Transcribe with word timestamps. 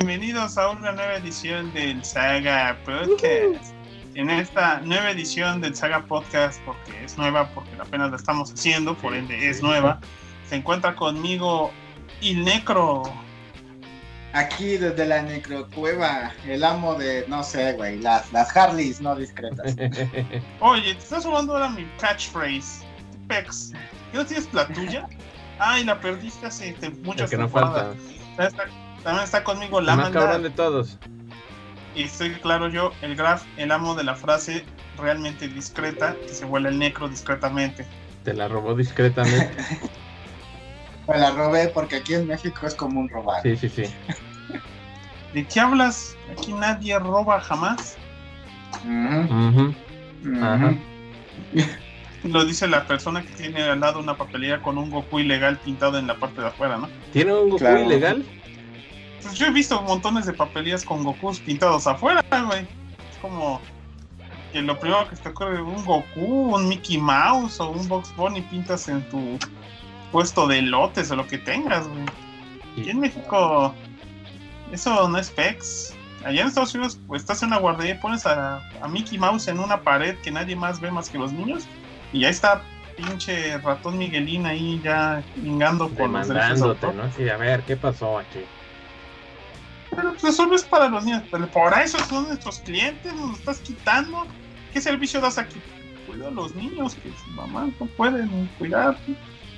Bienvenidos. 0.00 0.56
A 0.56 0.70
una 0.70 0.92
nueva 0.92 1.16
edición 1.16 1.70
del 1.74 2.02
Saga 2.02 2.74
Podcast. 2.86 3.74
En 4.14 4.30
esta 4.30 4.80
nueva 4.80 5.10
edición 5.10 5.60
del 5.60 5.76
Saga 5.76 6.06
Podcast, 6.06 6.58
porque 6.64 7.04
es 7.04 7.18
nueva, 7.18 7.50
porque 7.50 7.70
apenas 7.78 8.10
la 8.10 8.16
estamos 8.16 8.50
haciendo, 8.50 8.96
por 8.96 9.14
ende 9.14 9.50
es 9.50 9.62
nueva, 9.62 10.00
se 10.48 10.56
encuentra 10.56 10.96
conmigo 10.96 11.70
Il 12.22 12.42
Necro. 12.46 13.02
Aquí 14.32 14.78
desde 14.78 15.04
la 15.04 15.20
necrocueva, 15.20 16.32
el 16.46 16.64
amo 16.64 16.94
de, 16.94 17.26
no 17.28 17.42
sé, 17.42 17.74
güey, 17.74 17.98
las, 17.98 18.32
las 18.32 18.56
Harleys 18.56 19.02
no 19.02 19.14
discretas. 19.14 19.76
Oye, 20.60 20.94
te 20.94 20.98
estás 20.98 21.26
robando 21.26 21.52
ahora 21.52 21.68
mi 21.68 21.84
catchphrase. 21.98 22.86
Pex, 23.28 23.72
¿qué 24.12 24.16
no 24.16 24.24
tienes 24.24 24.48
la 24.54 24.66
tuya? 24.66 25.06
Ay, 25.58 25.84
la 25.84 26.00
perdiste 26.00 26.46
hace 26.46 26.74
el 26.80 26.96
muchas 27.02 27.28
que 27.28 27.36
no 27.36 27.44
temporadas. 27.44 27.96
falta. 28.38 28.64
También 29.02 29.24
está 29.24 29.42
conmigo 29.44 29.80
la 29.80 29.96
más 29.96 30.10
cabrón 30.10 30.42
de 30.42 30.50
todos. 30.50 30.98
Y 31.94 32.04
estoy 32.04 32.30
claro 32.34 32.68
yo, 32.68 32.92
el 33.02 33.16
Graf, 33.16 33.42
el 33.56 33.72
amo 33.72 33.94
de 33.94 34.04
la 34.04 34.14
frase 34.14 34.64
realmente 34.96 35.48
discreta, 35.48 36.16
que 36.26 36.34
se 36.34 36.44
vuela 36.44 36.68
el 36.68 36.78
necro 36.78 37.08
discretamente. 37.08 37.86
Te 38.24 38.34
la 38.34 38.48
robó 38.48 38.74
discretamente. 38.74 39.50
Me 41.08 41.18
la 41.18 41.30
robé 41.32 41.68
porque 41.68 41.96
aquí 41.96 42.14
en 42.14 42.28
México 42.28 42.66
es 42.66 42.74
común 42.74 43.08
robar. 43.08 43.42
Sí, 43.42 43.56
sí, 43.56 43.68
sí. 43.68 43.82
¿De 45.34 45.44
qué 45.44 45.58
hablas? 45.60 46.16
Aquí 46.30 46.52
nadie 46.52 46.96
roba 47.00 47.40
jamás. 47.40 47.96
Lo 52.22 52.44
dice 52.44 52.68
la 52.68 52.86
persona 52.86 53.22
que 53.22 53.32
tiene 53.34 53.62
al 53.62 53.80
lado 53.80 53.98
una 53.98 54.16
papelería 54.16 54.60
con 54.62 54.78
un 54.78 54.90
Goku 54.90 55.18
ilegal 55.20 55.56
pintado 55.58 55.98
en 55.98 56.06
la 56.06 56.14
parte 56.16 56.42
de 56.42 56.48
afuera, 56.48 56.76
¿no? 56.76 56.88
¿Tiene 57.12 57.32
un 57.32 57.46
Goku 57.50 57.58
Claro. 57.58 57.80
ilegal? 57.80 58.24
Pues 59.22 59.34
yo 59.34 59.46
he 59.46 59.50
visto 59.50 59.80
montones 59.82 60.26
de 60.26 60.32
papelerías 60.32 60.84
con 60.84 61.04
Gokus 61.04 61.40
pintados 61.40 61.86
afuera, 61.86 62.24
güey. 62.46 62.60
Es 62.60 63.18
como 63.20 63.60
que 64.52 64.62
lo 64.62 64.78
primero 64.78 65.08
que 65.08 65.16
te 65.16 65.28
ocurre 65.28 65.62
un 65.62 65.84
Goku, 65.84 66.54
un 66.54 66.68
Mickey 66.68 66.98
Mouse 66.98 67.60
o 67.60 67.70
un 67.70 67.86
Box 67.88 68.14
Bunny 68.16 68.42
pintas 68.42 68.88
en 68.88 69.08
tu 69.10 69.38
puesto 70.10 70.46
de 70.46 70.62
lotes 70.62 71.10
o 71.10 71.16
lo 71.16 71.26
que 71.26 71.38
tengas, 71.38 71.86
güey. 71.88 72.04
Aquí 72.78 72.90
en 72.90 73.00
México 73.00 73.74
eso 74.72 75.08
no 75.08 75.18
es 75.18 75.30
pex. 75.30 75.94
Allá 76.24 76.42
en 76.42 76.48
Estados 76.48 76.74
Unidos, 76.74 76.98
pues 77.06 77.22
estás 77.22 77.42
en 77.42 77.48
una 77.48 77.58
guardería 77.58 77.94
y 77.94 77.98
pones 77.98 78.26
a, 78.26 78.60
a 78.82 78.88
Mickey 78.88 79.18
Mouse 79.18 79.48
en 79.48 79.58
una 79.58 79.80
pared 79.80 80.16
que 80.18 80.30
nadie 80.30 80.54
más 80.54 80.80
ve 80.80 80.90
más 80.90 81.08
que 81.08 81.18
los 81.18 81.32
niños. 81.32 81.66
Y 82.12 82.20
ya 82.20 82.28
está 82.28 82.62
pinche 82.96 83.56
ratón 83.58 83.98
Miguelín 83.98 84.46
ahí 84.46 84.80
ya 84.84 85.22
ingando 85.36 85.88
por 85.88 86.10
los 86.10 86.28
derechos. 86.28 86.76
¿no? 86.94 87.10
Sí, 87.16 87.28
a 87.28 87.36
ver, 87.36 87.62
¿qué 87.62 87.76
pasó 87.76 88.18
aquí? 88.18 88.40
Pero 89.94 90.12
pues 90.12 90.24
eso 90.24 90.46
no 90.46 90.54
es 90.54 90.62
para 90.62 90.88
los 90.88 91.04
niños. 91.04 91.22
Pero 91.30 91.46
por 91.48 91.72
eso 91.78 91.98
son 92.08 92.28
nuestros 92.28 92.60
clientes, 92.60 93.12
nos 93.14 93.38
estás 93.38 93.58
quitando. 93.60 94.26
¿Qué 94.72 94.80
servicio 94.80 95.20
das 95.20 95.38
aquí? 95.38 95.60
Cuida 96.06 96.28
a 96.28 96.30
los 96.30 96.54
niños 96.54 96.94
que 96.94 97.10
su 97.10 97.30
mamá 97.32 97.70
no 97.78 97.86
pueden 97.86 98.48
cuidar. 98.58 98.96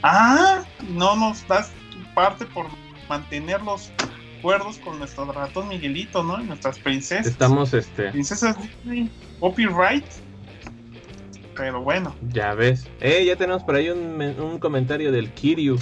Ah, 0.02 0.62
no 0.88 1.16
nos 1.16 1.46
das 1.46 1.70
tu 1.90 2.14
parte 2.14 2.44
por 2.46 2.66
mantenerlos 3.08 3.92
cuerdos 4.42 4.78
con 4.78 4.98
nuestro 4.98 5.30
ratón 5.30 5.68
Miguelito, 5.68 6.22
¿no? 6.22 6.40
Y 6.40 6.44
nuestras 6.44 6.78
princesas. 6.78 7.26
Estamos, 7.26 7.72
este, 7.72 8.10
Princesas 8.10 8.56
Disney, 8.60 9.10
copyright. 9.38 10.04
Pero 11.54 11.82
bueno, 11.82 12.14
ya 12.30 12.54
ves. 12.54 12.88
Eh, 13.00 13.24
ya 13.24 13.36
tenemos 13.36 13.62
por 13.62 13.76
ahí 13.76 13.90
un, 13.90 14.20
un 14.20 14.58
comentario 14.58 15.12
del 15.12 15.30
Kiryu. 15.32 15.78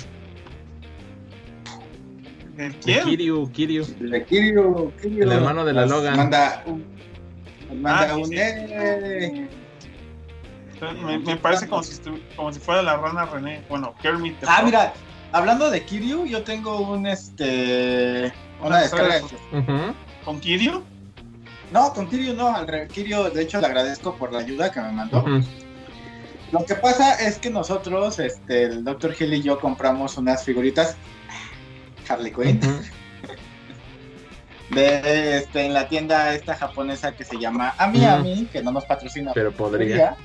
¿De 2.61 2.69
De 2.71 2.79
quién? 2.79 3.05
Kiryu, 3.05 3.51
Kiryu. 3.53 3.85
De 3.99 4.25
Kiryu, 4.25 4.93
Kiryu. 5.01 5.23
El 5.25 5.33
hermano 5.33 5.65
de 5.65 5.73
la 5.73 5.87
Logan. 5.87 6.17
Manda 6.17 6.63
un. 6.67 6.85
nos 7.69 7.79
Manda 7.79 8.11
Ah, 8.13 8.17
un. 8.17 8.25
sí. 8.27 8.35
eh. 8.37 9.49
Me, 11.05 11.19
me 11.19 11.37
parece 11.37 11.69
como 11.69 11.83
si, 11.83 11.93
estu- 12.01 12.21
como 12.37 12.53
si 12.53 12.59
fuera 12.61 12.83
la 12.83 12.97
rana 12.97 13.27
René. 13.27 13.63
Bueno, 13.69 13.95
Kermit. 14.01 14.37
Ah, 14.47 14.63
mira, 14.65 14.93
hablando 15.33 15.71
de 15.71 15.83
Kiryu, 15.85 16.25
yo 16.27 16.43
tengo 16.43 16.81
un 16.81 17.07
este. 17.07 18.33
Una 18.63 18.81
descarga. 18.81 19.21
¿Con 20.25 20.41
Kiryu? 20.41 20.83
No, 21.73 21.93
con 21.93 22.09
Kiryu 22.09 22.35
no, 22.35 22.55
al 22.55 22.67
re- 22.67 22.89
Kiryu, 22.89 23.25
de 23.31 23.43
hecho, 23.43 23.61
le 23.61 23.67
agradezco 23.67 24.15
por 24.17 24.33
la 24.33 24.41
ayuda 24.41 24.73
que 24.73 24.81
me 24.81 24.91
mandó. 24.93 25.25
Lo 26.53 26.65
que 26.65 26.75
pasa 26.75 27.15
es 27.15 27.39
que 27.39 27.49
nosotros, 27.51 28.19
este, 28.19 28.65
el 28.65 28.83
Dr. 28.85 29.15
Hill 29.19 29.35
y 29.35 29.43
yo 29.43 29.61
compramos 29.61 30.17
unas 30.19 30.43
figuritas 30.45 30.97
Harley 32.11 32.33
Quinn 32.33 32.61
de 34.71 35.39
este, 35.39 35.67
en 35.67 35.75
la 35.75 35.89
tienda 35.89 36.33
esta 36.35 36.55
japonesa 36.55 37.13
que 37.13 37.25
se 37.25 37.39
llama 37.39 37.75
Amiami, 37.79 38.47
que 38.53 38.63
no 38.63 38.71
nos 38.73 38.85
patrocina, 38.85 39.33
Pero 39.35 39.51
podría. 39.53 40.17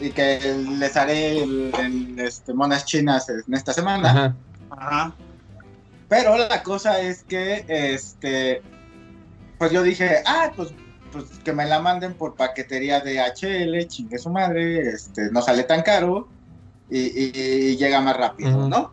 Y 0.00 0.10
que 0.10 0.38
les 0.78 0.96
haré 0.96 1.38
el- 1.42 1.72
el, 1.78 2.18
este, 2.20 2.52
monas 2.54 2.84
chinas 2.84 3.28
en 3.28 3.52
esta 3.54 3.72
semana. 3.72 4.10
Ajá. 4.10 4.36
Ajá. 4.70 5.14
Pero 6.08 6.36
la 6.38 6.62
cosa 6.62 7.00
es 7.00 7.24
que, 7.24 7.64
este, 7.68 8.62
pues 9.58 9.72
yo 9.72 9.82
dije, 9.82 10.22
ah, 10.26 10.52
pues, 10.54 10.68
pues 11.10 11.24
que 11.44 11.52
me 11.52 11.64
la 11.66 11.80
manden 11.80 12.14
por 12.14 12.36
paquetería 12.36 13.00
de 13.00 13.18
HL, 13.20 13.88
chingue 13.88 14.18
su 14.18 14.30
madre, 14.30 14.90
este, 14.90 15.30
no 15.32 15.40
sale 15.42 15.64
tan 15.64 15.82
caro 15.82 16.28
y, 16.90 16.98
y- 17.00 17.70
y 17.70 17.76
llega 17.76 18.00
más 18.00 18.16
rápido. 18.16 18.68
¿no? 18.68 18.92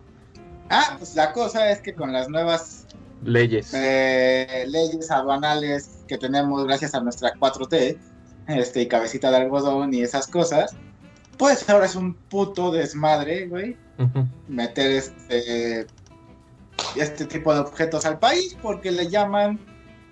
Ah, 0.73 0.95
pues 0.97 1.15
la 1.15 1.31
cosa 1.33 1.69
es 1.69 1.81
que 1.81 1.93
con 1.93 2.11
las 2.11 2.29
nuevas 2.29 2.85
Leyes. 3.23 3.71
eh, 3.73 4.65
leyes 4.67 5.11
aduanales 5.11 5.99
que 6.07 6.17
tenemos 6.17 6.65
gracias 6.65 6.95
a 6.95 6.99
nuestra 6.99 7.33
4T, 7.35 7.97
este, 8.47 8.81
y 8.81 8.87
cabecita 8.87 9.31
de 9.31 9.37
algodón 9.37 9.93
y 9.93 10.01
esas 10.01 10.27
cosas, 10.27 10.75
pues 11.37 11.69
ahora 11.69 11.85
es 11.85 11.95
un 11.95 12.15
puto 12.15 12.71
desmadre, 12.71 13.47
güey, 13.47 13.77
meter 14.47 14.91
este, 14.91 15.87
este 16.95 17.25
tipo 17.25 17.53
de 17.53 17.61
objetos 17.61 18.05
al 18.05 18.19
país 18.19 18.57
porque 18.61 18.91
le 18.91 19.07
llaman 19.07 19.59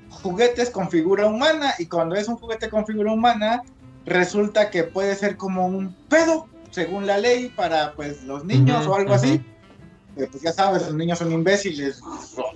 juguetes 0.10 0.70
con 0.70 0.90
figura 0.90 1.26
humana 1.26 1.74
y 1.80 1.88
cuando 1.88 2.16
es 2.16 2.28
un 2.28 2.36
juguete 2.36 2.70
con 2.70 2.86
figura 2.86 3.12
humana 3.12 3.64
resulta 4.06 4.70
que 4.70 4.84
puede 4.84 5.16
ser 5.16 5.38
como 5.38 5.66
un 5.66 5.96
pedo 6.10 6.48
según 6.70 7.08
la 7.08 7.18
ley 7.18 7.50
para 7.50 7.94
pues 7.94 8.24
los 8.24 8.46
niños 8.46 8.86
o 8.88 8.96
algo 8.96 9.14
así. 9.14 9.44
Eh, 10.18 10.28
pues 10.30 10.44
ya 10.44 10.52
sabes, 10.52 10.84
los 10.84 10.94
niños 10.94 11.20
son 11.20 11.32
imbéciles. 11.32 12.02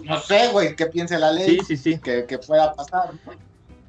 No 0.03 0.19
sé, 0.19 0.49
güey, 0.49 0.75
qué 0.75 0.87
piense 0.87 1.17
la 1.17 1.31
ley 1.31 1.59
Sí, 1.59 1.65
sí, 1.65 1.77
sí. 1.77 1.99
que, 1.99 2.25
que 2.25 2.37
pueda 2.37 2.73
pasar. 2.73 3.13
¿no? 3.25 3.33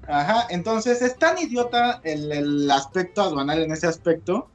Ajá, 0.09 0.47
entonces 0.50 1.03
es 1.03 1.16
tan 1.19 1.37
idiota 1.38 2.00
el, 2.04 2.31
el 2.31 2.71
aspecto 2.71 3.22
aduanal 3.22 3.62
en 3.62 3.72
ese 3.72 3.88
aspecto 3.88 4.49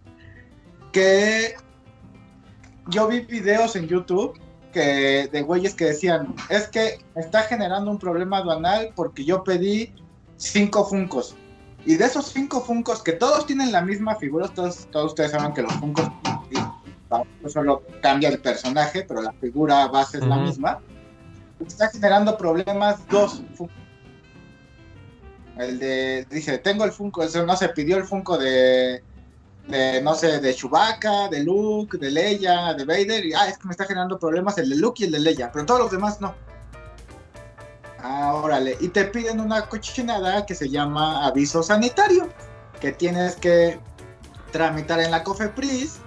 que 0.94 1.56
yo 2.88 3.08
vi 3.08 3.22
videos 3.22 3.76
en 3.76 3.88
YouTube 3.88 4.40
que 4.72 5.28
de 5.32 5.42
güeyes 5.42 5.76
que 5.76 5.86
decían, 5.86 6.34
es 6.50 6.68
que 6.70 7.00
está 7.16 7.42
generando 7.44 7.92
un 7.92 8.00
problema 8.00 8.38
aduanal 8.38 8.94
porque 8.96 9.26
yo 9.26 9.44
pedí 9.44 9.94
cinco 10.38 10.86
funcos. 10.86 11.36
Y 11.86 11.96
de 11.96 12.06
esos 12.06 12.28
cinco 12.28 12.62
funcos 12.62 13.02
que 13.02 13.14
todos 13.14 13.46
tienen 13.46 13.72
la 13.72 13.82
misma 13.82 14.16
figura, 14.16 14.48
todos, 14.48 14.88
todos 14.92 15.08
ustedes 15.08 15.32
saben 15.32 15.54
que 15.54 15.64
los 15.64 15.74
funcos 15.74 16.08
solo 17.48 17.84
cambia 18.02 18.30
el 18.30 18.40
personaje, 18.40 19.06
pero 19.08 19.22
la 19.22 19.34
figura 19.34 19.88
base 19.88 20.18
es 20.18 20.26
la 20.26 20.38
misma. 20.38 20.80
Está 21.66 21.90
generando 21.90 22.38
problemas 22.38 23.08
dos. 23.08 23.42
El 25.58 25.80
de, 25.80 26.26
dice, 26.30 26.58
tengo 26.60 26.86
el 26.86 26.92
Funko, 26.92 27.24
eso 27.24 27.46
no 27.46 27.56
se 27.56 27.70
pidió 27.70 27.98
el 27.98 28.06
Funko 28.06 28.38
de, 28.38 29.04
de, 29.68 30.02
no 30.02 30.16
sé, 30.16 30.40
de 30.40 30.56
Chewbacca, 30.56 31.28
de 31.30 31.44
Luke, 31.44 31.98
de 31.98 32.10
Leia, 32.10 32.74
de 32.74 32.86
Vader, 32.86 33.26
y 33.26 33.34
ah, 33.34 33.48
es 33.48 33.58
que 33.58 33.68
me 33.68 33.72
está 33.72 33.86
generando 33.86 34.18
problemas 34.18 34.58
el 34.58 34.70
de 34.70 34.78
Luke 34.78 35.04
y 35.04 35.06
el 35.06 35.12
de 35.12 35.20
Leia, 35.20 35.52
pero 35.52 35.66
todos 35.66 35.82
los 35.82 35.92
demás 35.92 36.20
no. 36.22 36.34
Ah, 38.00 38.34
órale, 38.34 38.78
y 38.80 38.88
te 38.88 39.06
piden 39.06 39.40
una 39.40 39.68
cochinada 39.68 40.46
que 40.46 40.56
se 40.56 40.70
llama 40.70 41.26
aviso 41.26 41.62
sanitario, 41.62 42.30
que 42.80 42.92
tienes 42.92 43.36
que 43.36 43.80
tramitar 44.52 45.00
en 45.00 45.12
la 45.12 45.24
COFEPRIS, 45.24 46.01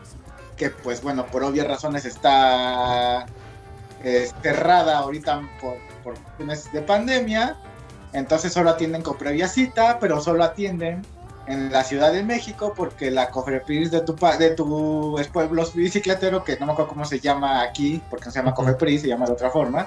que 0.56 0.70
pues 0.70 1.02
bueno, 1.02 1.26
por 1.26 1.42
obvias 1.44 1.66
razones 1.66 2.04
está 2.04 3.26
eh, 4.02 4.30
cerrada 4.42 4.98
ahorita 4.98 5.42
por, 5.60 5.76
por 6.02 6.14
cuestiones 6.18 6.72
de 6.72 6.82
pandemia, 6.82 7.56
entonces 8.12 8.52
solo 8.52 8.70
atienden 8.70 9.02
con 9.02 9.16
previa 9.16 9.48
cita, 9.48 9.98
pero 10.00 10.20
solo 10.20 10.44
atienden 10.44 11.02
en 11.46 11.70
la 11.70 11.84
Ciudad 11.84 12.12
de 12.12 12.22
México 12.22 12.72
porque 12.74 13.10
la 13.10 13.30
Cofepris 13.30 13.90
de 13.90 14.00
tu 14.00 14.16
de 14.38 14.50
tu 14.50 15.18
es 15.18 15.28
pueblo 15.28 15.64
bicicletero, 15.74 16.44
que 16.44 16.56
no 16.58 16.66
me 16.66 16.72
acuerdo 16.72 16.90
cómo 16.90 17.04
se 17.04 17.20
llama 17.20 17.62
aquí, 17.62 18.00
porque 18.08 18.26
no 18.26 18.30
se 18.30 18.38
llama 18.38 18.52
Ujú. 18.52 18.62
Cofepris, 18.62 19.02
se 19.02 19.08
llama 19.08 19.26
de 19.26 19.32
otra 19.32 19.50
forma, 19.50 19.86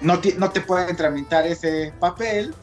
no, 0.00 0.20
no 0.38 0.50
te 0.50 0.60
pueden 0.60 0.94
tramitar 0.96 1.46
ese 1.46 1.92
papel 1.98 2.54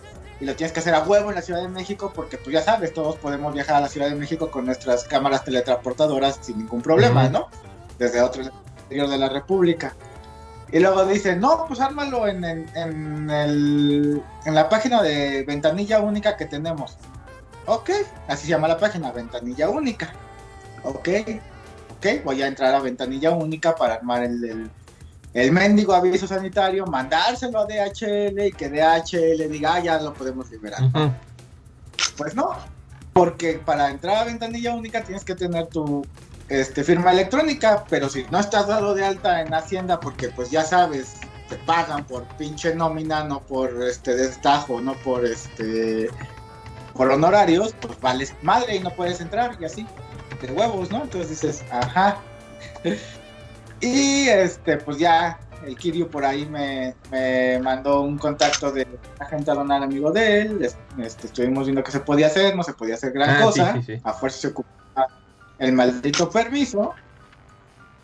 y 0.42 0.46
lo 0.46 0.56
tienes 0.56 0.74
que 0.74 0.80
hacer 0.80 0.96
a 0.96 1.04
huevo 1.04 1.30
en 1.30 1.36
la 1.36 1.42
Ciudad 1.44 1.62
de 1.62 1.68
México 1.70 2.12
porque 2.14 2.36
tú 2.36 2.50
ya 2.50 2.64
sabes, 2.64 2.94
todos 2.94 3.16
podemos 3.18 3.54
viajar 3.54 3.76
a 3.76 3.82
la 3.82 3.88
Ciudad 3.88 4.10
de 4.10 4.16
México 4.16 4.50
con 4.50 4.66
nuestras 4.66 5.04
cámaras 5.04 5.44
teletransportadoras 5.46 6.40
sin 6.42 6.58
ningún 6.58 6.82
problema. 6.82 7.30
¿no? 7.30 7.48
Desde 8.00 8.22
otro 8.22 8.42
interior 8.42 9.08
de 9.08 9.20
la 9.20 9.30
República. 9.30 9.94
Y 10.72 10.80
luego 10.80 11.06
dice, 11.06 11.36
no, 11.36 11.66
pues 11.68 11.80
ármalo 11.80 12.28
en, 12.28 12.44
en, 12.44 12.66
en, 12.76 13.30
el, 13.30 14.24
en 14.46 14.56
la 14.56 14.68
página 14.68 15.04
de 15.04 15.44
ventanilla 15.44 16.00
única 16.00 16.36
que 16.36 16.46
tenemos. 16.46 16.98
Ok, 17.68 17.92
así 18.28 18.46
se 18.46 18.50
llama 18.50 18.68
la 18.68 18.80
página, 18.80 19.12
ventanilla 19.12 19.70
única. 19.70 20.12
Ok, 20.84 21.10
ok, 21.98 22.24
voy 22.24 22.42
a 22.42 22.48
entrar 22.48 22.74
a 22.74 22.80
ventanilla 22.80 23.30
única 23.30 23.76
para 23.76 23.96
armar 23.96 24.24
el, 24.24 24.44
el, 24.44 24.72
el 25.34 25.52
mendigo 25.52 25.94
aviso 25.94 26.28
sanitario, 26.28 26.86
mandárselo 26.86 27.60
a 27.60 27.66
DHL 27.66 28.48
y 28.48 28.52
que 28.52 28.70
DHL 28.70 29.50
diga, 29.50 29.76
ah, 29.76 29.80
ya 29.80 30.00
lo 30.00 30.14
podemos 30.14 30.50
liberar. 30.52 30.82
Pues 32.18 32.36
no, 32.36 32.56
porque 33.14 33.54
para 33.66 33.90
entrar 33.90 34.18
a 34.18 34.24
ventanilla 34.26 34.74
única 34.74 35.04
tienes 35.04 35.24
que 35.24 35.36
tener 35.36 35.68
tu 35.68 36.06
este, 36.50 36.84
firma 36.84 37.12
electrónica, 37.12 37.86
pero 37.90 38.10
si 38.10 38.26
no 38.30 38.40
estás 38.40 38.68
dado 38.68 38.94
de 38.94 39.06
alta 39.06 39.42
en 39.42 39.54
Hacienda, 39.54 40.00
porque 40.00 40.30
pues 40.30 40.52
ya 40.52 40.64
sabes, 40.64 41.16
te 41.48 41.56
pagan 41.58 42.06
por 42.06 42.26
pinche 42.38 42.76
nómina, 42.76 43.24
no 43.24 43.40
por 43.42 43.84
este 43.84 44.16
destajo, 44.16 44.82
no 44.82 44.94
por 44.96 45.26
este 45.26 46.10
por 46.94 47.10
honorarios, 47.10 47.74
pues 47.80 48.00
vales 48.02 48.36
madre 48.42 48.76
y 48.76 48.80
no 48.80 48.90
puedes 48.92 49.22
entrar 49.22 49.58
y 49.60 49.66
así, 49.66 49.88
de 50.42 50.52
huevos, 50.52 50.92
¿no? 50.92 51.04
Entonces 51.04 51.30
dices, 51.30 51.64
ajá. 51.72 52.18
Y 53.82 54.28
este, 54.30 54.78
pues 54.78 54.98
ya 54.98 55.40
el 55.66 55.76
Kiryu 55.78 56.08
por 56.10 56.26
ahí 56.26 56.46
me, 56.46 56.96
me 57.12 57.60
mandó 57.60 58.02
un 58.02 58.18
contacto 58.18 58.72
de 58.72 58.88
agente 59.20 59.52
aduanal 59.52 59.84
amigo 59.84 60.12
de 60.12 60.42
él. 60.42 60.60
es- 60.64 60.78
Este, 61.00 61.28
estuvimos 61.28 61.66
viendo 61.66 61.84
qué 61.84 61.92
se 61.92 62.00
podía 62.00 62.28
hacer, 62.28 62.56
no 62.56 62.64
se 62.64 62.74
podía 62.74 62.96
hacer 62.96 63.12
gran 63.12 63.30
Ah, 63.30 63.38
sí, 63.38 63.44
cosa. 63.44 63.74
sí, 63.74 63.84
sí. 63.84 64.02
A 64.04 64.14
fuerza 64.14 64.40
se 64.40 64.48
ocupaba 64.48 65.08
el 65.60 65.74
maldito 65.74 66.30
permiso. 66.30 66.94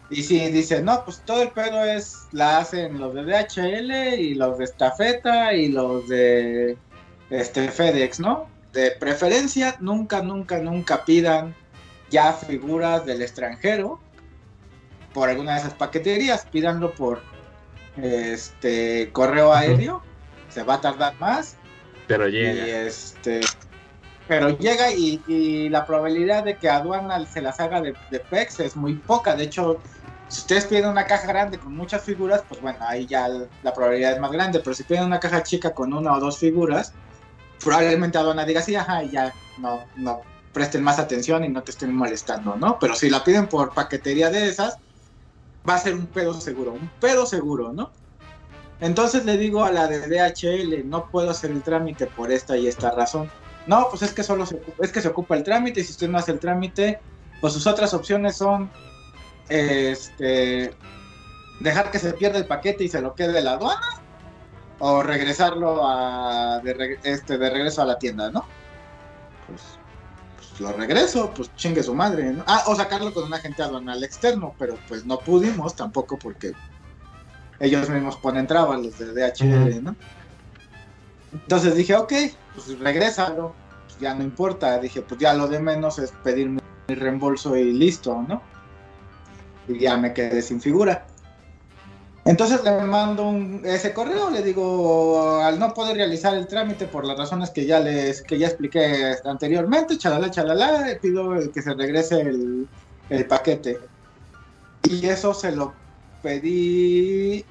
Y 0.09 0.23
si 0.23 0.39
dice, 0.51 0.81
no, 0.81 1.03
pues 1.03 1.21
todo 1.25 1.41
el 1.43 1.49
pedo 1.51 1.83
es, 1.83 2.27
la 2.31 2.59
hacen 2.59 2.97
los 2.99 3.13
de 3.13 3.23
DHL 3.25 4.15
y 4.21 4.35
los 4.35 4.57
de 4.57 4.63
Estafeta 4.63 5.53
y 5.53 5.67
los 5.69 6.07
de 6.07 6.77
este 7.29 7.67
FedEx, 7.69 8.19
¿no? 8.21 8.47
De 8.71 8.91
preferencia, 8.91 9.75
nunca, 9.81 10.21
nunca, 10.21 10.59
nunca 10.59 11.03
pidan 11.03 11.53
ya 12.09 12.31
figuras 12.31 13.05
del 13.05 13.21
extranjero 13.21 13.99
por 15.17 15.29
alguna 15.29 15.53
de 15.53 15.61
esas 15.61 15.73
paqueterías, 15.73 16.45
pídanlo 16.45 16.93
por 16.93 17.23
este 17.99 19.09
correo 19.11 19.51
aéreo, 19.51 20.03
se 20.47 20.61
va 20.61 20.75
a 20.75 20.81
tardar 20.81 21.15
más 21.19 21.55
Pero 22.05 22.27
y 22.27 22.33
llega. 22.33 22.67
este 22.85 23.41
pero 24.27 24.55
llega 24.59 24.91
y, 24.91 25.19
y 25.27 25.69
la 25.69 25.87
probabilidad 25.87 26.43
de 26.43 26.57
que 26.57 26.69
aduana 26.69 27.25
se 27.25 27.41
las 27.41 27.59
haga 27.59 27.81
de, 27.81 27.95
de 28.11 28.19
PEX 28.19 28.59
es 28.59 28.75
muy 28.75 28.93
poca. 28.93 29.35
De 29.35 29.45
hecho, 29.45 29.81
si 30.27 30.41
ustedes 30.41 30.65
piden 30.65 30.85
una 30.89 31.07
caja 31.07 31.25
grande 31.25 31.57
con 31.57 31.75
muchas 31.75 32.03
figuras, 32.03 32.43
pues 32.47 32.61
bueno, 32.61 32.77
ahí 32.81 33.07
ya 33.07 33.27
la 33.63 33.73
probabilidad 33.73 34.11
es 34.13 34.19
más 34.19 34.31
grande. 34.31 34.59
Pero 34.59 34.75
si 34.75 34.83
piden 34.83 35.05
una 35.05 35.19
caja 35.19 35.41
chica 35.41 35.73
con 35.73 35.93
una 35.93 36.13
o 36.13 36.19
dos 36.19 36.37
figuras, 36.37 36.93
probablemente 37.63 38.19
aduana 38.19 38.45
diga 38.45 38.61
sí, 38.61 38.75
ajá, 38.75 39.03
y 39.03 39.09
ya 39.09 39.33
no, 39.57 39.83
no 39.95 40.21
presten 40.53 40.83
más 40.83 40.99
atención 40.99 41.43
y 41.43 41.49
no 41.49 41.63
te 41.63 41.71
estén 41.71 41.95
molestando, 41.95 42.55
¿no? 42.55 42.77
Pero 42.77 42.93
si 42.93 43.09
la 43.09 43.23
piden 43.23 43.47
por 43.47 43.73
paquetería 43.73 44.29
de 44.29 44.47
esas, 44.47 44.77
va 45.67 45.75
a 45.75 45.79
ser 45.79 45.93
un 45.95 46.07
pedo 46.07 46.33
seguro, 46.39 46.73
un 46.73 46.89
pedo 46.99 47.25
seguro, 47.25 47.73
¿no? 47.73 47.91
Entonces 48.79 49.25
le 49.25 49.37
digo 49.37 49.63
a 49.63 49.71
la 49.71 49.87
de 49.87 50.07
DHL, 50.07 50.87
no 50.87 51.09
puedo 51.09 51.31
hacer 51.31 51.51
el 51.51 51.63
trámite 51.63 52.05
por 52.07 52.31
esta 52.31 52.55
y 52.57 52.67
esta 52.67 52.91
razón. 52.91 53.29
No, 53.65 53.87
pues 53.89 54.03
es 54.03 54.13
que 54.13 54.23
solo 54.23 54.45
se 54.45 54.61
es 54.79 54.91
que 54.91 55.01
se 55.01 55.07
ocupa 55.07 55.35
el 55.35 55.43
trámite 55.43 55.81
y 55.81 55.83
si 55.83 55.91
usted 55.91 56.09
no 56.09 56.17
hace 56.17 56.31
el 56.31 56.39
trámite, 56.39 56.99
pues 57.41 57.53
sus 57.53 57.67
otras 57.67 57.93
opciones 57.93 58.37
son 58.37 58.69
este 59.49 60.73
dejar 61.59 61.89
que 61.91 61.99
se 61.99 62.13
pierda 62.13 62.37
el 62.37 62.45
paquete 62.45 62.83
y 62.83 62.89
se 62.89 63.01
lo 63.01 63.15
quede 63.15 63.41
la 63.41 63.53
aduana 63.53 64.01
o 64.79 65.01
regresarlo 65.01 65.81
a 65.87 66.61
este, 67.03 67.37
de 67.37 67.49
regreso 67.49 67.81
a 67.81 67.85
la 67.85 67.97
tienda, 67.97 68.29
¿no? 68.29 68.45
Pues 69.47 69.76
lo 70.59 70.71
regreso, 70.73 71.31
pues 71.35 71.53
chingue 71.55 71.83
su 71.83 71.93
madre, 71.93 72.31
¿no? 72.31 72.43
Ah, 72.47 72.63
o 72.67 72.75
sacarlo 72.75 73.13
con 73.13 73.25
un 73.25 73.33
agente 73.33 73.63
aduanal 73.63 74.03
externo, 74.03 74.55
pero 74.57 74.77
pues 74.87 75.05
no 75.05 75.19
pudimos 75.19 75.75
tampoco 75.75 76.17
porque 76.17 76.53
ellos 77.59 77.89
mismos 77.89 78.17
ponen 78.17 78.47
trabas 78.47 78.81
los 78.81 78.97
de 78.97 79.13
DHL, 79.13 79.83
¿no? 79.83 79.95
Entonces 81.33 81.75
dije, 81.75 81.95
ok, 81.95 82.13
pues 82.53 82.79
regrésalo, 82.79 83.55
pues 83.85 83.99
ya 83.99 84.13
no 84.13 84.23
importa. 84.23 84.79
Dije, 84.79 85.01
pues 85.01 85.19
ya 85.19 85.33
lo 85.33 85.47
de 85.47 85.59
menos 85.59 85.99
es 85.99 86.11
pedir 86.23 86.49
mi 86.49 86.59
mi 86.87 86.95
reembolso 86.95 87.55
y 87.55 87.73
listo, 87.73 88.23
¿no? 88.27 88.41
Y 89.67 89.79
ya 89.79 89.97
me 89.97 90.13
quedé 90.13 90.41
sin 90.41 90.61
figura. 90.61 91.05
Entonces 92.27 92.61
le 92.63 92.71
mando 92.81 93.29
un- 93.29 93.61
ese 93.65 93.93
correo, 93.93 94.29
le 94.29 94.41
digo, 94.43 95.39
al 95.41 95.57
no 95.59 95.73
poder 95.73 95.95
realizar 95.95 96.35
el 96.35 96.45
trámite 96.47 96.87
por 96.87 97.05
las 97.05 97.17
razones 97.17 97.51
que 97.51 97.65
ya 97.65 97.79
les 97.79 98.21
que 98.23 98.37
ya 98.37 98.47
expliqué 98.47 99.15
anteriormente, 99.23 99.97
chalala, 99.97 100.29
chalala, 100.29 100.97
pido 101.01 101.29
que 101.53 101.61
se 101.61 101.73
regrese 101.73 102.21
el, 102.21 102.69
el 103.09 103.27
paquete. 103.27 103.79
Y 104.83 105.05
eso 105.07 105.33
se 105.33 105.51
lo 105.53 105.73
pedí 106.21 107.45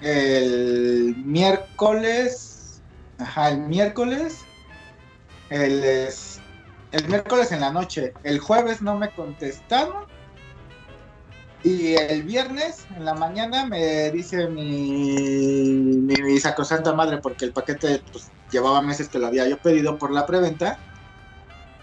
el 0.00 1.14
miércoles, 1.24 2.82
ajá, 3.18 3.50
el 3.50 3.58
miércoles, 3.60 4.44
el, 5.50 5.84
el 5.84 7.08
miércoles 7.08 7.52
en 7.52 7.60
la 7.60 7.70
noche, 7.72 8.12
el 8.24 8.40
jueves 8.40 8.82
no 8.82 8.98
me 8.98 9.10
contestaron 9.12 10.11
y 11.64 11.94
el 11.94 12.22
viernes 12.24 12.86
en 12.96 13.04
la 13.04 13.14
mañana 13.14 13.66
me 13.66 14.10
dice 14.10 14.48
mi, 14.48 15.70
mi, 16.00 16.14
mi 16.16 16.40
sacrosanta 16.40 16.94
madre 16.94 17.18
porque 17.22 17.44
el 17.44 17.52
paquete 17.52 18.02
pues, 18.10 18.30
llevaba 18.50 18.82
meses 18.82 19.08
que 19.08 19.18
lo 19.18 19.26
había 19.26 19.48
yo 19.48 19.58
pedido 19.58 19.98
por 19.98 20.12
la 20.12 20.26
preventa 20.26 20.78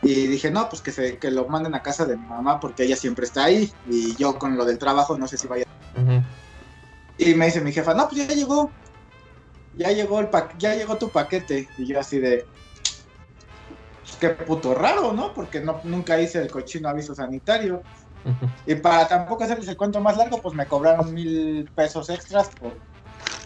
y 0.01 0.27
dije 0.27 0.51
no 0.51 0.67
pues 0.69 0.81
que 0.81 0.91
se 0.91 1.17
que 1.17 1.31
lo 1.31 1.47
manden 1.47 1.75
a 1.75 1.81
casa 1.81 2.05
de 2.05 2.17
mi 2.17 2.25
mamá 2.25 2.59
porque 2.59 2.83
ella 2.83 2.95
siempre 2.95 3.25
está 3.25 3.45
ahí 3.45 3.71
y 3.85 4.15
yo 4.15 4.37
con 4.37 4.57
lo 4.57 4.65
del 4.65 4.77
trabajo 4.77 5.17
no 5.17 5.27
sé 5.27 5.37
si 5.37 5.47
vaya 5.47 5.65
Ujú. 5.95 6.21
y 7.19 7.33
me 7.35 7.47
dice 7.47 7.59
mi 7.61 7.73
jefa, 7.73 7.93
no, 7.93 8.07
pues 8.07 8.27
ya 8.27 8.33
llegó. 8.33 8.73
Ya 9.73 9.91
llegó 9.91 10.19
el 10.19 10.29
pa 10.29 10.49
ya 10.57 10.73
llegó 10.73 10.97
tu 10.97 11.09
paquete. 11.09 11.69
Y 11.77 11.85
yo 11.85 11.99
así 11.99 12.19
de. 12.19 12.45
Qué 14.19 14.29
puto 14.29 14.73
raro, 14.73 15.13
¿no? 15.13 15.33
Porque 15.33 15.59
no, 15.59 15.81
nunca 15.83 16.19
hice 16.19 16.39
el 16.39 16.49
cochino 16.49 16.89
aviso 16.89 17.13
sanitario. 17.13 17.83
Y 18.65 18.75
para 18.75 19.07
tampoco 19.07 19.43
hacerles 19.43 19.67
el 19.67 19.77
cuento 19.77 19.99
más 20.01 20.17
largo, 20.17 20.41
pues 20.41 20.53
me 20.55 20.65
cobraron 20.65 21.13
mil 21.13 21.69
pesos 21.75 22.09
extras 22.09 22.49
por, 22.59 22.73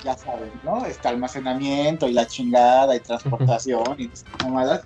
ya 0.03 0.17
saben, 0.17 0.51
¿no? 0.63 0.85
Este 0.85 1.07
almacenamiento 1.07 2.07
y 2.07 2.13
la 2.13 2.25
chingada 2.27 2.95
y 2.95 2.99
transportación 2.99 3.95
y 3.97 4.05
esas 4.11 4.25
mamadas. 4.43 4.81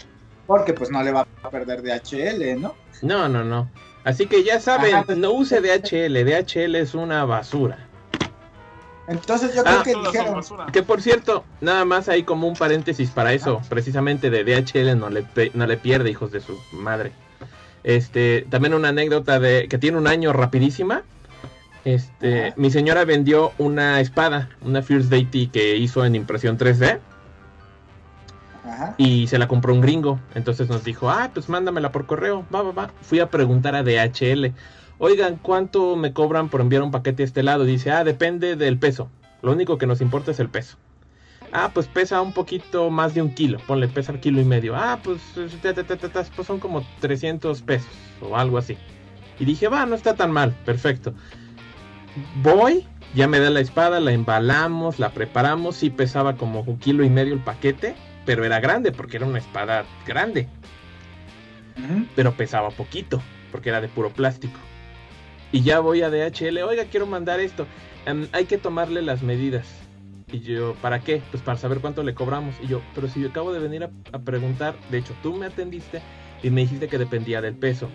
Porque 0.45 0.73
pues 0.73 0.89
no 0.91 1.01
le 1.03 1.11
va 1.11 1.25
a 1.43 1.49
perder 1.49 1.81
DHL, 1.81 2.61
¿no? 2.61 2.75
No, 3.01 3.27
no, 3.27 3.43
no. 3.43 3.69
Así 4.03 4.25
que 4.27 4.43
ya 4.43 4.59
saben, 4.59 4.95
Ajá, 4.95 5.03
pues- 5.05 5.17
no 5.17 5.31
use 5.31 5.59
DHL. 5.61 6.23
DHL 6.23 6.75
es 6.75 6.93
una 6.93 7.25
basura. 7.25 7.79
Entonces 9.07 9.55
yo 9.55 9.61
Ah, 9.65 9.81
creo 9.81 9.83
que 9.83 9.91
Todas 9.93 10.13
son 10.45 10.57
dijeron. 10.57 10.71
Que 10.71 10.83
por 10.83 11.01
cierto, 11.01 11.43
nada 11.61 11.85
más 11.85 12.09
hay 12.09 12.23
como 12.23 12.47
un 12.47 12.55
paréntesis 12.55 13.09
para 13.11 13.31
eso, 13.33 13.61
precisamente 13.69 14.29
de 14.29 14.43
DHL 14.43 14.95
no 14.99 15.09
le, 15.09 15.23
pe- 15.23 15.51
no 15.53 15.65
le 15.65 15.77
pierde, 15.77 16.09
hijos 16.11 16.31
de 16.31 16.41
su 16.41 16.57
madre. 16.73 17.11
Este, 17.87 18.45
también 18.49 18.73
una 18.73 18.89
anécdota 18.89 19.39
de 19.39 19.69
que 19.69 19.77
tiene 19.77 19.97
un 19.97 20.07
año 20.07 20.33
rapidísima. 20.33 21.03
Este, 21.85 22.53
mi 22.57 22.69
señora 22.69 23.05
vendió 23.05 23.53
una 23.57 24.01
espada, 24.01 24.49
una 24.59 24.81
First 24.81 25.09
Deity 25.09 25.47
que 25.47 25.77
hizo 25.77 26.03
en 26.03 26.13
impresión 26.13 26.57
3D 26.57 26.99
ajá, 28.65 28.93
y 28.97 29.27
se 29.27 29.37
la 29.37 29.47
compró 29.47 29.73
un 29.73 29.79
gringo. 29.79 30.19
Entonces 30.35 30.67
nos 30.67 30.83
dijo, 30.83 31.09
ah, 31.09 31.31
pues 31.33 31.47
mándamela 31.47 31.93
por 31.93 32.07
correo, 32.07 32.45
va, 32.53 32.61
va, 32.61 32.73
va. 32.73 32.91
Fui 33.03 33.21
a 33.21 33.31
preguntar 33.31 33.73
a 33.73 33.83
DHL, 33.83 34.51
oigan, 34.97 35.37
¿cuánto 35.37 35.95
me 35.95 36.11
cobran 36.11 36.49
por 36.49 36.59
enviar 36.59 36.83
un 36.83 36.91
paquete 36.91 37.23
a 37.23 37.25
este 37.25 37.41
lado? 37.41 37.63
Dice, 37.63 37.91
ah, 37.91 38.03
depende 38.03 38.57
del 38.57 38.77
peso. 38.77 39.09
Lo 39.41 39.53
único 39.53 39.77
que 39.77 39.87
nos 39.87 40.01
importa 40.01 40.31
es 40.31 40.41
el 40.41 40.49
peso. 40.49 40.75
Ah, 41.51 41.71
pues 41.73 41.87
pesa 41.87 42.21
un 42.21 42.33
poquito 42.33 42.89
más 42.89 43.13
de 43.13 43.21
un 43.21 43.33
kilo. 43.33 43.59
Ponle, 43.67 43.87
pesa 43.87 44.11
un 44.11 44.19
kilo 44.19 44.41
y 44.41 44.45
medio. 44.45 44.75
Ah, 44.75 44.99
pues, 45.01 45.21
ta, 45.61 45.73
ta, 45.73 45.83
ta, 45.83 45.97
ta, 45.97 46.09
ta, 46.09 46.25
pues 46.35 46.47
son 46.47 46.59
como 46.59 46.85
300 46.99 47.61
pesos 47.61 47.89
o 48.21 48.35
algo 48.35 48.57
así. 48.57 48.77
Y 49.39 49.45
dije, 49.45 49.67
va, 49.67 49.85
no 49.85 49.95
está 49.95 50.15
tan 50.15 50.31
mal, 50.31 50.51
perfecto. 50.65 51.13
Voy, 52.41 52.85
ya 53.13 53.27
me 53.27 53.39
da 53.39 53.49
la 53.49 53.59
espada, 53.59 53.99
la 53.99 54.11
embalamos, 54.11 54.99
la 54.99 55.11
preparamos. 55.11 55.75
Sí 55.77 55.89
pesaba 55.89 56.35
como 56.35 56.61
un 56.61 56.77
kilo 56.79 57.03
y 57.03 57.09
medio 57.09 57.33
el 57.33 57.39
paquete, 57.39 57.95
pero 58.25 58.43
era 58.43 58.59
grande 58.59 58.91
porque 58.91 59.17
era 59.17 59.25
una 59.25 59.39
espada 59.39 59.85
grande. 60.05 60.47
Pero 62.15 62.33
pesaba 62.33 62.71
poquito 62.71 63.21
porque 63.51 63.69
era 63.69 63.81
de 63.81 63.87
puro 63.87 64.09
plástico. 64.09 64.59
Y 65.51 65.61
ya 65.61 65.79
voy 65.79 66.01
a 66.01 66.09
DHL, 66.09 66.57
oiga, 66.63 66.85
quiero 66.85 67.05
mandar 67.05 67.39
esto. 67.39 67.67
Hay 68.31 68.45
que 68.45 68.57
tomarle 68.57 69.01
las 69.01 69.21
medidas. 69.21 69.67
Y 70.31 70.39
yo, 70.41 70.73
¿para 70.81 70.99
qué? 70.99 71.21
Pues 71.31 71.41
para 71.41 71.57
saber 71.57 71.79
cuánto 71.79 72.03
le 72.03 72.13
cobramos. 72.13 72.55
Y 72.61 72.67
yo, 72.67 72.81
pero 72.93 73.07
si 73.07 73.21
yo 73.21 73.29
acabo 73.29 73.53
de 73.53 73.59
venir 73.59 73.83
a, 73.83 73.89
a 74.11 74.19
preguntar, 74.19 74.75
de 74.91 74.97
hecho 74.97 75.13
tú 75.23 75.33
me 75.33 75.45
atendiste 75.45 76.01
y 76.43 76.49
me 76.49 76.61
dijiste 76.61 76.87
que 76.87 76.97
dependía 76.97 77.41
del 77.41 77.55
peso. 77.55 77.89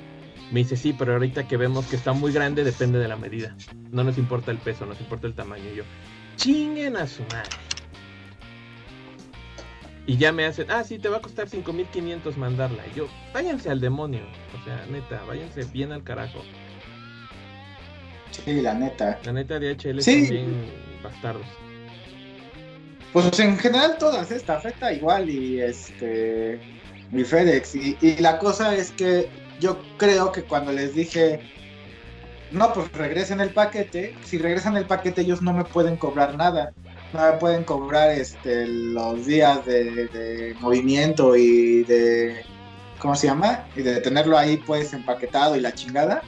Me 0.51 0.61
dice, 0.61 0.77
sí, 0.77 0.95
pero 0.99 1.13
ahorita 1.15 1.47
que 1.47 1.57
vemos 1.57 1.87
que 1.87 1.97
está 1.97 2.13
muy 2.13 2.33
grande, 2.33 2.65
depende 2.65 2.99
de 2.99 3.09
la 3.09 3.17
medida. 3.17 3.55
No 3.91 4.05
nos 4.05 4.19
importa 4.19 4.51
el 4.51 4.59
peso, 4.59 4.87
nos 4.87 5.01
importa 5.01 5.27
el 5.27 5.35
tamaño. 5.35 5.65
Y 5.73 5.77
yo, 5.77 5.85
chinguen 6.37 6.97
a 6.97 7.07
su 7.07 7.23
madre. 7.25 7.51
Y 10.07 10.17
ya 10.17 10.33
me 10.33 10.45
hacen, 10.45 10.71
ah, 10.71 10.83
sí, 10.85 10.99
te 10.99 11.09
va 11.09 11.19
a 11.19 11.23
costar 11.23 11.49
5500 11.49 12.37
mandarla. 12.37 12.83
Y 12.93 12.99
yo, 12.99 13.09
váyanse 13.33 13.71
al 13.71 13.81
demonio. 13.81 14.23
O 14.61 14.65
sea, 14.65 14.85
neta, 14.91 15.23
váyanse 15.27 15.65
bien 15.73 15.93
al 15.93 16.03
carajo. 16.03 16.43
Sí, 18.31 18.61
la 18.61 18.75
neta. 18.75 19.21
La 19.25 19.33
neta 19.33 19.59
DHL 19.59 20.01
Sí. 20.01 20.27
son 20.27 20.31
bien 20.31 20.65
bastardos. 21.03 21.47
Pues 23.13 23.39
en 23.41 23.59
general 23.59 23.97
todas, 23.99 24.31
esta 24.31 24.61
feta 24.61 24.93
igual 24.93 25.29
y 25.29 25.61
este 25.61 26.61
y 27.13 27.25
FedEx. 27.25 27.75
Y, 27.75 27.97
y 28.01 28.17
la 28.17 28.39
cosa 28.39 28.75
es 28.75 28.91
que 28.93 29.29
yo 29.61 29.79
creo 29.99 30.33
que 30.33 30.43
cuando 30.43 30.73
les 30.73 30.95
dije 30.95 31.41
no, 32.53 32.73
pues 32.75 32.93
regresen 32.93 33.41
el 33.41 33.51
paquete, 33.51 34.15
si 34.25 34.37
regresan 34.37 34.77
el 34.77 34.85
paquete 34.85 35.23
ellos 35.23 35.41
no 35.41 35.53
me 35.55 35.65
pueden 35.65 35.97
cobrar 35.97 36.37
nada. 36.37 36.73
No 37.13 37.21
me 37.21 37.33
pueden 37.39 37.65
cobrar 37.65 38.11
este 38.11 38.67
los 38.67 39.27
días 39.27 39.65
de, 39.67 40.07
de 40.09 40.55
movimiento 40.61 41.37
y 41.37 41.85
de 41.85 42.45
¿cómo 42.99 43.17
se 43.17 43.27
llama? 43.27 43.67
Y 43.77 43.83
de 43.83 44.01
tenerlo 44.01 44.39
ahí 44.39 44.59
pues 44.59 44.93
empaquetado 44.93 45.57
y 45.57 45.61
la 45.61 45.73
chingada. 45.73 46.23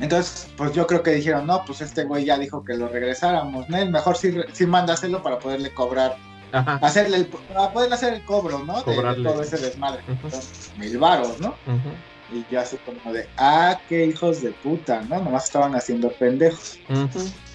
Entonces, 0.00 0.48
pues 0.56 0.72
yo 0.72 0.86
creo 0.86 1.02
que 1.02 1.12
dijeron, 1.12 1.46
no, 1.46 1.64
pues 1.64 1.80
este 1.80 2.04
güey 2.04 2.24
ya 2.24 2.36
dijo 2.38 2.64
que 2.64 2.74
lo 2.74 2.88
regresáramos, 2.88 3.68
¿no? 3.68 3.86
Mejor 3.86 4.16
sí, 4.16 4.34
sí 4.52 4.66
mándaselo 4.66 5.22
para 5.22 5.38
poderle 5.38 5.72
cobrar 5.72 6.16
Ajá. 6.52 6.78
hacerle 6.82 7.16
el, 7.18 7.26
para 7.26 7.72
poder 7.72 7.92
hacer 7.92 8.14
el 8.14 8.24
cobro, 8.24 8.58
¿no? 8.64 8.82
De- 8.82 9.22
todo 9.22 9.42
ese 9.42 9.56
desmadre. 9.58 10.02
Entonces, 10.06 10.72
mil 10.76 10.98
varos, 10.98 11.40
¿no? 11.40 11.56
Ujú, 11.66 11.90
Y 12.32 12.44
yo 12.50 12.60
así 12.60 12.76
como 12.78 13.12
de, 13.12 13.28
ah, 13.36 13.80
qué 13.88 14.04
hijos 14.06 14.42
de 14.42 14.50
puta, 14.52 15.00
¿no? 15.02 15.22
Nomás 15.22 15.44
estaban 15.44 15.74
haciendo 15.74 16.10
pendejos. 16.12 16.80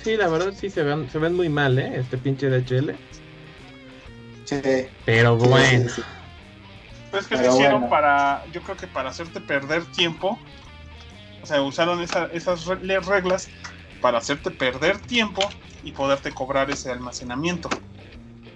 Sí, 0.04 0.16
la 0.16 0.28
verdad 0.30 0.54
sí 0.54 0.70
se 0.70 0.84
ven, 0.84 1.10
se 1.10 1.18
ven 1.18 1.36
muy 1.36 1.50
mal, 1.50 1.78
¿eh? 1.78 1.92
Este 1.96 2.18
pinche 2.18 2.50
DHL. 2.50 2.96
Sí, 4.46 4.62
Pero 5.06 5.38
bueno. 5.38 5.90
sí, 5.90 5.96
sí. 5.96 6.02
Pero 7.12 7.22
es 7.22 7.28
que 7.28 7.36
Pero 7.36 7.48
lo 7.50 7.54
hicieron 7.56 7.80
bueno. 7.82 7.90
para, 7.90 8.44
yo 8.52 8.62
creo 8.62 8.78
que 8.78 8.88
para 8.88 9.10
hacerte 9.10 9.42
perder 9.42 9.86
tiempo. 9.92 10.40
O 11.42 11.46
sea, 11.46 11.62
usaron 11.62 12.02
esa- 12.02 12.26
esas 12.28 12.66
reglas 12.66 13.50
para 14.02 14.18
hacerte 14.18 14.52
perder 14.52 15.00
tiempo 15.00 15.42
y 15.84 15.92
poderte 15.92 16.32
cobrar 16.32 16.70
ese 16.70 16.92
almacenamiento. 16.92 17.70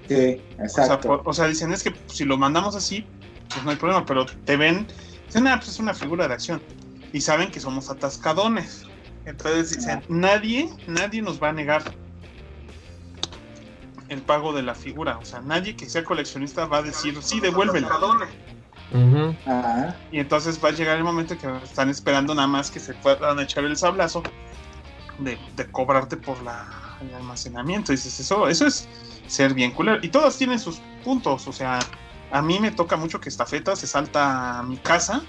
Sí, 0.07 0.41
O 0.55 0.67
sea, 0.69 0.83
exacto. 0.83 1.07
por- 1.07 1.21
o 1.25 1.33
sea, 1.33 1.47
dicen, 1.47 1.71
es 1.71 1.83
que 1.83 1.93
si 2.07 2.25
lo 2.25 2.37
mandamos 2.37 2.75
así, 2.75 3.05
pues 3.49 3.63
no 3.63 3.71
hay 3.71 3.77
problema, 3.77 4.05
pero 4.05 4.25
te 4.25 4.57
ven, 4.57 4.85
dicen, 5.27 5.47
ah, 5.47 5.55
pues 5.57 5.69
es 5.69 5.79
una 5.79 5.93
figura 5.93 6.27
de 6.27 6.33
acción. 6.33 6.61
Y 7.13 7.21
saben 7.21 7.51
que 7.51 7.59
somos 7.59 7.89
atascadones. 7.89 8.85
Entonces 9.25 9.77
dicen, 9.77 9.99
Ah. 9.99 10.05
nadie, 10.09 10.69
nadie 10.87 11.21
nos 11.21 11.41
va 11.41 11.49
a 11.49 11.53
negar 11.53 11.83
el 14.09 14.21
pago 14.21 14.51
de 14.53 14.61
la 14.63 14.75
figura. 14.75 15.17
O 15.17 15.25
sea, 15.25 15.41
nadie 15.41 15.75
que 15.75 15.89
sea 15.89 16.03
coleccionista 16.03 16.65
va 16.65 16.77
a 16.79 16.81
decir, 16.81 17.17
sí, 17.21 17.39
devuélvela. 17.39 17.89
Y 20.11 20.19
entonces 20.19 20.63
va 20.63 20.69
a 20.69 20.71
llegar 20.71 20.97
el 20.97 21.03
momento 21.03 21.37
que 21.37 21.47
están 21.63 21.89
esperando 21.89 22.33
nada 22.35 22.47
más 22.47 22.69
que 22.71 22.79
se 22.79 22.93
puedan 22.93 23.39
echar 23.39 23.63
el 23.65 23.75
sablazo 23.75 24.21
de, 25.19 25.37
de 25.55 25.65
cobrarte 25.71 26.17
por 26.17 26.41
la, 26.43 26.65
el 27.01 27.13
almacenamiento. 27.15 27.91
Dices, 27.91 28.19
eso, 28.19 28.47
eso 28.47 28.67
es 28.67 28.87
ser 29.27 29.53
bien 29.53 29.71
culero. 29.71 29.99
Y 30.01 30.09
todas 30.09 30.37
tienen 30.37 30.59
sus 30.59 30.79
puntos. 31.03 31.47
O 31.47 31.51
sea, 31.53 31.79
a 32.31 32.41
mí 32.41 32.59
me 32.59 32.71
toca 32.71 32.95
mucho 32.95 33.19
que 33.19 33.29
esta 33.29 33.45
feta 33.45 33.75
se 33.75 33.87
salta 33.87 34.59
a 34.59 34.63
mi 34.63 34.77
casa. 34.77 35.21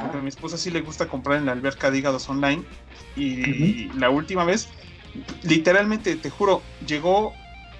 Porque 0.00 0.16
a 0.18 0.20
mi 0.20 0.28
esposa 0.30 0.56
sí 0.58 0.70
le 0.70 0.80
gusta 0.80 1.06
comprar 1.06 1.38
en 1.38 1.46
la 1.46 1.52
alberca 1.52 1.90
de 1.90 1.98
hígados 1.98 2.28
online. 2.28 2.64
Y 3.14 3.88
la 3.98 4.10
última 4.10 4.44
vez, 4.44 4.68
literalmente, 5.42 6.16
te 6.16 6.30
juro, 6.30 6.62
llegó 6.86 7.34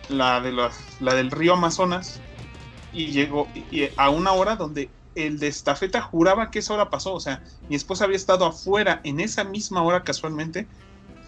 la, 0.08 0.40
de 0.40 0.52
los- 0.52 0.76
la 1.00 1.14
del 1.14 1.30
río 1.30 1.54
Amazonas 1.54 2.20
y 2.96 3.08
llegó 3.12 3.46
y- 3.54 3.88
a 3.96 4.08
una 4.10 4.32
hora 4.32 4.56
donde 4.56 4.88
el 5.14 5.38
de 5.38 5.48
estafeta 5.48 6.00
juraba 6.00 6.50
que 6.50 6.60
esa 6.60 6.74
hora 6.74 6.88
pasó. 6.90 7.14
O 7.14 7.20
sea, 7.20 7.42
mi 7.68 7.76
esposa 7.76 8.04
había 8.04 8.16
estado 8.16 8.46
afuera 8.46 9.00
en 9.04 9.20
esa 9.20 9.44
misma 9.44 9.82
hora 9.82 10.02
casualmente 10.02 10.66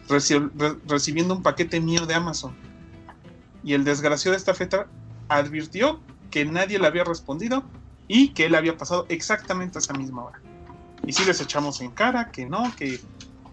reci- 0.09 0.51
re- 0.57 0.77
recibiendo 0.87 1.35
un 1.35 1.43
paquete 1.43 1.81
mío 1.81 2.07
de 2.07 2.15
Amazon. 2.15 2.57
Y 3.63 3.75
el 3.75 3.85
desgraciado 3.85 4.33
de 4.33 4.39
estafeta 4.39 4.87
advirtió 5.29 6.01
que 6.31 6.45
nadie 6.45 6.79
le 6.79 6.87
había 6.87 7.05
respondido 7.05 7.63
y 8.07 8.29
que 8.29 8.47
él 8.47 8.55
había 8.55 8.77
pasado 8.77 9.05
exactamente 9.11 9.79
a 9.79 9.81
esa 9.81 9.93
misma 9.93 10.25
hora. 10.25 10.41
Y 11.07 11.13
sí 11.13 11.25
les 11.25 11.41
echamos 11.41 11.81
en 11.81 11.91
cara 11.91 12.31
que 12.31 12.47
no, 12.47 12.75
que, 12.77 13.01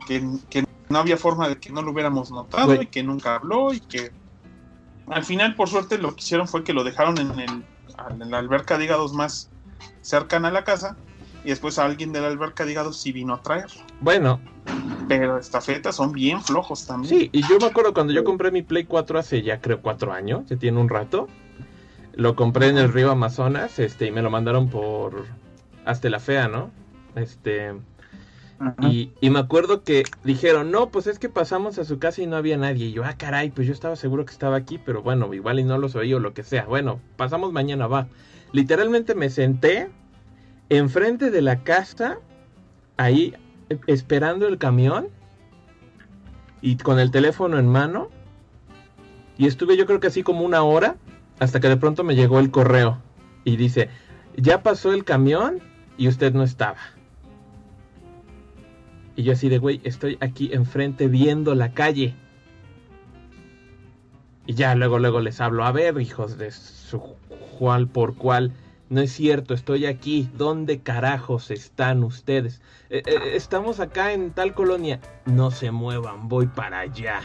que, 0.07 0.25
que 0.50 0.63
no 0.89 1.00
había 1.00 1.17
forma 1.17 1.50
de 1.50 1.57
que 1.57 1.69
no 1.72 1.81
lo 1.81 1.91
hubiéramos 1.91 2.31
notado 2.31 2.74
y 2.81 2.88
que 2.88 3.03
nunca 3.03 3.36
habló 3.36 3.74
y 3.74 3.79
que 3.81 4.12
al 5.07 5.24
final 5.24 5.55
por 5.55 5.69
suerte 5.69 5.98
lo 5.98 6.15
que 6.15 6.22
hicieron 6.22 6.48
fue 6.48 6.63
que 6.63 6.74
lo 6.74 6.84
dejaron 6.84 7.17
en, 7.19 7.39
el, 7.39 7.65
en 8.09 8.31
la 8.31 8.37
alberca 8.39 8.77
de 8.77 8.85
hígados 8.85 9.13
más 9.13 9.49
cercana 10.01 10.49
a 10.49 10.51
la 10.51 10.63
casa 10.63 10.95
y 11.43 11.49
después 11.49 11.77
alguien 11.79 12.11
de 12.11 12.21
la 12.21 12.27
alberca 12.27 12.65
de 12.65 12.71
hígados 12.71 12.99
sí 13.01 13.11
vino 13.11 13.33
a 13.33 13.41
traerlo. 13.41 13.81
Bueno, 14.01 14.39
Pero 15.07 15.37
estafetas 15.37 15.95
son 15.95 16.11
bien 16.11 16.41
flojos 16.41 16.85
también. 16.87 17.13
sí, 17.13 17.29
y 17.31 17.41
yo 17.47 17.57
me 17.59 17.67
acuerdo 17.67 17.93
cuando 17.93 18.13
yo 18.13 18.23
compré 18.23 18.51
mi 18.51 18.63
Play 18.63 18.85
4 18.85 19.19
hace 19.19 19.41
ya 19.43 19.61
creo 19.61 19.81
cuatro 19.81 20.11
años, 20.11 20.45
ya 20.47 20.57
tiene 20.57 20.79
un 20.79 20.89
rato. 20.89 21.27
Lo 22.13 22.35
compré 22.35 22.69
en 22.69 22.77
el 22.77 22.91
río 22.93 23.11
Amazonas, 23.11 23.77
este, 23.77 24.07
y 24.07 24.11
me 24.11 24.21
lo 24.21 24.29
mandaron 24.29 24.69
por 24.69 25.25
hasta 25.85 26.09
la 26.09 26.19
fea, 26.19 26.47
¿no? 26.47 26.71
Este. 27.15 27.73
Y, 28.81 29.12
me 29.29 29.39
acuerdo 29.39 29.84
que 29.84 30.03
dijeron, 30.24 30.72
no, 30.72 30.89
pues 30.89 31.07
es 31.07 31.19
que 31.19 31.29
pasamos 31.29 31.77
a 31.77 31.86
su 31.86 32.00
casa 32.00 32.22
y 32.22 32.27
no 32.27 32.36
había 32.36 32.57
nadie. 32.57 32.88
Y 32.88 32.91
yo, 32.91 33.03
ah, 33.03 33.15
caray, 33.17 33.51
pues 33.51 33.67
yo 33.67 33.74
estaba 33.74 33.95
seguro 33.95 34.25
que 34.25 34.31
estaba 34.31 34.55
aquí, 34.55 34.77
pero 34.77 35.01
bueno, 35.01 35.34
igual 35.34 35.60
y 35.60 35.63
no 35.63 35.77
los 35.77 35.95
oí 35.95 36.13
o 36.13 36.19
lo 36.19 36.34
que 36.34 36.43
sea. 36.43 36.65
Bueno, 36.65 37.00
pasamos 37.17 37.51
mañana, 37.51 37.88
va. 37.88 38.07
Literalmente 38.51 39.15
me 39.15 39.29
senté 39.29 39.89
enfrente 40.69 41.31
de 41.31 41.41
la 41.41 41.63
casa, 41.63 42.19
ahí 42.98 43.34
eh, 43.69 43.79
esperando 43.88 44.48
el 44.48 44.57
camión 44.57 45.07
y 46.62 46.77
con 46.77 47.00
el 47.00 47.12
teléfono 47.12 47.60
en 47.60 47.67
mano. 47.67 48.10
Y 49.38 49.48
estuve 49.48 49.77
yo 49.77 49.86
creo 49.86 50.00
que 50.00 50.07
así 50.07 50.24
como 50.24 50.45
una 50.45 50.63
hora 50.63 50.95
hasta 51.39 51.60
que 51.60 51.67
de 51.67 51.77
pronto 51.77 52.03
me 52.03 52.15
llegó 52.15 52.39
el 52.39 52.51
correo 52.51 53.01
y 53.43 53.57
dice, 53.57 53.89
ya 54.38 54.63
pasó 54.63 54.93
el 54.93 55.03
camión 55.03 55.60
y 55.98 56.07
usted 56.07 56.34
no 56.34 56.43
estaba. 56.43 56.77
Y 59.15 59.24
yo 59.24 59.34
así 59.34 59.48
de, 59.50 59.57
güey, 59.60 59.79
estoy 59.84 60.17
aquí 60.19 60.50
enfrente 60.53 61.07
viendo 61.07 61.55
la 61.55 61.72
calle. 61.74 62.13
Y 64.45 64.53
ya 64.53 64.75
luego, 64.75 65.00
luego 65.00 65.22
les 65.22 65.41
hablo, 65.41 65.65
a 65.65 65.72
ver, 65.72 66.00
hijos 66.00 66.38
de 66.38 66.51
su 66.51 67.00
cual 67.57 67.88
por 67.88 68.15
cual. 68.15 68.51
No 68.89 69.01
es 69.01 69.12
cierto, 69.12 69.55
estoy 69.55 69.88
aquí. 69.88 70.29
¿Dónde 70.38 70.79
carajos 70.81 71.50
están 71.50 72.03
ustedes? 72.03 72.62
"Eh, 72.91 73.01
eh, 73.07 73.17
estamos 73.34 73.79
acá 73.79 74.13
en 74.13 74.29
tal 74.31 74.53
colonia. 74.53 75.00
No 75.25 75.50
se 75.50 75.72
muevan, 75.72 76.27
voy 76.27 76.45
para 76.45 76.79
allá. 76.81 77.22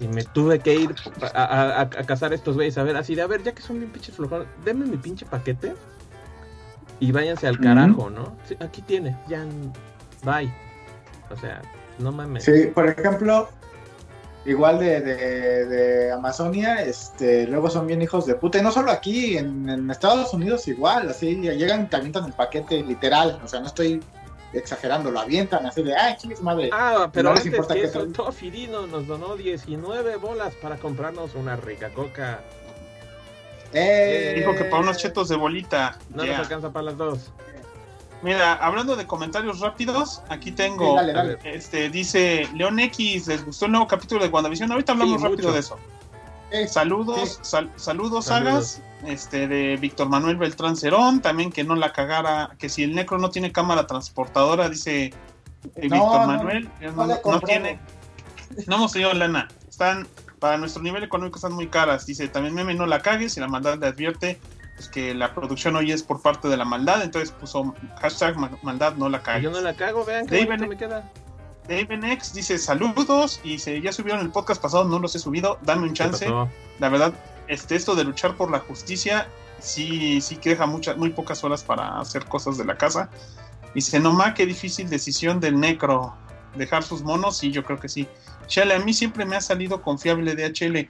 Y 0.00 0.08
me 0.08 0.22
tuve 0.24 0.60
que 0.60 0.76
ir 0.76 0.94
a, 1.34 1.42
a- 1.44 1.70
a- 1.78 1.80
a 1.82 1.86
cazar 1.88 2.32
estos 2.32 2.54
güeyes. 2.54 2.78
A 2.78 2.84
ver, 2.84 2.96
así 2.96 3.14
de, 3.16 3.22
a 3.22 3.26
ver, 3.26 3.42
ya 3.42 3.52
que 3.52 3.60
son 3.60 3.78
bien 3.80 3.90
pinches 3.90 4.14
flojones, 4.14 4.46
denme 4.64 4.86
mi 4.86 4.96
pinche 4.96 5.26
paquete. 5.26 5.74
Y 7.00 7.12
váyanse 7.12 7.46
al 7.46 7.58
carajo, 7.60 8.08
¿no? 8.08 8.34
Sí, 8.44 8.56
aquí 8.60 8.80
tiene, 8.80 9.16
ya. 9.28 9.44
Bye. 10.22 10.52
O 11.30 11.36
sea, 11.36 11.62
no 11.98 12.12
mames. 12.12 12.44
Sí, 12.44 12.66
por 12.74 12.88
ejemplo, 12.88 13.48
igual 14.44 14.78
de, 14.78 15.00
de, 15.00 15.66
de 15.66 16.12
Amazonia, 16.12 16.82
este, 16.82 17.46
luego 17.46 17.68
son 17.70 17.86
bien 17.86 18.00
hijos 18.02 18.26
de 18.26 18.34
puta. 18.34 18.58
Y 18.58 18.62
no 18.62 18.72
solo 18.72 18.90
aquí, 18.90 19.36
en, 19.36 19.68
en 19.68 19.90
Estados 19.90 20.32
Unidos 20.32 20.66
igual, 20.68 21.08
así, 21.10 21.36
llegan 21.36 21.82
y 21.84 21.86
te 21.86 21.96
avientan 21.96 22.24
el 22.24 22.32
paquete 22.32 22.82
literal. 22.82 23.40
O 23.44 23.48
sea, 23.48 23.60
no 23.60 23.66
estoy 23.66 24.02
exagerando, 24.54 25.10
lo 25.10 25.20
avientan 25.20 25.66
así 25.66 25.82
de, 25.82 25.94
ay, 25.94 26.16
chingue 26.16 26.34
su 26.36 26.42
madre. 26.42 26.70
Ah, 26.72 27.10
pero 27.12 27.28
No 27.30 27.34
les 27.34 27.44
antes 27.44 27.52
importa 27.52 27.74
que 27.74 27.80
qué 27.82 27.86
eso. 27.88 28.06
Tofirino 28.06 28.86
nos 28.86 29.06
donó 29.06 29.36
19 29.36 30.16
bolas 30.16 30.54
para 30.54 30.76
comprarnos 30.78 31.34
una 31.34 31.56
rica 31.56 31.90
coca. 31.90 32.40
Eh, 33.74 34.34
Dijo 34.38 34.54
que 34.54 34.64
para 34.64 34.82
unos 34.82 34.96
chetos 34.96 35.28
de 35.28 35.36
bolita. 35.36 35.98
No 36.14 36.24
Yeah. 36.24 36.38
nos 36.38 36.46
alcanza 36.46 36.72
para 36.72 36.84
las 36.86 36.96
dos. 36.96 37.30
Mira, 38.22 38.54
hablando 38.54 38.96
de 38.96 39.06
comentarios 39.06 39.60
rápidos, 39.60 40.22
aquí 40.28 40.50
tengo. 40.50 40.90
Sí, 40.90 40.96
dale, 40.96 41.12
dale. 41.12 41.38
Este 41.44 41.88
dice 41.88 42.48
León 42.54 42.78
X, 42.80 43.28
¿les 43.28 43.44
gustó 43.44 43.66
el 43.66 43.72
nuevo 43.72 43.86
capítulo 43.86 44.22
de 44.22 44.28
WandaVision? 44.28 44.72
Ahorita 44.72 44.92
hablamos 44.92 45.20
Sí, 45.20 45.28
rápido 45.28 45.52
de 45.52 45.60
eso. 45.60 45.78
Eh, 46.50 46.66
Saludos, 46.66 47.38
sal- 47.42 47.70
saludos, 47.76 48.24
sagas, 48.24 48.80
este 49.04 49.46
de 49.46 49.76
Víctor 49.76 50.08
Manuel 50.08 50.36
Beltrán 50.38 50.76
Cerón, 50.76 51.20
también 51.20 51.52
que 51.52 51.62
no 51.62 51.76
la 51.76 51.92
cagara, 51.92 52.56
que 52.58 52.70
si 52.70 52.82
el 52.84 52.94
Necro 52.94 53.18
no 53.18 53.28
tiene 53.30 53.52
cámara 53.52 53.86
transportadora, 53.86 54.68
dice 54.70 55.04
eh, 55.04 55.88
No, 55.88 55.96
Víctor 55.96 56.20
no, 56.22 56.26
Manuel, 56.26 56.70
no, 57.24 57.40
tiene, 57.40 57.78
no 58.66 58.76
hemos 58.76 58.92
tenido 58.92 59.12
lana, 59.12 59.46
están, 59.68 60.08
para 60.38 60.56
nuestro 60.56 60.82
nivel 60.82 61.02
económico 61.04 61.36
están 61.36 61.52
muy 61.52 61.66
caras, 61.68 62.06
dice 62.06 62.26
también 62.28 62.54
Meme 62.54 62.72
no 62.72 62.86
la 62.86 63.00
cagues, 63.00 63.36
y 63.36 63.40
la 63.40 63.48
maldad 63.48 63.78
le 63.78 63.86
advierte, 63.86 64.40
pues, 64.78 64.88
que 64.88 65.12
la 65.12 65.34
producción 65.34 65.74
hoy 65.74 65.90
es 65.90 66.04
por 66.04 66.22
parte 66.22 66.46
de 66.46 66.56
la 66.56 66.64
maldad, 66.64 67.02
entonces 67.02 67.32
puso 67.32 67.74
hashtag 68.00 68.36
maldad, 68.62 68.94
no 68.94 69.08
la 69.08 69.20
cago. 69.24 69.40
Yo 69.40 69.50
no 69.50 69.60
la 69.60 69.74
cago, 69.74 70.04
vean 70.04 70.24
que 70.28 70.46
me 70.46 70.76
queda. 70.76 71.10
David 71.66 72.04
X 72.04 72.32
dice 72.32 72.56
saludos 72.58 73.40
y 73.42 73.58
se, 73.58 73.80
ya 73.82 73.92
subieron 73.92 74.20
el 74.22 74.30
podcast 74.30 74.62
pasado, 74.62 74.84
no 74.84 75.00
los 75.00 75.16
he 75.16 75.18
subido, 75.18 75.58
dame 75.62 75.88
un 75.88 75.94
chance. 75.94 76.26
La 76.78 76.88
verdad, 76.88 77.12
este, 77.48 77.74
esto 77.74 77.96
de 77.96 78.04
luchar 78.04 78.36
por 78.36 78.52
la 78.52 78.60
justicia 78.60 79.26
sí, 79.58 80.20
sí 80.20 80.36
que 80.36 80.50
deja 80.50 80.66
muchas, 80.66 80.96
muy 80.96 81.10
pocas 81.10 81.42
horas 81.42 81.64
para 81.64 81.98
hacer 81.98 82.24
cosas 82.26 82.56
de 82.56 82.64
la 82.64 82.76
casa. 82.76 83.10
Dice, 83.74 83.98
no 83.98 84.12
más 84.12 84.34
qué 84.34 84.46
difícil 84.46 84.88
decisión 84.88 85.40
del 85.40 85.58
necro, 85.58 86.14
dejar 86.54 86.84
sus 86.84 87.02
monos, 87.02 87.42
y 87.42 87.50
yo 87.50 87.64
creo 87.64 87.80
que 87.80 87.88
sí. 87.88 88.06
Chale, 88.46 88.74
a 88.74 88.78
mí 88.78 88.94
siempre 88.94 89.24
me 89.24 89.34
ha 89.34 89.40
salido 89.40 89.82
confiable 89.82 90.36
de 90.36 90.46
HL. 90.46 90.88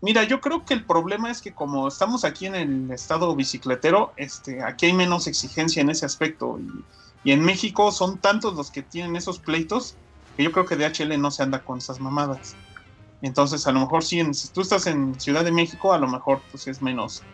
Mira, 0.00 0.22
yo 0.22 0.40
creo 0.40 0.64
que 0.64 0.74
el 0.74 0.84
problema 0.84 1.30
es 1.30 1.42
que 1.42 1.52
como 1.52 1.88
estamos 1.88 2.24
aquí 2.24 2.46
en 2.46 2.54
el 2.54 2.90
estado 2.92 3.34
bicicletero, 3.34 4.12
este, 4.16 4.62
aquí 4.62 4.86
hay 4.86 4.92
menos 4.92 5.26
exigencia 5.26 5.82
en 5.82 5.90
ese 5.90 6.06
aspecto. 6.06 6.58
Y, 7.24 7.32
en 7.32 7.44
México 7.44 7.90
son 7.90 8.18
tantos 8.18 8.54
los 8.54 8.70
que 8.70 8.82
tienen 8.82 9.16
esos 9.16 9.38
pleitos 9.38 9.96
que 10.36 10.44
yo 10.44 10.52
creo 10.52 10.64
que 10.64 10.76
DHL 10.76 11.20
no 11.20 11.30
se 11.30 11.42
anda 11.42 11.64
con 11.64 11.78
esas 11.78 12.00
mamadas. 12.00 12.54
Entonces, 13.22 13.66
a 13.66 13.72
lo 13.72 13.80
mejor 13.80 14.04
si, 14.04 14.22
si 14.32 14.48
tú 14.48 14.60
estás 14.60 14.86
en 14.86 15.18
Ciudad 15.20 15.44
de 15.44 15.50
México, 15.50 15.92
a 15.92 15.98
lo 15.98 16.06
mejor 16.06 16.40
pues 16.52 16.68
es 16.68 16.80
menos. 16.80 17.24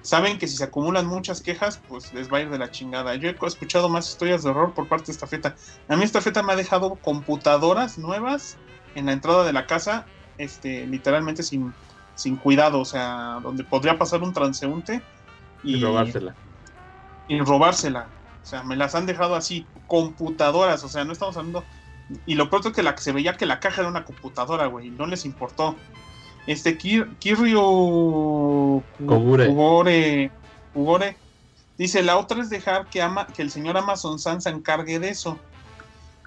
Saben 0.00 0.38
que 0.38 0.48
si 0.48 0.56
se 0.56 0.64
acumulan 0.64 1.06
muchas 1.06 1.42
quejas, 1.42 1.80
pues 1.88 2.14
les 2.14 2.32
va 2.32 2.38
a 2.38 2.40
ir 2.42 2.50
de 2.50 2.58
la 2.58 2.70
chingada. 2.70 3.14
Yo 3.16 3.28
he 3.28 3.36
escuchado 3.46 3.88
más 3.88 4.08
historias 4.08 4.42
de 4.42 4.50
horror 4.50 4.72
por 4.72 4.88
parte 4.88 5.06
de 5.06 5.12
esta 5.12 5.26
feta. 5.26 5.54
A 5.88 5.96
mí 5.96 6.04
esta 6.04 6.22
feta 6.22 6.42
me 6.42 6.54
ha 6.54 6.56
dejado 6.56 6.94
computadoras 6.94 7.98
nuevas 7.98 8.56
en 8.94 9.06
la 9.06 9.12
entrada 9.12 9.44
de 9.44 9.52
la 9.52 9.66
casa, 9.66 10.06
este, 10.38 10.86
literalmente 10.86 11.42
sin, 11.42 11.74
sin 12.16 12.36
cuidado, 12.36 12.80
o 12.80 12.84
sea, 12.84 13.38
donde 13.42 13.62
podría 13.62 13.96
pasar 13.96 14.22
un 14.22 14.32
transeúnte 14.32 15.02
y, 15.62 15.76
y 15.76 15.80
robársela. 15.80 16.34
Y 17.28 17.38
robársela. 17.38 18.08
O 18.42 18.46
sea, 18.46 18.62
me 18.64 18.76
las 18.76 18.94
han 18.94 19.06
dejado 19.06 19.36
así, 19.36 19.66
computadoras, 19.86 20.82
o 20.82 20.88
sea, 20.88 21.04
no 21.04 21.12
estamos 21.12 21.36
hablando. 21.36 21.64
Y 22.24 22.34
lo 22.34 22.48
pronto 22.48 22.68
es 22.68 22.74
que 22.74 22.82
la, 22.82 22.96
se 22.96 23.12
veía 23.12 23.36
que 23.36 23.46
la 23.46 23.60
caja 23.60 23.82
era 23.82 23.90
una 23.90 24.04
computadora, 24.04 24.66
güey, 24.66 24.90
no 24.90 25.06
les 25.06 25.24
importó. 25.24 25.76
Este 26.46 26.78
Kir, 26.78 27.16
Kiryu 27.18 28.82
Kogure. 30.72 31.16
dice: 31.76 32.02
La 32.02 32.16
otra 32.18 32.40
es 32.40 32.50
dejar 32.50 32.86
que, 32.86 33.02
ama, 33.02 33.26
que 33.26 33.42
el 33.42 33.50
señor 33.50 33.76
Amazon 33.76 34.18
San 34.18 34.40
se 34.40 34.50
encargue 34.50 35.00
de 35.00 35.08
eso. 35.08 35.38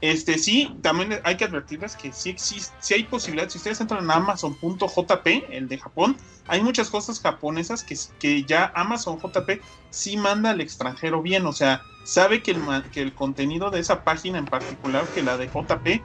Este 0.01 0.37
sí, 0.37 0.75
también 0.81 1.19
hay 1.23 1.35
que 1.35 1.45
advertirles 1.45 1.95
que 1.95 2.13
sí 2.13 2.29
existe, 2.29 2.73
sí 2.79 2.93
hay 2.93 3.03
posibilidad. 3.03 3.49
Si 3.49 3.57
ustedes 3.57 3.81
entran 3.81 4.03
en 4.03 4.11
Amazon.jp, 4.11 5.45
el 5.49 5.67
de 5.67 5.77
Japón, 5.77 6.17
hay 6.47 6.63
muchas 6.63 6.89
cosas 6.89 7.19
japonesas 7.19 7.83
que, 7.83 7.97
que 8.17 8.43
ya 8.43 8.71
Amazon 8.75 9.19
JP 9.19 9.61
sí 9.89 10.17
manda 10.17 10.51
al 10.51 10.61
extranjero 10.61 11.21
bien. 11.21 11.45
O 11.45 11.53
sea, 11.53 11.81
sabe 12.03 12.41
que 12.41 12.51
el, 12.51 12.61
que 12.91 13.01
el 13.01 13.13
contenido 13.13 13.69
de 13.71 13.79
esa 13.79 14.03
página 14.03 14.37
en 14.37 14.45
particular, 14.45 15.05
que 15.13 15.21
la 15.21 15.37
de 15.37 15.47
JP, 15.47 16.01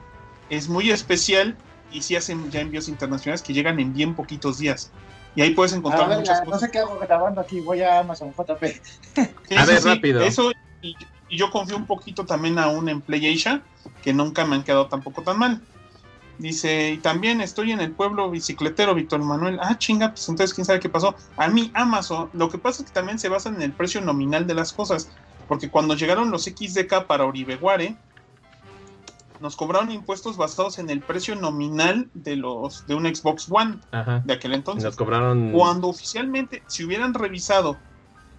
es 0.49 0.67
muy 0.67 0.91
especial 0.91 1.55
y 1.91 2.01
sí 2.01 2.15
hacen 2.15 2.51
ya 2.51 2.59
envíos 2.59 2.89
internacionales 2.89 3.41
que 3.41 3.53
llegan 3.53 3.79
en 3.79 3.93
bien 3.93 4.13
poquitos 4.13 4.59
días. 4.59 4.91
Y 5.35 5.41
ahí 5.41 5.51
puedes 5.51 5.73
encontrar 5.73 6.07
muchas 6.07 6.39
cosas. 6.39 6.47
No 6.47 6.59
sé 6.59 6.71
qué 6.71 6.79
hago 6.79 6.97
grabando 6.99 7.41
aquí, 7.41 7.59
voy 7.59 7.81
a 7.81 7.99
Amazon 7.99 8.33
JP. 8.33 8.63
a 9.57 9.65
ver, 9.65 9.83
rápido. 9.83 10.21
Eso, 10.21 10.51
y, 10.81 10.95
yo 11.35 11.51
confío 11.51 11.77
un 11.77 11.85
poquito 11.85 12.25
también 12.25 12.59
aún 12.59 12.89
en 12.89 13.01
PlayAsia, 13.01 13.61
que 14.03 14.13
nunca 14.13 14.45
me 14.45 14.55
han 14.55 14.63
quedado 14.63 14.87
tampoco 14.87 15.21
tan 15.21 15.39
mal. 15.39 15.61
Dice, 16.37 16.91
y 16.91 16.97
también 16.97 17.39
estoy 17.39 17.71
en 17.71 17.79
el 17.79 17.91
pueblo 17.91 18.29
bicicletero, 18.29 18.93
Víctor 18.93 19.21
Manuel. 19.21 19.57
Ah, 19.61 19.77
chinga, 19.77 20.09
pues 20.09 20.27
entonces 20.27 20.53
quién 20.53 20.65
sabe 20.65 20.81
qué 20.81 20.89
pasó. 20.89 21.15
A 21.37 21.47
mí, 21.47 21.71
Amazon, 21.73 22.29
lo 22.33 22.49
que 22.49 22.57
pasa 22.57 22.81
es 22.81 22.89
que 22.89 22.93
también 22.93 23.19
se 23.19 23.29
basan 23.29 23.55
en 23.55 23.61
el 23.61 23.71
precio 23.71 24.01
nominal 24.01 24.45
de 24.45 24.53
las 24.53 24.73
cosas. 24.73 25.09
Porque 25.47 25.69
cuando 25.69 25.95
llegaron 25.95 26.31
los 26.31 26.43
XDK 26.43 27.05
para 27.05 27.25
Oribeguare, 27.25 27.95
nos 29.39 29.55
cobraron 29.55 29.91
impuestos 29.91 30.37
basados 30.37 30.79
en 30.79 30.89
el 30.89 31.01
precio 31.01 31.35
nominal 31.35 32.09
de 32.13 32.35
los 32.35 32.85
de 32.87 32.95
un 32.95 33.05
Xbox 33.05 33.47
One 33.49 33.77
de 34.23 34.33
aquel 34.33 34.53
entonces. 34.53 34.83
Nos 34.83 34.95
cobraron. 34.95 35.51
Cuando 35.51 35.87
oficialmente, 35.87 36.63
si 36.67 36.83
hubieran 36.83 37.13
revisado, 37.13 37.77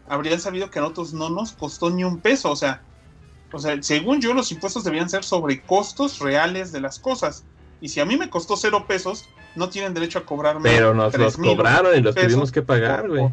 habrían 0.08 0.40
sabido 0.40 0.70
que 0.70 0.78
a 0.78 0.82
nosotros 0.82 1.12
no 1.12 1.30
nos 1.30 1.52
costó 1.52 1.90
ni 1.90 2.04
un 2.04 2.18
peso. 2.18 2.50
O 2.50 2.56
sea, 2.56 2.82
o 3.52 3.58
sea, 3.58 3.80
según 3.82 4.20
yo, 4.20 4.34
los 4.34 4.50
impuestos 4.52 4.84
debían 4.84 5.08
ser 5.08 5.24
sobre 5.24 5.60
costos 5.62 6.18
reales 6.18 6.72
de 6.72 6.80
las 6.80 6.98
cosas. 6.98 7.44
Y 7.80 7.88
si 7.88 8.00
a 8.00 8.04
mí 8.04 8.16
me 8.16 8.30
costó 8.30 8.56
cero 8.56 8.86
pesos, 8.86 9.28
no 9.54 9.68
tienen 9.68 9.94
derecho 9.94 10.18
a 10.18 10.24
cobrarme. 10.24 10.70
Pero 10.70 10.94
nos 10.94 11.16
los 11.16 11.36
cobraron 11.36 11.96
y 11.96 12.00
los 12.00 12.14
tuvimos 12.14 12.50
que 12.50 12.62
pagar, 12.62 13.08
güey. 13.08 13.30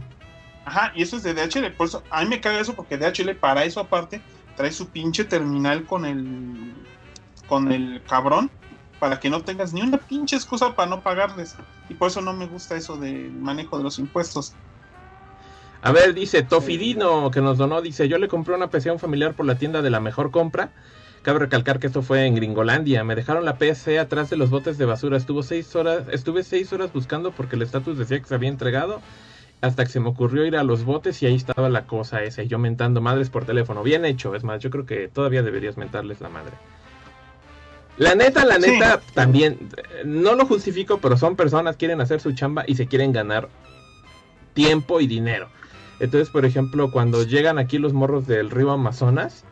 Ajá, 0.65 0.93
y 0.95 1.03
eso 1.03 1.17
es 1.17 1.23
de 1.23 1.33
DHL. 1.33 1.71
Por 1.75 1.87
eso, 1.87 2.03
a 2.09 2.21
mí 2.21 2.29
me 2.29 2.39
caga 2.39 2.59
eso 2.59 2.73
porque 2.73 2.97
DHL, 2.97 3.35
para 3.35 3.65
eso 3.65 3.79
aparte, 3.79 4.21
trae 4.55 4.71
su 4.71 4.87
pinche 4.87 5.25
terminal 5.25 5.85
con 5.85 6.05
el. 6.05 6.73
con 7.47 7.71
el 7.71 8.01
cabrón. 8.07 8.49
Para 8.99 9.19
que 9.19 9.29
no 9.29 9.41
tengas 9.41 9.73
ni 9.73 9.81
una 9.81 9.97
pinche 9.97 10.37
excusa 10.37 10.75
para 10.75 10.89
no 10.89 11.01
pagarles. 11.01 11.55
Y 11.89 11.93
por 11.93 12.07
eso 12.07 12.21
no 12.21 12.31
me 12.31 12.45
gusta 12.45 12.77
eso 12.77 12.95
del 12.95 13.33
manejo 13.33 13.77
de 13.77 13.83
los 13.83 13.99
impuestos. 13.99 14.53
A 15.83 15.91
ver, 15.91 16.13
dice 16.13 16.43
Tofidino, 16.43 17.29
que 17.29 17.41
nos 17.41 17.57
donó, 17.57 17.81
dice, 17.81 18.07
yo 18.07 18.17
le 18.17 18.29
compré 18.29 18.55
una 18.55 18.69
PC 18.69 18.89
a 18.89 18.93
un 18.93 18.99
familiar 18.99 19.33
por 19.33 19.45
la 19.45 19.55
tienda 19.55 19.81
de 19.81 19.89
la 19.89 19.99
mejor 19.99 20.31
compra. 20.31 20.71
Cabe 21.23 21.39
recalcar 21.39 21.79
que 21.79 21.87
esto 21.87 22.01
fue 22.01 22.25
en 22.25 22.35
Gringolandia. 22.35 23.03
Me 23.03 23.15
dejaron 23.15 23.43
la 23.43 23.57
PC 23.57 23.99
atrás 23.99 24.29
de 24.29 24.37
los 24.37 24.49
botes 24.49 24.77
de 24.77 24.85
basura. 24.85 25.17
Estuvo 25.17 25.43
seis 25.43 25.75
horas, 25.75 26.03
estuve 26.09 26.43
seis 26.43 26.71
horas 26.71 26.93
buscando 26.93 27.31
porque 27.31 27.57
el 27.57 27.63
estatus 27.63 27.97
decía 27.97 28.17
que 28.19 28.25
se 28.25 28.33
había 28.33 28.47
entregado 28.47 29.01
hasta 29.59 29.83
que 29.83 29.91
se 29.91 29.99
me 29.99 30.07
ocurrió 30.07 30.45
ir 30.45 30.55
a 30.55 30.63
los 30.63 30.85
botes 30.85 31.21
y 31.21 31.25
ahí 31.25 31.35
estaba 31.35 31.69
la 31.69 31.85
cosa 31.85 32.21
esa, 32.23 32.43
y 32.43 32.47
yo 32.47 32.59
mentando 32.59 32.99
madres 32.99 33.29
por 33.29 33.45
teléfono. 33.45 33.83
Bien 33.83 34.03
hecho, 34.03 34.35
es 34.35 34.43
más, 34.43 34.61
yo 34.61 34.69
creo 34.69 34.85
que 34.85 35.07
todavía 35.07 35.41
deberías 35.41 35.77
mentarles 35.77 36.19
la 36.19 36.27
madre. 36.27 36.51
La 37.97 38.13
neta, 38.13 38.43
la 38.43 38.57
neta, 38.57 38.99
también, 39.13 39.69
no 40.03 40.35
lo 40.35 40.45
justifico, 40.45 40.99
pero 40.99 41.15
son 41.15 41.37
personas, 41.37 41.77
quieren 41.77 42.01
hacer 42.01 42.19
su 42.19 42.33
chamba 42.33 42.65
y 42.67 42.75
se 42.75 42.87
quieren 42.87 43.13
ganar 43.13 43.47
tiempo 44.53 44.99
y 44.99 45.07
dinero. 45.07 45.47
Entonces, 45.99 46.29
por 46.29 46.45
ejemplo, 46.45 46.91
cuando 46.91 47.23
llegan 47.23 47.59
aquí 47.59 47.77
los 47.77 47.93
morros 47.93 48.27
del 48.27 48.49
río 48.49 48.71
Amazonas, 48.71 49.45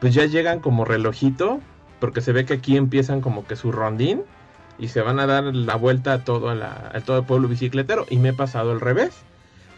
pues 0.00 0.14
ya 0.14 0.26
llegan 0.26 0.60
como 0.60 0.84
relojito, 0.84 1.60
porque 2.00 2.20
se 2.20 2.32
ve 2.32 2.44
que 2.44 2.54
aquí 2.54 2.76
empiezan 2.76 3.20
como 3.20 3.46
que 3.46 3.56
su 3.56 3.72
rondín 3.72 4.22
y 4.78 4.88
se 4.88 5.02
van 5.02 5.18
a 5.18 5.26
dar 5.26 5.44
la 5.44 5.76
vuelta 5.76 6.12
a 6.12 6.24
todo, 6.24 6.50
a 6.50 7.00
todo 7.04 7.18
el 7.18 7.24
pueblo 7.24 7.48
bicicletero. 7.48 8.06
Y 8.08 8.18
me 8.18 8.30
he 8.30 8.34
pasado 8.34 8.72
al 8.72 8.80
revés 8.80 9.24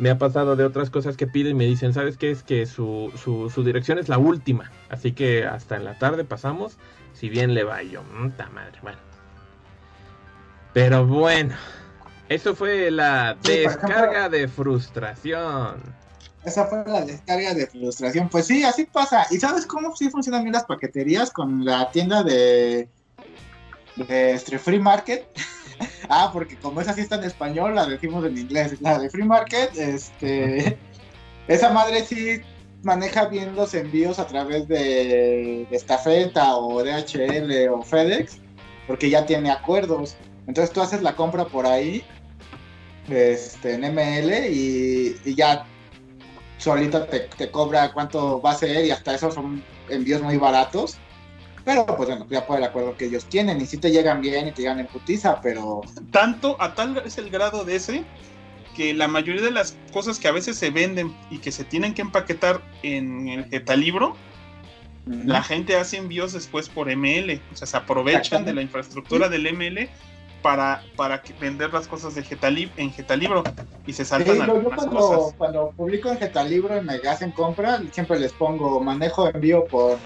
me 0.01 0.09
ha 0.09 0.19
pasado 0.19 0.57
de 0.57 0.65
otras 0.65 0.89
cosas 0.89 1.17
que 1.17 1.27
piden 1.27 1.53
y 1.53 1.55
me 1.55 1.67
dicen, 1.67 1.93
¿sabes 1.93 2.17
qué? 2.17 2.31
Es 2.31 2.43
que 2.43 2.65
su, 2.65 3.13
su, 3.23 3.63
dirección 3.63 3.99
es 3.99 4.09
la 4.09 4.17
última. 4.17 4.73
Así 4.89 5.13
que 5.13 5.45
hasta 5.45 5.77
en 5.77 5.85
la 5.85 5.99
tarde 5.99 6.25
pasamos, 6.25 6.79
si 7.13 7.29
bien 7.29 7.53
le 7.53 7.65
va 7.65 7.83
yo. 7.83 8.03
Puta 8.03 8.49
madre, 8.49 8.79
bueno. 8.83 8.99
Pero 10.73 11.07
bueno, 11.07 11.55
eso 12.31 12.55
fue 12.55 12.91
la 12.91 13.37
descarga 13.43 14.31
de 14.31 14.49
frustración. 14.49 15.83
Esa 16.45 16.67
fue 16.67 16.83
la 16.87 17.05
descarga 17.05 17.55
de 17.55 17.67
frustración. 17.67 18.29
Pues 18.29 18.47
sí, 18.47 18.65
así 18.65 18.85
pasa. 18.87 19.27
¿Y 19.31 19.39
sabes 19.39 19.67
cómo 19.67 19.95
sí 19.95 20.09
funcionan 20.11 20.43
bien 20.43 20.55
las 20.55 20.65
paqueterías 20.65 21.31
con 21.31 21.65
la 21.65 21.91
tienda 21.91 22.23
de, 22.23 22.89
de 23.97 24.33
Street 24.33 24.61
Free 24.61 24.79
Market? 24.79 25.27
ah, 26.09 26.31
porque 26.33 26.57
como 26.57 26.81
esa 26.81 26.95
sí 26.95 27.03
está 27.03 27.17
en 27.17 27.25
español, 27.25 27.75
la 27.75 27.87
decimos 27.87 28.25
en 28.25 28.39
inglés. 28.39 28.81
La 28.81 28.99
de 28.99 29.11
Free 29.11 29.25
Market, 29.25 29.77
este. 29.77 30.79
esa 31.49 31.71
madre 31.71 32.05
sí 32.05 32.43
maneja 32.83 33.27
bien 33.27 33.55
los 33.55 33.75
envíos 33.75 34.19
a 34.19 34.27
través 34.27 34.67
de, 34.69 35.67
Estafeta 35.71 36.57
o 36.57 36.83
DHL 36.83 37.69
o 37.71 37.83
FedEx, 37.83 38.39
porque 38.87 39.11
ya 39.11 39.27
tiene 39.27 39.51
acuerdos. 39.51 40.17
Entonces 40.47 40.73
tú 40.73 40.81
haces 40.81 41.03
la 41.03 41.15
compra 41.15 41.45
por 41.45 41.67
ahí, 41.67 42.03
este, 43.09 43.75
en 43.75 43.83
ML, 43.95 44.49
y, 44.51 45.35
ya 45.35 45.67
solito 46.61 47.03
te, 47.05 47.21
te, 47.21 47.51
cobra 47.51 47.93
cuánto 47.93 48.41
va 48.41 48.53
a 48.53 48.55
ser, 48.55 48.85
y 48.85 48.91
hasta 48.91 49.15
eso 49.15 49.31
son 49.31 49.63
envíos 49.89 50.23
muy 50.23 50.37
baratos. 50.37 50.99
Pero 51.65 51.85
pues 51.87 52.09
bueno, 52.09 52.27
ya 52.31 52.47
por 52.47 52.59
el 52.59 52.65
acuerdo 52.65 52.97
que 52.97 53.07
ellos 53.07 53.27
tienen, 53.27 53.61
y 53.61 53.67
si 53.67 53.77
te 53.77 53.91
llegan 53.91 54.21
bien 54.21 54.49
y 54.49 54.53
te 54.53 54.63
llegan 54.63 54.81
en 54.81 54.87
putiza, 54.87 55.41
pero. 55.41 55.83
Tanto, 56.11 56.57
a 56.61 56.75
tal 56.75 56.97
es 57.05 57.19
el 57.19 57.31
grado 57.31 57.65
de 57.65 57.77
ese, 57.77 58.05
que 58.75 58.95
la 58.95 59.09
mayoría 59.09 59.43
de 59.43 59.51
las 59.51 59.77
cosas 59.93 60.19
que 60.19 60.29
a 60.29 60.33
veces 60.33 60.57
se 60.57 60.71
venden 60.71 61.15
y 61.31 61.39
que 61.39 61.53
se 61.53 61.65
tienen 61.65 61.95
que 61.95 62.03
empaquetar 62.03 62.63
en 62.83 63.29
el 63.29 63.45
Getalibro, 63.47 64.17
la 65.07 65.43
gente 65.43 65.77
hace 65.77 65.97
envíos 65.97 66.33
después 66.33 66.69
por 66.69 66.95
ML. 66.95 67.41
O 67.53 67.57
sea, 67.57 67.67
se 67.67 67.77
aprovechan 67.77 68.45
de 68.45 68.55
la 68.55 68.63
infraestructura 68.63 69.29
del 69.29 69.53
ML 69.53 69.89
para, 70.43 70.83
para 70.97 71.23
vender 71.39 71.73
las 71.73 71.87
cosas 71.87 72.15
de 72.15 72.23
Getalib 72.23 72.71
en 72.77 72.93
Getalibro 72.93 73.43
y 73.87 73.93
se 73.93 74.05
saltan 74.05 74.37
sí, 74.37 74.43
yo, 74.47 74.65
cuando, 74.65 74.91
cosas. 74.91 75.35
cuando 75.37 75.71
publico 75.77 76.11
en 76.11 76.19
Getalibro 76.19 76.77
y 76.77 76.83
me 76.83 76.97
hacen 77.09 77.33
compra, 77.33 77.81
siempre 77.93 78.19
les 78.19 78.33
pongo 78.33 78.81
manejo 78.81 79.29
envío 79.29 79.67
por 79.67 79.99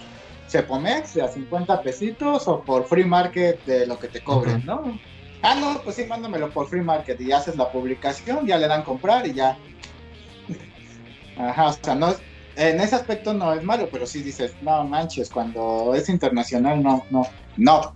Cepomex 0.49 1.17
a 1.17 1.29
50 1.29 1.83
pesitos 1.83 2.47
o 2.49 2.63
por 2.63 2.87
free 2.87 3.05
market 3.05 3.65
de 3.65 3.87
lo 3.87 3.99
que 3.99 4.09
te 4.09 4.23
cobren, 4.23 4.65
¿no? 4.65 4.99
Ah, 5.43 5.55
no, 5.55 5.81
pues 5.83 5.97
sí, 5.97 6.05
mándamelo 6.05 6.51
por 6.51 6.69
free 6.69 6.81
market 6.81 7.21
y 7.21 7.33
haces 7.33 7.57
la 7.57 7.71
publicación, 7.71 8.47
ya 8.47 8.57
le 8.57 8.67
dan 8.67 8.83
comprar 8.83 9.27
y 9.27 9.35
ya. 9.35 9.59
Ajá, 11.37 11.69
o 11.69 11.73
sea, 11.73 11.95
no 11.95 12.09
es, 12.09 12.23
en 12.57 12.81
ese 12.81 12.95
aspecto 12.95 13.35
no 13.35 13.53
es 13.53 13.63
malo, 13.63 13.89
pero 13.91 14.07
sí 14.07 14.23
dices, 14.23 14.55
no 14.63 14.85
manches, 14.85 15.29
cuando 15.29 15.95
es 15.95 16.09
internacional, 16.09 16.83
no, 16.83 17.05
no, 17.11 17.27
no. 17.57 17.95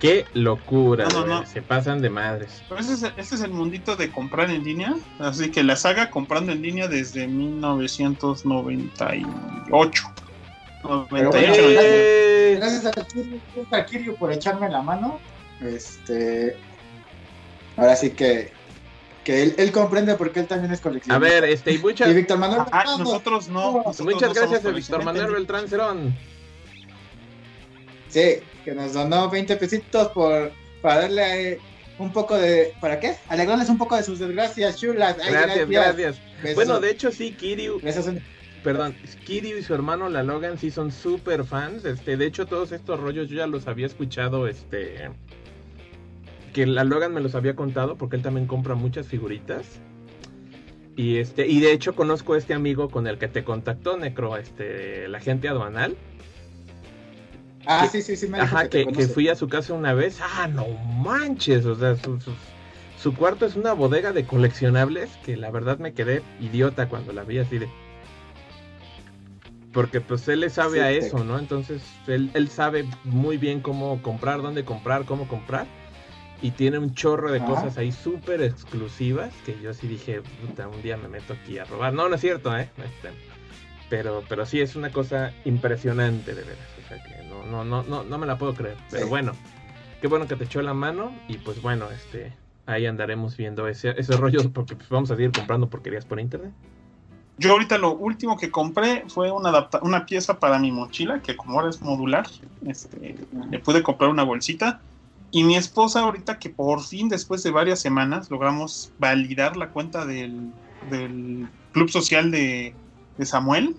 Qué 0.00 0.24
locura, 0.32 1.04
No, 1.04 1.10
no, 1.10 1.20
de 1.22 1.28
no. 1.28 1.34
veras, 1.36 1.50
se 1.52 1.62
pasan 1.62 2.00
de 2.00 2.08
madres. 2.10 2.62
Pero 2.68 2.80
ese 2.80 3.12
es, 3.18 3.32
el 3.42 3.50
mundito 3.50 3.94
de 3.96 4.10
comprar 4.10 4.50
en 4.50 4.64
línea. 4.64 4.94
Así 5.18 5.50
que 5.50 5.62
la 5.62 5.76
saga 5.76 6.10
comprando 6.10 6.52
en 6.52 6.62
línea 6.62 6.88
desde 6.88 7.26
1998. 7.28 10.02
98, 10.82 11.60
¡Eh! 11.62 12.54
Gracias 12.58 12.86
a 12.86 12.92
Kiryu, 13.04 13.38
a 13.70 13.84
Kiryu 13.84 14.16
por 14.16 14.32
echarme 14.32 14.70
la 14.70 14.80
mano. 14.80 15.20
Este. 15.60 16.56
Ahora 17.76 17.94
sí 17.96 18.10
que. 18.10 18.52
Que 19.24 19.42
él, 19.42 19.54
él 19.58 19.70
comprende 19.70 20.14
porque 20.14 20.40
él 20.40 20.46
también 20.46 20.72
es 20.72 20.80
A 20.80 20.82
coleccionista. 20.82 21.18
ver, 21.18 21.44
este, 21.44 21.72
y 21.72 21.78
muchas, 21.78 22.08
Y 22.08 22.14
Víctor 22.14 22.38
Manuel. 22.38 22.62
Ah, 22.72 22.84
no, 22.86 22.96
nosotros 22.98 23.48
no. 23.48 23.82
nosotros 23.84 24.00
muchas 24.14 24.28
no 24.30 24.34
gracias 24.34 24.64
a 24.64 24.70
Víctor 24.70 25.04
Manuel. 25.04 25.30
Beltrán 25.32 25.68
Cerón. 25.68 26.16
Sí, 28.08 28.36
que 28.64 28.74
nos 28.74 28.92
donó 28.92 29.30
20 29.30 29.56
pesitos 29.56 30.08
por, 30.08 30.52
para 30.82 31.02
darle 31.02 31.52
eh, 31.52 31.58
un 31.98 32.12
poco 32.12 32.36
de. 32.36 32.74
¿Para 32.80 32.98
qué? 32.98 33.16
Alegrarles 33.28 33.68
un 33.68 33.78
poco 33.78 33.96
de 33.96 34.02
sus 34.02 34.18
desgracias, 34.18 34.76
chulas. 34.76 35.16
Ay, 35.22 35.32
Gracias, 35.32 35.68
gracias. 35.68 36.20
Besos. 36.42 36.54
Bueno, 36.54 36.80
de 36.80 36.90
hecho 36.90 37.12
sí, 37.12 37.32
Kiryu, 37.32 37.80
perdón, 38.64 38.94
Kiryu 39.24 39.58
y 39.58 39.62
su 39.62 39.74
hermano 39.74 40.08
la 40.08 40.22
Logan 40.22 40.58
sí 40.58 40.70
son 40.70 40.90
súper 40.90 41.44
fans. 41.44 41.84
Este, 41.84 42.16
de 42.16 42.26
hecho 42.26 42.46
todos 42.46 42.72
estos 42.72 42.98
rollos 42.98 43.28
yo 43.28 43.36
ya 43.36 43.46
los 43.46 43.66
había 43.68 43.86
escuchado, 43.86 44.48
este, 44.48 45.10
que 46.52 46.66
la 46.66 46.84
Logan 46.84 47.12
me 47.12 47.20
los 47.20 47.34
había 47.34 47.54
contado 47.54 47.96
porque 47.96 48.16
él 48.16 48.22
también 48.22 48.46
compra 48.46 48.74
muchas 48.74 49.06
figuritas. 49.06 49.80
Y 50.96 51.18
este, 51.18 51.46
y 51.46 51.60
de 51.60 51.72
hecho 51.72 51.94
conozco 51.94 52.34
a 52.34 52.38
este 52.38 52.52
amigo 52.52 52.90
con 52.90 53.06
el 53.06 53.18
que 53.18 53.28
te 53.28 53.44
contactó, 53.44 53.96
Necro, 53.96 54.36
este, 54.36 55.08
la 55.08 55.20
gente 55.20 55.48
aduanal. 55.48 55.96
Ah, 57.66 57.82
que- 57.82 57.88
sí, 57.88 58.02
sí, 58.02 58.16
sí, 58.16 58.26
me 58.28 58.40
Ajá, 58.40 58.68
que, 58.68 58.80
que 58.80 58.84
conoce. 58.86 59.08
fui 59.08 59.28
a 59.28 59.34
su 59.36 59.48
casa 59.48 59.74
una 59.74 59.92
vez. 59.94 60.18
Ah, 60.20 60.48
no 60.48 60.66
manches. 60.68 61.66
O 61.66 61.74
sea, 61.76 61.96
su, 61.96 62.20
su- 62.20 62.34
su 62.98 63.14
cuarto 63.14 63.46
es 63.46 63.56
una 63.56 63.72
bodega 63.72 64.12
de 64.12 64.24
coleccionables 64.26 65.10
que 65.24 65.36
la 65.36 65.50
verdad 65.50 65.78
me 65.78 65.92
quedé 65.92 66.22
idiota 66.40 66.88
cuando 66.88 67.12
la 67.12 67.22
vi 67.24 67.38
así 67.38 67.58
de. 67.58 67.68
Porque 69.72 70.00
pues 70.00 70.26
él 70.28 70.40
le 70.40 70.50
sabe 70.50 70.78
Sí, 70.78 70.80
a 70.80 70.90
eso, 70.90 71.22
¿no? 71.24 71.38
Entonces 71.38 71.82
él, 72.08 72.30
él 72.34 72.48
sabe 72.48 72.86
muy 73.04 73.36
bien 73.36 73.60
cómo 73.60 74.02
comprar, 74.02 74.42
dónde 74.42 74.64
comprar, 74.64 75.04
cómo 75.04 75.28
comprar. 75.28 75.66
Y 76.42 76.52
tiene 76.52 76.78
un 76.78 76.94
chorro 76.94 77.30
de 77.30 77.38
Ajá. 77.38 77.46
cosas 77.46 77.76
ahí 77.78 77.92
súper 77.92 78.42
exclusivas 78.42 79.30
que 79.44 79.60
yo 79.62 79.72
sí 79.74 79.86
dije, 79.86 80.22
puta, 80.40 80.66
un 80.66 80.80
día 80.82 80.96
me 80.96 81.06
meto 81.06 81.34
aquí 81.34 81.58
a 81.58 81.64
robar. 81.64 81.92
No, 81.92 82.08
no 82.08 82.14
es 82.14 82.20
cierto, 82.20 82.56
¿eh? 82.56 82.70
Este, 82.78 83.10
pero, 83.90 84.24
pero 84.28 84.44
sí 84.46 84.60
es 84.60 84.74
una 84.74 84.90
cosa 84.90 85.32
impresionante 85.44 86.34
de 86.34 86.42
veras. 86.42 86.66
No, 87.44 87.64
no, 87.64 87.64
no, 87.64 87.82
no, 87.82 88.04
no 88.04 88.18
me 88.18 88.26
la 88.26 88.36
puedo 88.38 88.54
creer. 88.54 88.76
Pero 88.90 89.04
Sí. 89.04 89.08
bueno, 89.08 89.32
qué 90.00 90.08
bueno 90.08 90.26
que 90.26 90.36
te 90.36 90.44
echó 90.44 90.62
la 90.62 90.74
mano. 90.74 91.12
Y 91.28 91.38
pues 91.38 91.60
bueno, 91.62 91.90
este, 91.90 92.32
ahí 92.66 92.86
andaremos 92.86 93.36
viendo 93.36 93.68
ese, 93.68 93.94
ese 93.98 94.16
rollo 94.16 94.50
porque 94.52 94.76
pues 94.76 94.88
vamos 94.88 95.10
a 95.10 95.16
seguir 95.16 95.32
comprando 95.32 95.68
porquerías 95.68 96.04
por 96.04 96.20
internet. 96.20 96.52
Yo 97.38 97.52
ahorita 97.52 97.78
lo 97.78 97.92
último 97.92 98.36
que 98.36 98.50
compré 98.50 99.04
fue 99.08 99.30
una, 99.30 99.48
adapta- 99.48 99.80
una 99.82 100.04
pieza 100.04 100.38
para 100.38 100.58
mi 100.58 100.70
mochila, 100.72 101.20
que 101.20 101.36
como 101.36 101.58
ahora 101.58 101.70
es 101.70 101.80
modular, 101.80 102.26
este, 102.66 103.16
le 103.50 103.58
pude 103.60 103.82
comprar 103.82 104.10
una 104.10 104.24
bolsita. 104.24 104.82
Y 105.30 105.44
mi 105.44 105.56
esposa 105.56 106.00
ahorita 106.00 106.38
que 106.38 106.50
por 106.50 106.82
fin, 106.82 107.08
después 107.08 107.42
de 107.42 107.50
varias 107.50 107.80
semanas, 107.80 108.30
logramos 108.30 108.92
validar 108.98 109.56
la 109.56 109.70
cuenta 109.70 110.04
del, 110.04 110.52
del 110.90 111.48
club 111.72 111.88
social 111.88 112.30
de, 112.30 112.74
de 113.16 113.26
Samuel. 113.26 113.76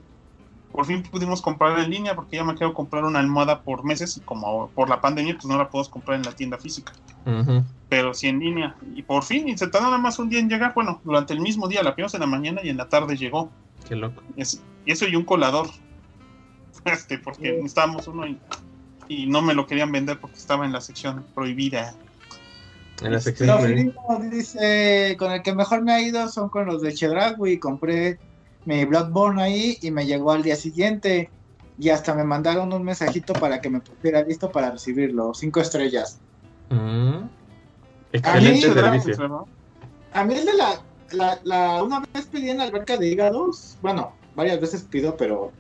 Por 0.72 0.86
fin 0.86 1.04
pudimos 1.04 1.42
comprar 1.42 1.78
en 1.80 1.90
línea 1.90 2.16
porque 2.16 2.38
ya 2.38 2.44
me 2.44 2.56
quiero 2.56 2.74
comprar 2.74 3.04
una 3.04 3.20
almohada 3.20 3.62
por 3.62 3.84
meses 3.84 4.18
y 4.18 4.22
como 4.22 4.70
por 4.70 4.90
la 4.90 5.02
pandemia 5.02 5.34
pues 5.36 5.46
no 5.46 5.58
la 5.58 5.70
podemos 5.70 5.90
comprar 5.90 6.18
en 6.18 6.24
la 6.24 6.32
tienda 6.32 6.58
física 6.58 6.94
pero 7.90 8.14
sí 8.14 8.28
en 8.28 8.40
línea. 8.40 8.76
Y 8.96 9.04
por 9.04 9.22
fin, 9.24 9.48
y 9.50 9.58
se 9.58 9.68
tardó 9.68 9.88
nada 9.88 9.98
más 9.98 10.18
un 10.18 10.30
día 10.30 10.40
en 10.40 10.50
llegar. 10.50 10.74
Bueno, 10.74 11.02
durante 11.04 11.34
el 11.34 11.42
mismo 11.42 11.68
día, 11.68 11.84
la 11.84 11.94
primera 11.94 12.10
en 12.16 12.22
la 12.22 12.26
mañana 12.26 12.62
y 12.64 12.70
en 12.70 12.78
la 12.78 12.88
tarde 12.90 13.16
llegó. 13.18 13.52
Qué 13.88 13.96
loco. 13.98 14.24
Es- 14.38 14.64
y 14.86 14.92
eso 14.94 15.06
y 15.08 15.16
un 15.16 15.26
colador. 15.26 15.68
Este, 16.86 17.20
porque 17.20 17.52
necesitábamos 17.52 18.08
uno 18.08 18.26
y, 18.26 18.40
y 19.08 19.26
no 19.28 19.42
me 19.42 19.54
lo 19.54 19.68
querían 19.68 19.92
vender 19.92 20.20
porque 20.20 20.38
estaba 20.38 20.66
en 20.66 20.72
la 20.72 20.82
sección 20.82 21.26
prohibida. 21.36 21.94
En 23.04 23.12
la 23.12 23.18
Este, 23.18 23.32
sección. 23.36 23.50
Los 23.62 23.70
libros, 23.70 24.32
dice, 24.32 25.16
con 25.20 25.32
el 25.32 25.44
que 25.44 25.54
mejor 25.54 25.84
me 25.84 25.92
ha 25.92 26.02
ido 26.02 26.28
son 26.30 26.50
con 26.50 26.66
los 26.66 26.82
de 26.82 26.94
Chedragui. 26.94 27.60
Compré 27.60 28.20
mi 28.66 28.86
Bloodborne 28.86 29.42
ahí 29.42 29.78
y 29.82 29.92
me 29.92 30.06
llegó 30.06 30.32
al 30.32 30.44
día 30.44 30.56
siguiente. 30.56 31.30
Y 31.80 31.90
hasta 31.90 32.14
me 32.14 32.24
mandaron 32.24 32.72
un 32.74 32.84
mensajito 32.84 33.34
para 33.34 33.60
que 33.60 33.70
me 33.70 33.80
pusiera 33.80 34.22
listo 34.22 34.52
para 34.52 34.72
recibirlo. 34.72 35.34
Cinco 35.34 35.62
estrellas. 35.62 36.20
Mm. 36.70 37.14
A 37.16 37.30
Excelente 38.14 38.68
mí, 38.68 38.74
servicio. 38.74 39.18
¿verdad? 39.18 39.38
A 40.14 40.24
mí 40.26 40.34
el 40.36 40.46
de 40.46 40.54
la, 40.54 40.82
la, 41.12 41.40
la- 41.44 41.84
Una 41.84 42.04
vez 42.14 42.26
pedí 42.28 42.50
en 42.50 42.58
la 42.60 42.66
alberca 42.66 42.98
de 42.98 43.08
hígados. 43.08 43.78
Bueno, 43.82 44.14
varias 44.36 44.60
veces 44.62 44.84
pido, 44.84 45.16
pero 45.18 45.52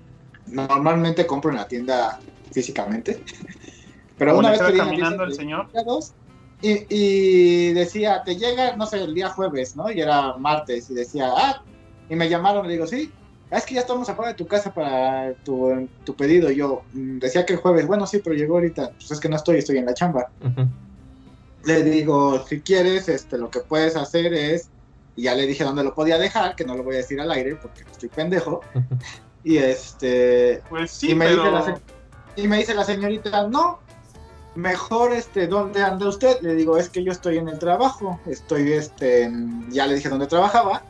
normalmente 0.47 1.25
compro 1.25 1.49
en 1.51 1.57
la 1.57 1.67
tienda 1.67 2.19
físicamente. 2.51 3.23
Pero 4.17 4.37
una 4.37 4.51
vez 4.51 4.59
estaba 4.61 4.69
pedí 4.71 4.79
en 4.79 4.85
la 4.85 4.91
caminando 4.91 5.23
el 5.23 5.35
tienda 5.35 5.63
de 5.63 5.65
señor. 5.65 5.69
hígados 5.73 6.13
y, 6.61 6.85
y 6.89 7.73
decía, 7.73 8.21
te 8.23 8.35
llega, 8.35 8.75
no 8.75 8.85
sé, 8.85 9.01
el 9.03 9.15
día 9.15 9.29
jueves, 9.29 9.75
¿no? 9.75 9.89
Y 9.91 9.99
era 9.99 10.37
martes 10.37 10.91
y 10.91 10.93
decía, 10.93 11.31
ah, 11.35 11.63
y 12.11 12.15
me 12.17 12.27
llamaron, 12.27 12.67
le 12.67 12.73
digo, 12.73 12.85
sí, 12.85 13.09
"Ah, 13.49 13.57
es 13.57 13.65
que 13.65 13.75
ya 13.75 13.81
estamos 13.81 14.09
afuera 14.09 14.31
de 14.31 14.37
tu 14.37 14.45
casa 14.45 14.73
para 14.73 15.33
tu, 15.45 15.89
tu 16.03 16.13
pedido. 16.13 16.51
Y 16.51 16.57
yo 16.57 16.83
"Mm, 16.91 17.19
decía 17.19 17.45
que 17.45 17.53
el 17.53 17.59
jueves, 17.59 17.87
bueno, 17.87 18.05
sí, 18.05 18.19
pero 18.21 18.35
llegó 18.35 18.55
ahorita, 18.55 18.91
pues 18.91 19.11
es 19.11 19.19
que 19.21 19.29
no 19.29 19.37
estoy, 19.37 19.57
estoy 19.59 19.77
en 19.77 19.85
la 19.85 19.93
chamba. 19.93 20.29
Le 21.63 21.83
digo, 21.83 22.45
si 22.45 22.61
quieres, 22.61 23.07
este, 23.07 23.37
lo 23.37 23.49
que 23.49 23.61
puedes 23.61 23.95
hacer 23.95 24.33
es, 24.33 24.69
y 25.15 25.23
ya 25.23 25.35
le 25.35 25.47
dije 25.47 25.63
dónde 25.63 25.85
lo 25.85 25.93
podía 25.95 26.17
dejar, 26.17 26.53
que 26.55 26.65
no 26.65 26.75
lo 26.75 26.83
voy 26.83 26.95
a 26.95 26.97
decir 26.97 27.21
al 27.21 27.31
aire 27.31 27.55
porque 27.61 27.83
estoy 27.89 28.09
pendejo. 28.09 28.61
Y 29.43 29.57
este, 29.57 30.61
Pues 30.67 30.91
sí, 30.91 31.11
y 31.11 31.15
me 31.15 31.25
pero. 31.27 31.43
dice 31.43 31.51
la 31.71 31.81
y 32.35 32.47
me 32.47 32.57
dice 32.57 32.73
la 32.73 32.83
señorita, 32.83 33.47
no, 33.47 33.79
mejor 34.55 35.13
este, 35.13 35.47
¿dónde 35.47 35.81
anda 35.81 36.07
usted? 36.09 36.37
Le 36.41 36.55
digo, 36.55 36.77
es 36.77 36.89
que 36.89 37.03
yo 37.03 37.11
estoy 37.11 37.37
en 37.37 37.47
el 37.49 37.57
trabajo, 37.59 38.19
estoy 38.25 38.73
este, 38.73 39.23
en- 39.23 39.69
ya 39.71 39.85
le 39.87 39.95
dije 39.95 40.09
dónde 40.09 40.27
trabajaba. 40.27 40.83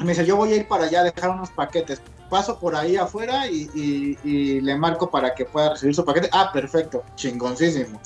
Me 0.00 0.08
dice, 0.08 0.24
yo 0.26 0.36
voy 0.36 0.52
a 0.52 0.56
ir 0.56 0.66
para 0.68 0.84
allá 0.84 1.00
a 1.00 1.04
dejar 1.04 1.30
unos 1.30 1.50
paquetes. 1.50 2.02
Paso 2.28 2.58
por 2.58 2.74
ahí 2.76 2.96
afuera 2.96 3.48
y, 3.48 3.68
y- 3.74 4.18
y 4.22 4.60
le 4.60 4.76
marco 4.76 5.10
para 5.10 5.34
que 5.34 5.44
pueda 5.44 5.70
recibir 5.70 5.94
su 5.94 6.04
paquete. 6.04 6.28
Ah, 6.32 6.50
perfecto, 6.52 7.04
chingoncísimo. 7.16 8.00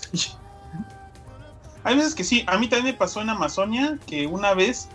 Hay 1.82 1.96
veces 1.96 2.14
que 2.14 2.24
sí. 2.24 2.44
A 2.46 2.56
mí 2.58 2.68
también 2.68 2.94
me 2.94 2.98
pasó 2.98 3.20
en 3.20 3.28
Amazonia 3.30 3.98
que 4.06 4.26
una 4.26 4.54
vez 4.54 4.88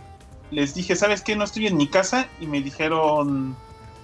les 0.51 0.73
dije, 0.73 0.95
¿sabes 0.95 1.21
qué? 1.21 1.35
No 1.35 1.43
estoy 1.43 1.67
en 1.67 1.77
mi 1.77 1.87
casa. 1.87 2.27
Y 2.39 2.47
me 2.47 2.61
dijeron, 2.61 3.55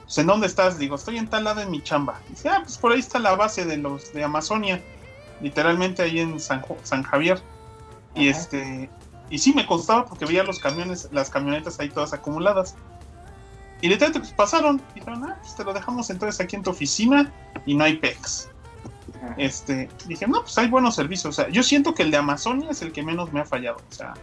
pues, 0.03 0.17
¿en 0.19 0.27
dónde 0.27 0.45
estás? 0.47 0.77
Digo, 0.77 0.95
estoy 0.95 1.17
en 1.17 1.27
tal 1.27 1.43
lado 1.45 1.61
en 1.61 1.71
mi 1.71 1.81
chamba. 1.81 2.21
Dice, 2.29 2.49
ah, 2.49 2.61
pues 2.63 2.77
por 2.77 2.91
ahí 2.91 2.99
está 2.99 3.17
la 3.19 3.35
base 3.35 3.65
de 3.65 3.77
los 3.77 4.13
de 4.13 4.23
Amazonia. 4.23 4.79
Literalmente 5.41 6.03
ahí 6.03 6.19
en 6.19 6.39
San, 6.39 6.63
San 6.83 7.01
Javier. 7.03 7.41
Y 8.13 8.29
este. 8.29 8.89
Y 9.29 9.39
sí 9.39 9.53
me 9.53 9.65
costaba 9.65 10.05
porque 10.05 10.25
veía 10.25 10.43
los 10.43 10.59
camiones, 10.59 11.09
las 11.11 11.29
camionetas 11.29 11.79
ahí 11.79 11.89
todas 11.89 12.13
acumuladas. 12.13 12.75
Y 13.81 13.87
literalmente 13.89 14.19
pues 14.19 14.33
pasaron. 14.33 14.81
Dijeron, 14.93 15.23
ah, 15.25 15.37
pues 15.41 15.55
te 15.55 15.63
lo 15.63 15.73
dejamos 15.73 16.09
entonces 16.09 16.39
aquí 16.39 16.55
en 16.55 16.63
tu 16.63 16.69
oficina 16.71 17.31
y 17.65 17.75
no 17.75 17.83
hay 17.83 17.97
PEX. 17.97 18.49
Este, 19.37 19.89
dije, 20.07 20.27
no, 20.27 20.41
pues 20.41 20.57
hay 20.57 20.67
buenos 20.67 20.95
servicios. 20.95 21.37
O 21.37 21.41
sea, 21.41 21.49
yo 21.51 21.63
siento 21.63 21.93
que 21.93 22.03
el 22.03 22.11
de 22.11 22.17
Amazonia 22.17 22.69
es 22.71 22.81
el 22.81 22.91
que 22.91 23.03
menos 23.03 23.33
me 23.33 23.39
ha 23.41 23.45
fallado. 23.45 23.77
O 23.89 23.93
sea, 23.93 24.13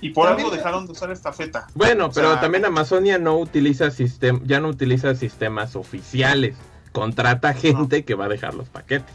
y 0.00 0.10
por 0.10 0.26
También- 0.26 0.46
algo 0.46 0.56
dejaron 0.56 0.86
de 0.86 0.92
usar 0.92 1.10
esta 1.10 1.32
feta. 1.32 1.66
Bueno, 1.74 2.06
O 2.06 2.10
pero 2.10 2.32
sea- 2.32 2.40
también 2.40 2.64
Amazonia 2.64 3.18
no 3.18 3.36
utiliza 3.38 3.90
sistem 3.90 4.40
ya 4.44 4.60
no 4.60 4.68
utiliza 4.68 5.14
sistemas 5.14 5.76
oficiales. 5.76 6.56
Contrata 6.92 7.54
gente 7.54 8.04
que 8.04 8.14
va 8.14 8.24
a 8.26 8.28
dejar 8.28 8.54
los 8.54 8.68
paquetes. 8.68 9.14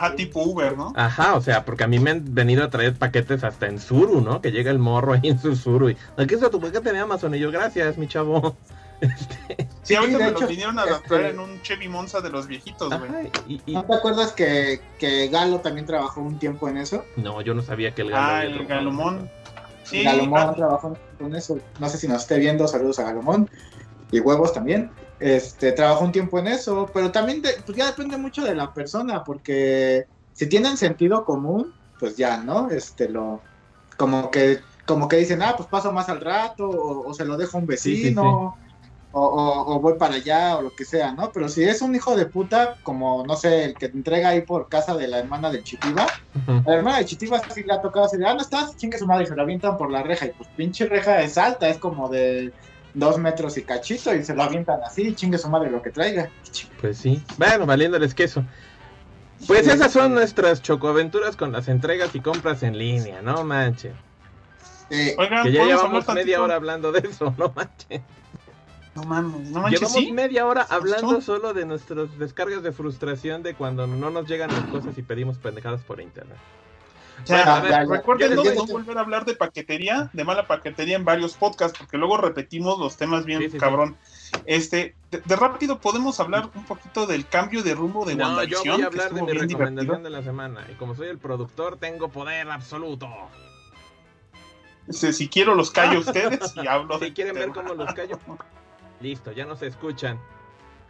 Ah, 0.00 0.14
tipo 0.14 0.40
Uber, 0.44 0.76
¿no? 0.76 0.92
Ajá, 0.94 1.34
o 1.34 1.40
sea, 1.40 1.64
porque 1.64 1.82
a 1.82 1.88
mí 1.88 1.98
me 1.98 2.10
han 2.12 2.22
venido 2.34 2.62
a 2.62 2.70
traer 2.70 2.94
paquetes 2.94 3.42
hasta 3.42 3.66
en 3.66 3.80
Suru, 3.80 4.20
¿no? 4.20 4.40
Que 4.40 4.52
llega 4.52 4.70
el 4.70 4.78
morro 4.78 5.14
ahí 5.14 5.20
en 5.28 5.40
su 5.40 5.56
Suru 5.56 5.90
y 5.90 5.96
aquí 6.16 6.34
está 6.34 6.50
tu 6.50 6.60
paquete 6.60 6.92
de 6.92 6.98
Amazon 7.00 7.34
y 7.34 7.40
yo, 7.40 7.50
gracias, 7.50 7.98
mi 7.98 8.06
chavo. 8.06 8.56
Este, 9.00 9.68
Sí, 9.84 9.94
ahorita 9.94 10.18
me 10.18 10.28
hecho, 10.30 10.40
los 10.40 10.48
vinieron 10.50 10.76
a 10.76 10.84
este- 10.84 11.08
traer 11.08 11.26
en 11.26 11.38
un 11.38 11.62
Chevy 11.62 11.86
Monza 11.88 12.20
de 12.20 12.30
los 12.30 12.48
viejitos, 12.48 12.88
güey. 12.88 13.08
ajá, 13.10 13.22
y, 13.46 13.60
y- 13.64 13.74
¿No 13.74 13.84
te 13.84 13.94
acuerdas 13.94 14.32
que, 14.32 14.80
que 14.98 15.28
Galo 15.28 15.60
también 15.60 15.86
trabajó 15.86 16.20
un 16.20 16.36
tiempo 16.40 16.68
en 16.68 16.78
eso? 16.78 17.04
no, 17.16 17.40
yo 17.40 17.54
no 17.54 17.62
sabía 17.62 17.94
que 17.94 18.02
el 18.02 18.10
galo 18.10 18.26
Ah, 18.26 18.44
el 18.44 18.60
en 18.60 18.66
Galomón. 18.66 19.30
Sí, 19.84 20.02
Galomón 20.02 20.40
ah, 20.40 20.52
trabajó 20.54 20.96
con 21.18 21.34
eso. 21.36 21.58
No 21.78 21.88
sé 21.88 21.96
si 21.96 22.08
nos 22.08 22.22
esté 22.22 22.38
viendo, 22.40 22.66
saludos 22.66 22.98
a 22.98 23.04
Galomón. 23.04 23.48
Y 24.10 24.18
huevos 24.18 24.52
también. 24.52 24.90
Este, 25.18 25.72
trabajó 25.72 26.04
un 26.04 26.12
tiempo 26.12 26.38
en 26.38 26.46
eso, 26.48 26.90
pero 26.94 27.10
también 27.12 27.42
de- 27.42 27.62
pues 27.66 27.76
ya 27.76 27.86
depende 27.86 28.16
mucho 28.18 28.44
de 28.44 28.54
la 28.54 28.72
persona, 28.72 29.24
porque 29.24 30.06
si 30.32 30.48
tienen 30.48 30.76
sentido 30.76 31.24
común, 31.24 31.74
pues 31.96 32.16
ya, 32.16 32.38
¿no? 32.42 32.70
Este, 32.70 33.08
lo, 33.08 33.46
como 33.96 34.30
que, 34.30 34.66
como 34.86 35.08
que 35.08 35.16
dicen, 35.16 35.42
ah, 35.42 35.54
pues 35.56 35.68
paso 35.68 35.92
más 35.92 36.08
al 36.08 36.20
rato, 36.20 36.68
o, 36.70 37.08
o 37.10 37.14
se 37.14 37.24
lo 37.24 37.36
dejo 37.36 37.58
a 37.58 37.60
un 37.60 37.66
Sí, 37.74 38.14
sí, 38.14 38.14
vecino, 38.14 38.60
o, 39.10 39.20
o- 39.26 39.76
o 39.76 39.80
voy 39.80 39.98
para 39.98 40.16
allá 40.16 40.58
o 40.58 40.62
lo 40.62 40.74
que 40.74 40.84
sea, 40.84 41.12
¿no? 41.14 41.30
Pero 41.32 41.48
si 41.48 41.64
es 41.64 41.82
un 41.82 41.94
hijo 41.94 42.16
de 42.16 42.26
puta, 42.26 42.78
como, 42.82 43.24
no 43.26 43.36
sé, 43.36 43.64
el 43.64 43.78
que 43.78 43.88
te 43.88 43.96
entrega 43.96 44.30
ahí 44.30 44.42
por 44.44 44.68
casa 44.68 44.96
de 44.96 45.08
la 45.08 45.18
hermana 45.18 45.50
del 45.50 45.64
Chitiba, 45.64 46.06
la 46.64 46.74
hermana 46.74 46.98
de 46.98 47.04
Chitiba 47.06 47.40
sí 47.48 47.62
le 47.64 47.72
ha 47.74 47.80
tocado 47.80 48.06
así 48.06 48.16
de, 48.18 48.26
ah, 48.26 48.34
no 48.34 48.40
estás, 48.42 48.76
chingue 48.76 48.98
su 48.98 49.06
madre, 49.06 49.24
y 49.24 49.26
se 49.26 49.34
lo 49.36 49.42
avientan 49.42 49.76
por 49.76 49.90
la 49.90 50.02
reja, 50.02 50.26
y 50.26 50.32
pues 50.34 50.50
pinche 50.54 50.86
reja 50.86 51.22
es 51.22 51.38
alta, 51.38 51.68
es 51.68 51.78
como 51.78 52.08
de 52.08 52.54
dos 52.98 53.18
metros 53.18 53.56
y 53.58 53.62
cachito, 53.62 54.14
y 54.14 54.24
se 54.24 54.34
lo 54.34 54.42
avientan 54.42 54.80
así, 54.84 55.14
chingue 55.14 55.38
su 55.38 55.48
madre 55.48 55.70
lo 55.70 55.80
que 55.82 55.90
traiga. 55.90 56.28
Pues 56.80 56.98
sí. 56.98 57.22
Bueno, 57.36 57.66
valiéndoles 57.66 58.14
queso. 58.14 58.44
Pues 59.46 59.68
esas 59.68 59.92
son 59.92 60.14
nuestras 60.14 60.62
chocoaventuras 60.62 61.36
con 61.36 61.52
las 61.52 61.68
entregas 61.68 62.14
y 62.14 62.20
compras 62.20 62.62
en 62.64 62.76
línea, 62.76 63.22
no 63.22 63.44
manches. 63.44 63.94
Eh, 64.90 65.14
Oigan, 65.18 65.44
Que 65.44 65.52
ya 65.52 65.60
¿podemos 65.60 65.82
llevamos 65.82 66.06
media 66.08 66.14
tantito? 66.14 66.42
hora 66.44 66.54
hablando 66.56 66.92
de 66.92 67.08
eso, 67.08 67.34
no 67.38 67.52
manches. 67.54 68.00
No 68.94 69.04
mames, 69.04 69.50
no 69.50 69.60
manches, 69.60 69.80
Llevamos 69.80 70.02
sí. 70.02 70.12
media 70.12 70.44
hora 70.46 70.66
hablando 70.68 71.20
solo 71.20 71.54
de 71.54 71.66
nuestras 71.66 72.18
descargas 72.18 72.62
de 72.64 72.72
frustración 72.72 73.44
de 73.44 73.54
cuando 73.54 73.86
no 73.86 74.10
nos 74.10 74.26
llegan 74.26 74.50
las 74.50 74.64
cosas 74.64 74.98
y 74.98 75.02
pedimos 75.02 75.38
pendejadas 75.38 75.82
por 75.82 76.00
internet. 76.00 76.36
Ya, 77.26 77.36
Bueno, 77.36 77.50
a 77.52 77.60
ver, 77.60 77.70
ya, 77.70 77.84
ya. 77.84 77.90
Recuerden 77.96 78.30
yo 78.30 78.54
no, 78.54 78.66
volver 78.66 78.96
a 78.98 79.00
hablar 79.00 79.24
de 79.24 79.34
paquetería, 79.34 80.08
de 80.12 80.24
mala 80.24 80.46
paquetería 80.46 80.96
en 80.96 81.04
varios 81.04 81.34
podcasts, 81.34 81.76
porque 81.78 81.98
luego 81.98 82.16
repetimos 82.16 82.78
los 82.78 82.96
temas 82.96 83.24
bien 83.24 83.40
Sí, 83.40 83.46
sí, 83.46 83.50
sí. 83.52 83.58
cabrón. 83.58 83.96
Este, 84.44 84.94
de, 85.10 85.20
de 85.24 85.36
rápido 85.36 85.78
podemos 85.80 86.20
hablar 86.20 86.48
un 86.54 86.64
poquito 86.64 87.06
del 87.06 87.26
cambio 87.26 87.62
de 87.62 87.74
rumbo 87.74 88.04
de 88.04 88.14
No, 88.14 88.42
yo 88.44 88.58
WandaVision, 88.62 88.62
voy 88.64 88.72
a 88.72 88.76
que 88.76 88.84
hablar 88.84 89.14
de 89.14 89.22
mi 89.22 89.32
recomendación 89.32 89.76
divertido. 89.78 89.98
de 90.04 90.10
la 90.10 90.22
semana. 90.22 90.66
Y 90.70 90.74
como 90.74 90.94
soy 90.94 91.08
el 91.08 91.18
productor, 91.18 91.76
tengo 91.78 92.08
poder 92.08 92.50
absoluto. 92.50 93.08
Este, 94.86 95.12
si 95.12 95.28
quiero 95.28 95.54
los 95.54 95.70
callo 95.70 95.98
a 95.98 96.00
ustedes 96.00 96.54
y 96.56 96.66
hablo 96.66 96.98
Si 96.98 97.12
quieren 97.12 97.34
ver 97.34 97.50
tema. 97.52 97.54
cómo 97.54 97.74
los 97.74 97.92
callo. 97.94 98.18
Listo, 99.00 99.32
ya 99.32 99.44
no 99.44 99.56
se 99.56 99.66
escuchan. 99.66 100.18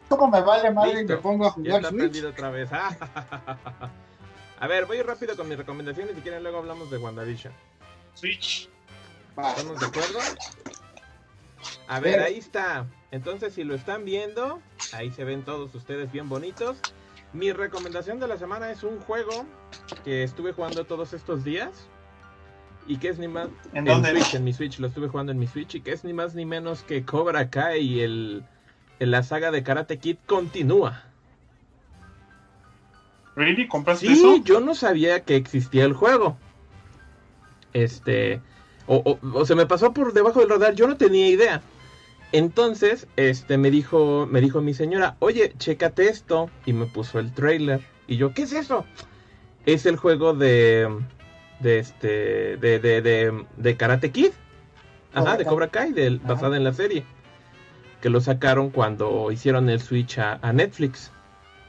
¿Cómo 0.09 0.29
me 0.29 0.41
vale 0.41 0.71
madre 0.71 1.03
y 1.03 1.05
me 1.05 1.17
pongo 1.17 1.47
a 1.47 1.49
Ya 1.49 1.53
jugar 1.55 1.81
está 1.83 1.89
Switch? 1.91 2.25
otra 2.25 2.51
vez. 2.51 2.71
A 4.61 4.67
ver, 4.67 4.87
voy 4.87 5.01
rápido 5.03 5.37
con 5.37 5.49
mis 5.49 5.57
recomendaciones. 5.59 6.15
Si 6.17 6.21
quieren, 6.23 6.43
luego 6.43 6.59
hablamos 6.59 6.91
de 6.91 6.99
WandaVision. 6.99 7.53
Switch. 8.15 8.69
¿Estamos 9.37 9.79
de 9.79 9.87
acuerdo? 9.87 10.19
A 11.87 12.01
ver, 12.01 12.21
ahí 12.21 12.39
está. 12.39 12.87
Entonces, 13.11 13.55
si 13.55 13.65
lo 13.65 13.75
están 13.75 14.05
viendo, 14.05 14.61
ahí 14.93 15.11
se 15.11 15.25
ven 15.25 15.45
todos 15.45 15.75
ustedes 15.75 16.11
bien 16.11 16.29
bonitos. 16.29 16.79
Mi 17.33 17.53
recomendación 17.53 18.19
de 18.19 18.27
la 18.29 18.37
semana 18.37 18.71
es 18.71 18.83
un 18.83 19.01
juego 19.01 19.47
que 20.05 20.23
estuve 20.25 20.53
jugando 20.53 20.85
todos 20.85 21.13
estos 21.13 21.45
días. 21.45 21.89
Y 22.87 22.97
que 22.99 23.09
es 23.11 23.19
ni 23.19 23.29
más. 23.29 23.49
¿En 23.73 23.79
En 23.79 23.85
dónde? 23.85 24.11
Switch, 24.11 24.35
en 24.35 24.45
mi 24.45 24.53
Switch, 24.53 24.79
lo 24.79 24.89
estuve 24.89 25.09
jugando 25.09 25.31
en 25.31 25.39
mi 25.39 25.47
Switch. 25.47 25.75
Y 25.77 25.83
que 25.83 25.93
es 25.93 26.05
ni 26.05 26.13
más 26.13 26.35
ni 26.35 26.47
menos 26.47 26.83
que 26.83 27.05
Cobra 27.05 27.49
Kai 27.51 27.81
y 27.81 28.01
el. 28.01 28.45
la 28.99 29.23
saga 29.23 29.51
de 29.51 29.63
Karate 29.63 29.99
Kid 29.99 30.17
continúa. 30.27 31.05
¿Really? 33.39 33.69
¿Compraste 33.69 34.07
Sí, 34.07 34.13
eso? 34.15 34.37
yo 34.45 34.59
no 34.61 34.75
sabía 34.75 35.21
que 35.21 35.37
existía 35.37 35.85
el 35.85 35.93
juego. 35.93 36.37
Este, 37.73 38.41
o, 38.87 38.97
o- 38.97 39.39
o 39.39 39.47
se 39.47 39.55
me 39.55 39.65
pasó 39.67 39.93
por 39.93 40.13
debajo 40.13 40.41
del 40.41 40.49
radar, 40.51 40.75
yo 40.75 40.89
no 40.89 40.97
tenía 40.97 41.29
idea. 41.29 41.63
Entonces, 42.33 43.07
este, 43.17 43.57
me 43.57 43.71
dijo, 43.71 44.27
me 44.31 44.41
dijo 44.41 44.61
mi 44.61 44.75
señora, 44.75 45.17
oye, 45.21 45.53
chécate 45.59 46.09
esto, 46.09 46.51
y 46.67 46.73
me 46.73 46.87
puso 46.87 47.19
el 47.21 47.33
trailer. 47.33 47.81
Y 48.07 48.17
yo, 48.17 48.35
¿qué 48.35 48.43
es 48.43 48.53
eso? 48.53 48.85
Es 49.67 49.87
el 49.87 49.97
juego 49.97 50.35
de, 50.35 50.89
de 51.61 51.79
este, 51.79 52.57
de, 52.57 52.79
de, 52.81 53.03
de, 53.03 53.45
de 53.57 53.77
Karate 53.77 54.11
Kid. 54.11 54.31
Ajá, 55.13 55.21
Cobra 55.23 55.37
de. 55.37 55.45
Cobra 55.45 55.69
Kai, 55.69 55.93
del, 55.93 56.19
basada 56.19 56.57
en 56.57 56.65
la 56.65 56.73
serie. 56.73 57.05
Que 58.03 58.11
lo 58.11 58.21
sacaron 58.21 58.71
cuando 58.71 59.31
hicieron 59.31 59.69
el 59.71 59.81
switch 59.81 60.19
a, 60.19 60.39
a 60.43 60.53
Netflix. 60.53 61.13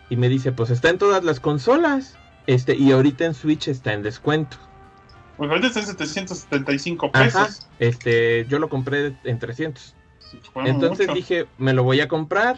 Y 0.09 0.15
me 0.15 0.29
dice, 0.29 0.51
pues 0.51 0.69
está 0.69 0.89
en 0.89 0.97
todas 0.97 1.23
las 1.23 1.39
consolas. 1.39 2.17
Este, 2.47 2.75
y 2.75 2.91
ahorita 2.91 3.25
en 3.25 3.33
Switch 3.33 3.67
está 3.67 3.93
en 3.93 4.01
descuento. 4.01 4.57
Pues 5.37 5.49
ahorita 5.49 5.67
está 5.67 5.79
en 5.81 5.85
775 5.85 7.11
pesos. 7.11 7.35
Ajá. 7.35 7.49
Este, 7.79 8.45
yo 8.49 8.59
lo 8.59 8.69
compré 8.69 9.15
en 9.23 9.39
300. 9.39 9.95
Sí, 10.19 10.39
fue 10.51 10.67
Entonces 10.67 11.07
mucho. 11.07 11.15
dije, 11.15 11.47
me 11.57 11.73
lo 11.73 11.83
voy 11.83 12.01
a 12.01 12.07
comprar. 12.07 12.57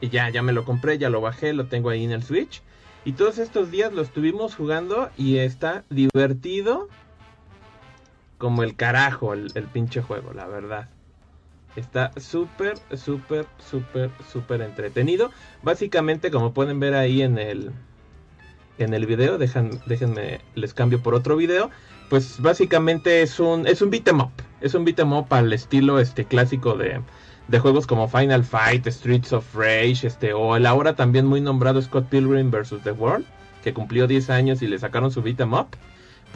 Y 0.00 0.08
ya, 0.08 0.28
ya 0.30 0.42
me 0.42 0.52
lo 0.52 0.64
compré, 0.64 0.98
ya 0.98 1.08
lo 1.08 1.20
bajé, 1.20 1.52
lo 1.52 1.66
tengo 1.66 1.90
ahí 1.90 2.04
en 2.04 2.12
el 2.12 2.22
Switch. 2.22 2.62
Y 3.04 3.12
todos 3.12 3.38
estos 3.38 3.70
días 3.70 3.92
lo 3.92 4.02
estuvimos 4.02 4.54
jugando 4.54 5.10
y 5.16 5.38
está 5.38 5.84
divertido 5.90 6.88
como 8.38 8.62
el 8.62 8.74
carajo 8.76 9.32
el, 9.32 9.50
el 9.54 9.64
pinche 9.64 10.02
juego, 10.02 10.32
la 10.34 10.46
verdad. 10.46 10.88
Está 11.76 12.10
súper, 12.18 12.74
súper, 12.94 13.46
súper, 13.58 14.10
súper 14.32 14.62
entretenido. 14.62 15.30
Básicamente, 15.62 16.30
como 16.30 16.52
pueden 16.54 16.80
ver 16.80 16.94
ahí 16.94 17.22
en 17.22 17.38
el, 17.38 17.70
en 18.78 18.94
el 18.94 19.04
video, 19.06 19.36
dejan, 19.38 19.70
déjenme, 19.86 20.40
les 20.54 20.72
cambio 20.72 21.02
por 21.02 21.14
otro 21.14 21.36
video. 21.36 21.70
Pues 22.08 22.40
básicamente 22.40 23.22
es 23.22 23.38
un, 23.40 23.66
es 23.66 23.82
un 23.82 23.90
beat 23.90 24.08
up. 24.12 24.30
Es 24.60 24.74
un 24.74 24.84
beat 24.84 24.98
'em 25.00 25.12
up 25.12 25.26
al 25.30 25.52
estilo 25.52 26.00
este 26.00 26.24
clásico 26.24 26.76
de, 26.76 27.00
de 27.48 27.58
juegos 27.58 27.86
como 27.86 28.08
Final 28.08 28.42
Fight, 28.44 28.86
Streets 28.86 29.32
of 29.32 29.54
Rage, 29.54 30.06
este, 30.06 30.32
o 30.32 30.56
el 30.56 30.64
ahora 30.66 30.96
también 30.96 31.26
muy 31.26 31.40
nombrado 31.42 31.82
Scott 31.82 32.08
Pilgrim 32.08 32.50
vs. 32.50 32.80
The 32.82 32.92
World, 32.92 33.26
que 33.62 33.74
cumplió 33.74 34.06
10 34.06 34.30
años 34.30 34.62
y 34.62 34.66
le 34.66 34.78
sacaron 34.78 35.10
su 35.10 35.20
beat 35.20 35.40
'em 35.40 35.52
up. 35.52 35.68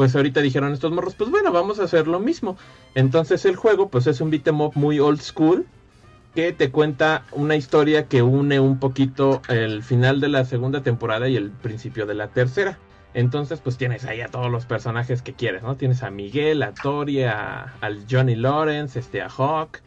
Pues 0.00 0.16
ahorita 0.16 0.40
dijeron 0.40 0.72
estos 0.72 0.90
morros, 0.92 1.14
pues 1.14 1.28
bueno, 1.28 1.52
vamos 1.52 1.78
a 1.78 1.82
hacer 1.84 2.06
lo 2.08 2.20
mismo. 2.20 2.56
Entonces 2.94 3.44
el 3.44 3.54
juego 3.54 3.90
pues 3.90 4.06
es 4.06 4.22
un 4.22 4.30
beat 4.30 4.48
'em 4.48 4.58
up 4.62 4.72
muy 4.74 4.98
old 4.98 5.20
school 5.20 5.66
que 6.34 6.54
te 6.54 6.70
cuenta 6.70 7.24
una 7.32 7.54
historia 7.54 8.06
que 8.06 8.22
une 8.22 8.60
un 8.60 8.78
poquito 8.78 9.42
el 9.48 9.82
final 9.82 10.18
de 10.22 10.30
la 10.30 10.46
segunda 10.46 10.82
temporada 10.82 11.28
y 11.28 11.36
el 11.36 11.50
principio 11.50 12.06
de 12.06 12.14
la 12.14 12.28
tercera. 12.28 12.78
Entonces, 13.12 13.60
pues 13.60 13.76
tienes 13.76 14.06
ahí 14.06 14.22
a 14.22 14.28
todos 14.28 14.50
los 14.50 14.64
personajes 14.64 15.20
que 15.20 15.34
quieres, 15.34 15.62
¿no? 15.62 15.76
Tienes 15.76 16.02
a 16.02 16.10
Miguel, 16.10 16.62
a 16.62 16.72
Tori, 16.72 17.24
a, 17.24 17.74
al 17.82 18.06
Johnny 18.10 18.36
Lawrence, 18.36 18.98
este, 18.98 19.20
a 19.20 19.28
Hawk. 19.28 19.80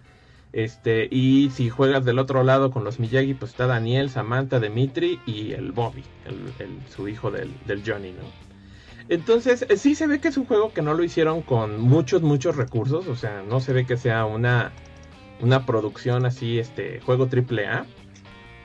Este, 0.51 1.07
y 1.09 1.49
si 1.55 1.71
juegas 1.71 2.05
del 2.05 2.19
otro 2.19 2.43
lado 2.43 2.69
con 2.69 2.83
los 2.83 2.99
Miyagi, 2.99 3.33
pues 3.33 3.49
está 3.49 3.65
Daniel, 3.65 4.11
Samantha, 4.11 4.59
Dimitri 4.59 5.19
y 5.25 5.53
el 5.53 5.71
Bobby, 5.71 6.03
el- 6.27 6.77
su 6.95 7.07
hijo 7.07 7.31
del, 7.31 7.49
del 7.65 7.81
Johnny, 7.83 8.11
¿no? 8.11 8.42
Entonces, 9.09 9.65
eh, 9.69 9.77
sí 9.77 9.95
se 9.95 10.07
ve 10.07 10.19
que 10.19 10.29
es 10.29 10.37
un 10.37 10.45
juego 10.45 10.73
que 10.73 10.81
no 10.81 10.93
lo 10.93 11.03
hicieron 11.03 11.41
con 11.41 11.79
muchos, 11.79 12.21
muchos 12.21 12.55
recursos. 12.55 13.07
O 13.07 13.15
sea, 13.15 13.43
no 13.47 13.59
se 13.59 13.73
ve 13.73 13.85
que 13.85 13.97
sea 13.97 14.25
una, 14.25 14.71
una 15.41 15.65
producción 15.65 16.25
así, 16.25 16.59
este, 16.59 16.99
juego 17.01 17.27
triple 17.27 17.67
A. 17.67 17.85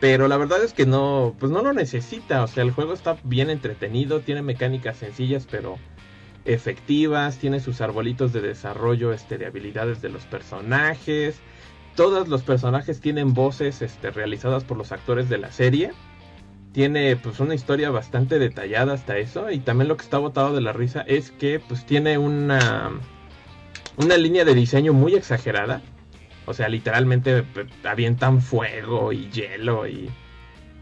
Pero 0.00 0.28
la 0.28 0.36
verdad 0.36 0.62
es 0.62 0.72
que 0.72 0.86
no, 0.86 1.34
pues 1.38 1.50
no 1.50 1.62
lo 1.62 1.72
necesita. 1.72 2.44
O 2.44 2.46
sea, 2.46 2.62
el 2.62 2.70
juego 2.70 2.92
está 2.92 3.16
bien 3.24 3.50
entretenido, 3.50 4.20
tiene 4.20 4.42
mecánicas 4.42 4.98
sencillas, 4.98 5.46
pero 5.50 5.76
efectivas, 6.44 7.38
tiene 7.38 7.60
sus 7.60 7.80
arbolitos 7.80 8.32
de 8.32 8.40
desarrollo 8.40 9.12
este, 9.12 9.38
de 9.38 9.46
habilidades 9.46 10.00
de 10.00 10.08
los 10.08 10.24
personajes. 10.24 11.40
Todos 11.96 12.28
los 12.28 12.42
personajes 12.42 13.00
tienen 13.00 13.34
voces 13.34 13.82
este, 13.82 14.10
realizadas 14.10 14.62
por 14.62 14.76
los 14.76 14.92
actores 14.92 15.28
de 15.28 15.38
la 15.38 15.50
serie. 15.50 15.92
Tiene 16.78 17.16
pues 17.16 17.40
una 17.40 17.56
historia 17.56 17.90
bastante 17.90 18.38
detallada 18.38 18.92
hasta 18.92 19.18
eso. 19.18 19.50
Y 19.50 19.58
también 19.58 19.88
lo 19.88 19.96
que 19.96 20.04
está 20.04 20.18
botado 20.18 20.54
de 20.54 20.60
la 20.60 20.72
risa 20.72 21.00
es 21.08 21.32
que 21.32 21.58
pues 21.58 21.84
tiene 21.84 22.18
una, 22.18 22.92
una 23.96 24.16
línea 24.16 24.44
de 24.44 24.54
diseño 24.54 24.92
muy 24.92 25.16
exagerada. 25.16 25.82
O 26.46 26.54
sea, 26.54 26.68
literalmente 26.68 27.42
p- 27.42 27.66
avientan 27.82 28.40
fuego 28.40 29.12
y 29.12 29.28
hielo 29.28 29.88
y... 29.88 30.08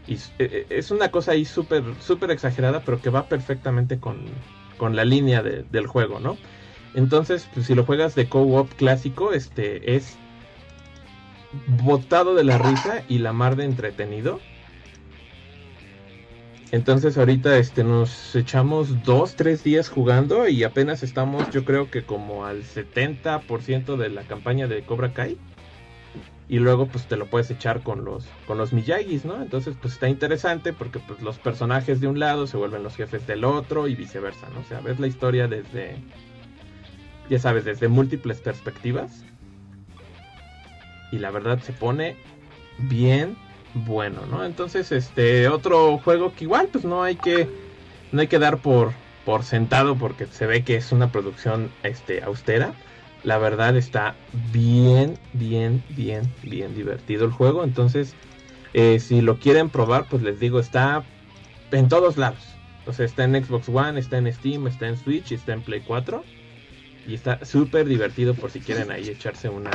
y 0.05 0.13
s- 0.13 0.31
e- 0.37 0.67
e- 0.69 0.77
es 0.77 0.91
una 0.91 1.09
cosa 1.09 1.31
ahí 1.31 1.45
súper 1.45 1.83
súper 1.99 2.29
exagerada, 2.29 2.83
pero 2.85 3.01
que 3.01 3.09
va 3.09 3.27
perfectamente 3.27 3.99
con, 3.99 4.17
con 4.77 4.95
la 4.95 5.03
línea 5.03 5.41
de- 5.41 5.63
del 5.63 5.87
juego, 5.87 6.19
¿no? 6.19 6.37
Entonces, 6.93 7.49
pues, 7.51 7.65
si 7.65 7.73
lo 7.73 7.85
juegas 7.85 8.13
de 8.13 8.29
co-op 8.29 8.71
clásico, 8.75 9.33
este 9.33 9.95
es 9.95 10.15
botado 11.65 12.35
de 12.35 12.43
la 12.43 12.59
risa 12.59 13.01
y 13.07 13.17
la 13.17 13.33
mar 13.33 13.55
de 13.55 13.63
entretenido. 13.65 14.39
Entonces 16.71 17.17
ahorita 17.17 17.57
este 17.57 17.83
nos 17.83 18.35
echamos 18.35 19.03
dos, 19.03 19.35
tres 19.35 19.63
días 19.63 19.89
jugando 19.89 20.47
y 20.49 20.63
apenas 20.63 21.01
estamos 21.01 21.49
yo 21.51 21.63
creo 21.63 21.89
que 21.89 22.03
como 22.03 22.45
al 22.45 22.63
70% 22.63 23.95
de 23.95 24.09
la 24.09 24.23
campaña 24.23 24.67
de 24.67 24.81
Cobra 24.83 25.13
Kai. 25.13 25.37
Y 26.49 26.59
luego 26.59 26.87
pues 26.87 27.07
te 27.07 27.17
lo 27.17 27.27
puedes 27.27 27.49
echar 27.51 27.83
con 27.83 28.05
los 28.05 28.25
con 28.47 28.57
los 28.57 28.73
Miyagis, 28.73 29.25
¿no? 29.25 29.41
Entonces 29.41 29.75
pues 29.81 29.93
está 29.93 30.09
interesante 30.09 30.73
porque 30.73 30.99
pues 30.99 31.21
los 31.21 31.37
personajes 31.37 31.99
de 32.01 32.07
un 32.07 32.19
lado 32.19 32.47
se 32.47 32.57
vuelven 32.57 32.83
los 32.83 32.95
jefes 32.95 33.25
del 33.27 33.43
otro 33.43 33.87
y 33.87 33.95
viceversa, 33.95 34.47
¿no? 34.53 34.61
O 34.61 34.63
sea, 34.63 34.79
ves 34.81 34.99
la 34.99 35.07
historia 35.07 35.47
desde 35.47 35.97
ya 37.29 37.39
sabes, 37.39 37.65
desde 37.65 37.87
múltiples 37.87 38.39
perspectivas. 38.39 39.23
Y 41.11 41.19
la 41.19 41.31
verdad 41.31 41.59
se 41.59 41.73
pone 41.73 42.17
bien 42.77 43.37
bueno, 43.73 44.25
¿no? 44.29 44.45
Entonces, 44.45 44.91
este 44.91 45.47
otro 45.47 45.97
juego 45.99 46.33
que 46.33 46.45
igual 46.45 46.69
pues 46.71 46.85
no 46.85 47.03
hay 47.03 47.15
que 47.15 47.49
no 48.11 48.21
hay 48.21 48.27
que 48.27 48.39
dar 48.39 48.59
por 48.59 48.91
por 49.25 49.43
sentado 49.43 49.97
porque 49.97 50.25
se 50.27 50.47
ve 50.47 50.63
que 50.63 50.77
es 50.77 50.91
una 50.91 51.11
producción 51.11 51.69
este 51.83 52.23
austera. 52.23 52.73
La 53.23 53.37
verdad 53.37 53.75
está 53.75 54.15
bien, 54.53 55.17
bien, 55.33 55.83
bien, 55.89 56.31
bien 56.43 56.73
divertido 56.75 57.25
el 57.25 57.31
juego. 57.31 57.63
Entonces, 57.63 58.15
eh, 58.73 58.99
si 58.99 59.21
lo 59.21 59.37
quieren 59.37 59.69
probar, 59.69 60.05
pues 60.09 60.23
les 60.23 60.39
digo, 60.39 60.59
está 60.59 61.03
en 61.71 61.89
todos 61.89 62.15
lados. 62.15 62.39
O 62.85 62.93
sea, 62.93 63.05
está 63.05 63.25
en 63.25 63.43
Xbox 63.43 63.67
One, 63.67 63.99
está 63.99 64.17
en 64.17 64.31
Steam, 64.31 64.65
está 64.67 64.87
en 64.87 64.97
Switch, 64.97 65.33
está 65.33 65.53
en 65.53 65.61
Play 65.61 65.81
4. 65.85 66.23
Y 67.07 67.13
está 67.13 67.43
súper 67.45 67.87
divertido 67.87 68.35
por 68.35 68.51
si 68.51 68.59
quieren 68.59 68.91
ahí 68.91 69.07
echarse 69.07 69.47
una 69.49 69.71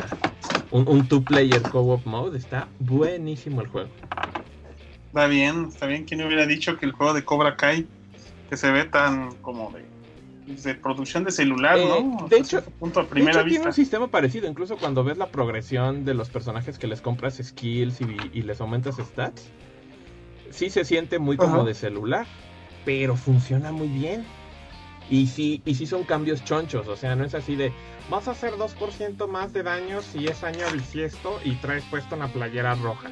un, 0.71 0.87
un 0.89 1.09
two-player 1.09 1.63
co-op 1.63 2.05
mode. 2.07 2.39
Está 2.39 2.69
buenísimo 2.79 3.63
el 3.63 3.69
juego. 3.69 3.89
Está 5.07 5.27
bien, 5.27 5.67
está 5.69 5.87
bien. 5.87 6.05
¿Quién 6.05 6.23
hubiera 6.25 6.47
dicho 6.47 6.77
que 6.79 6.87
el 6.87 6.93
juego 6.93 7.15
de 7.15 7.25
Cobra 7.25 7.57
Kai, 7.57 7.87
que 8.51 8.57
se 8.57 8.71
ve 8.71 8.85
tan 8.85 9.35
como 9.37 9.71
de 9.73 9.91
de 10.47 10.75
producción 10.75 11.23
de 11.25 11.31
celular, 11.31 11.79
Eh, 11.79 11.87
¿no? 11.89 12.27
de 12.29 12.37
hecho- 12.39 12.63
punto 12.79 12.99
a 13.01 13.05
De 13.05 13.09
primera 13.09 13.31
hecho, 13.39 13.43
tiene 13.45 13.59
vista. 13.59 13.69
un 13.69 13.75
sistema 13.75 14.09
parecido. 14.09 14.49
Incluso 14.49 14.77
cuando 14.77 15.05
ves 15.05 15.17
la 15.17 15.29
progresión 15.31 16.05
de 16.05 16.15
los 16.15 16.31
personajes 16.31 16.79
que 16.79 16.89
les 16.89 17.01
compras 17.01 17.37
skills 17.43 18.01
y, 18.01 18.17
y 18.35 18.43
les 18.43 18.61
aumentas 18.61 18.97
stats, 18.97 19.45
sí 20.51 20.69
se 20.69 20.85
siente 20.85 21.21
muy 21.21 21.37
como 21.37 21.65
de 21.65 21.75
celular, 21.75 22.27
pero 22.85 23.17
funciona 23.17 23.71
muy 23.71 23.87
bien. 23.89 24.25
Y 25.13 25.27
sí, 25.27 25.61
y 25.67 25.75
sí 25.75 25.87
son 25.87 26.05
cambios 26.05 26.43
chonchos, 26.43 26.89
o 26.89 26.97
sea, 26.97 27.15
no 27.15 27.27
es 27.27 27.35
así 27.35 27.55
de 27.55 27.71
vas 28.09 28.29
a 28.29 28.31
hacer 28.31 28.55
2% 28.55 29.29
más 29.29 29.53
de 29.53 29.63
daño 29.63 30.01
si 30.01 30.27
es 30.27 30.43
año 30.43 30.65
bisiesto 30.73 31.39
y 31.45 31.55
traes 31.57 31.85
puesto 31.91 32.17
una 32.17 32.29
playera 32.29 32.75
roja. 32.77 33.11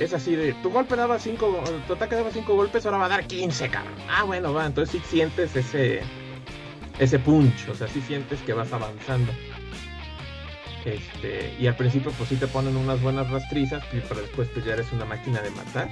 Es 0.00 0.12
así 0.12 0.34
de, 0.34 0.54
tu 0.54 0.70
golpe 0.70 0.96
daba 0.96 1.20
5, 1.20 1.62
tu 1.86 1.92
ataque 1.92 2.16
daba 2.16 2.32
5 2.32 2.56
golpes, 2.56 2.84
ahora 2.86 2.98
va 2.98 3.04
a 3.04 3.08
dar 3.10 3.28
15, 3.28 3.68
cabrón. 3.68 3.94
Ah, 4.10 4.24
bueno, 4.24 4.52
va, 4.52 4.66
entonces 4.66 5.00
sí 5.00 5.08
sientes 5.08 5.54
ese 5.54 6.00
ese 6.98 7.20
punch, 7.20 7.68
o 7.68 7.74
sea, 7.76 7.86
sí 7.86 8.00
sientes 8.00 8.40
que 8.40 8.52
vas 8.52 8.72
avanzando. 8.72 9.30
Este, 10.84 11.54
y 11.56 11.68
al 11.68 11.76
principio 11.76 12.10
pues 12.18 12.30
sí 12.30 12.34
te 12.34 12.48
ponen 12.48 12.76
unas 12.76 13.00
buenas 13.00 13.30
rastrizas, 13.30 13.84
pero 13.92 14.22
después 14.22 14.48
pues 14.52 14.64
ya 14.64 14.72
eres 14.72 14.90
una 14.92 15.04
máquina 15.04 15.40
de 15.40 15.50
matar. 15.50 15.88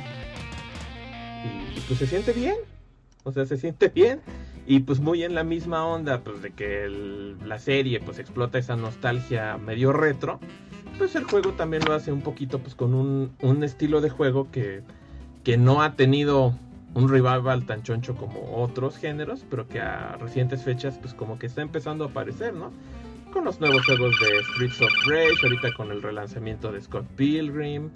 Y, 1.45 1.79
y, 1.79 1.81
pues 1.87 2.01
se 2.01 2.09
siente 2.09 2.33
bien. 2.33 2.57
O 3.27 3.33
sea, 3.33 3.45
se 3.45 3.57
siente 3.59 3.89
bien. 3.89 4.21
Y 4.69 4.81
pues 4.81 5.01
muy 5.01 5.23
en 5.23 5.35
la 5.35 5.45
misma 5.45 5.85
onda, 5.85 6.21
pues 6.23 6.43
de 6.43 6.51
que 6.53 6.89
la 7.45 7.59
serie 7.59 8.01
pues 8.01 8.19
explota 8.19 8.59
esa 8.59 8.77
nostalgia 8.77 9.59
medio 9.59 9.93
retro. 9.93 10.41
Pues 10.99 11.15
el 11.15 11.25
juego 11.25 11.53
también 11.53 11.85
lo 11.85 11.93
hace 11.93 12.11
un 12.13 12.23
poquito 12.23 12.59
pues 12.61 12.75
con 12.75 12.95
un, 12.95 13.33
un 13.43 13.63
estilo 13.63 14.01
de 14.01 14.11
juego 14.11 14.51
que, 14.51 14.83
que 15.45 15.57
no 15.57 15.83
ha 15.83 15.95
tenido 15.95 16.55
un 16.95 17.09
revival 17.09 17.67
tan 17.67 17.83
choncho 17.83 18.15
como 18.17 18.57
otros 18.57 18.97
géneros, 18.97 19.45
pero 19.51 19.69
que 19.69 19.81
a 19.81 20.17
recientes 20.19 20.63
fechas 20.63 20.99
pues 20.99 21.13
como 21.15 21.39
que 21.39 21.47
está 21.47 21.63
empezando 21.63 22.05
a 22.05 22.09
aparecer, 22.09 22.55
¿no? 22.55 22.73
Con 23.33 23.45
los 23.45 23.61
nuevos 23.61 23.85
juegos 23.85 24.17
de 24.21 24.43
Streets 24.45 24.81
of 24.81 24.93
Rage, 25.07 25.35
ahorita 25.43 25.73
con 25.77 25.91
el 25.91 26.01
relanzamiento 26.03 26.73
de 26.73 26.81
Scott 26.81 27.07
Pilgrim. 27.17 27.91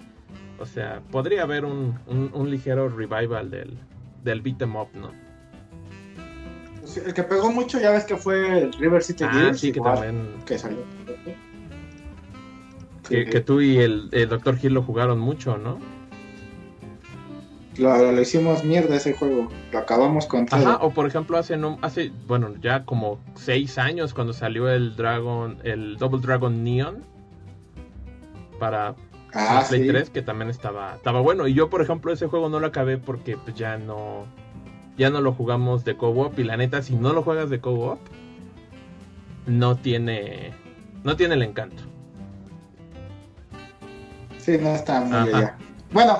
O 0.59 0.65
sea, 0.65 1.01
podría 1.11 1.43
haber 1.43 1.65
un, 1.65 1.97
un- 2.07 2.29
un 2.33 2.51
ligero 2.51 2.87
revival 2.89 3.49
del, 3.49 3.77
del 4.23 4.41
beat 4.41 4.61
'em 4.61 4.75
up, 4.75 4.89
¿no? 4.93 5.09
Sí, 6.91 6.99
El 7.05 7.13
que 7.13 7.23
pegó 7.23 7.51
mucho, 7.51 7.79
ya 7.79 7.91
ves 7.91 8.03
que 8.03 8.17
fue 8.17 8.63
el 8.63 8.73
River 8.73 9.01
City 9.01 9.23
Ah, 9.23 9.31
Gears, 9.31 9.59
sí, 9.59 9.71
que 9.71 9.79
igual, 9.79 9.95
también. 9.95 10.27
que 10.45 10.57
salió. 10.57 10.79
Que, 13.07 13.41
tú 13.41 13.59
y 13.59 13.77
el, 13.77 14.09
el 14.11 14.29
Dr. 14.29 14.57
Hill 14.61 14.73
lo 14.73 14.83
jugaron 14.83 15.19
mucho, 15.19 15.57
¿no? 15.57 15.79
Lo, 17.77 18.21
hicimos 18.21 18.63
mierda 18.63 18.95
ese 18.95 19.13
juego. 19.13 19.49
Lo 19.71 19.79
acabamos 19.79 20.25
con 20.27 20.45
todo. 20.45 20.59
Ajá, 20.59 20.77
o 20.81 20.91
por 20.91 21.07
ejemplo 21.07 21.37
hace 21.37 21.57
no, 21.57 21.77
hace, 21.81 22.11
bueno, 22.27 22.53
ya 22.61 22.85
como 22.85 23.19
seis 23.35 23.77
años 23.77 24.13
cuando 24.13 24.33
salió 24.33 24.69
el 24.69 24.95
Dragon, 24.95 25.57
el 25.63 25.97
Double 25.97 26.21
Dragon 26.21 26.63
Neon 26.63 27.03
para 28.59 28.95
ah, 29.33 29.65
Play 29.67 29.81
sí. 29.83 29.87
3, 29.87 30.09
que 30.09 30.21
también 30.21 30.49
estaba, 30.49 30.95
estaba 30.95 31.21
bueno. 31.21 31.47
Y 31.47 31.53
yo, 31.53 31.69
por 31.69 31.81
ejemplo, 31.81 32.11
ese 32.11 32.27
juego 32.27 32.49
no 32.49 32.59
lo 32.59 32.67
acabé 32.67 32.97
porque 32.97 33.37
pues, 33.37 33.55
ya 33.55 33.77
no, 33.77 34.25
ya 34.97 35.09
no 35.09 35.21
lo 35.21 35.33
jugamos 35.33 35.83
de 35.85 35.95
co-op. 35.97 36.37
Y 36.39 36.43
la 36.43 36.57
neta, 36.57 36.81
si 36.81 36.95
no 36.95 37.13
lo 37.13 37.23
juegas 37.23 37.49
de 37.49 37.59
co-op, 37.59 37.99
no 39.47 39.75
tiene, 39.77 40.51
no 41.03 41.15
tiene 41.15 41.35
el 41.35 41.43
encanto. 41.43 41.83
Sí, 44.37 44.57
no 44.59 44.69
está 44.73 45.01
muy 45.01 45.15
allá. 45.33 45.55
Bueno, 45.91 46.19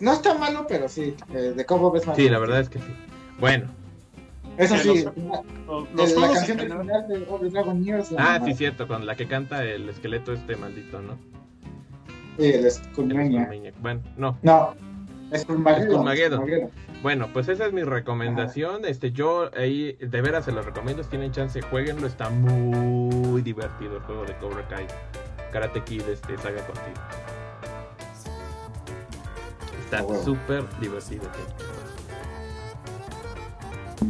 no 0.00 0.12
está 0.12 0.34
malo, 0.34 0.66
pero 0.68 0.88
sí. 0.88 1.14
eh, 1.32 1.52
de 1.56 1.66
Cobo 1.66 1.94
es 1.96 2.06
más. 2.06 2.16
Sí, 2.16 2.28
la 2.28 2.38
verdad 2.38 2.60
es 2.60 2.68
que 2.68 2.78
sí. 2.78 2.94
Bueno, 3.40 3.66
Eso 4.56 4.76
sí, 4.76 4.88
los- 5.04 5.16
la, 5.16 5.42
Los, 5.66 5.84
de- 5.84 5.96
los 5.96 6.10
la 6.12 6.18
juegos 6.18 6.36
canción 6.38 6.58
final 6.58 6.86
de 7.08 7.50
Dragon 7.50 7.80
News. 7.82 8.10
la 8.12 8.34
ah, 8.34 8.40
sí, 8.44 8.54
cierto, 8.54 8.86
con 8.88 9.06
la 9.06 9.14
que 9.16 9.26
canta 9.26 9.64
el 9.64 9.88
esqueleto 9.88 10.32
este 10.32 10.56
maldito, 10.56 11.00
¿no? 11.00 11.16
Sí, 12.38 12.46
el. 12.46 12.70
Skullmaniac. 12.70 13.74
Bueno, 13.80 14.00
no. 14.16 14.38
No, 14.42 14.74
es. 15.32 15.42
Skullmageddon. 15.42 15.90
Skullmageddon. 15.90 16.70
Bueno, 17.02 17.28
pues 17.32 17.48
esa 17.48 17.66
es 17.66 17.72
mi 17.72 17.82
recomendación. 17.84 18.84
Este, 18.84 19.12
yo 19.12 19.50
ahí 19.56 19.92
de 20.00 20.20
veras 20.20 20.44
se 20.44 20.52
los 20.52 20.64
recomiendo. 20.64 21.02
Si 21.04 21.10
tienen 21.10 21.30
chance, 21.32 21.60
jueguenlo. 21.62 22.06
Está 22.06 22.28
muy 22.30 23.42
divertido 23.42 23.96
el 23.96 24.02
juego 24.02 24.24
de 24.24 24.36
Cobra 24.38 24.66
Kai. 24.68 24.86
Karate 25.52 25.82
Kid, 25.84 26.02
este, 26.08 26.36
saga 26.38 26.60
contigo. 26.66 26.96
Está 29.84 30.02
huevo. 30.02 30.22
súper 30.22 30.64
divertido. 30.80 31.24
sí. 31.34 31.64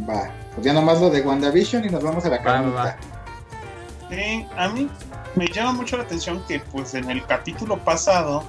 Va, 0.07 0.29
pues 0.53 0.65
ya 0.65 0.73
nomás 0.73 0.99
lo 1.01 1.09
de 1.09 1.21
WandaVision 1.21 1.85
y 1.85 1.89
nos 1.89 2.03
vamos 2.03 2.23
a 2.25 2.29
la 2.29 2.37
Va, 2.37 2.43
va, 2.43 2.51
carnita. 2.51 2.83
va. 2.83 2.97
Sí, 4.09 4.45
a 4.57 4.69
mí 4.69 4.89
me 5.35 5.47
llama 5.47 5.73
mucho 5.73 5.97
la 5.97 6.03
atención 6.03 6.43
que 6.47 6.59
pues 6.59 6.93
en 6.95 7.09
el 7.09 7.25
capítulo 7.25 7.77
pasado, 7.77 8.43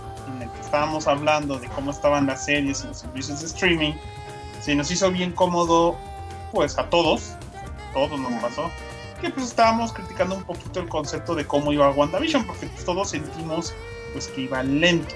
estábamos 0.71 1.09
hablando 1.09 1.59
de 1.59 1.67
cómo 1.67 1.91
estaban 1.91 2.27
las 2.29 2.45
series 2.45 2.85
y 2.85 2.87
los 2.87 2.99
servicios 2.99 3.41
de 3.41 3.47
streaming, 3.47 3.93
se 4.61 4.77
nos 4.77 4.89
hizo 4.93 5.11
bien 5.11 5.33
cómodo 5.33 5.99
pues 6.53 6.79
a 6.79 6.89
todos, 6.89 7.33
todos 7.93 8.19
nos 8.21 8.33
pasó, 8.41 8.71
que 9.21 9.31
pues 9.31 9.47
estábamos 9.47 9.93
criticando 9.93 10.37
un 10.37 10.45
poquito 10.45 10.79
el 10.79 10.89
concepto 10.89 11.35
de 11.35 11.45
cómo 11.45 11.73
iba 11.73 11.91
WandaVision, 11.91 12.47
porque 12.47 12.67
pues, 12.69 12.85
todos 12.85 13.11
sentimos 13.11 13.75
pues 14.13 14.29
que 14.29 14.43
iba 14.43 14.63
lento. 14.63 15.13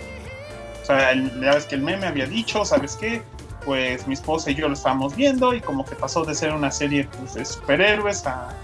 O 0.82 0.86
sea, 0.86 1.12
el- 1.12 1.40
ya 1.40 1.56
que 1.68 1.76
el 1.76 1.82
meme 1.82 2.06
había 2.08 2.26
dicho, 2.26 2.64
¿sabes 2.64 2.96
qué? 2.96 3.22
Pues 3.64 4.08
mi 4.08 4.14
esposa 4.14 4.50
y 4.50 4.56
yo 4.56 4.66
lo 4.66 4.74
estábamos 4.74 5.14
viendo 5.14 5.54
y 5.54 5.60
como 5.60 5.84
que 5.84 5.94
pasó 5.94 6.24
de 6.24 6.34
ser 6.34 6.52
una 6.52 6.72
serie 6.72 7.08
pues, 7.16 7.34
de 7.34 7.44
superhéroes 7.44 8.26
a 8.26 8.56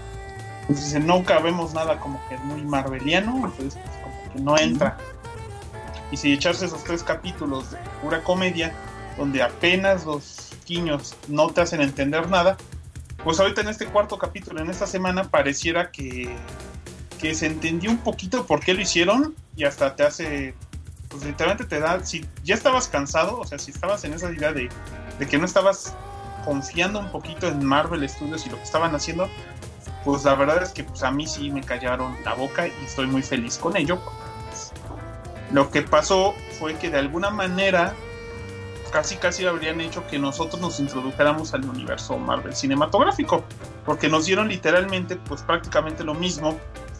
pues 0.67 0.83
dice, 0.83 0.99
nunca 0.99 1.39
vemos 1.39 1.73
nada 1.73 1.97
como 2.01 2.19
que 2.27 2.37
muy 2.39 2.63
marveliano, 2.63 3.33
entonces 3.45 3.79
pues, 3.81 3.97
como 4.03 4.33
que 4.33 4.39
no 4.41 4.57
entra. 4.57 4.97
Y 6.11 6.17
si 6.17 6.33
echarse 6.33 6.65
esos 6.65 6.83
tres 6.83 7.03
capítulos 7.03 7.71
de 7.71 7.77
pura 8.01 8.23
comedia, 8.23 8.73
donde 9.17 9.41
apenas 9.41 10.05
los 10.05 10.51
guiños 10.65 11.15
no 11.27 11.49
te 11.49 11.61
hacen 11.61 11.81
entender 11.81 12.29
nada, 12.29 12.57
pues 13.23 13.39
ahorita 13.39 13.61
en 13.61 13.69
este 13.69 13.85
cuarto 13.85 14.17
capítulo, 14.17 14.61
en 14.61 14.69
esta 14.69 14.87
semana, 14.87 15.29
pareciera 15.29 15.91
que, 15.91 16.35
que 17.19 17.35
se 17.35 17.45
entendió 17.45 17.91
un 17.91 17.99
poquito 17.99 18.45
por 18.45 18.59
qué 18.61 18.73
lo 18.73 18.81
hicieron 18.81 19.35
y 19.55 19.63
hasta 19.63 19.95
te 19.95 20.03
hace, 20.03 20.55
pues 21.09 21.23
literalmente 21.23 21.65
te 21.65 21.79
da, 21.79 22.03
si 22.03 22.25
ya 22.43 22.55
estabas 22.55 22.87
cansado, 22.87 23.39
o 23.39 23.45
sea, 23.45 23.59
si 23.59 23.71
estabas 23.71 24.03
en 24.03 24.13
esa 24.13 24.31
idea 24.31 24.51
de, 24.53 24.69
de 25.19 25.27
que 25.27 25.37
no 25.37 25.45
estabas 25.45 25.95
confiando 26.43 26.99
un 26.99 27.11
poquito 27.11 27.47
en 27.47 27.63
Marvel 27.63 28.07
Studios 28.09 28.45
y 28.47 28.49
lo 28.49 28.57
que 28.57 28.63
estaban 28.63 28.95
haciendo, 28.95 29.29
pues 30.03 30.23
la 30.23 30.35
verdad 30.35 30.63
es 30.63 30.69
que 30.71 30.83
pues, 30.83 31.03
a 31.03 31.11
mí 31.11 31.27
sí 31.27 31.51
me 31.51 31.61
callaron 31.61 32.15
la 32.25 32.33
boca 32.33 32.67
y 32.67 32.71
estoy 32.85 33.07
muy 33.07 33.21
feliz 33.21 33.57
con 33.57 33.77
ello. 33.77 34.01
Lo 35.53 35.69
que 35.69 35.81
pasó 35.81 36.33
fue 36.59 36.75
que 36.75 36.89
de 36.89 36.99
alguna 36.99 37.29
manera 37.29 37.93
casi 38.91 39.15
casi 39.15 39.45
habrían 39.45 39.79
hecho 39.81 40.05
que 40.07 40.19
nosotros 40.19 40.61
nos 40.61 40.79
introdujéramos 40.79 41.53
al 41.53 41.63
universo 41.65 42.17
Marvel 42.17 42.53
cinematográfico, 42.53 43.43
porque 43.85 44.09
nos 44.09 44.25
dieron 44.25 44.49
literalmente 44.49 45.15
pues 45.15 45.41
prácticamente 45.41 46.03
lo 46.03 46.13
mismo 46.13 46.59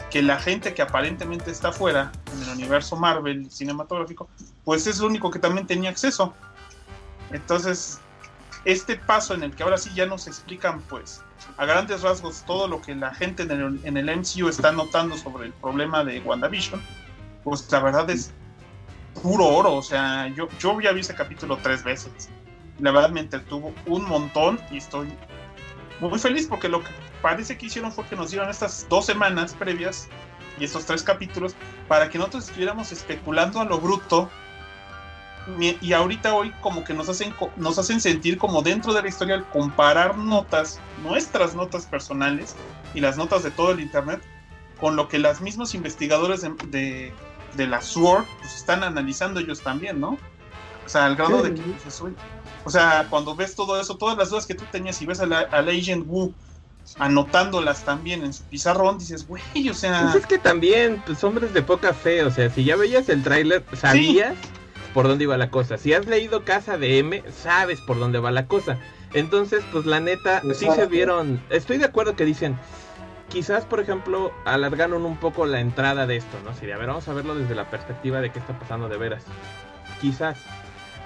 que 0.09 0.21
la 0.21 0.39
gente 0.39 0.73
que 0.73 0.81
aparentemente 0.81 1.51
está 1.51 1.69
afuera 1.69 2.11
en 2.33 2.43
el 2.43 2.49
universo 2.49 2.95
Marvel 2.95 3.49
cinematográfico, 3.51 4.29
pues 4.63 4.87
es 4.87 4.99
lo 4.99 5.07
único 5.07 5.31
que 5.31 5.39
también 5.39 5.67
tenía 5.67 5.89
acceso. 5.89 6.33
Entonces, 7.31 7.99
este 8.65 8.95
paso 8.97 9.33
en 9.33 9.43
el 9.43 9.55
que 9.55 9.63
ahora 9.63 9.77
sí 9.77 9.89
ya 9.95 10.05
nos 10.05 10.27
explican 10.27 10.81
pues 10.81 11.21
a 11.57 11.65
grandes 11.65 12.01
rasgos 12.01 12.43
todo 12.45 12.67
lo 12.67 12.81
que 12.81 12.95
la 12.95 13.13
gente 13.13 13.43
en 13.43 13.51
el, 13.51 13.79
en 13.83 13.97
el 13.97 14.17
MCU 14.17 14.49
está 14.49 14.71
notando 14.71 15.17
sobre 15.17 15.47
el 15.47 15.53
problema 15.53 16.03
de 16.03 16.19
WandaVision, 16.19 16.81
pues 17.43 17.71
la 17.71 17.79
verdad 17.79 18.09
es 18.09 18.33
puro 19.21 19.45
oro. 19.45 19.75
O 19.75 19.81
sea, 19.81 20.27
yo, 20.29 20.47
yo 20.59 20.79
ya 20.81 20.91
vi 20.91 21.01
ese 21.01 21.15
capítulo 21.15 21.57
tres 21.61 21.83
veces. 21.83 22.29
La 22.79 22.91
verdad 22.91 23.09
me 23.09 23.19
entretuvo 23.21 23.73
un 23.85 24.05
montón 24.07 24.59
y 24.71 24.77
estoy 24.77 25.13
muy 25.99 26.17
feliz 26.17 26.47
porque 26.47 26.67
lo 26.67 26.83
que 26.83 26.89
parece 27.21 27.57
que 27.57 27.67
hicieron 27.67 27.91
fue 27.91 28.05
que 28.05 28.15
nos 28.15 28.31
dieron 28.31 28.49
estas 28.49 28.87
dos 28.89 29.05
semanas 29.05 29.53
previas 29.53 30.09
y 30.59 30.65
estos 30.65 30.85
tres 30.85 31.03
capítulos 31.03 31.55
para 31.87 32.09
que 32.09 32.17
nosotros 32.17 32.45
estuviéramos 32.45 32.91
especulando 32.91 33.59
a 33.59 33.65
lo 33.65 33.79
bruto 33.79 34.29
y 35.81 35.93
ahorita 35.93 36.35
hoy 36.35 36.51
como 36.61 36.83
que 36.83 36.93
nos 36.93 37.09
hacen 37.09 37.33
nos 37.55 37.79
hacen 37.79 37.99
sentir 37.99 38.37
como 38.37 38.61
dentro 38.61 38.93
de 38.93 39.01
la 39.01 39.07
historia 39.09 39.35
al 39.35 39.49
comparar 39.49 40.15
notas 40.15 40.79
nuestras 41.03 41.55
notas 41.55 41.87
personales 41.87 42.55
y 42.93 42.99
las 42.99 43.17
notas 43.17 43.41
de 43.41 43.49
todo 43.49 43.71
el 43.71 43.79
internet 43.79 44.21
con 44.79 44.95
lo 44.95 45.07
que 45.07 45.17
los 45.17 45.41
mismos 45.41 45.73
investigadores 45.73 46.41
de, 46.41 46.53
de, 46.67 47.13
de 47.55 47.67
la 47.67 47.81
SWORD 47.81 48.25
pues, 48.39 48.55
están 48.55 48.83
analizando 48.83 49.39
ellos 49.39 49.61
también, 49.61 49.99
¿no? 49.99 50.17
O 50.85 50.89
sea, 50.89 51.05
al 51.05 51.15
grado 51.15 51.43
Sí. 51.43 51.49
de 51.49 51.55
que 51.55 51.61
dices, 51.63 52.01
"Uy". 52.01 52.15
o 52.63 52.69
sea, 52.69 53.07
cuando 53.09 53.35
ves 53.35 53.55
todo 53.55 53.79
eso, 53.79 53.97
todas 53.97 54.17
las 54.17 54.29
dudas 54.29 54.45
que 54.45 54.55
tú 54.55 54.65
tenías 54.71 55.01
y 55.01 55.05
ves 55.05 55.19
a 55.19 55.25
la, 55.25 55.39
a 55.39 55.61
la 55.61 55.71
Agent 55.71 56.05
Wu 56.07 56.33
anotándolas 56.97 57.83
también 57.85 58.23
en 58.23 58.33
su 58.33 58.43
pizarrón, 58.45 58.97
dices, 58.97 59.27
güey, 59.27 59.41
o 59.69 59.73
sea, 59.73 60.01
Pues 60.03 60.15
es 60.15 60.25
que 60.27 60.37
también, 60.39 61.01
pues 61.05 61.23
hombres 61.23 61.53
de 61.53 61.61
poca 61.61 61.93
fe, 61.93 62.23
o 62.23 62.31
sea, 62.31 62.49
si 62.49 62.63
ya 62.63 62.75
veías 62.75 63.07
el 63.09 63.23
tráiler, 63.23 63.63
sabías 63.73 64.35
por 64.93 65.07
dónde 65.07 65.23
iba 65.23 65.37
la 65.37 65.49
cosa. 65.51 65.77
Si 65.77 65.93
has 65.93 66.05
leído 66.07 66.43
Casa 66.43 66.77
de 66.77 66.99
M, 66.99 67.23
sabes 67.41 67.79
por 67.81 67.97
dónde 67.99 68.19
va 68.19 68.31
la 68.31 68.47
cosa. 68.47 68.77
Entonces, 69.13 69.63
pues 69.71 69.85
la 69.85 69.99
neta, 69.99 70.41
sí 70.41 70.53
se 70.53 70.65
Exacto. 70.65 70.89
vieron. 70.89 71.41
Estoy 71.49 71.77
de 71.77 71.85
acuerdo 71.85 72.15
que 72.15 72.25
dicen, 72.25 72.57
quizás, 73.31 73.65
por 73.65 73.79
ejemplo, 73.79 74.33
alargaron 74.45 75.05
un 75.05 75.17
poco 75.17 75.45
la 75.45 75.61
entrada 75.61 76.05
de 76.05 76.17
esto, 76.17 76.37
¿no? 76.43 76.51
De, 76.53 76.73
a 76.73 76.77
ver, 76.77 76.87
vamos 76.87 77.07
a 77.07 77.13
verlo 77.13 77.33
desde 77.33 77.55
la 77.55 77.69
perspectiva 77.69 78.21
de 78.21 78.31
qué 78.31 78.39
está 78.39 78.57
pasando 78.59 78.89
de 78.89 78.97
veras. 78.97 79.23
Quizás. 80.01 80.37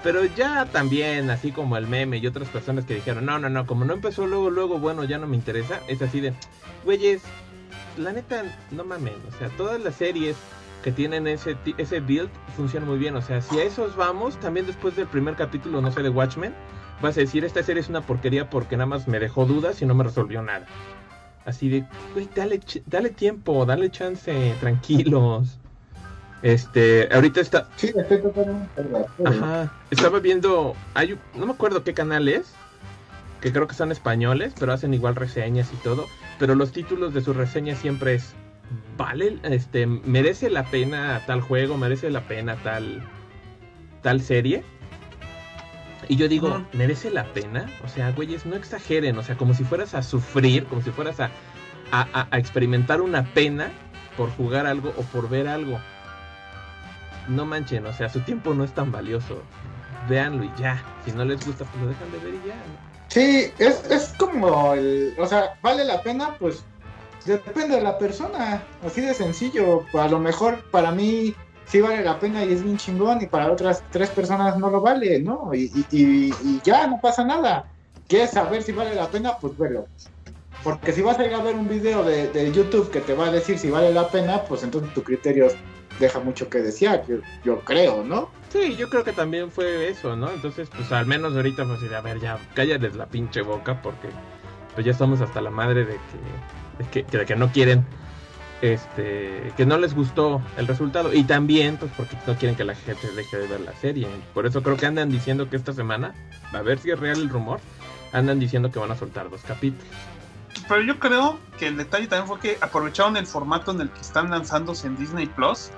Pero 0.02 0.24
ya 0.24 0.66
también, 0.66 1.30
así 1.30 1.52
como 1.52 1.76
el 1.76 1.86
meme 1.86 2.18
y 2.18 2.26
otras 2.26 2.48
personas 2.48 2.84
que 2.84 2.94
dijeron, 2.94 3.24
no, 3.24 3.38
no, 3.38 3.48
no, 3.48 3.66
como 3.66 3.84
no 3.84 3.94
empezó 3.94 4.26
luego, 4.26 4.50
luego, 4.50 4.78
bueno, 4.78 5.04
ya 5.04 5.18
no 5.18 5.26
me 5.26 5.36
interesa, 5.36 5.80
es 5.88 6.02
así 6.02 6.20
de, 6.20 6.32
güeyes, 6.84 7.22
la 7.96 8.12
neta, 8.12 8.44
no 8.70 8.84
mamen, 8.84 9.16
o 9.26 9.38
sea, 9.38 9.48
todas 9.56 9.80
las 9.80 9.96
series 9.96 10.36
que 10.84 10.92
tienen 10.92 11.26
ese, 11.26 11.56
ese 11.78 12.00
build 12.00 12.30
funcionan 12.56 12.88
muy 12.88 12.98
bien, 12.98 13.16
o 13.16 13.22
sea, 13.22 13.40
si 13.40 13.58
a 13.58 13.64
esos 13.64 13.96
vamos, 13.96 14.38
también 14.38 14.66
después 14.66 14.94
del 14.94 15.08
primer 15.08 15.34
capítulo, 15.34 15.80
no 15.80 15.90
sé, 15.90 16.02
de 16.02 16.10
Watchmen, 16.10 16.54
vas 17.02 17.16
a 17.16 17.20
decir, 17.20 17.44
esta 17.44 17.62
serie 17.62 17.80
es 17.80 17.88
una 17.88 18.02
porquería 18.02 18.48
porque 18.48 18.76
nada 18.76 18.86
más 18.86 19.08
me 19.08 19.18
dejó 19.18 19.44
dudas 19.44 19.82
y 19.82 19.86
no 19.86 19.94
me 19.94 20.04
resolvió 20.04 20.42
nada. 20.42 20.66
Así 21.46 21.68
de, 21.68 21.86
güey, 22.12 22.28
dale, 22.34 22.60
dale 22.86 23.10
tiempo, 23.10 23.64
dale 23.64 23.88
chance, 23.90 24.54
tranquilos. 24.60 25.58
Este, 26.42 27.08
ahorita 27.12 27.40
está, 27.40 27.68
Sí, 27.76 27.92
estoy 27.96 28.20
totalmente. 28.20 28.82
Ajá, 29.24 29.72
estaba 29.90 30.18
viendo, 30.18 30.74
hay, 30.94 31.18
no 31.34 31.46
me 31.46 31.52
acuerdo 31.52 31.82
qué 31.82 31.94
canal 31.94 32.28
es, 32.28 32.52
que 33.40 33.52
creo 33.52 33.66
que 33.66 33.74
son 33.74 33.92
españoles, 33.92 34.52
pero 34.58 34.72
hacen 34.72 34.92
igual 34.92 35.14
reseñas 35.14 35.72
y 35.72 35.76
todo, 35.76 36.06
pero 36.38 36.54
los 36.54 36.72
títulos 36.72 37.14
de 37.14 37.20
sus 37.20 37.36
reseñas 37.36 37.78
siempre 37.78 38.14
es, 38.14 38.34
vale, 38.96 39.38
este, 39.44 39.86
merece 39.86 40.50
la 40.50 40.64
pena 40.64 41.22
tal 41.26 41.40
juego, 41.40 41.76
merece 41.76 42.10
la 42.10 42.22
pena 42.22 42.56
tal, 42.56 43.02
tal 44.02 44.20
serie. 44.20 44.64
Y 46.08 46.16
yo 46.16 46.28
digo. 46.28 46.64
¿merece 46.72 47.10
la 47.10 47.24
pena? 47.32 47.66
O 47.84 47.88
sea, 47.88 48.12
güeyes, 48.12 48.46
no 48.46 48.56
exageren, 48.56 49.18
o 49.18 49.22
sea, 49.22 49.36
como 49.36 49.54
si 49.54 49.64
fueras 49.64 49.94
a 49.94 50.02
sufrir, 50.02 50.64
como 50.66 50.82
si 50.82 50.90
fueras 50.90 51.18
a, 51.20 51.30
a, 51.90 52.06
a- 52.12 52.28
a 52.30 52.38
experimentar 52.38 53.00
una 53.00 53.24
pena 53.34 53.70
por 54.16 54.30
jugar 54.30 54.66
algo 54.66 54.92
o 54.96 55.02
por 55.02 55.28
ver 55.28 55.46
algo 55.48 55.78
no 57.28 57.44
manchen, 57.44 57.84
o 57.86 57.92
sea, 57.92 58.08
su 58.08 58.20
tiempo 58.20 58.54
no 58.54 58.62
es 58.64 58.72
tan 58.72 58.92
valioso. 58.92 59.42
Véanlo 60.08 60.44
y 60.44 60.52
ya. 60.56 60.80
Si 61.04 61.10
no 61.10 61.24
les 61.24 61.44
gusta, 61.44 61.64
pues 61.64 61.82
lo 61.82 61.88
dejan 61.88 62.12
de 62.12 62.18
ver 62.18 62.34
y 62.34 62.48
ya. 62.48 62.54
¿no? 62.54 62.78
Sí, 63.08 63.52
es, 63.58 63.84
es 63.90 64.14
como 64.16 64.74
el, 64.74 65.12
o 65.18 65.26
sea, 65.26 65.58
vale 65.62 65.84
la 65.84 66.02
pena, 66.02 66.36
pues 66.38 66.62
depende 67.24 67.74
de 67.76 67.82
la 67.82 67.98
persona, 67.98 68.62
así 68.86 69.00
de 69.00 69.12
sencillo. 69.12 69.84
A 69.98 70.06
lo 70.06 70.20
mejor 70.20 70.62
para 70.70 70.92
mí 70.92 71.34
sí 71.66 71.80
vale 71.80 72.02
la 72.02 72.18
pena 72.18 72.44
y 72.44 72.52
es 72.52 72.62
bien 72.62 72.76
chingón 72.76 73.20
y 73.22 73.26
para 73.26 73.50
otras 73.52 73.82
tres 73.90 74.10
personas 74.10 74.56
no 74.58 74.70
lo 74.70 74.80
vale, 74.80 75.20
¿no? 75.20 75.50
Y, 75.54 75.70
y, 75.90 76.30
y- 76.30 76.60
ya, 76.62 76.86
no 76.86 77.00
pasa 77.00 77.24
nada. 77.24 77.66
¿Quieres 78.08 78.30
saber 78.30 78.62
si 78.62 78.72
vale 78.72 78.94
la 78.94 79.08
pena? 79.08 79.36
Pues 79.40 79.56
velo. 79.58 79.88
Porque 80.62 80.92
si 80.92 81.02
vas 81.02 81.18
a 81.18 81.26
ir 81.26 81.34
a 81.34 81.42
ver 81.42 81.54
un 81.54 81.68
video 81.68 82.02
de, 82.02 82.28
de 82.28 82.50
YouTube 82.52 82.90
que 82.90 83.00
te 83.00 83.14
va 83.14 83.26
a 83.26 83.30
decir 83.30 83.58
si 83.58 83.70
vale 83.70 83.92
la 83.92 84.08
pena, 84.08 84.42
pues 84.42 84.62
entonces 84.62 84.92
tu 84.94 85.02
criterio 85.02 85.48
deja 86.00 86.20
mucho 86.20 86.48
que 86.48 86.58
desear, 86.58 87.04
yo, 87.06 87.16
yo 87.44 87.60
creo, 87.60 88.04
¿no? 88.04 88.30
Sí, 88.50 88.76
yo 88.76 88.88
creo 88.88 89.02
que 89.02 89.12
también 89.12 89.50
fue 89.50 89.88
eso, 89.88 90.14
¿no? 90.16 90.30
Entonces, 90.30 90.68
pues 90.74 90.90
al 90.92 91.06
menos 91.06 91.34
ahorita, 91.34 91.64
pues, 91.64 91.80
de, 91.80 91.94
a 91.94 92.00
ver, 92.00 92.20
ya, 92.20 92.38
cállales 92.54 92.94
la 92.96 93.06
pinche 93.06 93.42
boca, 93.42 93.80
porque 93.82 94.08
pues 94.74 94.84
ya 94.84 94.92
estamos 94.92 95.20
hasta 95.20 95.40
la 95.40 95.50
madre 95.50 95.84
de 95.86 95.98
que, 96.92 97.02
de 97.04 97.24
que 97.24 97.36
no 97.36 97.50
quieren, 97.50 97.84
este, 98.62 99.52
que 99.56 99.66
no 99.66 99.78
les 99.78 99.94
gustó 99.94 100.40
el 100.56 100.66
resultado. 100.66 101.12
Y 101.12 101.24
también, 101.24 101.76
pues, 101.76 101.90
porque 101.96 102.16
no 102.26 102.34
quieren 102.36 102.56
que 102.56 102.64
la 102.64 102.74
gente 102.74 103.08
deje 103.12 103.38
de 103.38 103.46
ver 103.46 103.60
la 103.60 103.74
serie. 103.74 104.08
Por 104.34 104.46
eso 104.46 104.62
creo 104.62 104.76
que 104.76 104.86
andan 104.86 105.10
diciendo 105.10 105.48
que 105.50 105.56
esta 105.56 105.72
semana, 105.72 106.14
a 106.52 106.62
ver 106.62 106.78
si 106.78 106.90
es 106.90 106.98
real 106.98 107.20
el 107.20 107.28
rumor, 107.28 107.60
andan 108.12 108.38
diciendo 108.38 108.70
que 108.70 108.78
van 108.78 108.90
a 108.90 108.96
soltar 108.96 109.30
dos 109.30 109.42
capítulos. 109.42 109.86
pero 110.68 110.80
yo 110.80 110.98
creo 110.98 111.38
que 111.58 111.68
el 111.68 111.76
detalle 111.76 112.06
también 112.06 112.26
fue 112.26 112.40
que 112.40 112.58
aprovecharon 112.60 113.16
el 113.16 113.26
formato 113.26 113.72
en 113.72 113.80
el 113.82 113.90
que 113.90 114.00
están 114.00 114.30
lanzándose 114.30 114.86
en 114.86 114.96
Disney 114.96 115.26
Plus. 115.26 115.70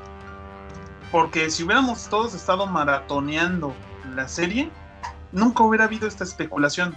Porque 1.10 1.50
si 1.50 1.64
hubiéramos 1.64 2.08
todos 2.08 2.34
estado 2.34 2.66
maratoneando 2.66 3.74
la 4.14 4.28
serie, 4.28 4.70
nunca 5.32 5.62
hubiera 5.62 5.84
habido 5.84 6.06
esta 6.06 6.24
especulación. 6.24 6.96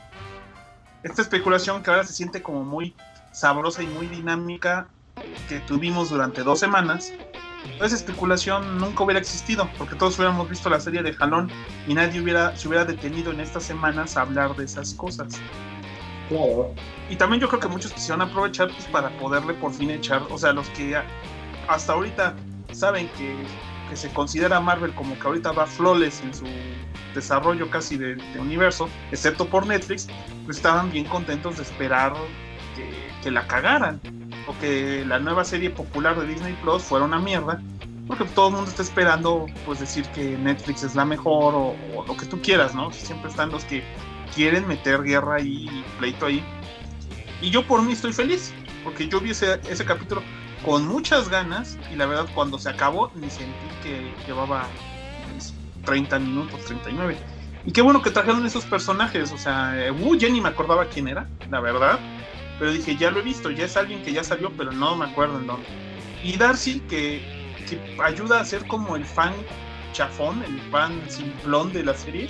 Esta 1.03 1.21
especulación 1.21 1.81
que 1.81 1.89
ahora 1.89 2.03
se 2.03 2.13
siente 2.13 2.41
como 2.41 2.63
muy 2.63 2.93
sabrosa 3.31 3.81
y 3.81 3.87
muy 3.87 4.07
dinámica 4.07 4.87
que 5.47 5.59
tuvimos 5.61 6.09
durante 6.09 6.43
dos 6.43 6.59
semanas. 6.59 7.13
Esa 7.79 7.95
especulación 7.95 8.77
nunca 8.79 9.03
hubiera 9.03 9.19
existido, 9.19 9.69
porque 9.77 9.95
todos 9.95 10.17
hubiéramos 10.17 10.49
visto 10.49 10.69
la 10.69 10.79
serie 10.79 11.03
de 11.03 11.13
Jalón 11.13 11.49
y 11.87 11.93
nadie 11.93 12.21
hubiera, 12.21 12.55
se 12.55 12.67
hubiera 12.67 12.85
detenido 12.85 13.31
en 13.31 13.39
estas 13.39 13.63
semanas 13.63 14.17
a 14.17 14.21
hablar 14.21 14.55
de 14.55 14.65
esas 14.65 14.93
cosas. 14.95 15.39
Claro. 16.27 16.73
Y 17.09 17.15
también 17.17 17.41
yo 17.41 17.49
creo 17.49 17.59
que 17.59 17.67
muchos 17.67 17.93
quisieron 17.93 18.21
aprovechar 18.21 18.69
pues, 18.69 18.85
para 18.85 19.09
poderle 19.19 19.53
por 19.55 19.73
fin 19.73 19.91
echar, 19.91 20.23
o 20.29 20.37
sea, 20.37 20.53
los 20.53 20.67
que 20.69 20.99
hasta 21.67 21.93
ahorita 21.93 22.35
saben 22.71 23.09
que, 23.17 23.35
que 23.89 23.95
se 23.95 24.09
considera 24.13 24.59
Marvel 24.59 24.93
como 24.95 25.19
que 25.19 25.27
ahorita 25.27 25.51
va 25.51 25.67
flawless 25.67 26.21
en 26.21 26.33
su 26.33 26.45
desarrollo 27.13 27.69
casi 27.69 27.97
de, 27.97 28.15
de 28.15 28.39
universo, 28.39 28.89
excepto 29.11 29.45
por 29.45 29.67
Netflix, 29.67 30.07
pues 30.45 30.57
estaban 30.57 30.91
bien 30.91 31.05
contentos 31.05 31.57
de 31.57 31.63
esperar 31.63 32.13
que, 33.21 33.31
la 33.31 33.47
cagaran, 33.47 33.99
o 34.47 34.57
que 34.59 35.05
la 35.05 35.19
nueva 35.19 35.43
serie 35.43 35.69
popular 35.69 36.19
de 36.19 36.27
Disney 36.27 36.57
Plus 36.61 36.83
fuera 36.83 37.05
una 37.05 37.19
mierda, 37.19 37.61
porque 38.07 38.25
todo 38.25 38.49
el 38.49 38.55
mundo 38.55 38.69
está 38.69 38.81
esperando 38.81 39.45
pues 39.65 39.79
decir 39.79 40.05
que 40.09 40.37
Netflix 40.37 40.83
es 40.83 40.95
la 40.95 41.05
mejor 41.05 41.53
o, 41.55 41.75
lo 42.07 42.17
que 42.17 42.25
tú 42.25 42.41
quieras, 42.41 42.75
¿no? 42.75 42.91
Siempre 42.91 43.29
están 43.29 43.51
los 43.51 43.63
que 43.65 43.83
quieren 44.35 44.67
meter 44.67 45.03
guerra 45.03 45.39
y 45.39 45.83
pleito 45.99 46.25
ahí. 46.25 46.43
Y 47.41 47.49
yo 47.49 47.65
por 47.65 47.81
mí 47.81 47.93
estoy 47.93 48.13
feliz, 48.13 48.53
porque 48.83 49.07
yo 49.07 49.19
vi 49.19 49.31
ese, 49.31 49.59
ese 49.69 49.85
capítulo 49.85 50.21
con 50.65 50.87
muchas 50.87 51.29
ganas 51.29 51.77
y 51.91 51.95
la 51.95 52.05
verdad 52.05 52.27
cuando 52.33 52.59
se 52.59 52.69
acabó 52.69 53.11
ni 53.15 53.29
sentí 53.29 53.67
que 53.83 54.13
llevaba 54.27 54.67
pues, 55.31 55.53
30 55.85 56.19
minutos, 56.19 56.65
39. 56.65 57.17
Y 57.65 57.71
qué 57.71 57.81
bueno 57.81 58.01
que 58.01 58.09
trajeron 58.09 58.45
esos 58.45 58.65
personajes, 58.65 59.31
o 59.31 59.37
sea, 59.37 59.73
eh, 59.75 59.93
ya 60.17 60.29
ni 60.29 60.41
me 60.41 60.49
acordaba 60.49 60.85
quién 60.85 61.07
era, 61.07 61.27
la 61.49 61.59
verdad. 61.59 61.99
Pero 62.61 62.73
dije, 62.73 62.95
ya 62.95 63.09
lo 63.09 63.21
he 63.21 63.23
visto, 63.23 63.49
ya 63.49 63.65
es 63.65 63.75
alguien 63.75 64.03
que 64.03 64.13
ya 64.13 64.23
salió, 64.23 64.51
pero 64.55 64.71
no 64.71 64.95
me 64.95 65.05
acuerdo 65.05 65.39
en 65.39 65.47
dónde. 65.47 65.65
Y 66.23 66.37
Darcy, 66.37 66.79
que, 66.81 67.19
que 67.67 67.97
ayuda 67.99 68.39
a 68.39 68.45
ser 68.45 68.67
como 68.67 68.95
el 68.95 69.03
fan 69.03 69.33
chafón, 69.93 70.43
el 70.43 70.61
fan 70.69 71.01
simplón 71.09 71.73
de 71.73 71.83
la 71.83 71.95
serie. 71.95 72.29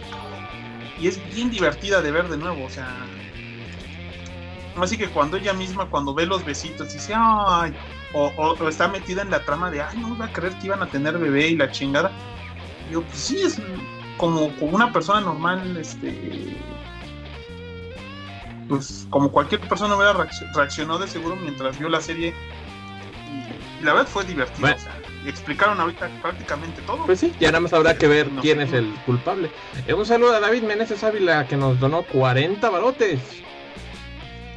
Y 0.98 1.08
es 1.08 1.20
bien 1.36 1.52
divertida 1.52 2.02
de 2.02 2.12
ver 2.12 2.30
de 2.30 2.38
nuevo, 2.38 2.64
o 2.64 2.70
sea, 2.70 2.88
Así 4.78 4.98
que 4.98 5.10
cuando 5.10 5.36
ella 5.36 5.52
misma, 5.52 5.90
cuando 5.90 6.14
ve 6.14 6.26
los 6.26 6.46
besitos, 6.46 6.94
dice, 6.94 7.14
ay, 7.14 7.74
o 8.14 8.56
está 8.70 8.88
metida 8.88 9.24
en 9.24 9.32
la 9.32 9.44
trama 9.44 9.70
de, 9.70 9.82
ay, 9.82 9.98
no 9.98 10.16
iba 10.16 10.28
a 10.28 10.32
creer 10.32 10.58
que 10.60 10.68
iban 10.68 10.82
a 10.82 10.88
tener 10.88 11.18
bebé 11.18 11.50
y 11.50 11.58
la 11.58 11.70
chingada. 11.72 12.10
Yo, 12.90 13.02
pues 13.02 13.18
sí, 13.18 13.42
es 13.42 13.62
como, 14.16 14.56
como 14.56 14.78
una 14.78 14.94
persona 14.94 15.20
normal, 15.20 15.76
este. 15.76 16.56
Pues 18.76 19.06
como 19.10 19.32
cualquier 19.32 19.62
persona 19.62 19.96
hubiera 19.96 20.14
reacc- 20.14 20.54
reaccionado 20.56 21.00
de 21.00 21.08
seguro 21.08 21.36
mientras 21.36 21.78
vio 21.78 21.90
la 21.90 22.02
serie. 22.02 22.34
Y, 23.80 23.84
la 23.84 23.94
verdad 23.94 24.08
fue 24.08 24.24
divertido, 24.26 24.62
Bueno. 24.62 24.76
o 24.76 24.80
sea, 24.80 24.98
y 25.26 25.30
explicaron 25.30 25.80
ahorita 25.80 26.10
prácticamente 26.22 26.82
todo. 26.84 27.06
Pues 27.06 27.20
sí, 27.20 27.34
ya 27.40 27.50
nada 27.50 27.60
más 27.60 27.74
habrá 27.74 27.96
que 27.98 28.08
ver 28.08 28.32
No. 28.32 28.42
quién 28.42 28.62
es 28.62 28.74
el 28.74 28.94
culpable. 29.06 29.52
Eh, 29.88 29.94
un 29.94 30.06
saludo 30.06 30.36
a 30.36 30.40
David 30.40 30.64
Meneses 30.64 31.04
Ávila 31.04 31.48
que 31.48 31.58
nos 31.58 31.80
donó 31.80 32.04
40 32.04 32.70
barotes. 32.70 33.20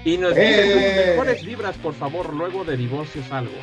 Y 0.05 0.19
nos 0.19 0.35
dice 0.35 0.63
sus 0.73 0.83
¡Eh! 0.83 1.05
mejores 1.11 1.45
vibras, 1.45 1.77
por 1.77 1.95
favor, 1.95 2.33
luego 2.35 2.65
de 2.65 2.77
divorcios 2.77 3.31
algo. 3.33 3.55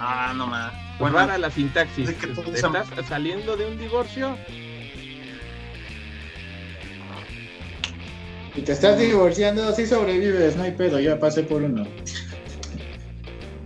Ah, 0.00 0.32
no 0.36 0.46
más. 0.46 0.72
Pues 0.98 1.12
Bueno, 1.12 1.18
rara 1.18 1.38
la 1.38 1.50
sintaxis. 1.50 2.10
que 2.10 2.30
¿Estás 2.32 2.86
saliendo 3.08 3.56
de 3.56 3.66
un 3.66 3.78
divorcio? 3.78 4.36
Si 8.54 8.62
te 8.62 8.72
estás 8.72 8.98
divorciando, 8.98 9.72
sí 9.72 9.86
sobrevives, 9.86 10.56
no 10.56 10.64
hay 10.64 10.72
pedo, 10.72 10.98
yo 10.98 11.18
pasé 11.18 11.42
por 11.42 11.62
uno. 11.62 11.86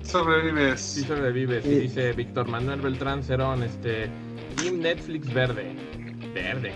sobrevives. 0.03 0.81
Sí 0.81 1.03
sobrevives. 1.03 1.65
Y 1.65 1.81
dice 1.81 2.13
Víctor 2.13 2.49
Manuel 2.49 2.81
Beltrán 2.81 3.23
Cerón, 3.23 3.63
este... 3.63 4.11
Team 4.57 4.81
Netflix 4.81 5.33
verde. 5.33 5.75
Verde. 6.35 6.73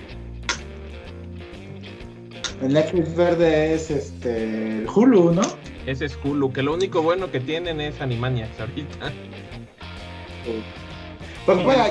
El 2.62 2.72
Netflix 2.72 3.14
verde 3.14 3.74
es 3.74 3.90
este 3.90 4.78
el 4.78 4.88
Hulu, 4.88 5.32
¿no? 5.32 5.42
Ese 5.84 6.06
es 6.06 6.18
Hulu, 6.24 6.52
que 6.52 6.62
lo 6.62 6.72
único 6.72 7.02
bueno 7.02 7.30
que 7.30 7.38
tienen 7.38 7.80
es 7.80 8.00
Animaniacs 8.00 8.58
ahorita. 8.58 9.12
Pues 11.44 11.64
bueno, 11.64 11.84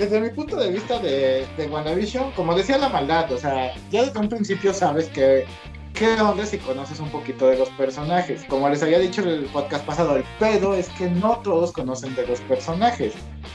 desde 0.00 0.18
mi 0.18 0.30
punto 0.30 0.56
de 0.56 0.70
vista 0.70 0.98
de, 0.98 1.46
de 1.58 1.66
WandaVision, 1.66 2.32
como 2.32 2.54
decía 2.54 2.78
la 2.78 2.88
maldad, 2.88 3.30
o 3.30 3.36
sea, 3.36 3.74
ya 3.90 4.02
desde 4.02 4.18
un 4.18 4.30
principio 4.30 4.72
sabes 4.72 5.08
que 5.08 5.44
qué 5.92 6.18
onda 6.18 6.46
si 6.46 6.56
conoces 6.56 7.00
un 7.00 7.10
poquito 7.10 7.46
de 7.46 7.58
los 7.58 7.68
personajes. 7.70 8.42
Como 8.48 8.66
les 8.70 8.82
había 8.82 8.98
dicho 8.98 9.20
en 9.20 9.28
el 9.28 9.44
podcast 9.44 9.84
pasado, 9.84 10.16
el 10.16 10.24
pedo 10.38 10.74
es 10.74 10.88
que 10.90 11.10
no 11.10 11.40
todos 11.40 11.72
conocen 11.72 12.14
de 12.14 12.26
los 12.26 12.40
personajes. 12.40 13.12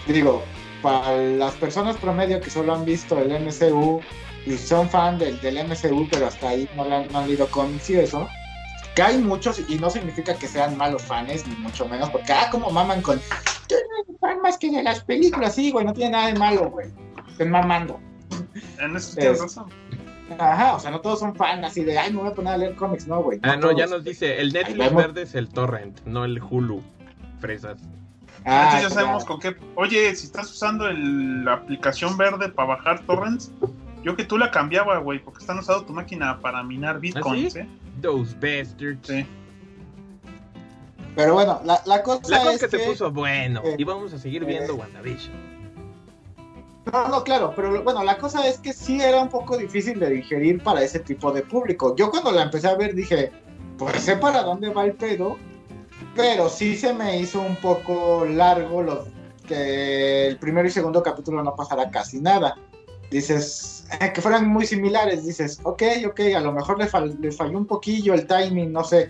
Digo, 0.08 0.44
para 0.84 1.18
las 1.18 1.56
personas 1.56 1.98
promedio 1.98 2.40
que 2.40 2.52
solo 2.52 2.76
han 2.76 2.86
visto 2.86 3.18
el 3.18 3.30
MCU 3.30 4.02
y 4.46 4.56
son 4.56 4.88
fan 4.88 5.18
del, 5.18 5.42
del 5.42 5.58
MCU, 5.68 6.08
pero 6.12 6.28
hasta 6.28 6.50
ahí 6.50 6.70
no, 6.76 6.86
no 6.86 7.20
han 7.20 7.28
leído 7.28 7.48
cómics 7.48 7.90
y 7.90 7.96
eso, 7.96 8.28
que 8.96 9.02
hay 9.02 9.18
muchos 9.18 9.62
y 9.70 9.78
no 9.78 9.90
significa 9.90 10.34
que 10.36 10.48
sean 10.48 10.78
malos 10.78 11.04
fans, 11.04 11.46
ni 11.46 11.56
mucho 11.58 11.88
menos, 11.88 12.10
porque, 12.10 12.32
ah, 12.32 12.48
como 12.50 12.72
maman 12.72 13.02
con, 13.02 13.20
fan 14.22 14.42
más 14.42 14.58
que 14.58 14.72
de 14.72 14.82
las 14.82 15.04
películas, 15.04 15.56
sí, 15.56 15.72
güey, 15.72 15.86
no 15.86 15.94
tiene 15.94 16.12
nada 16.12 16.28
de 16.28 16.40
malo, 16.40 16.70
güey, 16.70 16.88
estén 17.28 17.52
mamando. 17.52 18.00
En 18.80 18.96
eso 18.96 19.16
tienes 19.16 19.42
razón. 19.42 19.66
Ajá, 20.40 20.76
o 20.76 20.80
sea, 20.80 20.90
no 20.90 21.02
todos 21.02 21.20
son 21.20 21.36
fans 21.36 21.64
así 21.66 21.84
de, 21.84 21.98
ay, 21.98 22.12
me 22.12 22.22
voy 22.22 22.30
a 22.30 22.34
poner 22.34 22.54
a 22.54 22.58
leer 22.58 22.76
cómics, 22.76 23.06
no, 23.06 23.22
güey. 23.22 23.40
ah, 23.44 23.58
no, 23.58 23.72
ya 23.78 23.86
nos 23.86 24.04
dice, 24.04 24.40
el 24.40 24.54
Netflix 24.54 24.94
verde 24.96 25.22
es 25.24 25.36
el 25.36 25.50
torrent, 25.50 26.00
no 26.06 26.24
el 26.24 26.42
Hulu, 26.42 26.82
fresas. 27.40 27.80
Ah, 28.46 28.80
ya 28.82 28.90
sabemos 28.90 29.26
con 29.26 29.40
qué. 29.40 29.56
Oye, 29.76 30.16
si 30.16 30.28
estás 30.28 30.52
usando 30.52 30.90
la 30.92 31.54
aplicación 31.54 32.16
verde 32.16 32.48
para 32.50 32.70
bajar 32.70 33.04
torrents, 33.06 33.52
yo 34.04 34.16
que 34.16 34.24
tú 34.24 34.38
la 34.38 34.52
cambiaba, 34.52 35.00
güey, 35.00 35.20
porque 35.20 35.40
están 35.40 35.58
usando 35.58 35.84
tu 35.86 35.94
máquina 35.94 36.40
para 36.40 36.62
minar 36.64 37.00
bitcoins, 37.00 37.56
¿Ah, 37.56 37.60
¿eh? 37.60 37.68
Those 38.06 38.36
bastards. 38.36 39.08
Sí. 39.08 39.26
Pero 41.16 41.34
bueno, 41.34 41.60
la, 41.66 41.82
la 41.86 42.04
cosa 42.04 42.22
La 42.30 42.38
cosa 42.40 42.52
es 42.54 42.62
que, 42.62 42.70
se 42.70 42.80
puso 42.80 43.12
bueno. 43.12 43.64
y 43.78 43.84
vamos 43.84 44.14
a 44.14 44.20
seguir 44.20 44.46
viendo 44.46 44.74
eh, 44.74 44.76
WandaVision. 44.76 45.34
No, 46.94 47.08
no, 47.08 47.24
claro, 47.24 47.52
pero 47.56 47.82
bueno, 47.84 48.04
la 48.04 48.20
cosa 48.20 48.48
es 48.48 48.60
que 48.60 48.74
sí 48.74 49.02
era 49.02 49.20
un 49.20 49.30
poco 49.30 49.58
difícil 49.58 50.00
de 50.00 50.12
digerir 50.12 50.62
para 50.62 50.84
ese 50.84 51.00
tipo 51.00 51.32
de 51.32 51.42
público. 51.42 51.96
Yo 51.96 52.12
cuando 52.12 52.32
la 52.32 52.44
empecé 52.44 52.68
a 52.68 52.76
ver 52.76 52.94
dije, 52.94 53.32
pues 53.80 54.00
sé 54.04 54.18
para 54.18 54.44
dónde 54.44 54.70
va 54.70 54.86
el 54.86 54.94
pedo, 54.94 55.38
pero 56.16 56.48
sí 56.48 56.78
se 56.78 56.94
me 56.94 57.20
hizo 57.20 57.42
un 57.42 57.56
poco 57.56 58.24
largo 58.26 58.84
lo, 58.84 59.08
que 59.48 60.28
el 60.28 60.38
primero 60.38 60.68
y 60.68 60.72
segundo 60.72 61.02
capítulo 61.02 61.42
no 61.42 61.56
pasara 61.56 61.90
casi 61.90 62.22
nada. 62.22 62.56
Dices, 63.16 63.86
eh, 64.02 64.12
que 64.14 64.22
fueran 64.22 64.50
muy 64.50 64.66
similares, 64.66 65.26
dices, 65.26 65.62
ok, 65.64 65.84
ok, 66.08 66.20
a 66.36 66.42
lo 66.42 66.52
mejor 66.52 66.78
le, 66.78 66.90
le 67.22 67.32
falló 67.32 67.58
un 67.58 67.66
poquillo 67.66 68.14
el 68.14 68.28
timing, 68.28 68.74
no 68.74 68.84
sé. 68.84 69.10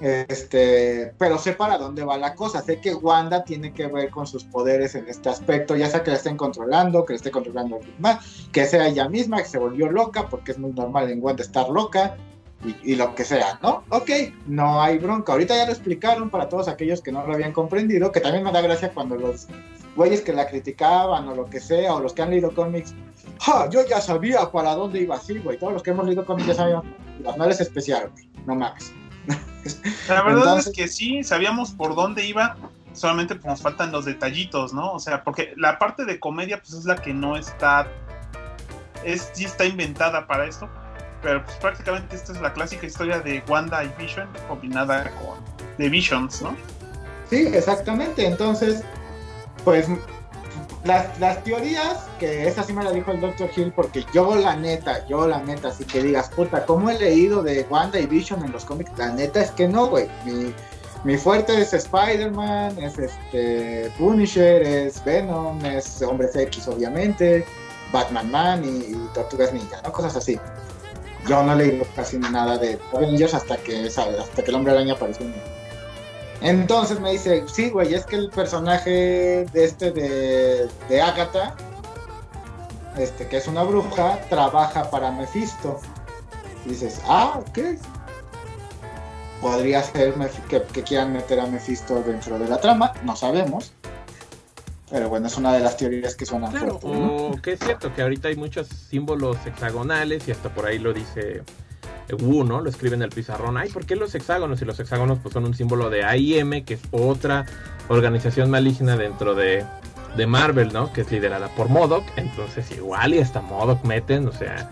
Este, 0.00 1.12
pero 1.18 1.36
sé 1.36 1.52
para 1.52 1.76
dónde 1.76 2.02
va 2.02 2.16
la 2.16 2.34
cosa. 2.34 2.62
Sé 2.62 2.80
que 2.80 2.94
Wanda 2.94 3.44
tiene 3.44 3.74
que 3.74 3.88
ver 3.88 4.08
con 4.08 4.26
sus 4.26 4.44
poderes 4.44 4.94
en 4.94 5.06
este 5.06 5.28
aspecto, 5.28 5.76
ya 5.76 5.90
sea 5.90 6.02
que 6.02 6.12
la 6.12 6.16
estén 6.16 6.38
controlando, 6.38 7.04
que 7.04 7.12
la 7.12 7.18
esté 7.18 7.30
controlando 7.30 7.78
más, 7.98 8.48
que 8.52 8.64
sea 8.64 8.88
ella 8.88 9.06
misma, 9.06 9.42
que 9.42 9.48
se 9.48 9.58
volvió 9.58 9.90
loca, 9.90 10.30
porque 10.30 10.52
es 10.52 10.58
muy 10.58 10.72
normal 10.72 11.10
en 11.10 11.22
Wanda 11.22 11.42
estar 11.42 11.68
loca, 11.68 12.16
y, 12.82 12.96
lo 12.96 13.14
que 13.14 13.24
sea, 13.24 13.58
¿no? 13.62 13.84
Ok, 13.90 14.10
no 14.46 14.80
hay 14.80 14.96
bronca. 14.96 15.32
Ahorita 15.32 15.54
ya 15.54 15.66
lo 15.66 15.72
explicaron 15.72 16.30
para 16.30 16.48
todos 16.48 16.68
aquellos 16.68 17.02
que 17.02 17.12
no 17.12 17.26
lo 17.26 17.34
habían 17.34 17.52
comprendido, 17.52 18.10
que 18.10 18.20
también 18.20 18.44
me 18.44 18.50
da 18.50 18.62
gracia 18.62 18.92
cuando 18.94 19.14
los 19.14 19.46
güeyes 19.96 20.20
que 20.20 20.32
la 20.32 20.46
criticaban 20.46 21.26
o 21.28 21.34
lo 21.34 21.46
que 21.46 21.58
sea, 21.58 21.94
o 21.94 22.00
los 22.00 22.12
que 22.12 22.22
han 22.22 22.30
leído 22.30 22.54
cómics, 22.54 22.94
¡ja! 23.40 23.68
Yo 23.70 23.84
ya 23.86 24.00
sabía 24.00 24.50
para 24.50 24.74
dónde 24.74 25.00
iba 25.00 25.16
así, 25.16 25.38
güey. 25.38 25.58
Todos 25.58 25.72
los 25.72 25.82
que 25.82 25.90
hemos 25.90 26.06
leído 26.06 26.24
cómics 26.24 26.48
ya 26.48 26.54
sabíamos. 26.54 26.86
No 27.36 27.44
es 27.46 27.60
especial, 27.60 28.10
güey. 28.12 28.28
No 28.46 28.54
mames. 28.54 28.92
La 30.08 30.22
verdad 30.22 30.58
es 30.58 30.70
que 30.70 30.86
sí, 30.86 31.24
sabíamos 31.24 31.72
por 31.72 31.94
dónde 31.94 32.24
iba, 32.24 32.56
solamente 32.92 33.34
pues, 33.34 33.46
nos 33.46 33.62
faltan 33.62 33.92
los 33.92 34.04
detallitos, 34.04 34.72
¿no? 34.72 34.92
O 34.92 34.98
sea, 34.98 35.24
porque 35.24 35.52
la 35.56 35.78
parte 35.78 36.04
de 36.04 36.20
comedia 36.20 36.58
pues 36.58 36.72
es 36.72 36.84
la 36.84 36.96
que 36.96 37.12
no 37.12 37.36
está, 37.36 37.88
es, 39.04 39.30
sí 39.32 39.44
está 39.44 39.64
inventada 39.64 40.26
para 40.26 40.46
esto, 40.46 40.68
pero 41.22 41.44
pues 41.44 41.56
prácticamente 41.56 42.16
esta 42.16 42.32
es 42.32 42.40
la 42.40 42.52
clásica 42.52 42.86
historia 42.86 43.20
de 43.20 43.42
Wanda 43.48 43.84
y 43.84 43.92
Vision 43.98 44.28
combinada 44.48 45.10
con 45.10 45.38
The 45.78 45.88
Visions, 45.88 46.42
¿no? 46.42 46.56
Sí, 47.28 47.48
exactamente, 47.52 48.24
entonces, 48.24 48.84
pues 49.66 49.88
las, 50.84 51.18
las, 51.18 51.42
teorías, 51.42 52.06
que 52.20 52.46
esa 52.46 52.62
sí 52.62 52.72
me 52.72 52.84
la 52.84 52.92
dijo 52.92 53.10
el 53.10 53.20
Dr. 53.20 53.50
Hill, 53.54 53.72
porque 53.74 54.06
yo 54.14 54.36
la 54.36 54.54
neta, 54.54 55.04
yo 55.08 55.26
la 55.26 55.42
neta, 55.42 55.68
así 55.68 55.84
que 55.84 56.04
digas, 56.04 56.30
puta, 56.30 56.64
¿cómo 56.64 56.88
he 56.88 56.96
leído 56.96 57.42
de 57.42 57.66
Wanda 57.68 57.98
y 57.98 58.06
Vision 58.06 58.44
en 58.44 58.52
los 58.52 58.64
cómics? 58.64 58.92
La 58.96 59.12
neta 59.12 59.42
es 59.42 59.50
que 59.50 59.66
no, 59.66 59.88
güey. 59.88 60.08
Mi, 60.24 60.54
mi 61.02 61.16
fuerte 61.18 61.60
es 61.60 61.74
Spider-Man, 61.74 62.78
es 62.78 62.96
este 62.96 63.90
Punisher, 63.98 64.62
es 64.62 65.04
Venom, 65.04 65.64
es 65.64 66.00
Hombres 66.00 66.36
X, 66.36 66.68
obviamente, 66.68 67.44
Batman 67.92 68.30
Man 68.30 68.64
y, 68.64 68.94
Tortugas 69.14 69.52
Ninja, 69.52 69.82
¿no? 69.82 69.90
Cosas 69.90 70.14
así. 70.14 70.38
Yo 71.26 71.42
no 71.42 71.56
leído 71.56 71.84
casi 71.96 72.18
nada 72.18 72.56
de 72.56 72.78
Avengers 72.94 73.34
hasta 73.34 73.56
que, 73.56 73.90
¿sabes? 73.90 74.20
Hasta 74.20 74.44
que 74.44 74.50
el 74.50 74.54
Hombre 74.54 74.74
Araña 74.74 74.94
apareció 74.94 75.26
en 75.26 75.34
entonces 76.40 77.00
me 77.00 77.12
dice, 77.12 77.44
sí, 77.48 77.70
güey, 77.70 77.94
es 77.94 78.04
que 78.04 78.16
el 78.16 78.30
personaje 78.30 79.46
de 79.52 79.64
este 79.64 79.90
de, 79.90 80.68
de 80.88 81.00
Agatha, 81.00 81.56
este, 82.98 83.26
que 83.28 83.38
es 83.38 83.46
una 83.46 83.62
bruja, 83.62 84.20
trabaja 84.28 84.90
para 84.90 85.10
Mephisto. 85.10 85.80
Y 86.64 86.70
dices, 86.70 87.00
ah, 87.06 87.40
ok. 87.40 87.58
Podría 89.40 89.82
ser 89.82 90.14
que, 90.48 90.82
quieran 90.82 91.12
meter 91.12 91.40
a 91.40 91.46
Mephisto 91.46 92.02
dentro 92.02 92.38
de 92.38 92.48
la 92.48 92.58
trama, 92.60 92.92
no 93.04 93.14
sabemos. 93.16 93.72
Pero 94.90 95.08
bueno, 95.08 95.26
es 95.26 95.36
una 95.36 95.52
de 95.52 95.60
las 95.60 95.76
teorías 95.76 96.14
que 96.14 96.24
suenan 96.24 96.52
claro, 96.52 96.78
O 96.82 97.32
que 97.42 97.54
es 97.54 97.60
cierto 97.60 97.92
que 97.92 98.02
ahorita 98.02 98.28
hay 98.28 98.36
muchos 98.36 98.68
símbolos 98.68 99.36
hexagonales 99.44 100.26
y 100.28 100.30
hasta 100.30 100.48
por 100.54 100.64
ahí 100.64 100.78
lo 100.78 100.92
dice 100.92 101.42
Wu, 102.14 102.44
¿no? 102.44 102.60
Lo 102.60 102.70
escribe 102.70 102.94
en 102.94 103.02
el 103.02 103.10
pizarrón. 103.10 103.56
Ay, 103.56 103.70
¿por 103.70 103.84
qué 103.86 103.96
los 103.96 104.14
hexágonos? 104.14 104.62
Y 104.62 104.64
los 104.64 104.78
hexágonos 104.78 105.18
pues 105.22 105.32
son 105.32 105.44
un 105.44 105.54
símbolo 105.54 105.90
de 105.90 106.04
AIM, 106.04 106.64
que 106.64 106.74
es 106.74 106.80
otra 106.90 107.46
organización 107.88 108.50
maligna 108.50 108.96
dentro 108.96 109.34
de, 109.34 109.64
de 110.16 110.26
Marvel, 110.26 110.72
¿no? 110.72 110.92
Que 110.92 111.02
es 111.02 111.10
liderada 111.10 111.48
por 111.48 111.68
Modoc. 111.68 112.04
Entonces 112.16 112.70
igual 112.70 113.14
y 113.14 113.18
hasta 113.18 113.40
Modoc 113.40 113.84
meten, 113.84 114.28
o 114.28 114.32
sea... 114.32 114.68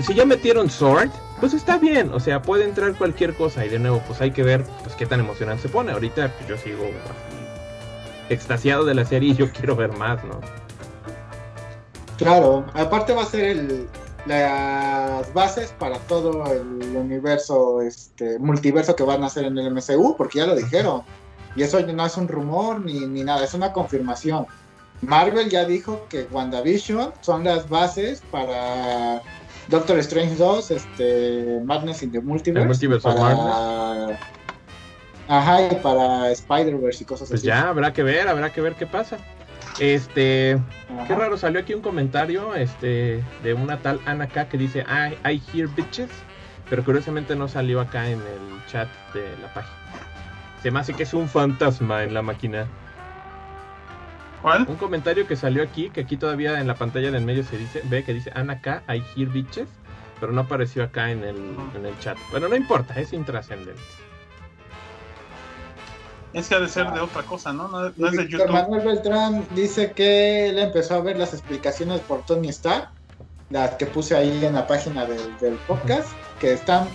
Si 0.00 0.12
ya 0.12 0.26
metieron 0.26 0.68
Sword, 0.68 1.08
pues 1.40 1.54
está 1.54 1.78
bien, 1.78 2.12
o 2.12 2.20
sea, 2.20 2.42
puede 2.42 2.64
entrar 2.64 2.94
cualquier 2.94 3.34
cosa 3.34 3.64
y 3.64 3.70
de 3.70 3.78
nuevo 3.78 4.02
pues 4.06 4.20
hay 4.20 4.30
que 4.30 4.42
ver 4.42 4.64
pues 4.82 4.94
qué 4.94 5.06
tan 5.06 5.20
emocionante 5.20 5.62
se 5.62 5.68
pone. 5.68 5.92
Ahorita 5.92 6.32
pues, 6.36 6.48
yo 6.48 6.56
sigo 6.58 6.84
extasiado 8.28 8.84
de 8.84 8.94
la 8.94 9.04
serie 9.04 9.30
y 9.30 9.34
yo 9.34 9.50
quiero 9.52 9.76
ver 9.76 9.92
más, 9.92 10.22
¿no? 10.24 10.40
Claro, 12.18 12.64
aparte 12.74 13.12
va 13.12 13.22
a 13.22 13.26
ser 13.26 13.44
el, 13.44 13.88
las 14.26 15.32
bases 15.32 15.72
para 15.78 15.98
todo 16.00 16.44
el 16.52 16.96
universo, 16.96 17.80
este 17.80 18.38
multiverso 18.38 18.96
que 18.96 19.04
van 19.04 19.22
a 19.22 19.26
hacer 19.26 19.44
en 19.44 19.58
el 19.58 19.70
MCU, 19.72 20.16
porque 20.16 20.38
ya 20.38 20.46
lo 20.46 20.56
dijeron. 20.56 21.02
Y 21.54 21.62
eso 21.62 21.80
no 21.80 22.04
es 22.06 22.16
un 22.16 22.28
rumor 22.28 22.84
ni, 22.84 23.06
ni 23.06 23.22
nada, 23.24 23.44
es 23.44 23.54
una 23.54 23.72
confirmación. 23.72 24.46
Marvel 25.02 25.48
ya 25.48 25.64
dijo 25.64 26.06
que 26.08 26.26
WandaVision 26.30 27.12
son 27.20 27.44
las 27.44 27.68
bases 27.68 28.22
para 28.30 29.22
Doctor 29.68 29.98
Strange 29.98 30.36
2, 30.36 30.70
este, 30.70 31.60
Madness 31.64 32.02
in 32.02 32.12
the 32.12 32.20
Multiverse. 32.20 33.00
para... 33.02 34.18
Ajá, 35.28 35.62
y 35.62 35.74
para 35.76 36.30
Spider-Verse 36.30 37.02
y 37.02 37.06
cosas 37.06 37.28
pues 37.28 37.40
así. 37.40 37.48
Pues 37.48 37.58
ya, 37.58 37.68
habrá 37.68 37.92
que 37.92 38.02
ver, 38.04 38.28
habrá 38.28 38.52
que 38.52 38.60
ver 38.60 38.74
qué 38.74 38.86
pasa. 38.86 39.18
Este, 39.78 40.58
qué 41.06 41.14
raro, 41.14 41.36
salió 41.36 41.60
aquí 41.60 41.74
un 41.74 41.82
comentario 41.82 42.54
este, 42.54 43.22
de 43.42 43.54
una 43.54 43.78
tal 43.78 44.00
Ana 44.06 44.26
K 44.26 44.48
que 44.48 44.56
dice 44.56 44.84
I, 44.88 45.28
I 45.28 45.42
hear 45.52 45.68
bitches, 45.68 46.10
pero 46.70 46.82
curiosamente 46.82 47.36
no 47.36 47.46
salió 47.46 47.80
acá 47.80 48.08
en 48.08 48.18
el 48.18 48.66
chat 48.66 48.88
de 49.12 49.36
la 49.42 49.52
página. 49.52 49.76
Se 50.62 50.70
me 50.70 50.80
hace 50.80 50.94
que 50.94 51.02
es 51.02 51.12
un 51.12 51.28
fantasma 51.28 52.02
en 52.04 52.14
la 52.14 52.22
máquina. 52.22 52.66
¿Cuál? 54.40 54.64
Un 54.68 54.76
comentario 54.76 55.26
que 55.26 55.36
salió 55.36 55.62
aquí, 55.62 55.90
que 55.90 56.00
aquí 56.02 56.16
todavía 56.16 56.60
en 56.60 56.66
la 56.66 56.74
pantalla 56.74 57.10
del 57.10 57.24
medio 57.24 57.44
se 57.44 57.58
dice, 57.58 57.82
ve 57.84 58.02
que 58.02 58.14
dice 58.14 58.32
Ana 58.34 58.60
K, 58.60 58.82
I 58.88 59.02
hear 59.14 59.28
bitches, 59.28 59.68
pero 60.20 60.32
no 60.32 60.42
apareció 60.42 60.84
acá 60.84 61.10
en 61.10 61.22
el, 61.22 61.36
en 61.74 61.84
el 61.84 61.98
chat. 61.98 62.16
Bueno, 62.30 62.48
no 62.48 62.56
importa, 62.56 62.94
es 62.98 63.12
intrascendente. 63.12 63.80
Es 66.36 66.48
que 66.48 66.54
ha 66.54 66.60
de 66.60 66.68
ser 66.68 66.92
de 66.92 67.00
otra 67.00 67.22
cosa, 67.22 67.50
¿no? 67.52 67.66
No, 67.68 67.86
es 67.86 68.16
de 68.16 68.28
YouTube. 68.28 68.50
Manuel 68.50 68.86
Beltrán 68.86 69.46
dice 69.54 69.92
que 69.92 70.50
él 70.50 70.58
empezó 70.58 70.96
a 70.96 71.00
ver 71.00 71.16
las 71.16 71.32
explicaciones 71.32 72.00
por 72.00 72.26
Tony 72.26 72.48
Stark, 72.50 72.90
las 73.48 73.76
que 73.76 73.86
puse 73.86 74.14
ahí 74.14 74.44
en 74.44 74.52
la 74.52 74.66
página 74.66 75.06
del, 75.06 75.58
podcast, 75.66 76.08
que 76.38 76.52
están 76.52 76.88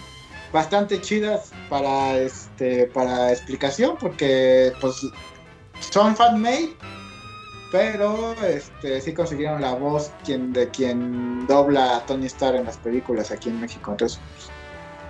bastante 0.53 1.01
chidas 1.01 1.51
para 1.69 2.17
este 2.17 2.85
para 2.87 3.31
explicación 3.31 3.95
porque 3.97 4.73
pues 4.81 4.95
son 5.79 6.13
fan-made 6.13 6.75
pero 7.71 8.33
este 8.43 8.99
sí 8.99 9.13
consiguieron 9.13 9.61
la 9.61 9.73
voz 9.73 10.11
quien 10.25 10.51
de 10.51 10.69
quien 10.69 11.47
dobla 11.47 11.95
a 11.95 12.05
Tony 12.05 12.25
Stark 12.25 12.57
en 12.57 12.65
las 12.65 12.75
películas 12.75 13.31
aquí 13.31 13.47
en 13.47 13.61
México 13.61 13.91
entonces 13.91 14.19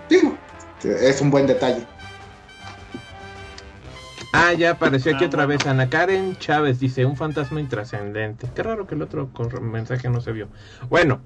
digo 0.07 0.37
es 0.83 1.21
un 1.21 1.29
buen 1.31 1.47
detalle. 1.47 1.85
Ah, 4.33 4.53
ya 4.53 4.71
apareció 4.71 5.13
aquí 5.15 5.25
Ah, 5.25 5.27
otra 5.27 5.45
bueno. 5.45 5.59
vez. 5.59 5.67
Ana 5.67 5.89
Karen 5.89 6.37
Chávez 6.37 6.79
dice: 6.79 7.05
Un 7.05 7.17
fantasma 7.17 7.59
intrascendente. 7.59 8.47
Qué 8.55 8.63
raro 8.63 8.87
que 8.87 8.95
el 8.95 9.01
otro 9.01 9.29
mensaje 9.61 10.09
no 10.09 10.21
se 10.21 10.31
vio. 10.31 10.47
Bueno, 10.89 11.19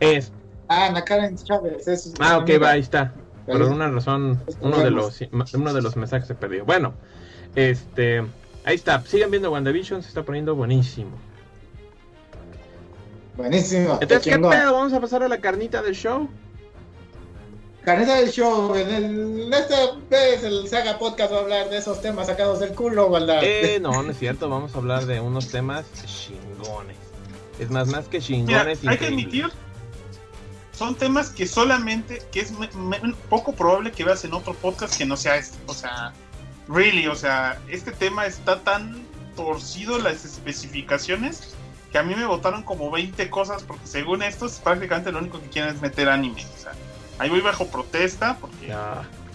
es. 0.00 0.32
Ah, 0.68 0.86
Ana 0.86 1.02
Karen 1.04 1.36
Chávez. 1.36 1.88
Es, 1.88 2.14
Ah, 2.20 2.38
ok, 2.38 2.50
va, 2.62 2.70
ahí 2.70 2.80
está. 2.80 3.12
Por 3.46 3.56
alguna 3.62 3.88
razón, 3.90 4.38
uno 4.60 4.78
de 4.78 4.90
los 4.90 5.20
uno 5.54 5.72
de 5.72 5.82
los 5.82 5.96
mensajes 5.96 6.28
se 6.28 6.34
perdió. 6.34 6.64
Bueno, 6.64 6.94
este. 7.56 8.18
Ahí 8.64 8.74
está. 8.76 9.00
Sigan 9.02 9.30
viendo 9.30 9.50
WandaVision. 9.50 10.02
Se 10.02 10.08
está 10.08 10.22
poniendo 10.22 10.54
buenísimo. 10.54 11.12
Buenísimo. 13.36 13.98
Entonces, 14.00 14.32
¿qué 14.32 14.38
pedo? 14.38 14.74
Vamos 14.74 14.92
a 14.92 15.00
pasar 15.00 15.22
a 15.22 15.28
la 15.28 15.38
carnita 15.38 15.82
del 15.82 15.94
show. 15.94 16.28
Carneta 17.84 18.16
del 18.16 18.30
show, 18.30 18.74
en 18.74 18.90
el, 18.90 19.52
esta 19.52 19.92
vez 20.10 20.44
el 20.44 20.68
Saga 20.68 20.98
Podcast 20.98 21.32
va 21.32 21.38
a 21.38 21.40
hablar 21.40 21.70
de 21.70 21.78
esos 21.78 22.00
temas 22.02 22.26
sacados 22.26 22.60
del 22.60 22.74
culo, 22.74 23.08
¿verdad? 23.10 23.40
Eh, 23.42 23.78
no, 23.82 24.02
no 24.02 24.10
es 24.10 24.18
cierto. 24.18 24.48
Vamos 24.50 24.74
a 24.74 24.78
hablar 24.78 25.06
de 25.06 25.20
unos 25.20 25.48
temas 25.48 25.86
chingones. 26.04 26.96
Es 27.58 27.70
más, 27.70 27.88
más 27.88 28.06
que 28.06 28.18
Mira, 28.18 28.26
chingones. 28.26 28.78
hay 28.86 28.98
que 28.98 29.06
admitir, 29.06 29.50
son 30.76 30.94
temas 30.94 31.30
que 31.30 31.46
solamente, 31.46 32.22
que 32.32 32.40
es 32.40 32.52
me- 32.52 32.68
me- 32.74 33.14
poco 33.28 33.52
probable 33.52 33.92
que 33.92 34.04
veas 34.04 34.24
en 34.24 34.34
otro 34.34 34.54
podcast 34.54 34.96
que 34.96 35.04
no 35.06 35.16
sea 35.16 35.36
este. 35.36 35.56
O 35.66 35.74
sea, 35.74 36.12
really, 36.68 37.06
o 37.06 37.14
sea, 37.14 37.60
este 37.68 37.92
tema 37.92 38.26
está 38.26 38.60
tan 38.60 39.06
torcido 39.36 39.98
las 39.98 40.24
especificaciones 40.26 41.54
que 41.92 41.98
a 41.98 42.02
mí 42.02 42.14
me 42.14 42.24
votaron 42.26 42.62
como 42.62 42.90
20 42.90 43.28
cosas 43.30 43.62
porque 43.62 43.86
según 43.86 44.22
estos 44.22 44.52
prácticamente 44.58 45.10
lo 45.12 45.18
único 45.18 45.40
que 45.40 45.48
quieren 45.48 45.74
es 45.74 45.80
meter 45.82 46.08
anime. 46.08 46.46
O 46.58 46.62
sea, 46.62 46.72
ahí 47.20 47.30
voy 47.30 47.40
bajo 47.40 47.66
protesta 47.68 48.36
porque 48.40 48.74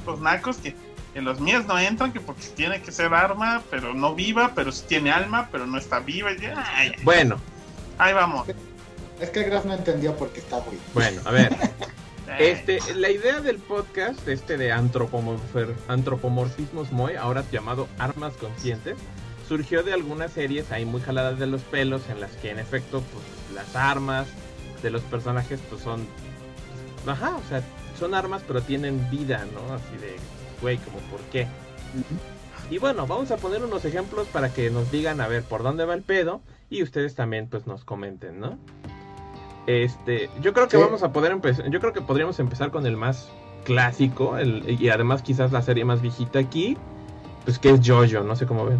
los 0.05 0.19
nacos 0.19 0.57
que 0.57 0.75
en 1.13 1.23
los 1.23 1.39
míos 1.39 1.65
no 1.65 1.79
entran, 1.79 2.11
que 2.11 2.19
porque 2.19 2.45
tiene 2.55 2.81
que 2.81 2.91
ser 2.91 3.13
arma, 3.13 3.63
pero 3.71 3.93
no 3.93 4.13
viva, 4.15 4.51
pero 4.53 4.71
sí 4.73 4.83
tiene 4.88 5.11
alma, 5.11 5.47
pero 5.51 5.65
no 5.65 5.77
está 5.77 5.99
viva. 5.99 6.33
y 6.33 6.41
ya, 6.41 6.61
ay, 6.75 6.91
Bueno, 7.03 7.38
ahí 7.97 8.13
vamos. 8.13 8.45
Es 9.21 9.29
que 9.29 9.43
Graf 9.43 9.63
no 9.63 9.73
entendió 9.73 10.13
porque 10.17 10.41
está 10.41 10.57
muy. 10.59 10.77
bueno, 10.93 11.21
a 11.25 11.31
ver. 11.31 11.55
Eh, 12.39 12.49
Este, 12.67 12.95
la 12.95 13.11
idea 13.11 13.39
del 13.39 13.59
podcast, 13.59 14.27
este 14.27 14.57
de 14.57 14.73
antropomorfer- 14.73 15.75
antropomorfismos 15.88 16.91
Moe, 16.91 17.15
ahora 17.19 17.43
llamado 17.51 17.88
Armas 17.99 18.33
Conscientes, 18.33 18.97
surgió 19.47 19.83
de 19.83 19.93
algunas 19.93 20.31
series 20.31 20.71
ahí 20.71 20.86
muy 20.86 21.01
jaladas 21.01 21.38
de 21.38 21.45
los 21.45 21.61
pelos, 21.61 22.01
en 22.09 22.19
las 22.19 22.31
que 22.31 22.49
en 22.49 22.57
efecto, 22.57 23.03
pues 23.13 23.23
las 23.55 23.75
armas 23.75 24.25
de 24.81 24.89
los 24.89 25.03
personajes, 25.03 25.59
pues 25.69 25.83
son. 25.83 26.07
Ajá, 27.07 27.35
o 27.35 27.49
sea, 27.49 27.61
son 27.99 28.13
armas, 28.13 28.43
pero 28.47 28.61
tienen 28.61 29.09
vida, 29.09 29.45
¿no? 29.53 29.73
Así 29.73 29.95
de, 30.01 30.15
güey, 30.61 30.77
como 30.77 30.97
por 31.11 31.19
qué. 31.31 31.47
Y 32.69 32.77
bueno, 32.79 33.05
vamos 33.05 33.29
a 33.31 33.37
poner 33.37 33.63
unos 33.63 33.85
ejemplos 33.85 34.27
para 34.27 34.51
que 34.53 34.69
nos 34.71 34.89
digan 34.91 35.21
a 35.21 35.27
ver 35.27 35.43
por 35.43 35.61
dónde 35.63 35.85
va 35.85 35.93
el 35.93 36.01
pedo 36.01 36.41
y 36.69 36.81
ustedes 36.83 37.13
también 37.15 37.47
pues 37.47 37.67
nos 37.67 37.85
comenten, 37.85 38.39
¿no? 38.39 38.57
Este, 39.67 40.29
yo 40.41 40.53
creo 40.53 40.67
que 40.67 40.77
Sí. 40.77 40.83
vamos 40.83 41.03
a 41.03 41.11
poder 41.11 41.31
empezar, 41.31 41.69
yo 41.69 41.79
creo 41.79 41.93
que 41.93 42.01
podríamos 42.01 42.39
empezar 42.39 42.71
con 42.71 42.85
el 42.85 42.97
más 42.97 43.29
clásico 43.65 44.37
el, 44.37 44.79
y 44.79 44.89
además 44.89 45.21
quizás 45.23 45.51
la 45.51 45.61
serie 45.61 45.85
más 45.85 46.01
viejita 46.01 46.39
aquí, 46.39 46.77
pues 47.45 47.59
que 47.59 47.69
es 47.69 47.79
Jojo, 47.83 48.23
no 48.23 48.35
sé 48.35 48.45
cómo 48.45 48.65
ven. 48.65 48.79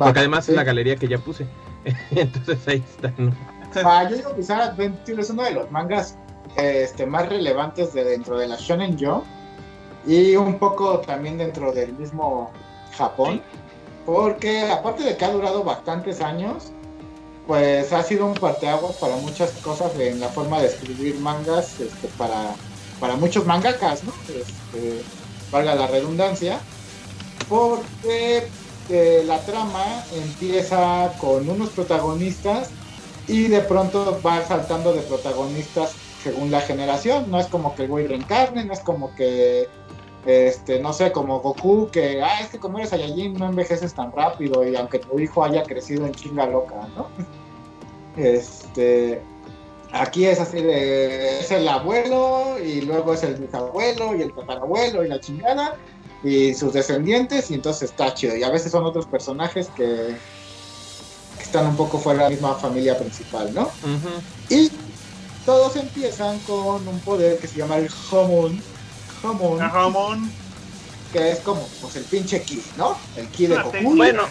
Va, 0.00 0.06
Porque 0.06 0.20
además 0.20 0.44
sí. 0.46 0.52
es 0.52 0.56
la 0.56 0.64
galería 0.64 0.96
que 0.96 1.08
ya 1.08 1.18
puse. 1.18 1.46
Entonces 2.10 2.66
ahí 2.68 2.84
está, 2.86 3.12
¿no? 3.18 3.32
Ah, 3.84 4.06
yo 4.08 4.16
digo 4.16 4.34
Bizarre 4.34 4.62
Adventure 4.64 5.22
es 5.22 5.30
uno 5.30 5.44
de 5.44 5.52
los 5.52 5.70
mangas 5.70 6.16
este, 6.56 7.06
más 7.06 7.28
relevantes 7.28 7.92
de 7.92 8.04
dentro 8.04 8.38
de 8.38 8.48
la 8.48 8.56
Shonen 8.56 8.98
Jump 8.98 9.24
y 10.06 10.34
un 10.34 10.58
poco 10.58 11.00
también 11.00 11.38
dentro 11.38 11.72
del 11.72 11.92
mismo 11.92 12.50
Japón, 12.96 13.40
porque 14.06 14.70
aparte 14.70 15.04
de 15.04 15.16
que 15.16 15.24
ha 15.24 15.30
durado 15.30 15.62
bastantes 15.62 16.20
años, 16.20 16.72
pues 17.46 17.92
ha 17.92 18.02
sido 18.02 18.26
un 18.26 18.34
parteaguas 18.34 18.96
para 18.96 19.16
muchas 19.16 19.52
cosas 19.62 19.94
en 19.98 20.20
la 20.20 20.28
forma 20.28 20.60
de 20.60 20.66
escribir 20.66 21.18
mangas 21.20 21.78
este, 21.80 22.08
para, 22.18 22.54
para 22.98 23.16
muchos 23.16 23.46
mangakas, 23.46 24.02
¿no? 24.04 24.12
Este, 24.28 25.02
valga 25.52 25.74
la 25.74 25.86
redundancia, 25.86 26.58
porque 27.48 28.48
eh, 28.88 29.22
la 29.26 29.38
trama 29.44 30.04
empieza 30.14 31.12
con 31.20 31.48
unos 31.48 31.68
protagonistas 31.70 32.70
y 33.30 33.46
de 33.46 33.60
pronto 33.60 34.20
va 34.26 34.44
saltando 34.44 34.92
de 34.92 35.02
protagonistas 35.02 35.94
según 36.22 36.50
la 36.50 36.60
generación. 36.60 37.30
No 37.30 37.38
es 37.38 37.46
como 37.46 37.74
que 37.74 37.84
el 37.84 37.88
güey 37.88 38.06
reencarne, 38.08 38.64
no 38.64 38.72
es 38.72 38.80
como 38.80 39.14
que, 39.14 39.68
este, 40.26 40.80
no 40.80 40.92
sé, 40.92 41.12
como 41.12 41.40
Goku, 41.40 41.88
que, 41.90 42.20
ah, 42.22 42.40
es 42.40 42.48
que 42.48 42.58
como 42.58 42.78
eres 42.78 42.90
Saiyajin 42.90 43.34
no 43.34 43.46
envejeces 43.46 43.94
tan 43.94 44.10
rápido 44.12 44.66
y 44.66 44.74
aunque 44.74 44.98
tu 44.98 45.18
hijo 45.20 45.44
haya 45.44 45.62
crecido 45.62 46.06
en 46.06 46.12
chinga 46.12 46.46
loca, 46.46 46.88
¿no? 46.96 47.08
Este, 48.16 49.22
aquí 49.92 50.26
es 50.26 50.40
así 50.40 50.60
de, 50.60 51.38
es 51.38 51.50
el 51.52 51.66
abuelo 51.68 52.58
y 52.58 52.80
luego 52.80 53.14
es 53.14 53.22
el 53.22 53.36
bisabuelo 53.36 54.16
y 54.16 54.22
el 54.22 54.34
tatarabuelo 54.34 55.04
y 55.04 55.08
la 55.08 55.20
chingada 55.20 55.76
y 56.24 56.52
sus 56.52 56.72
descendientes 56.72 57.52
y 57.52 57.54
entonces 57.54 57.90
está 57.90 58.12
chido. 58.12 58.36
Y 58.36 58.42
a 58.42 58.50
veces 58.50 58.72
son 58.72 58.84
otros 58.84 59.06
personajes 59.06 59.68
que, 59.76 60.16
están 61.50 61.66
un 61.66 61.76
poco 61.76 61.98
fuera 61.98 62.20
de 62.20 62.24
la 62.26 62.30
misma 62.30 62.54
familia 62.54 62.96
principal, 62.96 63.52
¿no? 63.52 63.62
Ujú. 63.62 64.22
Y 64.50 64.70
todos 65.44 65.74
empiezan 65.74 66.38
con 66.40 66.86
un 66.86 67.00
poder 67.00 67.38
que 67.38 67.48
se 67.48 67.58
llama 67.58 67.76
el 67.78 67.90
Homon. 68.10 68.62
Homon, 69.24 69.58
jamón, 69.58 70.32
que 71.12 71.32
es 71.32 71.40
como 71.40 71.60
pues, 71.80 71.96
el 71.96 72.04
pinche 72.04 72.40
ki, 72.42 72.62
¿no? 72.76 72.96
El 73.16 73.26
ki 73.28 73.48
de 73.48 73.54
una 73.54 73.62
Goku. 73.64 73.96
Bueno. 73.96 74.22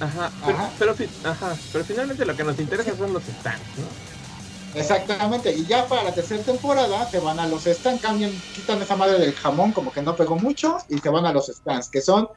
Ajá, 0.00 0.32
pero, 0.44 0.58
Ajá. 0.58 0.70
pero, 0.78 0.94
fi- 0.96 1.08
ajá, 1.24 1.54
pero 1.72 1.84
finalmente 1.84 2.24
lo 2.24 2.34
que 2.36 2.42
nos 2.42 2.58
interesa 2.58 2.96
son 2.96 3.12
los 3.12 3.22
stands, 3.22 3.60
¿no? 3.78 4.80
Exactamente. 4.80 5.52
Y 5.54 5.64
ya 5.66 5.86
para 5.86 6.02
la 6.02 6.12
tercera 6.12 6.42
temporada 6.42 7.08
se 7.08 7.20
van 7.20 7.38
a 7.38 7.46
los 7.46 7.64
stands, 7.64 8.02
cambian, 8.02 8.32
quitan 8.54 8.82
esa 8.82 8.96
madre 8.96 9.18
del 9.20 9.34
jamón 9.34 9.70
como 9.72 9.92
que 9.92 10.02
no 10.02 10.16
pegó 10.16 10.36
mucho 10.36 10.78
y 10.88 10.98
se 10.98 11.08
van 11.08 11.24
a 11.26 11.32
los 11.32 11.46
stands, 11.46 11.88
que 11.88 12.00
son 12.00 12.28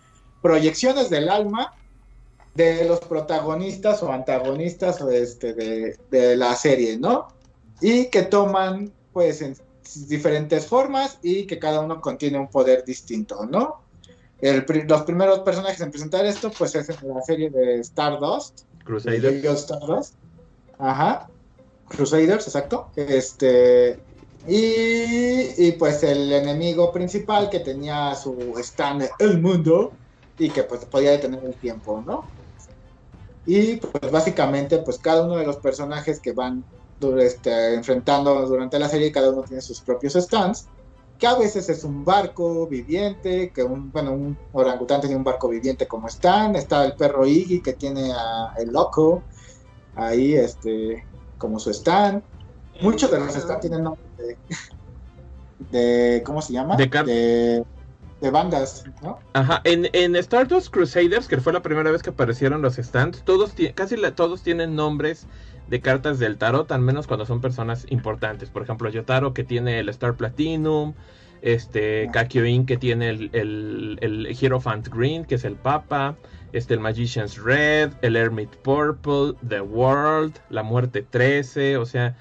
proyecciones 0.43 1.09
del 1.09 1.29
alma 1.29 1.73
de 2.55 2.85
los 2.85 2.99
protagonistas 2.99 4.03
o 4.03 4.11
antagonistas 4.11 5.01
o 5.01 5.09
este, 5.09 5.53
de, 5.53 5.97
de 6.11 6.35
la 6.35 6.55
serie, 6.55 6.97
¿no? 6.97 7.27
Y 7.81 8.05
que 8.07 8.23
toman 8.23 8.91
pues 9.11 9.41
en 9.41 9.55
diferentes 10.07 10.65
formas 10.65 11.19
y 11.21 11.45
que 11.45 11.59
cada 11.59 11.81
uno 11.81 12.01
contiene 12.01 12.39
un 12.39 12.47
poder 12.47 12.83
distinto, 12.85 13.45
¿no? 13.45 13.81
El 14.41 14.65
los 14.87 15.03
primeros 15.03 15.39
personajes 15.39 15.79
en 15.81 15.89
presentar 15.89 16.25
esto 16.25 16.51
pues 16.51 16.75
es 16.75 16.89
en 16.89 17.07
la 17.07 17.21
serie 17.21 17.49
de 17.49 17.79
Stardust, 17.79 18.63
Crusader. 18.83 19.41
Yo-Yo 19.41 19.53
Stardust. 19.53 20.15
Ajá. 20.77 21.29
Crusaders, 21.87 22.47
exacto. 22.47 22.89
Este. 22.95 23.99
Y, 24.47 25.65
y 25.65 25.71
pues 25.79 26.03
el 26.03 26.31
enemigo 26.33 26.91
principal 26.91 27.49
que 27.49 27.61
tenía 27.61 28.13
su 28.15 28.55
stand 28.57 29.07
el 29.19 29.39
mundo 29.39 29.93
y 30.37 30.49
que 30.49 30.63
pues 30.63 30.83
podía 30.83 31.11
detener 31.11 31.45
el 31.45 31.53
tiempo, 31.53 32.03
¿no? 32.05 32.25
Y 33.45 33.77
pues 33.77 34.11
básicamente 34.11 34.79
pues 34.79 34.99
cada 34.99 35.23
uno 35.23 35.37
de 35.37 35.45
los 35.45 35.57
personajes 35.57 36.19
que 36.21 36.31
van 36.33 36.65
este, 37.19 37.73
enfrentando 37.73 38.45
durante 38.47 38.79
la 38.79 38.87
serie, 38.87 39.11
cada 39.11 39.31
uno 39.31 39.43
tiene 39.43 39.61
sus 39.61 39.81
propios 39.81 40.13
stands, 40.13 40.69
que 41.17 41.27
a 41.27 41.35
veces 41.37 41.67
es 41.69 41.83
un 41.83 42.05
barco 42.05 42.67
viviente, 42.67 43.51
que 43.53 43.63
un, 43.63 43.91
bueno, 43.91 44.13
un 44.13 44.37
orangután 44.51 45.01
tiene 45.01 45.15
un 45.15 45.23
barco 45.23 45.49
viviente 45.49 45.87
como 45.87 46.07
stand, 46.07 46.55
está 46.55 46.85
el 46.85 46.95
perro 46.95 47.25
Iggy 47.25 47.61
que 47.61 47.73
tiene 47.73 48.11
a 48.13 48.53
el 48.57 48.69
loco 48.69 49.23
ahí 49.95 50.35
este 50.35 51.05
como 51.37 51.59
su 51.59 51.71
stand. 51.71 52.23
Muchos 52.81 53.11
de 53.11 53.19
los 53.19 53.33
stands 53.33 53.59
tienen 53.59 53.83
nombre 53.83 54.03
de, 54.17 54.37
de 55.57 56.23
¿cómo 56.23 56.41
se 56.41 56.53
llama? 56.53 56.75
De 56.75 56.89
car- 56.89 57.05
de, 57.05 57.63
de 58.23 58.31
bandas, 58.31 58.83
¿no? 59.03 59.19
Ajá, 59.33 59.61
en, 59.63 59.89
en 59.93 60.15
Stardust 60.15 60.69
Crusaders, 60.71 61.27
que 61.27 61.37
fue 61.39 61.53
la 61.53 61.61
primera 61.61 61.91
vez 61.91 62.01
que 62.03 62.11
aparecieron 62.11 62.61
los 62.61 62.75
stands, 62.75 63.23
todos 63.23 63.53
casi 63.75 63.97
la- 63.97 64.15
todos 64.15 64.43
tienen 64.43 64.75
nombres 64.75 65.27
de 65.67 65.81
cartas 65.81 66.19
del 66.19 66.37
tarot, 66.37 66.71
al 66.71 66.81
menos 66.81 67.07
cuando 67.07 67.25
son 67.25 67.41
personas 67.41 67.85
importantes. 67.89 68.49
Por 68.49 68.63
ejemplo, 68.63 68.89
Yotaro 68.89 69.33
que 69.33 69.43
tiene 69.43 69.79
el 69.79 69.89
Star 69.89 70.15
Platinum, 70.15 70.93
este. 71.41 72.09
Kakyoin 72.11 72.65
que 72.65 72.77
tiene 72.77 73.09
el, 73.09 73.29
el, 73.33 73.97
el 74.01 74.27
Hierophant 74.35 74.87
Green, 74.89 75.25
que 75.25 75.35
es 75.35 75.45
el 75.45 75.55
Papa, 75.57 76.17
este 76.51 76.73
el 76.75 76.79
Magician's 76.79 77.37
Red, 77.37 77.93
el 78.01 78.15
Hermit 78.15 78.55
Purple, 78.57 79.33
The 79.47 79.61
World, 79.61 80.39
la 80.49 80.63
Muerte 80.63 81.01
13, 81.01 81.77
o 81.77 81.85
sea, 81.85 82.15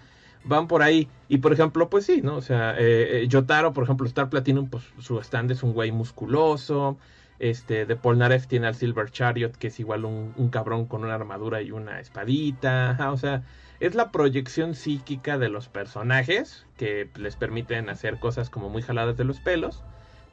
van 0.44 0.68
por 0.68 0.82
ahí. 0.82 1.08
Y 1.28 1.38
por 1.38 1.52
ejemplo, 1.52 1.88
pues 1.88 2.06
sí, 2.06 2.20
¿no? 2.22 2.36
O 2.36 2.42
sea, 2.42 2.72
eh, 2.78 3.22
eh, 3.22 3.28
Yotaro, 3.28 3.72
por 3.72 3.84
ejemplo, 3.84 4.06
Star 4.06 4.28
Platinum, 4.28 4.68
pues 4.68 4.84
su 4.98 5.18
stand 5.20 5.50
es 5.50 5.62
un 5.62 5.72
güey 5.72 5.92
musculoso. 5.92 6.98
Este, 7.38 7.86
de 7.86 7.96
Polnareff 7.96 8.46
tiene 8.46 8.68
al 8.68 8.74
Silver 8.76 9.10
Chariot, 9.10 9.56
que 9.56 9.66
es 9.68 9.80
igual 9.80 10.04
un, 10.04 10.32
un 10.36 10.48
cabrón 10.50 10.86
con 10.86 11.02
una 11.02 11.14
armadura 11.14 11.60
y 11.60 11.72
una 11.72 11.98
espadita. 11.98 12.90
ajá, 12.90 13.10
o 13.10 13.16
sea, 13.16 13.42
es 13.80 13.96
la 13.96 14.12
proyección 14.12 14.76
psíquica 14.76 15.38
de 15.38 15.48
los 15.48 15.68
personajes 15.68 16.66
que 16.76 17.10
les 17.16 17.34
permiten 17.34 17.88
hacer 17.88 18.20
cosas 18.20 18.48
como 18.48 18.68
muy 18.68 18.80
jaladas 18.80 19.16
de 19.16 19.24
los 19.24 19.40
pelos, 19.40 19.82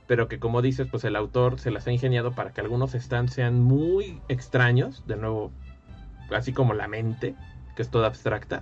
pero 0.05 0.27
que 0.27 0.37
como 0.37 0.61
dices, 0.61 0.87
pues 0.89 1.03
el 1.03 1.15
autor 1.15 1.59
se 1.59 1.71
las 1.71 1.87
ha 1.87 1.91
ingeniado 1.91 2.33
para 2.33 2.51
que 2.51 2.61
algunos 2.61 2.91
stands 2.91 3.33
sean 3.33 3.59
muy 3.59 4.21
extraños, 4.27 5.03
de 5.07 5.15
nuevo, 5.15 5.51
así 6.29 6.53
como 6.53 6.75
la 6.75 6.87
mente, 6.87 7.33
que 7.75 7.81
es 7.81 7.89
toda 7.89 8.05
abstracta, 8.05 8.61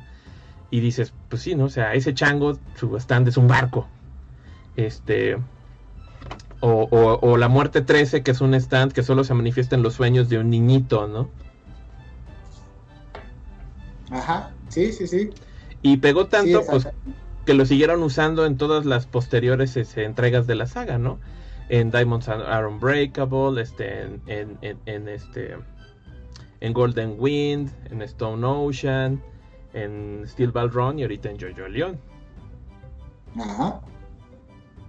y 0.70 0.80
dices, 0.80 1.13
pues 1.30 1.41
sí, 1.41 1.55
¿no? 1.55 1.65
O 1.65 1.70
sea, 1.70 1.93
ese 1.93 2.13
chango, 2.13 2.57
su 2.76 2.95
stand 2.97 3.28
es 3.28 3.38
un 3.38 3.47
barco. 3.47 3.88
Este. 4.76 5.38
O, 6.59 6.88
o, 7.22 7.38
la 7.38 7.47
muerte 7.49 7.82
13, 7.82 8.24
que 8.24 8.32
es 8.32 8.41
un 8.41 8.55
stand 8.55 8.91
que 8.91 9.03
solo 9.03 9.24
se 9.24 9.34
manifiesta 9.36 9.76
en 9.76 9.84
los 9.84 9.93
sueños 9.93 10.28
de 10.28 10.39
un 10.39 10.49
niñito, 10.49 11.07
¿no? 11.07 11.30
Ajá, 14.09 14.51
sí, 14.68 14.91
sí, 14.91 15.07
sí. 15.07 15.30
Y 15.84 15.97
pegó 15.97 16.28
tanto, 16.28 16.63
pues, 16.68 16.88
que 17.45 17.53
lo 17.53 17.65
siguieron 17.65 18.01
usando 18.01 18.45
en 18.45 18.57
todas 18.57 18.86
las 18.86 19.05
posteriores 19.05 19.78
este, 19.78 20.03
entregas 20.03 20.47
de 20.47 20.55
la 20.55 20.65
saga, 20.65 20.97
¿no? 20.97 21.20
En 21.70 21.91
Diamonds 21.91 22.28
Are 22.28 22.65
Unbreakable, 22.65 23.61
este, 23.61 24.01
en, 24.01 24.57
en, 24.61 24.80
en, 24.86 25.07
este, 25.07 25.57
en 26.59 26.74
Golden 26.74 27.15
Wind, 27.20 27.70
en 27.91 28.01
Stone 28.01 28.45
Ocean, 28.45 29.22
en 29.84 30.23
Steel 30.28 30.51
Ball 30.51 30.71
Run 30.71 30.99
y 30.99 31.03
ahorita 31.03 31.30
en 31.30 31.39
Jojo 31.39 31.67
León. 31.67 31.99
Ajá. 33.39 33.80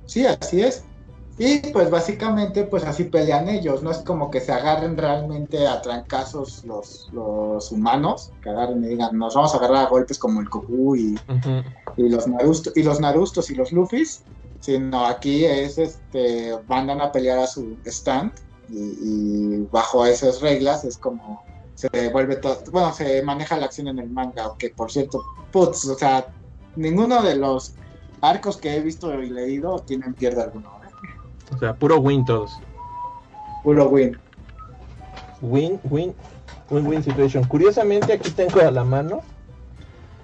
Sí, 0.06 0.26
así 0.26 0.62
es. 0.62 0.84
Y 1.38 1.60
pues 1.72 1.88
básicamente 1.88 2.64
pues 2.64 2.82
así 2.82 3.04
pelean 3.04 3.48
ellos, 3.48 3.80
no 3.84 3.92
es 3.92 3.98
como 3.98 4.28
que 4.28 4.40
se 4.40 4.50
agarren 4.52 4.96
realmente 4.96 5.68
a 5.68 5.80
trancazos 5.80 6.64
los, 6.64 7.08
los 7.12 7.70
humanos, 7.70 8.32
que 8.42 8.50
agarren 8.50 8.82
y 8.82 8.88
digan, 8.88 9.16
nos 9.16 9.36
vamos 9.36 9.54
a 9.54 9.58
agarrar 9.58 9.86
a 9.86 9.88
golpes 9.88 10.18
como 10.18 10.40
el 10.40 10.48
Goku 10.48 10.96
y, 10.96 11.16
y 11.96 12.08
los 12.08 12.26
Naruto, 12.26 12.72
y 12.74 12.82
los 12.82 12.98
Narustos 12.98 13.50
y 13.50 13.54
los 13.54 13.70
Luffys, 13.70 14.22
sino 14.58 15.06
aquí 15.06 15.44
es 15.44 15.78
este 15.78 16.56
mandan 16.66 17.00
a 17.00 17.12
pelear 17.12 17.38
a 17.38 17.46
su 17.46 17.76
stand 17.84 18.32
y, 18.68 19.66
bajo 19.70 20.04
esas 20.04 20.40
reglas 20.40 20.84
es 20.84 20.98
como 20.98 21.44
se 21.78 22.08
vuelve 22.08 22.34
todo, 22.34 22.58
bueno, 22.72 22.92
se 22.92 23.22
maneja 23.22 23.56
la 23.56 23.66
acción 23.66 23.86
en 23.86 24.00
el 24.00 24.10
manga, 24.10 24.52
que 24.58 24.70
por 24.70 24.90
cierto, 24.90 25.24
putz, 25.52 25.84
o 25.84 25.94
sea, 25.94 26.26
ninguno 26.74 27.22
de 27.22 27.36
los 27.36 27.74
arcos 28.20 28.56
que 28.56 28.74
he 28.74 28.80
visto 28.80 29.14
y 29.22 29.30
leído 29.30 29.78
tienen 29.86 30.12
pierde 30.12 30.42
alguno. 30.42 30.72
O 31.54 31.58
sea, 31.58 31.76
puro 31.76 31.98
win 31.98 32.24
todos. 32.24 32.50
Puro 33.62 33.88
win. 33.90 34.18
Win, 35.40 35.78
win, 35.84 36.16
win, 36.68 36.84
win 36.84 37.04
situation. 37.04 37.44
Curiosamente 37.44 38.12
aquí 38.12 38.32
tengo 38.32 38.58
a 38.58 38.72
la 38.72 38.82
mano, 38.82 39.20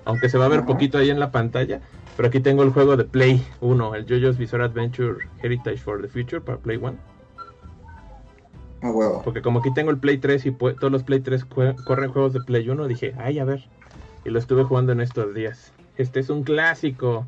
aunque 0.06 0.28
se 0.28 0.38
va 0.38 0.46
a 0.46 0.48
ver 0.48 0.64
poquito 0.64 0.98
ahí 0.98 1.10
en 1.10 1.20
la 1.20 1.30
pantalla, 1.30 1.80
pero 2.16 2.30
aquí 2.30 2.40
tengo 2.40 2.64
el 2.64 2.72
juego 2.72 2.96
de 2.96 3.04
Play 3.04 3.46
1, 3.60 3.94
el 3.94 4.06
JoJo's 4.06 4.38
Bizarre 4.38 4.64
Adventure 4.64 5.18
Heritage 5.40 5.78
for 5.78 6.02
the 6.02 6.08
Future 6.08 6.40
para 6.40 6.58
Play 6.58 6.78
1. 6.78 7.13
Huevo. 8.90 9.22
Porque 9.22 9.42
como 9.42 9.60
aquí 9.60 9.72
tengo 9.72 9.90
el 9.90 9.98
Play 9.98 10.18
3 10.18 10.46
y 10.46 10.52
todos 10.52 10.92
los 10.92 11.02
Play 11.02 11.20
3 11.20 11.44
corren 11.44 12.12
juegos 12.12 12.32
de 12.32 12.40
Play 12.40 12.68
1, 12.68 12.86
dije, 12.86 13.14
ay, 13.18 13.38
a 13.38 13.44
ver. 13.44 13.64
Y 14.24 14.30
lo 14.30 14.38
estuve 14.38 14.64
jugando 14.64 14.92
en 14.92 15.00
estos 15.00 15.34
días. 15.34 15.72
Este 15.96 16.20
es 16.20 16.30
un 16.30 16.42
clásico. 16.42 17.26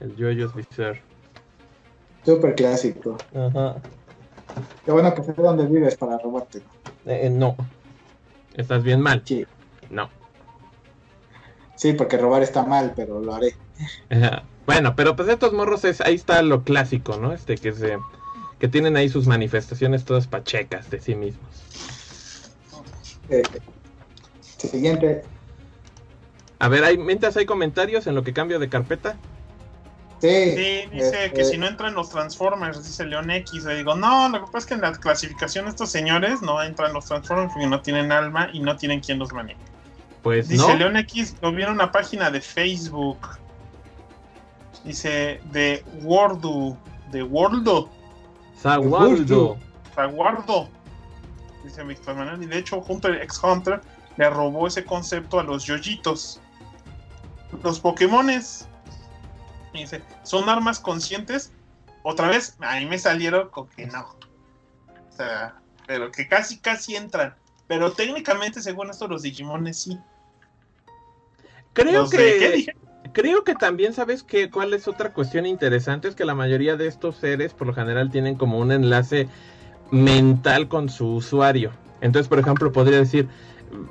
El 0.00 0.16
JoJo's 0.16 0.54
Bizarre. 0.54 1.02
Súper 2.24 2.54
clásico. 2.54 3.16
Ajá. 3.34 3.76
Qué 4.84 4.92
bueno 4.92 5.14
que 5.14 5.22
sé 5.22 5.32
dónde 5.32 5.66
vives 5.66 5.96
para 5.96 6.18
robarte. 6.18 6.58
Eh, 7.06 7.26
eh, 7.26 7.30
no. 7.30 7.56
Estás 8.54 8.82
bien 8.82 9.00
mal. 9.00 9.22
Sí. 9.24 9.46
No. 9.90 10.10
Sí, 11.76 11.92
porque 11.94 12.18
robar 12.18 12.42
está 12.42 12.64
mal, 12.64 12.92
pero 12.94 13.20
lo 13.20 13.34
haré. 13.34 13.54
Bueno, 14.66 14.94
pero 14.94 15.16
pues 15.16 15.28
estos 15.28 15.52
morros 15.52 15.84
es, 15.84 16.00
ahí 16.00 16.14
está 16.14 16.42
lo 16.42 16.62
clásico, 16.62 17.16
¿no? 17.16 17.32
Este 17.32 17.56
que 17.56 17.72
se 17.72 17.98
que 18.60 18.68
tienen 18.68 18.96
ahí 18.96 19.08
sus 19.08 19.26
manifestaciones 19.26 20.04
todas 20.04 20.26
pachecas 20.26 20.90
de 20.90 21.00
sí 21.00 21.14
mismos. 21.14 21.50
Eh, 23.30 23.42
siguiente. 24.58 25.22
A 26.58 26.68
ver, 26.68 26.84
¿hay, 26.84 26.98
mientras 26.98 27.36
hay 27.38 27.46
comentarios 27.46 28.06
en 28.06 28.14
lo 28.14 28.22
que 28.22 28.34
cambio 28.34 28.58
de 28.58 28.68
carpeta. 28.68 29.16
Sí, 30.20 30.28
dice 30.92 31.32
que 31.34 31.46
si 31.46 31.56
no 31.56 31.66
entran 31.66 31.94
los 31.94 32.10
Transformers, 32.10 32.84
dice 32.84 33.06
León 33.06 33.30
X. 33.30 33.64
Le 33.64 33.76
digo, 33.76 33.94
no, 33.94 34.28
lo 34.28 34.44
que 34.44 34.52
pasa 34.52 34.58
es 34.58 34.66
que 34.66 34.74
en 34.74 34.82
la 34.82 34.92
clasificación 34.92 35.66
estos 35.66 35.90
señores 35.90 36.42
no 36.42 36.62
entran 36.62 36.92
los 36.92 37.06
Transformers 37.06 37.54
porque 37.54 37.66
no 37.66 37.80
tienen 37.80 38.12
alma 38.12 38.50
y 38.52 38.60
no 38.60 38.76
tienen 38.76 39.00
quien 39.00 39.18
los 39.18 39.32
maneje. 39.32 39.58
Pues 40.22 40.48
dice 40.48 40.76
León 40.76 40.98
X, 40.98 41.36
lo 41.40 41.50
vieron 41.52 41.76
una 41.76 41.90
página 41.90 42.30
de 42.30 42.42
Facebook. 42.42 43.18
Dice 44.84 45.40
de 45.50 45.82
Wordu, 46.02 46.76
de 47.10 47.22
Worldo. 47.22 47.88
Zaguardo. 48.60 49.58
Zaguardo. 49.94 50.68
Dice 51.64 51.82
Víctor 51.84 52.16
Manuel. 52.16 52.42
Y 52.42 52.46
de 52.46 52.58
hecho, 52.58 52.80
junto 52.80 53.08
al 53.08 53.20
ex 53.22 53.42
Hunter 53.42 53.80
le 54.16 54.30
robó 54.30 54.66
ese 54.66 54.84
concepto 54.84 55.40
a 55.40 55.42
los 55.42 55.64
yoyitos. 55.64 56.40
Los 57.62 57.80
Pokémones 57.80 58.68
dice, 59.72 60.02
¿son 60.22 60.48
armas 60.48 60.78
conscientes? 60.78 61.52
Otra 62.02 62.28
vez, 62.28 62.56
ahí 62.60 62.86
me 62.86 62.98
salieron 62.98 63.48
con 63.50 63.68
que 63.68 63.86
no. 63.86 64.16
O 65.08 65.12
sea, 65.12 65.56
pero 65.86 66.10
que 66.10 66.28
casi, 66.28 66.58
casi 66.58 66.96
entran. 66.96 67.34
Pero 67.66 67.92
técnicamente, 67.92 68.62
según 68.62 68.90
esto, 68.90 69.06
los 69.06 69.22
Digimones 69.22 69.82
sí. 69.82 69.98
Creo 71.72 72.08
que. 72.08 72.66
Creo 73.12 73.44
que 73.44 73.54
también 73.54 73.92
sabes 73.92 74.22
que 74.22 74.50
cuál 74.50 74.74
es 74.74 74.86
otra 74.86 75.12
cuestión 75.12 75.46
interesante 75.46 76.08
es 76.08 76.14
que 76.14 76.24
la 76.24 76.34
mayoría 76.34 76.76
de 76.76 76.86
estos 76.86 77.16
seres 77.16 77.54
por 77.54 77.66
lo 77.66 77.74
general 77.74 78.10
tienen 78.10 78.36
como 78.36 78.58
un 78.58 78.72
enlace 78.72 79.28
mental 79.90 80.68
con 80.68 80.88
su 80.88 81.14
usuario. 81.14 81.72
Entonces, 82.00 82.28
por 82.28 82.38
ejemplo, 82.38 82.72
podría 82.72 82.98
decir, 82.98 83.28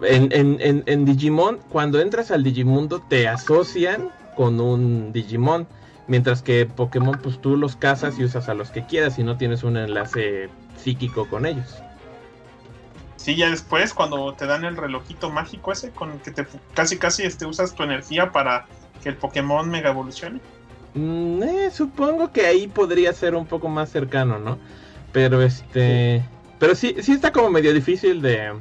en, 0.03 0.29
en, 0.31 0.83
en 0.85 1.05
Digimon, 1.05 1.59
cuando 1.69 1.99
entras 1.99 2.31
al 2.31 2.43
Digimundo 2.43 3.01
te 3.07 3.27
asocian 3.27 4.09
con 4.35 4.59
un 4.59 5.11
Digimon. 5.11 5.67
Mientras 6.07 6.41
que 6.41 6.65
Pokémon, 6.65 7.19
pues 7.21 7.39
tú 7.39 7.55
los 7.55 7.75
cazas 7.75 8.17
y 8.17 8.23
usas 8.23 8.49
a 8.49 8.55
los 8.55 8.71
que 8.71 8.83
quieras 8.83 9.19
y 9.19 9.23
no 9.23 9.37
tienes 9.37 9.61
un 9.61 9.77
enlace 9.77 10.49
psíquico 10.75 11.29
con 11.29 11.45
ellos. 11.45 11.83
Sí, 13.15 13.35
ya 13.35 13.51
después, 13.51 13.93
cuando 13.93 14.33
te 14.33 14.47
dan 14.47 14.65
el 14.65 14.75
relojito 14.75 15.29
mágico 15.29 15.71
ese, 15.71 15.91
con 15.91 16.11
el 16.11 16.19
que 16.19 16.31
te 16.31 16.47
casi 16.73 16.97
casi 16.97 17.23
este, 17.23 17.45
usas 17.45 17.75
tu 17.75 17.83
energía 17.83 18.31
para 18.31 18.65
que 19.01 19.09
el 19.09 19.15
Pokémon 19.15 19.69
mega 19.69 19.89
evolucione. 19.89 20.39
Mm, 20.93 21.43
eh, 21.43 21.71
supongo 21.71 22.31
que 22.31 22.45
ahí 22.45 22.67
podría 22.67 23.13
ser 23.13 23.35
un 23.35 23.45
poco 23.45 23.69
más 23.69 23.89
cercano, 23.89 24.39
¿no? 24.39 24.57
Pero 25.11 25.41
este. 25.41 26.23
Pero 26.59 26.75
sí, 26.75 26.95
sí 27.01 27.13
está 27.13 27.31
como 27.31 27.49
medio 27.49 27.73
difícil 27.73 28.21
de, 28.21 28.51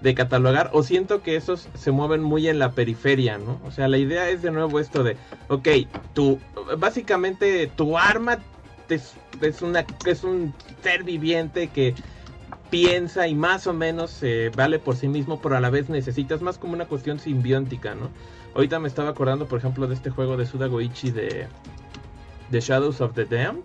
de 0.00 0.14
catalogar 0.14 0.70
o 0.72 0.82
siento 0.82 1.22
que 1.22 1.36
esos 1.36 1.68
se 1.74 1.90
mueven 1.90 2.22
muy 2.22 2.48
en 2.48 2.58
la 2.58 2.72
periferia, 2.72 3.38
¿no? 3.38 3.60
O 3.64 3.70
sea, 3.70 3.86
la 3.88 3.98
idea 3.98 4.28
es 4.28 4.42
de 4.42 4.50
nuevo 4.50 4.80
esto 4.80 5.04
de, 5.04 5.16
ok, 5.48 5.68
tú, 6.12 6.40
básicamente 6.78 7.70
tu 7.76 7.96
arma 7.96 8.38
es, 8.88 9.14
es, 9.40 9.62
una, 9.62 9.84
es 10.06 10.24
un 10.24 10.52
ser 10.82 11.04
viviente 11.04 11.68
que 11.68 11.94
piensa 12.70 13.28
y 13.28 13.34
más 13.34 13.66
o 13.66 13.72
menos 13.72 14.10
se 14.10 14.48
vale 14.50 14.78
por 14.78 14.96
sí 14.96 15.08
mismo, 15.08 15.40
pero 15.40 15.56
a 15.56 15.60
la 15.60 15.70
vez 15.70 15.88
necesitas 15.88 16.40
más 16.40 16.56
como 16.56 16.72
una 16.72 16.86
cuestión 16.86 17.18
simbiótica, 17.18 17.94
¿no? 17.94 18.10
Ahorita 18.54 18.78
me 18.78 18.88
estaba 18.88 19.10
acordando, 19.10 19.46
por 19.46 19.58
ejemplo, 19.58 19.86
de 19.86 19.94
este 19.94 20.10
juego 20.10 20.36
de 20.36 20.46
Sudagoichi 20.46 21.10
de, 21.10 21.46
de 22.50 22.60
Shadows 22.60 23.00
of 23.00 23.14
the 23.14 23.24
Dam, 23.24 23.62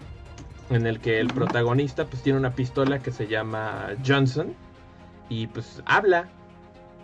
en 0.70 0.86
el 0.86 1.00
que 1.00 1.20
el 1.20 1.30
protagonista 1.30 2.06
pues 2.06 2.22
tiene 2.22 2.38
una 2.40 2.54
pistola 2.54 3.00
que 3.00 3.12
se 3.12 3.28
llama 3.28 3.90
Johnson 4.06 4.54
y 5.30 5.48
pues 5.48 5.82
habla 5.86 6.30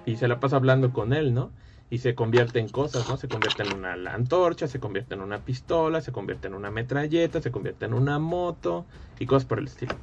y 0.05 0.15
se 0.15 0.27
la 0.27 0.39
pasa 0.39 0.55
hablando 0.57 0.93
con 0.93 1.13
él, 1.13 1.33
¿no? 1.33 1.51
Y 1.89 1.97
se 1.97 2.15
convierte 2.15 2.59
en 2.59 2.69
cosas, 2.69 3.07
¿no? 3.09 3.17
Se 3.17 3.27
convierte 3.27 3.63
en 3.63 3.73
una 3.73 3.93
antorcha, 4.13 4.67
se 4.67 4.79
convierte 4.79 5.13
en 5.15 5.21
una 5.21 5.39
pistola, 5.39 6.01
se 6.01 6.11
convierte 6.11 6.47
en 6.47 6.53
una 6.53 6.71
metralleta, 6.71 7.41
se 7.41 7.51
convierte 7.51 7.85
en 7.85 7.93
una 7.93 8.17
moto 8.17 8.85
y 9.19 9.25
cosas 9.25 9.45
por 9.45 9.59
el 9.59 9.65
estilo. 9.65 9.95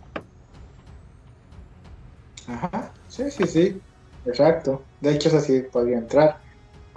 Ajá, 2.47 2.93
sí, 3.09 3.31
sí, 3.31 3.47
sí, 3.47 3.81
exacto. 4.25 4.87
De 5.01 5.13
hecho, 5.13 5.29
eso 5.29 5.41
sí 5.41 5.63
podría 5.73 5.99
entrar. 5.99 6.48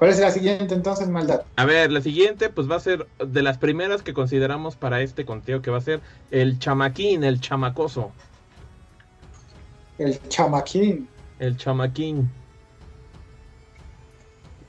¿Cuál 0.01 0.09
es 0.09 0.19
la 0.19 0.31
siguiente 0.31 0.73
entonces, 0.73 1.07
maldad? 1.09 1.43
A 1.57 1.65
ver, 1.65 1.91
la 1.91 2.01
siguiente 2.01 2.49
pues 2.49 2.67
va 2.67 2.77
a 2.77 2.79
ser 2.79 3.05
de 3.23 3.43
las 3.43 3.59
primeras 3.59 4.01
que 4.01 4.15
consideramos 4.15 4.75
para 4.75 4.99
este 5.01 5.25
conteo, 5.25 5.61
que 5.61 5.69
va 5.69 5.77
a 5.77 5.81
ser 5.81 6.01
el 6.31 6.57
chamaquín, 6.57 7.23
el 7.23 7.39
chamacoso. 7.39 8.11
El 9.99 10.19
chamaquín. 10.27 11.07
El 11.37 11.55
chamaquín. 11.55 12.31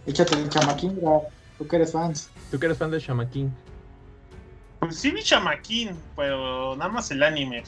Échate 0.05 0.35
el 0.35 0.51
chamaquín, 0.51 1.01
bro. 1.01 1.23
Tú 1.57 1.67
que 1.67 1.77
eres 1.77 1.93
fan. 1.93 2.13
Tú 2.51 2.59
que 2.59 2.67
eres 2.67 2.77
fan 2.77 2.91
del 2.91 3.01
chamaquín. 3.01 3.51
Pues 4.81 4.97
sí 4.97 5.13
vi 5.13 5.23
chamaquín, 5.23 5.97
pero 6.15 6.77
nada 6.77 6.91
más 6.91 7.11
el 7.11 7.23
anime. 7.23 7.65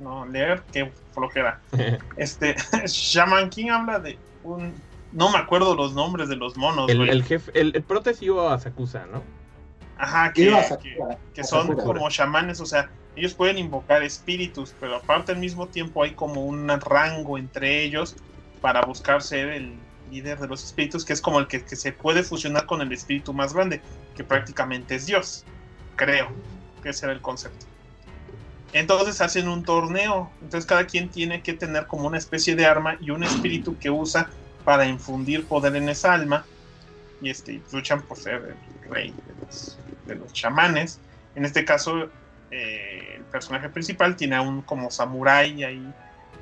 no, 0.00 0.24
leer, 0.24 0.62
qué 0.72 0.90
flojera. 1.12 1.60
este, 2.16 2.56
Shaman 2.86 3.50
King 3.50 3.68
habla 3.68 3.98
de 3.98 4.18
un 4.44 4.72
No 5.12 5.30
me 5.30 5.38
acuerdo 5.38 5.74
los 5.74 5.94
nombres 5.94 6.28
de 6.28 6.36
los 6.36 6.56
monos, 6.56 6.88
El, 6.90 6.98
güey. 6.98 7.10
el 7.10 7.22
jefe, 7.24 7.52
el, 7.54 7.72
el 7.74 7.82
prota 7.82 8.10
es 8.10 8.20
Asakusa, 8.22 9.06
¿no? 9.06 9.22
Ajá, 9.98 10.32
que, 10.32 10.52
que, 11.34 11.44
son 11.44 11.68
Sakura. 11.68 11.84
como 11.84 12.08
chamanes, 12.08 12.60
o 12.60 12.66
sea, 12.66 12.90
ellos 13.14 13.34
pueden 13.34 13.58
invocar 13.58 14.02
espíritus, 14.02 14.74
pero 14.80 14.96
aparte 14.96 15.32
al 15.32 15.38
mismo 15.38 15.68
tiempo 15.68 16.02
hay 16.02 16.12
como 16.12 16.44
un 16.44 16.68
rango 16.68 17.38
entre 17.38 17.84
ellos 17.84 18.16
para 18.60 18.80
buscar 18.82 19.22
ser 19.22 19.48
el 19.50 19.74
líder 20.10 20.38
de 20.38 20.48
los 20.48 20.64
espíritus, 20.64 21.04
que 21.04 21.12
es 21.12 21.20
como 21.20 21.38
el 21.38 21.46
que, 21.46 21.64
que 21.64 21.76
se 21.76 21.92
puede 21.92 22.22
fusionar 22.22 22.66
con 22.66 22.80
el 22.80 22.90
espíritu 22.92 23.32
más 23.32 23.52
grande, 23.54 23.80
que 24.16 24.24
prácticamente 24.24 24.94
es 24.94 25.06
Dios, 25.06 25.44
creo, 25.96 26.28
que 26.82 26.90
ese 26.90 27.06
era 27.06 27.12
el 27.12 27.20
concepto. 27.20 27.66
Entonces 28.72 29.20
hacen 29.20 29.48
un 29.48 29.62
torneo, 29.62 30.30
entonces 30.40 30.66
cada 30.66 30.86
quien 30.86 31.10
tiene 31.10 31.42
que 31.42 31.52
tener 31.52 31.86
como 31.86 32.06
una 32.06 32.18
especie 32.18 32.56
de 32.56 32.64
arma 32.64 32.96
y 33.00 33.10
un 33.10 33.22
espíritu 33.22 33.76
que 33.78 33.90
usa 33.90 34.30
para 34.64 34.86
infundir 34.86 35.46
poder 35.48 35.76
en 35.76 35.88
esa 35.88 36.12
alma 36.14 36.46
y 37.20 37.30
este, 37.30 37.62
luchan 37.72 38.06
por 38.06 38.18
ser 38.18 38.34
el 38.34 38.58
rey 38.90 39.16
de 39.26 39.34
los, 39.34 39.78
de 40.06 40.16
los 40.16 40.32
chamanes. 40.32 41.00
En 41.34 41.44
este 41.44 41.64
caso, 41.64 42.10
eh, 42.50 43.16
el 43.16 43.24
personaje 43.26 43.68
principal 43.70 44.16
tiene 44.16 44.36
a 44.36 44.42
un 44.42 44.62
como 44.62 44.90
samurái 44.90 45.62
ahí 45.64 45.94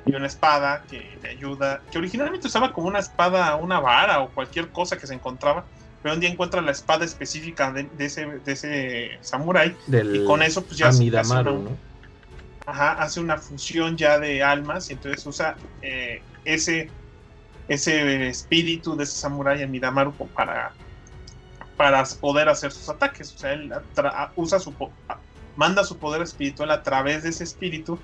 y 0.03 0.15
una 0.15 0.27
espada 0.27 0.85
que 0.87 1.17
le 1.21 1.29
ayuda, 1.29 1.83
que 1.91 1.99
originalmente 1.99 2.47
usaba 2.47 2.73
como 2.73 2.87
una 2.87 2.99
espada, 2.99 3.55
una 3.57 3.79
vara 3.79 4.21
o 4.21 4.33
cualquier 4.33 4.71
cosa 4.71 4.97
que 4.97 5.05
se 5.07 5.13
encontraba, 5.13 5.67
pero 6.01 6.15
un 6.15 6.19
día 6.19 6.29
encuentra 6.31 6.61
la 6.61 6.71
espada 6.71 7.05
específica 7.05 7.71
de, 7.71 7.83
de 7.83 8.05
ese, 8.05 8.25
de 8.25 8.51
ese 8.51 9.09
samurái 9.21 9.77
y 10.11 10.23
con 10.23 10.41
eso 10.41 10.65
pues 10.65 10.77
ya 10.79 10.91
se- 10.91 11.03
hace 11.15 11.33
Amidamaru, 11.33 11.51
una- 11.61 11.69
¿no? 11.71 11.77
Ajá, 12.65 12.93
hace 12.93 13.19
una 13.19 13.37
fusión 13.37 13.97
ya 13.97 14.17
de 14.19 14.43
almas 14.43 14.89
y 14.89 14.93
entonces 14.93 15.25
usa 15.25 15.57
eh, 15.81 16.21
ese, 16.43 16.91
ese 17.67 18.27
espíritu 18.27 18.95
de 18.95 19.03
ese 19.03 19.13
samurái 19.17 19.63
Amidamaru 19.63 20.13
po- 20.13 20.27
para, 20.27 20.73
para 21.77 22.03
poder 22.19 22.49
hacer 22.49 22.71
sus 22.71 22.89
ataques. 22.89 23.33
O 23.35 23.37
sea, 23.37 23.53
él 23.53 23.71
usa 24.35 24.59
su 24.59 24.73
manda 25.55 25.83
su 25.83 25.97
poder 25.97 26.21
espiritual 26.21 26.71
a 26.71 26.81
través 26.81 27.23
de 27.23 27.29
ese 27.29 27.43
espíritu 27.43 27.99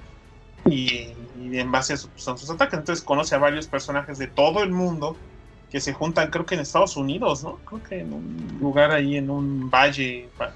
y, 0.66 1.14
en 1.36 1.72
base 1.72 1.93
a 1.93 1.97
pues, 1.97 2.12
son 2.24 2.38
sus 2.38 2.49
ataques. 2.49 2.80
Entonces 2.80 3.03
conoce 3.03 3.36
a 3.36 3.39
varios 3.39 3.68
personajes 3.68 4.18
de 4.18 4.28
todo 4.28 4.64
el 4.64 4.72
mundo 4.72 5.16
que 5.70 5.82
se 5.82 5.93
juntan, 5.93 6.30
creo 6.30 6.45
que 6.45 6.55
en 6.55 6.62
Estados 6.62 6.95
Unidos, 6.95 7.43
¿no? 7.43 7.58
Creo 7.66 7.84
que 7.84 7.99
en 7.99 8.14
un 8.14 8.58
lugar 8.62 8.91
ahí, 8.91 9.18
en 9.18 9.30
un 9.30 9.70
valle, 9.70 10.30
pa- 10.38 10.53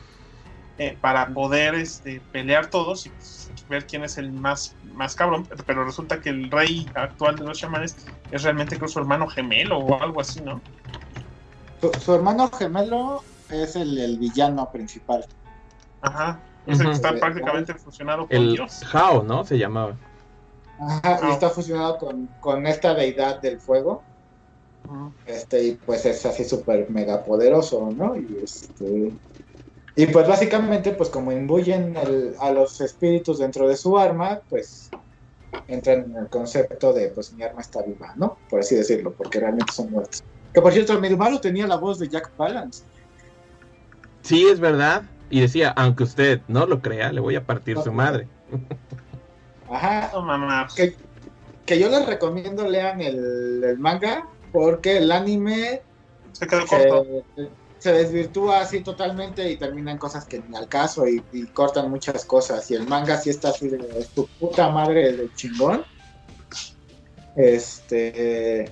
eh, 0.77 0.97
para 1.01 1.27
poder 1.27 1.75
este, 1.75 2.21
pelear 2.31 2.67
todos 2.67 3.05
y 3.05 3.09
pues, 3.09 3.51
ver 3.67 3.85
quién 3.85 4.03
es 4.03 4.17
el 4.17 4.31
más, 4.31 4.75
más 4.95 5.15
cabrón. 5.15 5.47
Pero 5.65 5.83
resulta 5.85 6.21
que 6.21 6.29
el 6.29 6.49
rey 6.51 6.89
actual 6.95 7.35
de 7.37 7.43
los 7.45 7.57
chamanes 7.57 7.95
es 8.31 8.43
realmente 8.43 8.77
creo 8.77 8.87
su 8.87 8.99
hermano 8.99 9.27
gemelo 9.27 9.79
o 9.79 10.01
algo 10.01 10.21
así, 10.21 10.41
¿no? 10.41 10.61
Su, 11.79 11.91
su 11.99 12.13
hermano 12.13 12.49
gemelo 12.51 13.23
es 13.49 13.75
el, 13.75 13.97
el 13.97 14.17
villano 14.17 14.69
principal. 14.71 15.25
Ajá. 16.01 16.39
Es 16.67 16.79
el 16.79 16.87
que 16.87 16.91
está 16.93 17.13
prácticamente 17.15 17.73
fusionado 17.73 18.27
con 18.27 18.37
El 18.37 18.53
Dios. 18.53 18.81
Hao, 18.93 19.23
¿no? 19.23 19.43
Se 19.43 19.57
llamaba. 19.57 19.95
Ajá, 20.79 21.19
y 21.27 21.31
está 21.31 21.49
fusionado 21.49 21.97
con, 21.97 22.27
con 22.39 22.67
esta 22.67 22.93
deidad 22.93 23.41
del 23.41 23.59
fuego. 23.59 24.03
Este, 25.25 25.63
y 25.63 25.71
pues 25.73 26.05
es 26.05 26.25
así 26.25 26.43
súper 26.43 26.89
mega 26.89 27.23
poderoso, 27.23 27.91
¿no? 27.95 28.15
Y 28.15 28.39
este. 28.43 29.11
Y 29.95 30.05
pues 30.07 30.27
básicamente, 30.27 30.91
pues 30.91 31.09
como 31.09 31.31
imbuyen 31.31 31.95
el- 31.97 32.35
a 32.39 32.51
los 32.51 32.79
espíritus 32.81 33.39
dentro 33.39 33.67
de 33.67 33.75
su 33.75 33.97
arma, 33.97 34.41
pues 34.49 34.89
entran 35.67 36.05
en 36.05 36.15
el 36.15 36.27
concepto 36.29 36.93
de 36.93 37.09
pues 37.09 37.33
mi 37.33 37.43
arma 37.43 37.61
está 37.61 37.81
viva, 37.81 38.13
¿no? 38.15 38.37
Por 38.49 38.61
así 38.61 38.75
decirlo, 38.75 39.11
porque 39.13 39.39
realmente 39.39 39.73
son 39.73 39.91
muertos. 39.91 40.23
Que 40.53 40.61
por 40.61 40.71
cierto, 40.71 40.99
Midmaru 40.99 41.39
tenía 41.39 41.67
la 41.67 41.75
voz 41.77 41.99
de 41.99 42.07
Jack 42.07 42.29
Palance. 42.31 42.83
Sí, 44.21 44.47
es 44.47 44.59
verdad. 44.59 45.03
Y 45.29 45.39
decía, 45.41 45.69
aunque 45.77 46.03
usted 46.03 46.41
no 46.47 46.65
lo 46.65 46.81
crea, 46.81 47.11
le 47.11 47.21
voy 47.21 47.35
a 47.35 47.45
partir 47.45 47.77
su 47.81 47.91
madre. 47.91 48.27
Ajá. 49.69 50.09
No 50.13 50.21
mamás. 50.21 50.73
Que, 50.73 50.95
que 51.65 51.79
yo 51.79 51.89
les 51.89 52.05
recomiendo 52.05 52.67
lean 52.67 53.01
el, 53.01 53.63
el 53.63 53.77
manga, 53.79 54.27
porque 54.51 54.97
el 54.97 55.11
anime 55.11 55.81
Se 56.33 56.47
quedó 56.47 56.65
corto. 56.65 57.05
se, 57.35 57.47
se 57.81 57.91
desvirtúa 57.91 58.61
así 58.61 58.81
totalmente 58.81 59.49
y 59.49 59.57
terminan 59.57 59.97
cosas 59.97 60.25
que 60.25 60.41
ni 60.47 60.55
al 60.55 60.67
caso 60.67 61.07
y, 61.07 61.21
y 61.33 61.47
cortan 61.47 61.89
muchas 61.89 62.23
cosas. 62.25 62.69
Y 62.69 62.75
el 62.75 62.87
manga 62.87 63.17
sí 63.17 63.29
está 63.31 63.49
así 63.49 63.67
de 63.69 63.77
"Es 63.97 64.09
tu 64.09 64.27
puta 64.39 64.69
madre 64.69 65.11
de 65.13 65.33
chingón. 65.35 65.83
Este. 67.35 68.71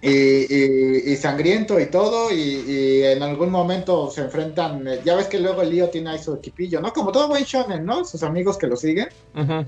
Y, 0.00 0.08
y- 0.10 1.12
y 1.12 1.16
sangriento 1.16 1.80
y 1.80 1.86
todo, 1.86 2.30
y, 2.30 2.36
y 2.36 3.02
en 3.04 3.22
algún 3.22 3.50
momento 3.50 4.10
se 4.10 4.20
enfrentan. 4.20 4.86
eh, 4.86 5.00
Ya 5.04 5.14
ves 5.16 5.28
que 5.28 5.40
luego 5.40 5.62
el 5.62 5.70
lío 5.70 5.88
tiene 5.88 6.10
ahí 6.10 6.18
su 6.18 6.34
equipillo, 6.34 6.80
¿no? 6.82 6.92
Como 6.92 7.10
todo 7.10 7.26
buen 7.28 7.44
shonen, 7.44 7.84
¿no? 7.86 8.04
Sus 8.04 8.22
amigos 8.22 8.58
que 8.58 8.66
lo 8.66 8.76
siguen. 8.76 9.08
Ujú. 9.34 9.64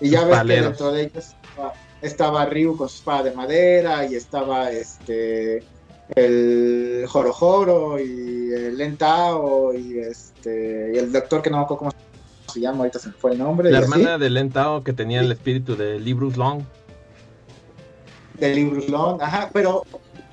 Y 0.00 0.10
ya 0.10 0.24
ves 0.24 0.42
que 0.42 0.60
dentro 0.62 0.92
de 0.92 1.02
ellos 1.02 1.26
estaba, 1.42 1.72
estaba 2.00 2.46
Ryu 2.46 2.76
con 2.76 2.88
su 2.88 2.96
espada 2.98 3.24
de 3.24 3.32
madera 3.32 4.06
y 4.06 4.14
estaba 4.14 4.70
este 4.70 5.64
el 6.10 7.04
Jorojoro 7.08 7.98
y 7.98 8.52
el 8.52 8.76
Lentao 8.76 9.72
y 9.74 9.98
este 9.98 10.92
y 10.94 10.98
el 10.98 11.12
doctor 11.12 11.42
que 11.42 11.50
no 11.50 11.58
me 11.58 11.62
acuerdo 11.64 11.78
cómo 11.78 11.92
se 12.52 12.60
llama, 12.60 12.78
ahorita 12.78 12.98
se 12.98 13.08
me 13.08 13.14
fue 13.14 13.32
el 13.32 13.38
nombre. 13.38 13.70
La 13.70 13.80
y 13.80 13.82
así, 13.82 13.92
hermana 13.92 14.18
de 14.18 14.30
Lentao 14.30 14.82
que 14.84 14.92
tenía 14.92 15.20
el 15.20 15.32
espíritu 15.32 15.76
de 15.76 15.98
Librus 15.98 16.36
Long. 16.36 16.62
de 18.38 18.54
Librus 18.54 18.88
Long, 18.88 19.22
ajá, 19.22 19.50
pero 19.52 19.84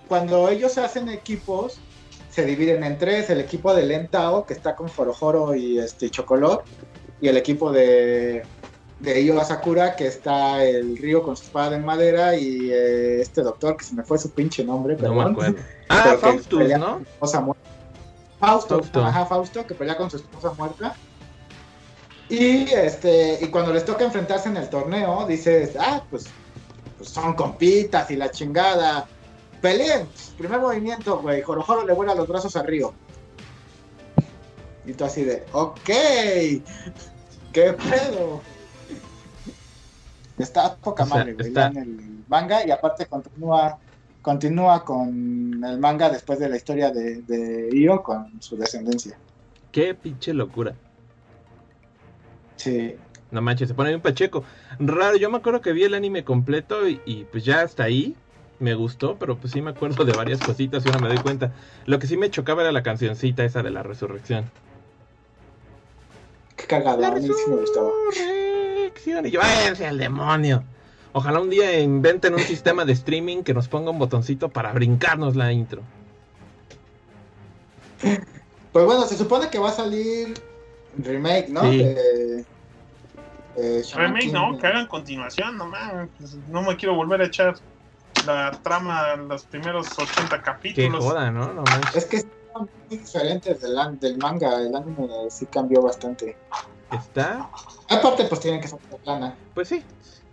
cuando 0.07 0.49
ellos 0.49 0.77
hacen 0.77 1.09
equipos 1.09 1.79
se 2.29 2.45
dividen 2.45 2.83
en 2.83 2.97
tres, 2.97 3.29
el 3.29 3.39
equipo 3.39 3.73
de 3.73 3.83
Lentao 3.83 4.45
que 4.45 4.53
está 4.53 4.75
con 4.75 4.87
Jorojoro 4.87 5.55
y 5.55 5.79
este 5.79 6.09
Chocolor 6.09 6.63
y 7.21 7.27
el 7.27 7.37
equipo 7.37 7.71
de 7.71 8.43
de 8.99 9.21
Io 9.23 9.39
Asakura, 9.39 9.95
que 9.95 10.07
está 10.07 10.63
el 10.63 10.97
río 10.97 11.23
con 11.23 11.37
su 11.37 11.43
espada 11.43 11.71
de 11.71 11.79
madera 11.79 12.35
y 12.35 12.69
eh, 12.71 13.21
este 13.21 13.41
doctor 13.41 13.77
que 13.77 13.85
se 13.85 13.95
me 13.95 14.03
fue 14.03 14.17
su 14.17 14.31
pinche 14.31 14.63
nombre, 14.63 14.97
No 14.97 15.13
me 15.13 15.23
acuerdo. 15.23 15.55
Ah, 15.91 16.01
Pero 16.05 16.19
Faustus, 16.19 16.59
pelea 16.59 16.77
¿no? 16.77 17.01
Fausto, 17.19 17.55
Fausto. 18.39 19.03
ajá, 19.03 19.25
Fausto, 19.25 19.65
que 19.65 19.73
pelea 19.73 19.97
con 19.97 20.09
su 20.11 20.17
esposa 20.17 20.53
muerta. 20.57 20.95
Y 22.29 22.69
este, 22.71 23.39
y 23.41 23.47
cuando 23.47 23.73
les 23.73 23.83
toca 23.85 24.05
enfrentarse 24.05 24.49
en 24.49 24.57
el 24.57 24.69
torneo, 24.69 25.25
dices, 25.27 25.71
ah, 25.79 26.03
pues, 26.11 26.25
pues 26.97 27.09
son 27.09 27.33
compitas 27.33 28.11
y 28.11 28.17
la 28.17 28.29
chingada. 28.29 29.07
Peleen, 29.61 30.07
primer 30.37 30.59
movimiento, 30.59 31.19
güey. 31.19 31.41
Jorojoro 31.41 31.85
le 31.87 31.93
vuela 31.93 32.13
los 32.13 32.27
brazos 32.27 32.55
a 32.55 32.61
Río. 32.61 32.93
Y 34.85 34.93
tú 34.93 35.05
así 35.05 35.23
de, 35.23 35.43
ok, 35.51 35.79
qué 35.83 36.61
pedo. 37.73 38.41
Está 40.39 40.75
poca 40.75 41.03
O 41.03 41.07
sea, 41.07 41.17
madre, 41.17 41.33
güey. 41.33 41.47
está- 41.47 41.69
lean 41.69 41.83
el 41.87 42.23
manga 42.27 42.65
y 42.65 42.71
aparte 42.71 43.05
continúa 43.05 43.77
continúa 44.21 44.83
con 44.83 45.63
el 45.63 45.79
manga 45.79 46.09
después 46.09 46.39
de 46.39 46.49
la 46.49 46.57
historia 46.57 46.91
de, 46.91 47.21
de 47.21 47.69
Io 47.73 48.03
con 48.03 48.41
su 48.41 48.57
descendencia. 48.57 49.17
Qué 49.71 49.93
pinche 49.93 50.33
locura. 50.33 50.73
Sí. 52.57 52.95
No 53.31 53.41
manches, 53.41 53.69
se 53.69 53.73
pone 53.75 53.89
bien 53.89 54.01
pacheco. 54.01 54.43
Raro, 54.79 55.15
yo 55.17 55.29
me 55.29 55.37
acuerdo 55.37 55.61
que 55.61 55.71
vi 55.71 55.83
el 55.83 55.93
anime 55.93 56.23
completo 56.23 56.87
y, 56.87 56.99
y, 57.05 57.23
pues 57.25 57.45
ya 57.45 57.61
hasta 57.61 57.83
ahí 57.83 58.15
me 58.59 58.73
gustó, 58.73 59.17
pero 59.17 59.37
pues 59.37 59.53
sí 59.53 59.61
me 59.61 59.69
acuerdo 59.69 60.03
de 60.03 60.13
varias 60.13 60.41
cositas 60.41 60.85
y 60.85 60.89
ahora 60.89 60.99
me 60.99 61.07
doy 61.07 61.19
cuenta. 61.19 61.51
Lo 61.85 61.99
que 61.99 62.07
sí 62.07 62.17
me 62.17 62.29
chocaba 62.29 62.63
era 62.63 62.71
la 62.71 62.83
cancioncita 62.83 63.45
esa 63.45 63.63
de 63.63 63.69
la 63.71 63.83
resurrección. 63.83 64.45
Qué 66.57 66.65
cagado, 66.65 67.05
a 67.05 67.11
mí 67.11 67.21
sí 67.21 67.31
me 67.47 67.55
gustaba. 67.55 67.89
Y 69.27 69.31
yo, 69.31 69.39
váyanse 69.39 69.85
al 69.87 69.97
demonio. 69.97 70.63
Ojalá 71.11 71.39
un 71.39 71.49
día 71.49 71.79
inventen 71.79 72.33
un 72.35 72.39
sistema 72.41 72.85
de 72.85 72.93
streaming 72.93 73.43
que 73.43 73.53
nos 73.53 73.67
ponga 73.67 73.89
un 73.91 73.99
botoncito 73.99 74.49
para 74.49 74.71
brincarnos 74.73 75.35
la 75.35 75.51
intro. 75.51 75.81
Pues 78.71 78.85
bueno, 78.85 79.05
se 79.05 79.17
supone 79.17 79.49
que 79.49 79.59
va 79.59 79.69
a 79.69 79.73
salir 79.73 80.33
remake, 80.97 81.49
¿no? 81.49 81.61
Sí. 81.63 81.77
De, 81.79 82.45
de 83.55 83.83
Shaman 83.83 84.07
Remake, 84.07 84.25
King. 84.27 84.33
no, 84.33 84.57
que 84.57 84.67
hagan 84.67 84.87
continuación, 84.87 85.57
no 85.57 85.65
mames. 85.65 86.09
pues, 86.17 86.35
No 86.47 86.61
me 86.61 86.75
quiero 86.77 86.95
volver 86.95 87.21
a 87.21 87.25
echar 87.25 87.55
la 88.25 88.51
trama 88.63 89.15
los 89.15 89.45
primeros 89.45 89.87
80 89.97 90.37
Qué 90.37 90.43
capítulos. 90.43 91.03
joda, 91.03 91.31
¿no? 91.31 91.53
No. 91.53 91.63
Es 91.95 92.05
que 92.05 92.19
son 92.21 92.69
muy 92.89 92.97
diferentes 92.97 93.61
del, 93.61 93.99
del 93.99 94.17
manga. 94.17 94.61
El 94.61 94.75
anime 94.75 95.07
sí 95.29 95.45
cambió 95.47 95.81
bastante. 95.81 96.37
Está, 96.91 97.49
Aparte, 97.89 98.25
pues 98.25 98.41
tienen 98.41 98.61
que 98.61 98.67
sacar 98.67 98.97
plana. 99.03 99.35
pues 99.53 99.67
sí. 99.67 99.83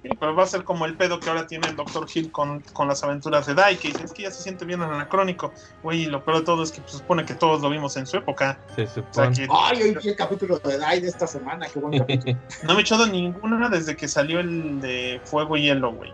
Sí, 0.02 0.10
pero 0.20 0.36
va 0.36 0.44
a 0.44 0.46
ser 0.46 0.62
como 0.62 0.84
el 0.84 0.96
pedo 0.96 1.18
que 1.18 1.28
ahora 1.30 1.46
tiene 1.48 1.66
el 1.68 1.74
Dr. 1.74 2.06
Hill 2.14 2.30
con, 2.30 2.60
con 2.72 2.86
las 2.86 3.02
aventuras 3.02 3.44
de 3.46 3.54
Dai, 3.54 3.76
que 3.76 3.88
dice, 3.88 4.04
es 4.04 4.12
que 4.12 4.22
ya 4.22 4.30
se 4.30 4.40
siente 4.42 4.64
bien 4.64 4.80
anacrónico. 4.80 5.52
Güey, 5.82 6.02
y 6.02 6.06
lo 6.06 6.24
peor 6.24 6.38
de 6.38 6.44
todo 6.44 6.62
es 6.62 6.70
que 6.70 6.80
pues, 6.80 6.92
se 6.92 6.98
supone 6.98 7.24
que 7.24 7.34
todos 7.34 7.60
lo 7.60 7.70
vimos 7.70 7.96
en 7.96 8.06
su 8.06 8.16
época. 8.18 8.58
Se 8.76 8.82
O 8.84 8.86
sea 8.86 8.94
supone. 9.02 9.36
que 9.36 9.48
Ay, 9.50 9.82
hoy 9.82 9.98
vi 10.00 10.08
el 10.10 10.16
capítulo 10.16 10.58
de 10.60 10.78
Dai 10.78 11.00
de 11.00 11.08
esta 11.08 11.26
semana. 11.26 11.66
Qué 11.72 11.80
buen 11.80 11.98
capítulo. 11.98 12.38
no 12.62 12.72
me 12.74 12.78
he 12.78 12.82
echado 12.82 13.06
ninguna 13.06 13.68
desde 13.68 13.96
que 13.96 14.06
salió 14.06 14.38
el 14.38 14.80
de 14.80 15.20
Fuego 15.24 15.56
y 15.56 15.62
Hielo, 15.62 15.92
güey. 15.92 16.12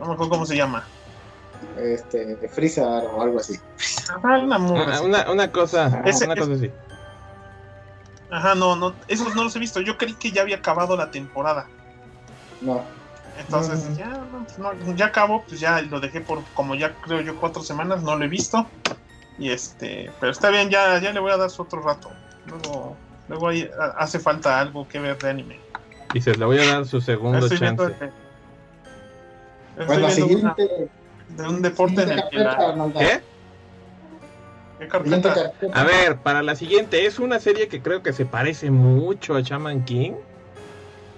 No 0.00 0.06
me 0.06 0.12
acuerdo 0.14 0.30
cómo 0.30 0.46
se 0.46 0.56
llama. 0.56 0.84
este, 1.78 2.36
Freezer 2.48 2.84
o 2.84 3.22
algo 3.22 3.38
así. 3.38 3.60
Ah, 4.22 4.38
una 4.42 4.58
morra, 4.58 4.82
Una, 4.84 4.98
sí. 4.98 5.04
una, 5.04 5.30
una 5.30 5.52
cosa, 5.52 6.02
Ese- 6.04 6.24
una 6.24 6.34
cosa 6.36 6.52
así. 6.54 6.70
Ajá, 8.30 8.54
no, 8.54 8.74
no, 8.76 8.94
esos 9.08 9.34
no 9.34 9.44
los 9.44 9.54
he 9.56 9.58
visto. 9.58 9.80
Yo 9.80 9.96
creí 9.96 10.14
que 10.14 10.32
ya 10.32 10.42
había 10.42 10.56
acabado 10.56 10.96
la 10.96 11.10
temporada. 11.10 11.66
No. 12.60 12.82
Entonces, 13.38 13.96
ya, 13.96 14.06
no, 14.08 14.44
pues 14.44 14.58
no, 14.58 14.72
ya 14.94 15.06
acabó, 15.06 15.42
pues 15.44 15.60
ya 15.60 15.82
lo 15.82 16.00
dejé 16.00 16.22
por 16.22 16.42
como 16.54 16.74
ya 16.74 16.94
creo 17.02 17.20
yo 17.20 17.36
cuatro 17.36 17.62
semanas, 17.62 18.02
no 18.02 18.16
lo 18.16 18.24
he 18.24 18.28
visto. 18.28 18.66
Y 19.38 19.50
este, 19.50 20.10
pero 20.18 20.32
está 20.32 20.48
bien, 20.48 20.70
ya, 20.70 20.98
ya 21.00 21.12
le 21.12 21.20
voy 21.20 21.30
a 21.30 21.36
dar 21.36 21.50
su 21.50 21.62
otro 21.62 21.82
rato. 21.82 22.10
Luego, 22.46 22.96
luego 23.28 23.48
ahí 23.48 23.68
hace 23.98 24.18
falta 24.18 24.58
algo 24.58 24.88
que 24.88 24.98
ver 24.98 25.18
de 25.18 25.28
anime. 25.28 25.60
Dices, 26.14 26.38
le 26.38 26.46
voy 26.46 26.58
a 26.58 26.64
dar 26.66 26.86
su 26.86 27.00
segundo 27.02 27.38
Estoy 27.38 27.58
viendo, 27.58 27.90
chance. 27.90 28.04
este- 28.06 28.16
estoy 29.82 29.86
Bueno, 29.86 30.06
viendo 30.06 30.26
una 30.38 30.54
siguiente. 30.54 30.90
de 31.28 31.48
un 31.48 31.60
deporte 31.62 32.02
en 32.02 32.10
el 32.12 32.24
que 32.30 32.38
la. 32.38 32.92
¿Qué? 32.98 33.22
A 35.72 35.84
ver, 35.84 36.18
para 36.18 36.42
la 36.42 36.54
siguiente, 36.54 37.06
es 37.06 37.18
una 37.18 37.40
serie 37.40 37.68
que 37.68 37.80
creo 37.80 38.02
que 38.02 38.12
se 38.12 38.26
parece 38.26 38.70
mucho 38.70 39.34
a 39.34 39.40
Shaman 39.40 39.84
King. 39.84 40.12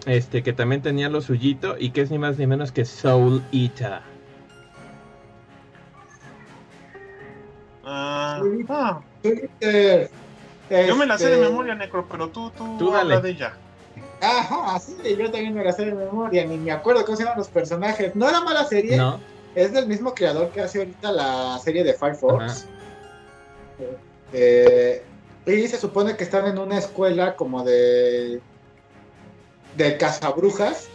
Este, 0.07 0.43
que 0.43 0.53
también 0.53 0.81
tenía 0.81 1.09
lo 1.09 1.21
suyito 1.21 1.77
y 1.79 1.91
que 1.91 2.01
es 2.01 2.11
ni 2.11 2.19
más 2.19 2.39
ni 2.39 2.47
menos 2.47 2.73
que 2.73 2.85
Soul 2.85 3.43
Eater. 3.53 4.01
Ah, 7.85 8.41
ah, 8.69 9.01
Twitter. 9.23 10.11
yo 10.71 10.97
me 10.97 11.07
la 11.07 11.19
sé 11.19 11.27
de 11.27 11.35
Este, 11.35 11.49
memoria, 11.49 11.75
Necro, 11.75 12.07
pero 12.09 12.29
tú, 12.29 12.51
tú, 12.51 12.77
Tú 12.79 12.95
habla 12.95 13.17
dale. 13.17 13.23
de 13.29 13.31
ella. 13.31 13.55
Ajá, 14.21 14.79
sí, 14.79 14.97
yo 15.19 15.31
también 15.31 15.55
me 15.55 15.65
la 15.65 15.73
sé 15.73 15.87
de 15.87 15.95
memoria, 15.95 16.45
ni 16.45 16.57
me 16.57 16.71
acuerdo 16.71 17.05
cómo 17.05 17.17
se 17.17 17.25
llaman 17.25 17.39
los 17.39 17.49
personajes. 17.49 18.15
No 18.15 18.29
era 18.29 18.41
mala 18.41 18.65
serie, 18.65 18.97
¿No? 18.97 19.21
es 19.55 19.73
del 19.73 19.87
mismo 19.87 20.15
creador 20.15 20.51
que 20.51 20.61
hace 20.61 20.79
ahorita 20.79 21.13
la 21.13 21.59
serie 21.59 21.85
de 21.85 21.95
Fire 21.95 22.17
Ajá. 22.31 22.55
Eh, 24.33 25.03
y 25.47 25.66
se 25.68 25.79
supone 25.79 26.16
que 26.16 26.24
están 26.24 26.47
en 26.47 26.59
una 26.59 26.79
escuela 26.79 27.37
como 27.37 27.64
de 27.64 28.41
de 29.76 29.97
cazabrujas, 29.97 30.89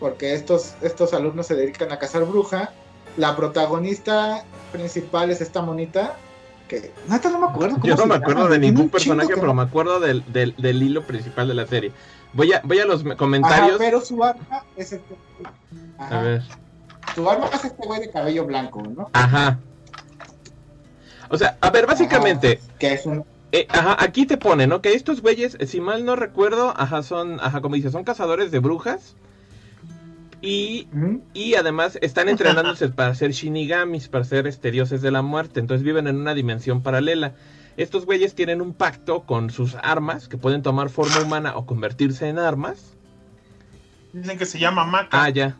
porque 0.00 0.34
estos, 0.34 0.74
estos 0.82 1.14
alumnos 1.14 1.46
se 1.46 1.54
dedican 1.54 1.92
a 1.92 1.98
cazar 1.98 2.24
bruja. 2.24 2.72
La 3.16 3.36
protagonista 3.36 4.44
principal 4.72 5.30
es 5.30 5.40
esta 5.40 5.62
monita, 5.62 6.16
que 6.66 6.90
neta 7.08 7.30
no 7.30 7.38
me 7.38 7.46
acuerdo. 7.46 7.76
cómo 7.76 7.86
Yo 7.86 7.94
no 7.94 8.06
me 8.06 8.14
llama, 8.14 8.16
acuerdo 8.16 8.48
de 8.48 8.58
ningún 8.58 8.88
personaje, 8.90 9.28
que 9.28 9.40
pero 9.40 9.54
me 9.54 9.62
acuerdo 9.62 10.00
del, 10.00 10.24
del, 10.32 10.54
del 10.56 10.82
hilo 10.82 11.06
principal 11.06 11.46
de 11.46 11.54
la 11.54 11.66
serie. 11.66 11.92
Voy 12.32 12.52
a, 12.52 12.60
voy 12.64 12.80
a 12.80 12.84
los 12.86 13.02
Ajá, 13.06 13.16
comentarios. 13.16 13.78
pero 13.78 14.00
su 14.00 14.22
arma 14.24 14.64
es 14.76 14.92
este. 14.94 15.16
Ajá. 15.98 16.18
A 16.18 16.22
ver. 16.24 16.42
Su 17.14 17.30
arma 17.30 17.48
es 17.54 17.64
este 17.64 17.86
güey 17.86 18.00
de 18.00 18.10
cabello 18.10 18.44
blanco, 18.46 18.82
¿no? 18.82 19.08
Ajá. 19.12 19.60
O 21.34 21.38
sea, 21.38 21.58
a 21.60 21.70
ver, 21.70 21.86
básicamente, 21.86 22.60
Ajá, 22.62 22.78
que 22.78 22.92
es 22.92 23.06
un. 23.06 23.24
Eh, 23.52 23.66
ajá, 23.68 23.96
aquí 24.02 24.26
te 24.26 24.36
ponen, 24.36 24.68
¿no? 24.70 24.80
Que 24.80 24.94
estos 24.94 25.20
güeyes, 25.20 25.56
si 25.66 25.80
mal 25.80 26.04
no 26.04 26.16
recuerdo, 26.16 26.74
ajá, 26.76 27.02
son, 27.02 27.38
ajá, 27.40 27.60
como 27.60 27.76
dices, 27.76 27.92
son 27.92 28.02
cazadores 28.04 28.50
de 28.50 28.58
brujas. 28.58 29.14
Y, 30.40 30.88
y 31.32 31.54
además 31.54 31.98
están 32.02 32.28
entrenándose 32.28 32.88
para 32.88 33.14
ser 33.14 33.30
shinigamis, 33.32 34.08
para 34.08 34.24
ser 34.24 34.46
este, 34.46 34.70
dioses 34.70 35.00
de 35.00 35.10
la 35.10 35.22
muerte. 35.22 35.58
Entonces 35.60 35.82
viven 35.84 36.06
en 36.06 36.16
una 36.16 36.34
dimensión 36.34 36.82
paralela. 36.82 37.34
Estos 37.78 38.04
güeyes 38.04 38.34
tienen 38.34 38.60
un 38.60 38.74
pacto 38.74 39.22
con 39.22 39.48
sus 39.50 39.74
armas, 39.82 40.28
que 40.28 40.36
pueden 40.36 40.62
tomar 40.62 40.90
forma 40.90 41.20
humana 41.20 41.56
o 41.56 41.64
convertirse 41.64 42.28
en 42.28 42.38
armas. 42.38 42.94
Dicen 44.12 44.36
que 44.36 44.44
se 44.46 44.58
llama 44.58 44.84
Maca. 44.84 45.22
Ah, 45.24 45.30
ya. 45.30 45.56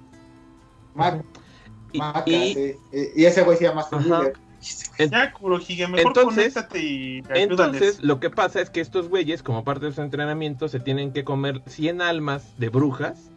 Maca, 0.94 1.22
Y, 1.92 1.98
Maca, 1.98 2.22
y- 2.30 2.54
sí. 2.54 2.74
Y, 2.92 3.22
y 3.22 3.24
ese 3.24 3.42
güey 3.42 3.56
se 3.56 3.64
llama 3.64 3.84
su. 3.88 3.96
Ya, 5.10 5.32
Kurohige, 5.32 5.86
mejor 5.88 6.06
Entonces- 6.08 6.54
conéctate 6.54 6.82
y 6.82 7.22
Entonces, 7.34 8.02
lo 8.02 8.20
que 8.20 8.30
pasa 8.30 8.60
es 8.60 8.70
que 8.70 8.80
estos 8.80 9.08
güeyes, 9.08 9.42
como 9.42 9.64
parte 9.64 9.86
de 9.86 9.92
su 9.92 10.02
entrenamiento, 10.02 10.68
se 10.68 10.80
tienen 10.80 11.12
que 11.12 11.24
comer 11.24 11.62
100 11.66 12.00
almas 12.02 12.58
de 12.58 12.68
brujas 12.68 13.30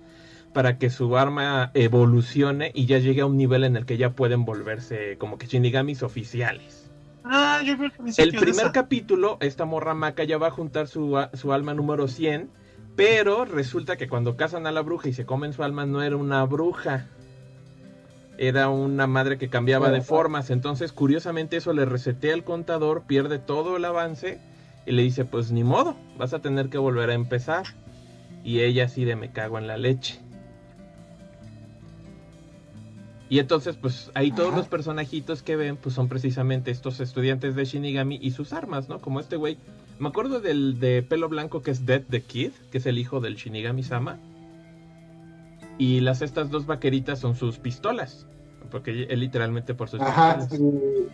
para 0.53 0.77
que 0.77 0.89
su 0.89 1.17
arma 1.17 1.71
evolucione 1.73 2.71
y 2.73 2.85
ya 2.85 2.97
llegue 2.99 3.21
a 3.21 3.25
un 3.25 3.37
nivel 3.37 3.63
en 3.63 3.75
el 3.75 3.85
que 3.85 3.97
ya 3.97 4.11
pueden 4.11 4.45
volverse 4.45 5.17
como 5.17 5.37
que 5.37 5.47
shinigamis 5.47 6.03
oficiales. 6.03 6.89
Ah, 7.23 7.61
yo 7.63 7.77
vi 7.77 7.85
el 8.17 8.29
El 8.29 8.39
primer 8.39 8.71
capítulo, 8.71 9.37
esta 9.41 9.65
morra 9.65 9.93
maca 9.93 10.23
ya 10.23 10.37
va 10.37 10.47
a 10.47 10.51
juntar 10.51 10.87
su, 10.87 11.21
su 11.33 11.51
alma 11.53 11.73
número 11.73 12.07
100, 12.07 12.49
pero 12.95 13.43
resulta 13.45 13.97
que 13.97 14.07
cuando 14.07 14.37
cazan 14.37 14.65
a 14.65 14.71
la 14.71 14.81
bruja 14.81 15.09
y 15.09 15.13
se 15.13 15.25
comen 15.25 15.53
su 15.53 15.63
alma 15.63 15.85
no 15.85 16.01
era 16.01 16.15
una 16.15 16.43
bruja. 16.45 17.07
Era 18.37 18.69
una 18.69 19.07
madre 19.07 19.37
que 19.37 19.49
cambiaba 19.49 19.89
de 19.89 20.01
formas, 20.01 20.51
entonces 20.51 20.91
curiosamente 20.91 21.57
eso 21.57 21.73
le 21.73 21.85
resetea 21.85 22.35
el 22.35 22.43
contador, 22.43 23.03
pierde 23.07 23.39
todo 23.39 23.77
el 23.77 23.85
avance 23.85 24.39
y 24.85 24.91
le 24.91 25.01
dice, 25.01 25.25
pues 25.25 25.51
ni 25.51 25.63
modo, 25.63 25.95
vas 26.17 26.33
a 26.33 26.39
tener 26.39 26.69
que 26.69 26.77
volver 26.77 27.09
a 27.09 27.13
empezar. 27.13 27.65
Y 28.43 28.61
ella 28.61 28.85
así 28.85 29.03
de 29.05 29.15
me 29.15 29.31
cago 29.31 29.57
en 29.57 29.67
la 29.67 29.77
leche. 29.77 30.19
Y 33.29 33.39
entonces, 33.39 33.75
pues 33.75 34.11
ahí 34.13 34.31
todos 34.31 34.49
Ajá. 34.49 34.57
los 34.59 34.67
personajitos 34.67 35.41
que 35.41 35.55
ven, 35.55 35.75
pues 35.75 35.95
son 35.95 36.07
precisamente 36.07 36.71
estos 36.71 36.99
estudiantes 36.99 37.55
de 37.55 37.65
Shinigami 37.65 38.19
y 38.21 38.31
sus 38.31 38.53
armas, 38.53 38.87
¿no? 38.87 38.99
Como 39.01 39.19
este 39.19 39.35
güey. 39.35 39.57
Me 39.99 40.07
acuerdo 40.07 40.39
del 40.39 40.79
de 40.79 41.01
pelo 41.01 41.27
blanco 41.27 41.61
que 41.61 41.71
es 41.71 41.85
Dead 41.85 42.03
the 42.09 42.21
Kid, 42.21 42.51
que 42.71 42.77
es 42.77 42.85
el 42.85 42.97
hijo 42.97 43.19
del 43.19 43.35
Shinigami 43.35 43.83
Sama. 43.83 44.17
Y 45.77 45.99
las 45.99 46.21
estas 46.21 46.49
dos 46.49 46.65
vaqueritas 46.65 47.19
son 47.19 47.35
sus 47.35 47.59
pistolas. 47.59 48.25
Porque 48.71 49.03
él 49.09 49.19
literalmente 49.19 49.73
por 49.73 49.89
sus 49.89 50.01
Ajá. 50.01 50.37
pistolas. 50.39 50.57
su- 50.57 51.09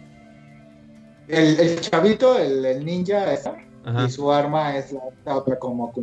El, 1.28 1.60
el 1.60 1.80
chavito, 1.82 2.38
el, 2.38 2.66
el 2.66 2.84
ninja, 2.86 3.32
esa, 3.34 3.56
Ajá, 3.86 4.06
y 4.06 4.10
su 4.10 4.32
arma 4.32 4.76
es 4.78 4.92
la, 4.92 5.02
la 5.26 5.38
otra 5.38 5.58
como. 5.58 5.94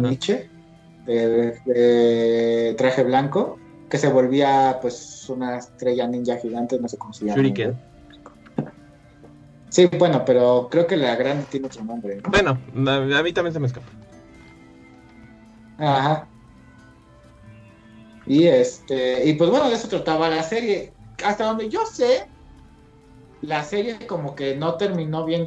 Nietzsche, 0.00 0.48
de, 1.06 1.58
de 1.66 2.74
traje 2.78 3.02
blanco, 3.02 3.58
que 3.90 3.98
se 3.98 4.08
volvía 4.08 4.78
pues 4.80 5.28
una 5.28 5.58
estrella 5.58 6.06
ninja 6.06 6.36
gigante, 6.36 6.78
no 6.78 6.88
sé 6.88 6.96
cómo 6.96 7.12
se 7.12 7.24
llama. 7.26 7.36
Shuriken. 7.36 7.76
Sí, 9.70 9.88
bueno, 9.98 10.24
pero 10.24 10.68
creo 10.70 10.86
que 10.86 10.96
la 10.96 11.16
grande 11.16 11.44
tiene 11.50 11.66
otro 11.66 11.84
nombre. 11.84 12.16
¿no? 12.16 12.30
Bueno, 12.30 12.58
a, 12.88 13.18
a 13.18 13.22
mí 13.22 13.32
también 13.32 13.52
se 13.52 13.60
me 13.60 13.66
escapa. 13.66 13.86
Ajá. 15.78 16.28
Y 18.26 18.46
este, 18.46 19.26
y 19.26 19.34
pues 19.34 19.50
bueno, 19.50 19.68
de 19.68 19.76
eso 19.76 19.88
trataba 19.88 20.28
la 20.28 20.42
serie. 20.42 20.92
Hasta 21.24 21.44
donde 21.44 21.68
yo 21.68 21.84
sé, 21.86 22.28
la 23.42 23.64
serie 23.64 24.06
como 24.06 24.34
que 24.34 24.56
no 24.56 24.74
terminó 24.74 25.24
bien 25.24 25.46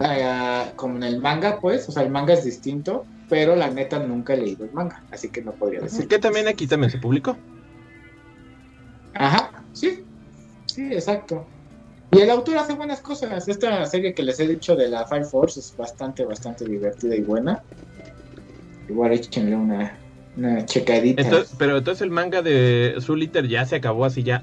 eh, 0.00 0.72
como 0.76 0.96
en 0.96 1.02
el 1.02 1.20
manga, 1.20 1.58
pues. 1.60 1.88
O 1.88 1.92
sea, 1.92 2.02
el 2.02 2.10
manga 2.10 2.34
es 2.34 2.44
distinto, 2.44 3.06
pero 3.28 3.54
la 3.56 3.70
neta 3.70 3.98
nunca 3.98 4.34
he 4.34 4.38
leído 4.38 4.64
el 4.64 4.72
manga, 4.72 5.04
así 5.10 5.28
que 5.28 5.42
no 5.42 5.52
podría 5.52 5.80
decir. 5.80 6.08
Que 6.08 6.18
también 6.18 6.48
aquí 6.48 6.66
también 6.66 6.90
se 6.90 6.98
publicó. 6.98 7.36
Ajá, 9.14 9.64
sí, 9.72 10.04
sí, 10.66 10.92
exacto. 10.92 11.46
Y 12.12 12.20
el 12.20 12.30
autor 12.30 12.58
hace 12.58 12.74
buenas 12.74 13.00
cosas. 13.00 13.46
Esta 13.46 13.84
serie 13.86 14.14
que 14.14 14.22
les 14.22 14.40
he 14.40 14.48
dicho 14.48 14.74
de 14.74 14.88
la 14.88 15.06
Fire 15.06 15.24
Force 15.24 15.60
es 15.60 15.76
bastante, 15.76 16.24
bastante 16.24 16.64
divertida 16.64 17.14
y 17.14 17.20
buena. 17.20 17.62
Igual 18.88 19.12
échenle 19.12 19.54
una, 19.54 19.99
una 20.36 20.64
checadita. 20.64 21.22
Entonces, 21.22 21.54
pero 21.58 21.78
entonces 21.78 22.02
el 22.02 22.10
manga 22.10 22.42
de 22.42 22.96
Soul 23.00 23.22
Eater 23.22 23.48
ya 23.48 23.64
se 23.66 23.76
acabó 23.76 24.04
así 24.04 24.22
ya. 24.22 24.42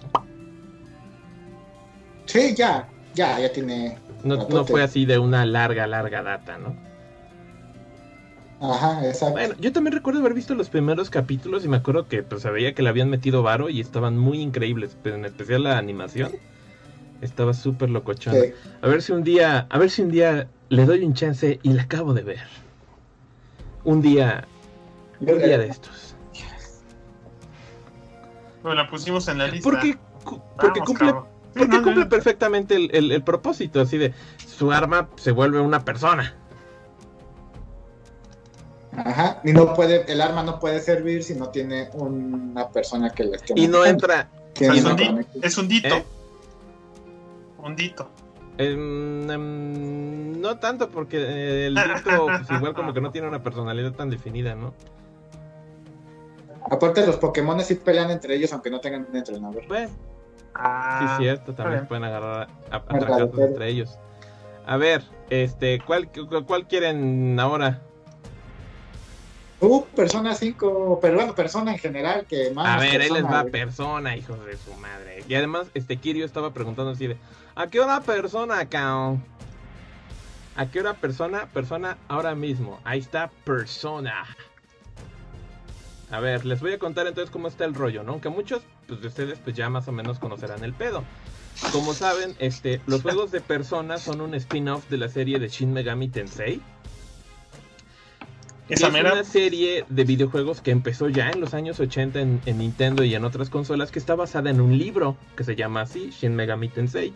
Sí, 2.25 2.53
ya, 2.55 2.87
ya, 3.13 3.39
ya 3.39 3.51
tiene. 3.51 3.97
No, 4.23 4.47
no 4.49 4.65
fue 4.65 4.83
así 4.83 5.05
de 5.05 5.17
una 5.19 5.45
larga, 5.45 5.87
larga 5.87 6.23
data, 6.23 6.57
¿no? 6.57 6.75
Ajá, 8.59 9.05
exacto. 9.05 9.33
Bueno, 9.33 9.55
yo 9.59 9.71
también 9.71 9.93
recuerdo 9.93 10.19
haber 10.19 10.33
visto 10.33 10.55
los 10.55 10.69
primeros 10.69 11.09
capítulos 11.09 11.63
y 11.63 11.67
me 11.67 11.77
acuerdo 11.77 12.07
que 12.07 12.23
pues 12.23 12.41
se 12.41 12.49
veía 12.49 12.73
que 12.73 12.81
le 12.81 12.89
habían 12.89 13.09
metido 13.09 13.43
varo 13.43 13.69
y 13.69 13.79
estaban 13.79 14.17
muy 14.17 14.41
increíbles, 14.41 14.97
pero 15.03 15.15
en 15.15 15.25
especial 15.25 15.63
la 15.63 15.77
animación 15.77 16.31
estaba 17.21 17.53
súper 17.53 17.89
locochona. 17.89 18.41
Sí. 18.41 18.53
A 18.81 18.87
ver 18.87 19.01
si 19.01 19.11
un 19.11 19.23
día, 19.23 19.67
a 19.69 19.77
ver 19.77 19.89
si 19.89 20.01
un 20.01 20.11
día 20.11 20.47
le 20.69 20.85
doy 20.85 21.03
un 21.03 21.13
chance 21.13 21.59
y 21.61 21.73
la 21.73 21.83
acabo 21.83 22.13
de 22.13 22.23
ver. 22.23 22.47
Un 23.83 24.01
día, 24.01 24.47
Yo- 25.19 25.35
un 25.35 25.41
día 25.41 25.57
de 25.57 25.67
estos. 25.67 26.15
La 28.63 28.87
pusimos 28.89 29.27
en 29.29 29.37
la 29.37 29.47
lista. 29.47 29.69
Porque, 29.69 29.97
cu- 30.25 30.41
porque 30.59 30.79
Vamos, 30.81 30.85
cumple, 30.87 31.13
porque 31.55 31.81
cumple 31.81 32.05
perfectamente 32.07 32.75
el, 32.75 32.89
el- 32.93 33.11
el 33.13 33.23
propósito, 33.23 33.79
así 33.79 33.97
de 33.97 34.13
su 34.37 34.71
arma 34.73 35.09
se 35.15 35.31
vuelve 35.31 35.61
una 35.61 35.85
persona. 35.85 36.35
Ajá. 38.97 39.39
Y 39.43 39.53
no 39.53 39.73
puede, 39.73 40.11
el 40.11 40.19
arma 40.21 40.43
no 40.43 40.59
puede 40.59 40.81
servir 40.81 41.23
si 41.23 41.35
no 41.35 41.49
tiene 41.49 41.89
una 41.93 42.69
persona 42.69 43.11
que 43.11 43.23
le 43.23 43.35
esté 43.37 43.53
Y 43.55 43.67
no 43.67 43.85
entra, 43.85 44.27
Es 44.55 44.69
un, 45.57 45.65
es 45.65 45.67
dito. 45.69 45.95
¿Eh? 45.95 46.05
Un 47.59 47.75
dito. 47.75 48.09
Em, 48.57 49.29
em, 49.29 50.41
no 50.41 50.57
tanto 50.57 50.89
porque 50.89 51.67
el 51.67 51.75
dito 51.75 52.25
pues, 52.25 52.49
igual 52.49 52.73
como 52.73 52.91
que 52.93 53.01
no 53.01 53.11
tiene 53.11 53.27
una 53.27 53.43
personalidad 53.43 53.91
tan 53.93 54.09
definida, 54.09 54.55
¿no? 54.55 54.73
Aparte, 56.69 57.05
los 57.05 57.17
Pokémon 57.17 57.59
sí 57.61 57.75
pelean 57.75 58.11
entre 58.11 58.35
ellos 58.35 58.51
aunque 58.53 58.69
no 58.69 58.79
tengan 58.79 59.07
un 59.09 59.15
entrenador. 59.15 59.65
Bueno, 59.67 59.89
sí, 59.89 61.05
cierto, 61.17 61.53
también 61.53 61.87
pueden 61.87 62.03
agarrar 62.03 62.47
a, 62.71 62.75
a, 62.75 63.19
entre 63.19 63.69
ellos. 63.69 63.97
A 64.65 64.75
ver, 64.75 65.01
este, 65.29 65.79
¿cuál, 65.79 66.09
cuál 66.45 66.67
quieren 66.67 67.39
ahora? 67.39 67.81
Uh, 69.59 69.83
Persona 69.95 70.35
5, 70.35 70.99
pero 71.01 71.15
bueno, 71.15 71.33
Persona 71.33 71.71
en 71.71 71.79
general, 71.79 72.25
que 72.27 72.51
más. 72.51 72.77
A 72.77 72.79
ver, 72.79 73.01
él 73.01 73.13
les 73.13 73.23
va 73.23 73.43
Persona, 73.45 74.15
hijos 74.15 74.45
de 74.45 74.55
su 74.55 74.73
madre. 74.75 75.23
Y 75.27 75.33
además, 75.33 75.67
este 75.73 75.97
Kirio 75.97 76.25
estaba 76.25 76.53
preguntando 76.53 76.91
así 76.91 77.07
de: 77.07 77.17
¿A 77.55 77.67
qué 77.67 77.79
hora 77.79 78.01
Persona, 78.01 78.59
acá? 78.59 79.15
¿A 80.55 80.65
qué 80.71 80.79
hora 80.81 80.93
Persona? 80.93 81.47
Persona 81.53 81.97
ahora 82.07 82.35
mismo. 82.35 82.79
Ahí 82.83 82.99
está 82.99 83.31
Persona. 83.45 84.25
A 86.09 86.19
ver, 86.19 86.45
les 86.45 86.61
voy 86.61 86.73
a 86.73 86.79
contar 86.79 87.07
entonces 87.07 87.31
cómo 87.31 87.47
está 87.47 87.65
el 87.65 87.73
rollo, 87.73 88.03
¿no? 88.03 88.13
Aunque 88.13 88.29
muchos 88.29 88.61
pues, 88.87 89.01
de 89.01 89.07
ustedes 89.07 89.39
pues 89.43 89.55
ya 89.55 89.69
más 89.69 89.87
o 89.87 89.91
menos 89.91 90.19
conocerán 90.19 90.63
el 90.63 90.73
pedo. 90.73 91.03
Como 91.71 91.93
saben, 91.93 92.35
este, 92.39 92.81
los 92.85 93.01
juegos 93.01 93.31
de 93.31 93.41
Persona 93.41 93.97
son 93.97 94.21
un 94.21 94.35
spin-off 94.35 94.87
de 94.89 94.97
la 94.97 95.09
serie 95.09 95.39
de 95.39 95.49
Shin 95.49 95.73
Megami 95.73 96.07
Tensei 96.07 96.61
es 98.69 98.83
una 98.83 99.23
serie 99.23 99.85
de 99.87 100.03
videojuegos 100.03 100.59
que 100.59 100.71
empezó 100.71 101.07
ya 101.07 101.29
en 101.29 101.39
los 101.39 101.53
años 101.53 101.79
80 101.79 102.19
en, 102.19 102.57
Nintendo 102.57 103.03
y 103.05 103.15
en 103.15 103.23
otras 103.23 103.49
consolas 103.49 103.91
que 103.91 103.99
está 103.99 104.15
basada 104.15 104.49
en 104.49 104.59
un 104.59 104.77
libro 104.77 105.15
que 105.37 105.45
se 105.45 105.55
llama 105.55 105.81
así, 105.81 106.09
Shin 106.09 106.35
Megami 106.35 106.67
Tensei. 106.67 107.13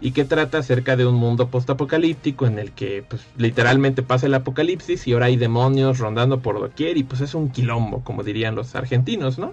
Y 0.00 0.12
que 0.12 0.24
trata 0.24 0.58
acerca 0.58 0.96
de 0.96 1.06
un 1.06 1.14
mundo 1.14 1.48
postapocalíptico 1.48 2.46
en 2.46 2.58
el 2.58 2.72
que 2.72 3.04
pues, 3.06 3.22
literalmente 3.36 4.02
pasa 4.02 4.26
el 4.26 4.34
apocalipsis 4.34 5.06
y 5.06 5.12
ahora 5.12 5.26
hay 5.26 5.36
demonios 5.36 5.98
rondando 5.98 6.40
por 6.40 6.58
doquier 6.58 6.96
y 6.96 7.02
pues 7.02 7.20
es 7.20 7.34
un 7.34 7.50
quilombo, 7.50 8.02
como 8.02 8.22
dirían 8.22 8.54
los 8.54 8.74
argentinos, 8.74 9.38
¿no? 9.38 9.52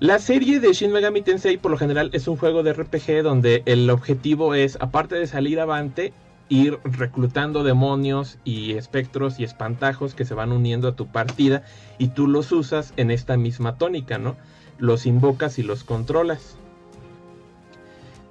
La 0.00 0.18
serie 0.18 0.60
de 0.60 0.72
Shin 0.72 0.92
Megami 0.92 1.22
Tensei 1.22 1.56
por 1.56 1.70
lo 1.70 1.78
general 1.78 2.10
es 2.12 2.26
un 2.26 2.36
juego 2.36 2.62
de 2.62 2.72
RPG 2.72 3.22
donde 3.22 3.62
el 3.64 3.88
objetivo 3.90 4.54
es, 4.54 4.76
aparte 4.80 5.14
de 5.14 5.26
salir 5.26 5.60
avante, 5.60 6.12
ir 6.48 6.78
reclutando 6.84 7.64
demonios 7.64 8.38
y 8.44 8.72
espectros 8.72 9.38
y 9.40 9.44
espantajos 9.44 10.14
que 10.14 10.24
se 10.24 10.34
van 10.34 10.52
uniendo 10.52 10.88
a 10.88 10.96
tu 10.96 11.06
partida 11.06 11.62
y 11.98 12.08
tú 12.08 12.26
los 12.26 12.52
usas 12.52 12.92
en 12.96 13.10
esta 13.10 13.36
misma 13.36 13.76
tónica, 13.76 14.18
¿no? 14.18 14.36
Los 14.78 15.06
invocas 15.06 15.58
y 15.58 15.62
los 15.62 15.84
controlas. 15.84 16.58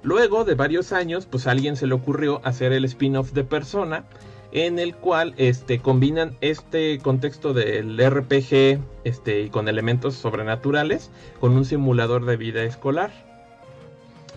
Luego 0.04 0.44
de 0.44 0.54
varios 0.54 0.92
años, 0.92 1.24
pues 1.24 1.46
a 1.46 1.50
alguien 1.50 1.76
se 1.76 1.86
le 1.86 1.94
ocurrió 1.94 2.42
hacer 2.44 2.74
el 2.74 2.84
spin-off 2.84 3.32
de 3.32 3.42
Persona, 3.42 4.04
en 4.52 4.78
el 4.78 4.94
cual 4.94 5.32
este, 5.38 5.80
combinan 5.80 6.36
este 6.42 6.98
contexto 6.98 7.54
del 7.54 7.98
RPG 7.98 8.78
este, 9.04 9.40
y 9.40 9.48
con 9.48 9.66
elementos 9.66 10.14
sobrenaturales 10.14 11.10
con 11.40 11.56
un 11.56 11.64
simulador 11.64 12.26
de 12.26 12.36
vida 12.36 12.62
escolar. 12.64 13.12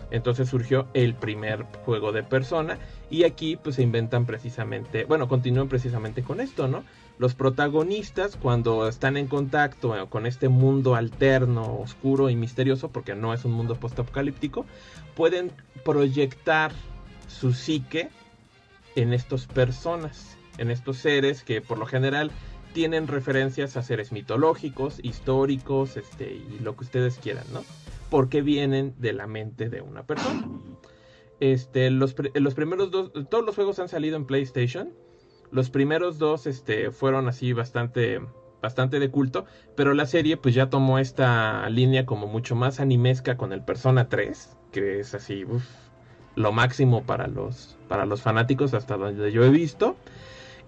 Entonces 0.10 0.48
surgió 0.48 0.88
el 0.94 1.14
primer 1.14 1.66
juego 1.86 2.14
de 2.14 2.24
persona 2.24 2.78
y 3.10 3.26
aquí 3.26 3.58
pues 3.58 3.76
se 3.76 3.84
inventan 3.84 4.26
precisamente, 4.26 5.04
bueno, 5.04 5.28
continúan 5.28 5.68
precisamente 5.68 6.24
con 6.24 6.40
esto, 6.40 6.70
¿no? 6.70 6.86
Los 7.18 7.34
protagonistas 7.34 8.36
cuando 8.36 8.88
están 8.88 9.18
en 9.18 9.28
contacto 9.28 9.98
eh, 9.98 10.08
con 10.10 10.26
este 10.26 10.50
mundo 10.50 10.96
alterno, 10.96 11.80
oscuro 11.80 12.30
y 12.30 12.36
misterioso, 12.36 12.90
porque 12.90 13.16
no 13.16 13.34
es 13.34 13.46
un 13.46 13.54
mundo 13.54 13.76
postapocalíptico, 13.76 14.66
pueden 15.16 15.52
proyectar 15.84 16.72
su 17.28 17.54
psique 17.54 18.10
en 18.96 19.14
estas 19.14 19.48
personas, 19.48 20.38
en 20.58 20.72
estos 20.72 20.98
seres 20.98 21.44
que 21.44 21.62
por 21.62 21.78
lo 21.78 21.86
general 21.86 22.32
tienen 22.74 23.08
referencias 23.08 23.78
a 23.78 23.82
seres 23.82 24.12
mitológicos, 24.12 25.00
históricos, 25.02 25.98
este, 25.98 26.34
y 26.34 26.60
lo 26.62 26.76
que 26.76 26.84
ustedes 26.84 27.18
quieran, 27.18 27.46
¿no? 27.52 27.64
porque 28.10 28.42
vienen 28.42 28.94
de 28.98 29.14
la 29.14 29.28
mente 29.28 29.70
de 29.70 29.82
una 29.82 30.04
persona. 30.06 30.48
Este, 31.40 31.90
los, 31.92 32.16
los 32.34 32.54
primeros 32.56 32.92
dos, 32.92 33.12
todos 33.30 33.46
los 33.46 33.56
juegos 33.56 33.80
han 33.80 33.90
salido 33.90 34.16
en 34.16 34.26
PlayStation. 34.26 34.94
Los 35.52 35.70
primeros 35.70 36.18
dos 36.18 36.48
este, 36.48 36.92
fueron 36.92 37.28
así 37.28 37.54
bastante, 37.54 38.22
bastante 38.62 39.00
de 39.00 39.10
culto, 39.10 39.46
pero 39.76 39.94
la 39.94 40.06
serie 40.06 40.38
pues 40.38 40.54
ya 40.56 40.70
tomó 40.70 41.00
esta 41.00 41.70
línea 41.70 42.06
como 42.06 42.28
mucho 42.28 42.56
más 42.56 42.80
animesca 42.80 43.38
con 43.38 43.54
el 43.54 43.62
Persona 43.62 44.10
3, 44.10 44.58
que 44.72 45.00
es 45.00 45.14
así 45.14 45.46
lo 46.36 46.52
máximo 46.52 47.04
para 47.04 47.28
los, 47.28 47.78
para 47.88 48.06
los 48.06 48.22
fanáticos 48.22 48.74
hasta 48.74 48.98
donde 48.98 49.32
yo 49.32 49.44
he 49.44 49.50
visto. 49.50 49.96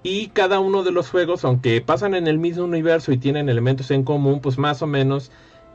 Y 0.01 0.27
cada 0.27 0.59
uno 0.59 0.83
de 0.83 0.91
los 0.91 1.09
juegos, 1.09 1.43
aunque 1.43 1.81
pasan 1.81 2.15
en 2.15 2.27
el 2.27 2.37
mismo 2.37 2.63
universo 2.63 3.11
y 3.11 3.17
tienen 3.17 3.49
elementos 3.49 3.91
en 3.91 4.03
común, 4.03 4.39
pues 4.39 4.57
más 4.57 4.81
o 4.81 4.87
menos 4.87 5.29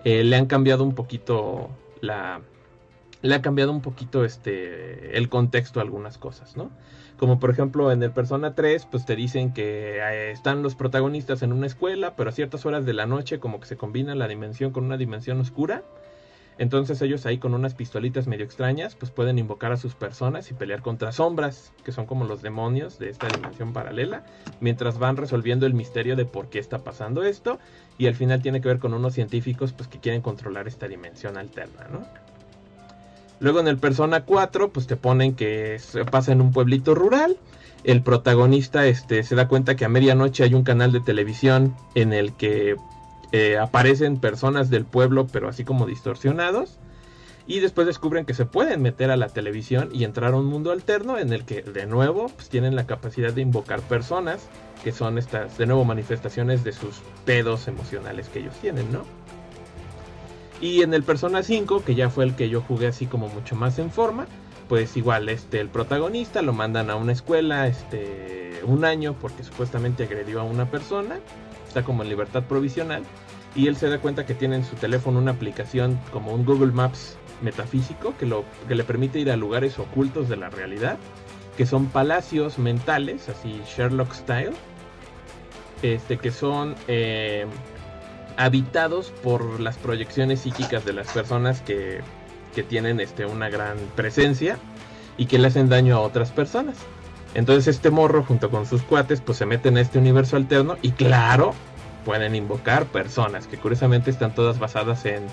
eh, 0.04 0.24
le 0.24 0.36
han 0.36 0.46
cambiado 0.46 0.82
un 0.82 0.94
poquito 0.94 1.70
la 2.00 2.40
le 3.22 3.34
ha 3.34 3.40
cambiado 3.40 3.72
un 3.72 3.80
poquito 3.80 4.24
este 4.24 5.16
el 5.16 5.28
contexto 5.30 5.80
a 5.80 5.82
algunas 5.82 6.18
cosas, 6.18 6.56
¿no? 6.56 6.70
Como 7.18 7.38
por 7.38 7.50
ejemplo 7.50 7.92
en 7.92 8.02
el 8.02 8.10
Persona 8.10 8.54
3, 8.54 8.86
pues 8.90 9.06
te 9.06 9.16
dicen 9.16 9.52
que 9.52 9.98
eh, 9.98 10.30
están 10.30 10.62
los 10.62 10.74
protagonistas 10.74 11.42
en 11.42 11.52
una 11.52 11.66
escuela, 11.66 12.14
pero 12.16 12.30
a 12.30 12.32
ciertas 12.32 12.66
horas 12.66 12.84
de 12.84 12.92
la 12.92 13.06
noche 13.06 13.38
como 13.38 13.60
que 13.60 13.66
se 13.66 13.76
combina 13.76 14.14
la 14.14 14.28
dimensión 14.28 14.72
con 14.72 14.84
una 14.84 14.96
dimensión 14.96 15.40
oscura 15.40 15.82
entonces 16.56 17.02
ellos 17.02 17.26
ahí 17.26 17.38
con 17.38 17.54
unas 17.54 17.74
pistolitas 17.74 18.26
medio 18.26 18.44
extrañas, 18.44 18.94
pues 18.94 19.10
pueden 19.10 19.38
invocar 19.38 19.72
a 19.72 19.76
sus 19.76 19.94
personas 19.94 20.50
y 20.50 20.54
pelear 20.54 20.82
contra 20.82 21.10
sombras, 21.10 21.72
que 21.84 21.92
son 21.92 22.06
como 22.06 22.24
los 22.24 22.42
demonios 22.42 22.98
de 22.98 23.10
esta 23.10 23.26
dimensión 23.28 23.72
paralela, 23.72 24.24
mientras 24.60 24.98
van 24.98 25.16
resolviendo 25.16 25.66
el 25.66 25.74
misterio 25.74 26.14
de 26.14 26.26
por 26.26 26.50
qué 26.50 26.60
está 26.60 26.78
pasando 26.84 27.24
esto, 27.24 27.58
y 27.98 28.06
al 28.06 28.14
final 28.14 28.40
tiene 28.40 28.60
que 28.60 28.68
ver 28.68 28.78
con 28.78 28.94
unos 28.94 29.14
científicos 29.14 29.72
pues 29.72 29.88
que 29.88 29.98
quieren 29.98 30.22
controlar 30.22 30.68
esta 30.68 30.86
dimensión 30.86 31.36
alterna, 31.36 31.88
¿no? 31.90 32.23
Luego 33.40 33.60
en 33.60 33.68
el 33.68 33.78
Persona 33.78 34.24
4, 34.24 34.70
pues 34.72 34.86
te 34.86 34.96
ponen 34.96 35.34
que 35.34 35.80
pasa 36.10 36.32
en 36.32 36.40
un 36.40 36.52
pueblito 36.52 36.94
rural. 36.94 37.36
El 37.82 38.02
protagonista 38.02 38.86
este, 38.86 39.22
se 39.22 39.34
da 39.34 39.48
cuenta 39.48 39.76
que 39.76 39.84
a 39.84 39.88
medianoche 39.88 40.44
hay 40.44 40.54
un 40.54 40.64
canal 40.64 40.92
de 40.92 41.00
televisión 41.00 41.74
en 41.94 42.12
el 42.12 42.32
que 42.32 42.76
eh, 43.32 43.58
aparecen 43.58 44.18
personas 44.18 44.70
del 44.70 44.84
pueblo, 44.84 45.26
pero 45.26 45.48
así 45.48 45.64
como 45.64 45.86
distorsionados. 45.86 46.78
Y 47.46 47.60
después 47.60 47.86
descubren 47.86 48.24
que 48.24 48.32
se 48.32 48.46
pueden 48.46 48.80
meter 48.80 49.10
a 49.10 49.18
la 49.18 49.28
televisión 49.28 49.90
y 49.92 50.04
entrar 50.04 50.32
a 50.32 50.36
un 50.36 50.46
mundo 50.46 50.72
alterno 50.72 51.18
en 51.18 51.32
el 51.32 51.44
que 51.44 51.60
de 51.60 51.84
nuevo 51.84 52.28
pues, 52.28 52.48
tienen 52.48 52.74
la 52.74 52.86
capacidad 52.86 53.32
de 53.32 53.42
invocar 53.42 53.80
personas 53.80 54.48
que 54.82 54.92
son 54.92 55.18
estas 55.18 55.58
de 55.58 55.66
nuevo 55.66 55.84
manifestaciones 55.84 56.64
de 56.64 56.72
sus 56.72 57.00
pedos 57.26 57.68
emocionales 57.68 58.28
que 58.28 58.38
ellos 58.38 58.54
tienen, 58.62 58.90
¿no? 58.92 59.04
Y 60.64 60.80
en 60.80 60.94
el 60.94 61.02
Persona 61.02 61.42
5, 61.42 61.84
que 61.84 61.94
ya 61.94 62.08
fue 62.08 62.24
el 62.24 62.36
que 62.36 62.48
yo 62.48 62.62
jugué 62.62 62.86
así 62.86 63.04
como 63.04 63.28
mucho 63.28 63.54
más 63.54 63.78
en 63.78 63.90
forma, 63.90 64.26
pues 64.66 64.96
igual 64.96 65.28
este 65.28 65.60
el 65.60 65.68
protagonista 65.68 66.40
lo 66.40 66.54
mandan 66.54 66.88
a 66.88 66.96
una 66.96 67.12
escuela 67.12 67.66
este 67.66 68.62
un 68.64 68.86
año 68.86 69.14
porque 69.20 69.44
supuestamente 69.44 70.04
agredió 70.04 70.40
a 70.40 70.44
una 70.44 70.70
persona, 70.70 71.16
está 71.68 71.84
como 71.84 72.02
en 72.02 72.08
libertad 72.08 72.44
provisional 72.44 73.02
y 73.54 73.66
él 73.66 73.76
se 73.76 73.90
da 73.90 73.98
cuenta 73.98 74.24
que 74.24 74.32
tiene 74.32 74.56
en 74.56 74.64
su 74.64 74.74
teléfono 74.76 75.18
una 75.18 75.32
aplicación 75.32 76.00
como 76.10 76.32
un 76.32 76.46
Google 76.46 76.72
Maps 76.72 77.18
metafísico 77.42 78.14
que, 78.16 78.24
lo, 78.24 78.46
que 78.66 78.74
le 78.74 78.84
permite 78.84 79.18
ir 79.18 79.30
a 79.30 79.36
lugares 79.36 79.78
ocultos 79.78 80.30
de 80.30 80.38
la 80.38 80.48
realidad, 80.48 80.96
que 81.58 81.66
son 81.66 81.88
palacios 81.88 82.58
mentales, 82.58 83.28
así 83.28 83.60
Sherlock 83.66 84.14
style, 84.14 84.54
este, 85.82 86.16
que 86.16 86.30
son 86.30 86.74
eh, 86.88 87.44
habitados 88.36 89.12
por 89.22 89.60
las 89.60 89.76
proyecciones 89.76 90.40
psíquicas 90.40 90.84
de 90.84 90.92
las 90.92 91.08
personas 91.08 91.60
que, 91.60 92.00
que 92.54 92.62
tienen 92.62 93.00
este, 93.00 93.26
una 93.26 93.48
gran 93.48 93.76
presencia 93.96 94.58
y 95.16 95.26
que 95.26 95.38
le 95.38 95.48
hacen 95.48 95.68
daño 95.68 95.96
a 95.96 96.00
otras 96.00 96.30
personas. 96.30 96.76
Entonces 97.34 97.66
este 97.76 97.90
morro 97.90 98.22
junto 98.22 98.50
con 98.50 98.66
sus 98.66 98.82
cuates 98.82 99.20
pues 99.20 99.38
se 99.38 99.46
meten 99.46 99.76
en 99.76 99.82
este 99.82 99.98
universo 99.98 100.36
alterno 100.36 100.76
y 100.82 100.92
claro, 100.92 101.54
pueden 102.04 102.34
invocar 102.34 102.86
personas 102.86 103.46
que 103.46 103.56
curiosamente 103.56 104.10
están 104.10 104.34
todas 104.34 104.58
basadas 104.58 105.04
en, 105.04 105.24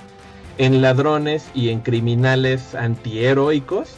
en 0.58 0.82
ladrones 0.82 1.50
y 1.54 1.70
en 1.70 1.82
criminales 1.82 2.76
antiheroicos 2.76 3.96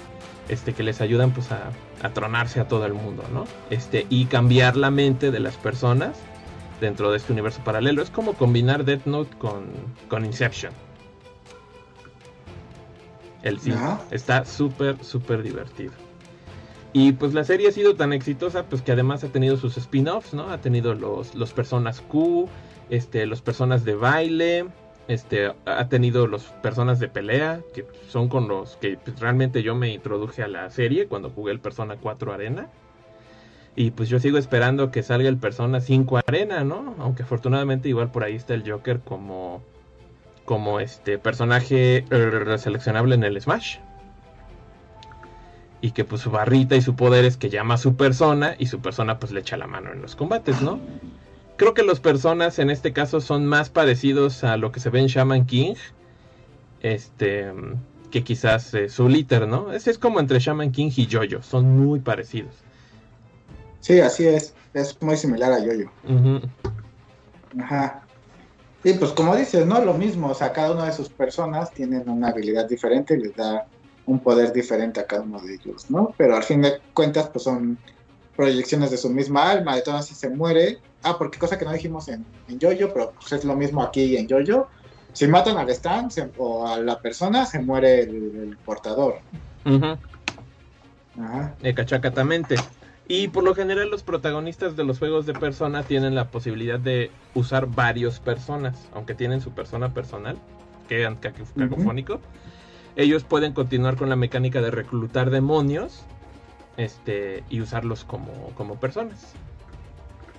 este, 0.50 0.74
que 0.74 0.84
les 0.84 1.00
ayudan 1.00 1.32
pues 1.32 1.52
a, 1.52 1.72
a, 2.02 2.10
tronarse 2.10 2.60
a 2.60 2.68
todo 2.68 2.86
el 2.86 2.94
mundo, 2.94 3.24
¿no? 3.34 3.46
Este, 3.70 4.06
y 4.10 4.26
cambiar 4.26 4.76
la 4.76 4.92
mente 4.92 5.32
de 5.32 5.40
las 5.40 5.56
personas 5.56 6.18
dentro 6.84 7.12
de 7.12 7.18
este 7.18 7.32
universo 7.32 7.62
paralelo. 7.64 8.02
Es 8.02 8.10
como 8.10 8.34
combinar 8.34 8.84
Death 8.84 9.06
Note 9.06 9.38
con, 9.38 9.64
con 10.10 10.26
Inception. 10.26 10.74
El 13.42 13.60
sí, 13.60 13.74
está 14.12 14.46
súper, 14.46 15.02
súper 15.04 15.44
divertido. 15.44 15.94
Y 16.92 17.14
pues 17.14 17.34
la 17.34 17.44
serie 17.44 17.70
ha 17.70 17.72
sido 17.72 17.96
tan 17.96 18.14
exitosa, 18.14 18.66
pues 18.66 18.82
que 18.82 18.92
además 18.92 19.24
ha 19.24 19.30
tenido 19.30 19.58
sus 19.58 19.78
spin-offs, 19.78 20.34
¿no? 20.34 20.50
Ha 20.50 20.60
tenido 20.60 20.94
los, 20.94 21.34
los 21.36 21.54
personas 21.54 22.02
Q, 22.02 22.48
este, 22.90 23.26
los 23.26 23.42
personas 23.42 23.84
de 23.86 23.96
baile, 23.96 24.66
este, 25.08 25.54
ha 25.66 25.88
tenido 25.88 26.28
los 26.28 26.44
personas 26.62 27.00
de 27.00 27.08
pelea, 27.08 27.62
que 27.74 27.86
son 28.10 28.28
con 28.28 28.48
los 28.48 28.76
que 28.78 28.98
pues, 28.98 29.20
realmente 29.20 29.64
yo 29.64 29.74
me 29.74 29.94
introduje 29.94 30.44
a 30.44 30.48
la 30.48 30.70
serie 30.70 31.08
cuando 31.08 31.30
jugué 31.30 31.54
el 31.54 31.60
Persona 31.60 31.98
4 32.00 32.34
Arena. 32.34 32.70
Y 33.76 33.92
pues 33.92 34.10
yo 34.10 34.20
sigo 34.20 34.38
esperando 34.38 34.92
que 34.92 35.02
salga 35.02 35.30
el 35.30 35.38
Persona 35.38 35.82
5 35.82 36.20
Arena, 36.28 36.64
¿no? 36.64 36.96
Aunque 37.00 37.24
afortunadamente 37.24 37.90
igual 37.90 38.12
por 38.12 38.24
ahí 38.24 38.36
está 38.36 38.54
el 38.54 38.70
Joker 38.70 39.00
como 39.00 39.64
como 40.46 40.80
este 40.80 41.18
personaje 41.18 42.06
eh, 42.10 42.58
seleccionable 42.58 43.16
en 43.16 43.24
el 43.24 43.40
Smash. 43.42 43.78
Y 45.82 45.92
que 45.92 46.06
pues 46.06 46.22
su 46.22 46.32
barrita 46.32 46.76
y 46.76 46.82
su 46.82 46.96
poder 46.96 47.26
es 47.26 47.38
que 47.38 47.50
llama 47.50 47.76
a 47.76 47.78
su 47.78 47.96
persona 47.96 48.56
y 48.58 48.68
su 48.68 48.80
persona 48.80 49.20
pues 49.20 49.32
le 49.32 49.42
echa 49.42 49.58
la 49.58 49.68
mano 49.68 49.92
en 49.92 50.02
los 50.02 50.16
combates, 50.16 50.62
¿no? 50.62 50.80
Creo 51.58 51.74
que 51.74 51.84
los 51.84 52.00
personas 52.00 52.60
en 52.60 52.70
este 52.70 52.94
caso 52.94 53.22
son 53.22 53.46
más 53.46 53.70
parecidos 53.70 54.44
a 54.44 54.58
lo 54.58 54.72
que 54.72 54.80
se 54.80 54.90
ve 54.90 55.00
en 55.00 55.08
Shaman 55.08 55.46
King. 55.46 55.76
Este 56.82 57.52
que 58.12 58.24
quizás 58.24 58.74
eh, 58.76 58.90
su 58.90 59.10
liter, 59.10 59.48
¿no? 59.48 59.74
Ese 59.74 59.90
es 59.90 59.98
como 59.98 60.20
entre 60.20 60.40
Shaman 60.40 60.72
King 60.72 60.92
y 60.96 61.08
Jojo, 61.12 61.42
son 61.42 61.78
muy 61.78 62.00
parecidos. 62.00 62.63
Sí, 63.84 64.00
así 64.00 64.26
es, 64.26 64.54
es 64.74 65.00
muy 65.02 65.18
similar 65.18 65.52
a 65.52 65.60
Jojo. 65.60 65.92
Ajá. 67.60 68.02
Y 68.82 68.94
pues 68.94 69.12
como 69.12 69.36
dices, 69.36 69.66
¿no? 69.66 69.84
Lo 69.84 69.94
mismo, 69.94 70.30
o 70.30 70.34
sea, 70.34 70.54
cada 70.54 70.72
una 70.72 70.86
de 70.86 70.94
sus 70.94 71.10
personas 71.10 71.70
tienen 71.72 72.08
una 72.10 72.30
habilidad 72.30 72.66
diferente 72.68 73.16
y 73.16 73.24
les 73.24 73.36
da 73.36 73.68
un 74.06 74.20
poder 74.20 74.54
diferente 74.54 75.02
a 75.02 75.06
cada 75.06 75.24
uno 75.24 75.42
de 75.42 75.56
ellos, 75.56 75.92
¿no? 75.92 76.14
Pero 76.18 76.38
al 76.38 76.44
fin 76.44 76.62
de 76.62 76.80
cuentas, 76.94 77.28
pues 77.28 77.44
son 77.44 77.78
proyecciones 78.38 78.90
de 78.90 78.98
su 78.98 79.10
misma 79.10 79.52
alma, 79.52 79.76
de 79.76 79.82
todas 79.82 80.06
si 80.06 80.16
se 80.16 80.30
muere. 80.30 80.80
Ah, 81.04 81.18
porque 81.18 81.38
cosa 81.38 81.58
que 81.58 81.66
no 81.66 81.74
dijimos 81.74 82.08
en, 82.08 82.26
en 82.48 82.62
Jojo, 82.62 82.94
pero 82.94 83.12
pues 83.20 83.34
es 83.34 83.44
lo 83.44 83.54
mismo 83.54 83.84
aquí 83.84 84.16
en 84.16 84.30
Jojo. 84.30 84.70
Si 85.12 85.28
matan 85.28 85.58
al 85.58 85.70
stand 85.72 86.32
o 86.38 86.66
a 86.66 86.80
la 86.80 87.02
persona, 87.02 87.46
se 87.46 87.60
muere 87.60 88.04
el, 88.04 88.58
portador. 88.64 89.20
Ajá. 89.66 91.54
Cachacatamente. 91.76 92.56
Y 93.08 93.28
por 93.28 93.44
lo 93.44 93.54
general 93.54 93.90
los 93.90 94.04
protagonistas 94.04 94.76
de 94.76 94.84
los 94.86 95.00
juegos 95.00 95.26
de 95.26 95.34
persona 95.34 95.84
tienen 95.84 96.16
la 96.16 96.32
posibilidad 96.32 96.80
de 96.80 97.12
usar 97.34 97.68
varios 97.68 98.20
personas, 98.20 98.88
aunque 98.94 99.14
tienen 99.14 99.42
su 99.42 99.52
persona 99.52 99.94
personal, 99.94 100.38
que 100.88 101.04
es 101.04 101.10
cacofónico. 101.58 102.22
Ellos 102.96 103.24
pueden 103.24 103.54
continuar 103.54 103.98
con 103.98 104.10
la 104.10 104.16
mecánica 104.16 104.62
de 104.62 104.72
reclutar 104.72 105.32
demonios 105.32 106.06
este, 106.78 107.44
y 107.50 107.60
usarlos 107.60 108.06
como, 108.06 108.32
como 108.56 108.80
personas. 108.80 109.34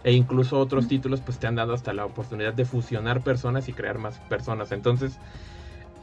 E 0.05 0.13
incluso 0.13 0.59
otros 0.59 0.87
títulos 0.89 1.21
pues 1.21 1.39
te 1.39 1.47
han 1.47 1.55
dado 1.55 1.75
hasta 1.75 1.93
la 1.93 2.05
oportunidad 2.05 2.55
de 2.55 2.65
fusionar 2.65 3.23
personas 3.23 3.69
y 3.69 3.73
crear 3.73 3.99
más 3.99 4.19
personas. 4.21 4.73
Entonces, 4.73 5.19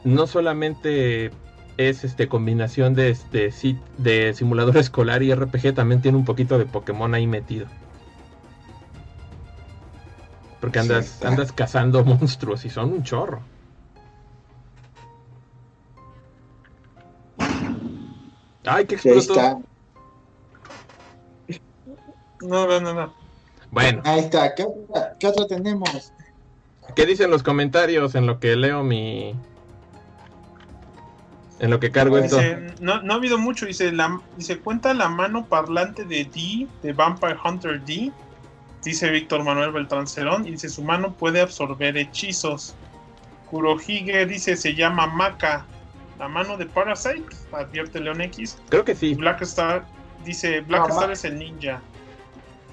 no 0.04 0.26
solamente 0.26 1.30
es 1.76 2.04
este 2.04 2.28
combinación 2.28 2.94
de 2.94 3.10
este 3.10 3.52
de 3.98 4.34
simulador 4.34 4.76
escolar 4.78 5.22
y 5.22 5.34
RPG 5.34 5.74
también 5.74 6.02
tiene 6.02 6.18
un 6.18 6.24
poquito 6.24 6.58
de 6.58 6.66
Pokémon 6.66 7.14
ahí 7.14 7.26
metido. 7.26 7.66
Porque 10.60 10.78
andas 10.78 11.24
andas 11.24 11.52
cazando 11.52 12.04
monstruos 12.04 12.64
y 12.64 12.70
son 12.70 12.92
un 12.92 13.02
chorro. 13.02 13.42
Ay, 18.64 18.86
que 18.86 18.94
explotó. 18.94 19.60
No, 22.42 22.66
no, 22.66 22.80
no, 22.80 22.94
no. 22.94 23.12
Bueno. 23.70 24.02
Ahí 24.04 24.20
está. 24.20 24.54
¿Qué, 24.54 24.66
¿Qué 25.18 25.26
otro 25.26 25.46
tenemos? 25.46 26.12
¿Qué 26.94 27.06
dicen 27.06 27.30
los 27.30 27.42
comentarios 27.42 28.14
en 28.14 28.26
lo 28.26 28.38
que 28.38 28.54
leo 28.54 28.82
mi, 28.82 29.34
en 31.62 31.70
lo 31.70 31.78
que 31.78 31.92
cargo 31.92 32.18
esto. 32.18 32.38
No, 32.80 33.00
no 33.02 33.14
ha 33.14 33.16
habido 33.16 33.38
mucho, 33.38 33.66
dice, 33.66 33.92
la, 33.92 34.20
dice, 34.36 34.58
cuenta 34.58 34.92
la 34.94 35.08
mano 35.08 35.46
parlante 35.46 36.04
de 36.04 36.24
D, 36.24 36.66
de 36.82 36.92
Vampire 36.92 37.36
Hunter 37.42 37.80
D, 37.84 38.10
dice 38.82 39.10
Víctor 39.10 39.44
Manuel 39.44 39.70
Beltrán 39.70 40.08
Cerón, 40.08 40.44
y 40.44 40.50
dice, 40.50 40.68
su 40.68 40.82
mano 40.82 41.14
puede 41.14 41.40
absorber 41.40 41.96
hechizos. 41.96 42.74
Kurohige 43.48 44.26
dice, 44.26 44.56
se 44.56 44.74
llama 44.74 45.06
Maka, 45.06 45.64
la 46.18 46.26
mano 46.26 46.56
de 46.56 46.66
Parasite, 46.66 47.26
advierte 47.52 48.00
Leon 48.00 48.20
X. 48.22 48.58
Creo 48.68 48.84
que 48.84 48.96
sí. 48.96 49.14
Black 49.14 49.42
Star, 49.42 49.86
dice, 50.24 50.62
Black 50.62 50.90
Star 50.90 51.12
es 51.12 51.24
el 51.24 51.38
ninja. 51.38 51.80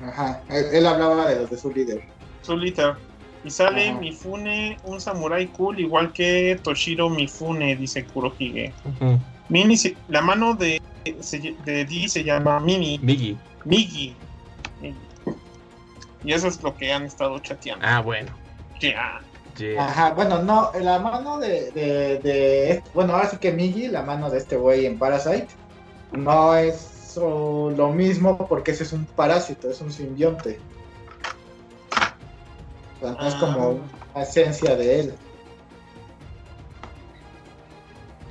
Ajá, 0.02 0.41
él, 0.49 0.88
hablaba 0.88 1.28
de 1.28 1.41
los 1.41 1.52
de 1.52 1.57
su 1.57 1.72
líder. 1.72 2.02
Su 2.41 2.57
líder. 2.57 2.95
Y 3.44 3.49
sale 3.49 3.94
Mifune, 3.94 4.78
un 4.84 4.99
samurai 4.99 5.48
cool, 5.48 5.80
igual 5.80 6.11
que 6.11 6.60
Toshiro 6.61 7.10
Mifune, 7.10 7.76
dice 7.76 8.03
Kurohige. 8.06 8.74
Mini, 9.48 9.76
la 10.10 10.22
mano 10.22 10.56
de, 10.56 10.82
de 11.66 11.86
Di 11.86 12.10
se 12.10 12.24
llama 12.24 12.60
Mimi. 12.60 12.99
Migi. 13.02 13.38
Migi. 13.66 14.16
Y 16.24 16.34
eso 16.34 16.48
es 16.48 16.61
lo 16.61 16.76
que 16.76 16.91
han 16.91 17.06
estado 17.06 17.40
chateando. 17.40 17.86
Ah, 17.88 18.02
bueno. 18.02 18.30
Ya. 18.82 19.22
Ajá, 19.78 20.11
bueno, 20.11 20.41
no, 20.41 20.72
la 20.80 20.99
mano 20.99 21.38
de, 21.38 21.72
de, 21.72 22.20
de, 22.20 22.84
Bueno, 22.94 23.14
ahora 23.14 23.30
sí 23.30 23.38
que 23.38 23.52
Migi, 23.52 23.88
la 23.88 24.03
mano 24.03 24.30
de 24.30 24.38
este 24.38 24.56
güey 24.56 24.86
en 24.86 24.98
Parasite, 24.98 25.48
no 26.11 26.56
es 26.56 27.18
lo 27.18 27.91
mismo 27.94 28.48
porque 28.48 28.72
ese 28.72 28.84
es 28.84 28.94
un 28.94 29.06
parásito, 29.06 29.70
es 29.70 29.82
un 29.82 29.91
simbionte 29.91 30.60
es 33.01 33.35
como 33.35 33.80
la 34.15 34.23
esencia 34.23 34.76
de 34.76 34.99
él. 34.99 35.13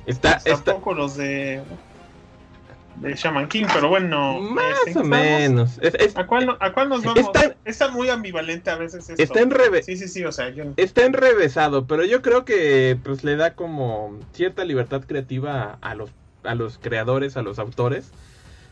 Está, 0.05 0.39
pues 0.43 0.63
Tampoco 0.63 0.93
los 0.93 1.17
de 1.17 1.61
de 3.01 3.15
Shaman 3.15 3.47
King, 3.47 3.65
pero 3.73 3.89
bueno. 3.89 4.39
Más 4.39 4.75
este, 4.85 4.99
o 4.99 5.03
menos. 5.03 5.79
¿A, 6.15 6.27
cuál, 6.27 6.57
¿A, 6.59 6.73
cuál, 6.73 6.89
nos 6.89 7.03
vamos? 7.03 7.29
Está, 7.65 7.89
muy 7.89 8.09
ambivalente 8.09 8.69
a 8.69 8.75
veces 8.75 9.09
esto. 9.09 9.21
Está, 9.21 9.41
enreve 9.41 9.83
sí, 9.83 9.95
sí, 9.95 10.07
sí, 10.07 10.23
o 10.25 10.31
sea, 10.31 10.53
está 10.77 11.05
enrevesado, 11.05 11.85
pero 11.85 12.03
yo 12.03 12.21
creo 12.21 12.45
que 12.45 12.97
pues 13.03 13.23
le 13.23 13.35
da 13.35 13.53
como 13.53 14.17
cierta 14.33 14.65
libertad 14.65 15.03
creativa 15.05 15.77
a 15.81 15.95
los, 15.95 16.09
a 16.43 16.55
los 16.55 16.77
creadores, 16.77 17.37
a 17.37 17.41
los 17.41 17.59
autores, 17.59 18.11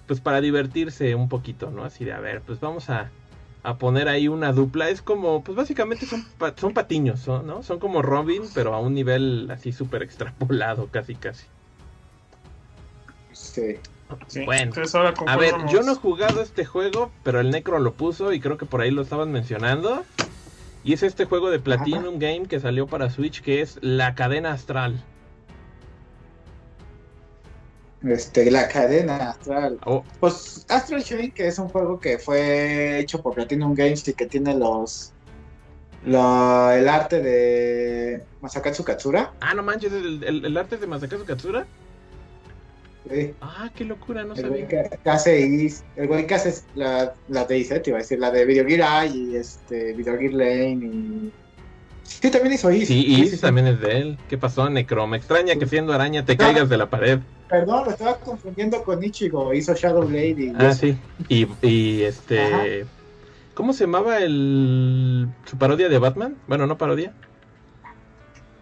pues 0.07 0.19
para 0.19 0.41
divertirse 0.41 1.15
un 1.15 1.29
poquito, 1.29 1.71
¿no? 1.71 1.83
Así 1.83 2.03
de, 2.03 2.13
a 2.13 2.19
ver, 2.19 2.41
pues 2.41 2.59
vamos 2.59 2.89
a, 2.89 3.09
a 3.63 3.77
poner 3.77 4.07
ahí 4.07 4.27
una 4.27 4.51
dupla. 4.53 4.89
Es 4.89 5.01
como, 5.01 5.43
pues 5.43 5.55
básicamente 5.55 6.05
son, 6.05 6.25
son 6.55 6.73
patiños, 6.73 7.27
¿no? 7.27 7.63
Son 7.63 7.79
como 7.79 8.01
Robin, 8.01 8.43
pero 8.53 8.73
a 8.73 8.79
un 8.79 8.93
nivel 8.93 9.49
así 9.51 9.71
súper 9.71 10.03
extrapolado, 10.03 10.87
casi, 10.91 11.15
casi. 11.15 11.45
Sí. 13.33 13.77
bueno, 14.45 14.71
a 15.27 15.37
ver, 15.37 15.53
yo 15.69 15.83
no 15.83 15.91
he 15.91 15.95
jugado 15.95 16.41
este 16.41 16.65
juego, 16.65 17.11
pero 17.23 17.39
el 17.39 17.51
Necro 17.51 17.79
lo 17.79 17.93
puso 17.93 18.31
y 18.33 18.39
creo 18.39 18.57
que 18.57 18.65
por 18.65 18.81
ahí 18.81 18.91
lo 18.91 19.01
estaban 19.01 19.31
mencionando. 19.31 20.03
Y 20.83 20.93
es 20.93 21.03
este 21.03 21.25
juego 21.25 21.49
de 21.49 21.59
Platinum 21.59 22.17
Game 22.17 22.47
que 22.47 22.59
salió 22.59 22.87
para 22.87 23.09
Switch 23.09 23.41
que 23.41 23.61
es 23.61 23.77
La 23.81 24.15
Cadena 24.15 24.53
Astral. 24.53 25.03
Este, 28.03 28.49
la 28.51 28.67
cadena 28.67 29.31
Astral. 29.31 29.79
Oh. 29.85 30.03
Pues 30.19 30.65
Astral 30.69 31.03
Chain, 31.03 31.31
que 31.31 31.47
es 31.47 31.57
un 31.57 31.67
juego 31.69 31.99
que 31.99 32.19
fue 32.19 32.99
hecho 32.99 33.21
por 33.21 33.33
Platinum 33.33 33.73
Games 33.73 34.07
y 34.07 34.13
que 34.13 34.27
tiene 34.27 34.55
los. 34.55 35.13
el 36.05 36.15
arte 36.15 37.21
de 37.21 38.23
Masakatsu 38.41 38.83
Katsura. 38.83 39.33
Ah, 39.39 39.53
no 39.55 39.63
manches, 39.63 39.91
¿el, 39.91 40.57
arte 40.57 40.77
de 40.77 40.87
Masakatsu 40.87 41.25
Katsura? 41.25 41.65
Sí. 43.09 43.33
Ah, 43.41 43.71
qué 43.73 43.85
locura, 43.85 44.23
no 44.23 44.35
el 44.35 44.41
sabía. 44.41 44.67
Que, 44.67 44.89
hace 45.05 45.71
el 45.95 46.07
güey 46.07 46.27
que 46.27 46.35
hace 46.35 46.61
la, 46.75 47.13
la 47.29 47.45
de 47.45 47.57
IZ, 47.57 47.81
iba 47.85 47.97
a 47.97 48.01
decir, 48.01 48.19
la 48.19 48.31
de 48.31 48.45
Video 48.45 48.67
Gear 48.67 49.05
Eye 49.05 49.15
y 49.15 49.35
este, 49.37 49.93
Video 49.93 50.17
Gear 50.19 50.33
Lane 50.33 50.85
y 50.85 51.33
Sí, 52.07 52.31
también 52.31 52.53
hizo 52.53 52.71
Is. 52.71 52.87
Sí, 52.87 53.21
Is 53.21 53.39
también 53.41 53.67
es 53.67 53.81
de 53.81 53.97
él. 53.99 54.17
¿Qué 54.29 54.37
pasó, 54.37 54.69
Necro? 54.69 55.05
Me 55.07 55.17
extraña 55.17 55.55
que 55.55 55.67
siendo 55.67 55.93
araña 55.93 56.25
te 56.25 56.37
caigas 56.37 56.69
de 56.69 56.77
la 56.77 56.89
pared. 56.89 57.19
Perdón, 57.49 57.85
lo 57.85 57.91
estaba 57.91 58.15
confundiendo 58.17 58.81
con 58.83 59.03
Ichigo. 59.03 59.53
Hizo 59.53 59.73
Shadow 59.73 60.07
Blade 60.07 60.53
Ah, 60.57 60.73
sí. 60.73 60.97
Y, 61.29 61.47
y 61.61 62.03
este. 62.03 62.85
¿Cómo 63.53 63.73
se 63.73 63.85
llamaba 63.85 64.19
el. 64.19 65.27
su 65.45 65.57
parodia 65.57 65.89
de 65.89 65.97
Batman? 65.97 66.35
Bueno, 66.47 66.65
no 66.65 66.77
parodia. 66.77 67.13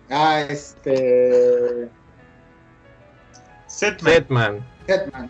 Ah, 0.09 0.41
este. 0.41 1.87
Setman. 3.67 4.13
Setman. 4.13 4.65
Setman. 4.87 5.29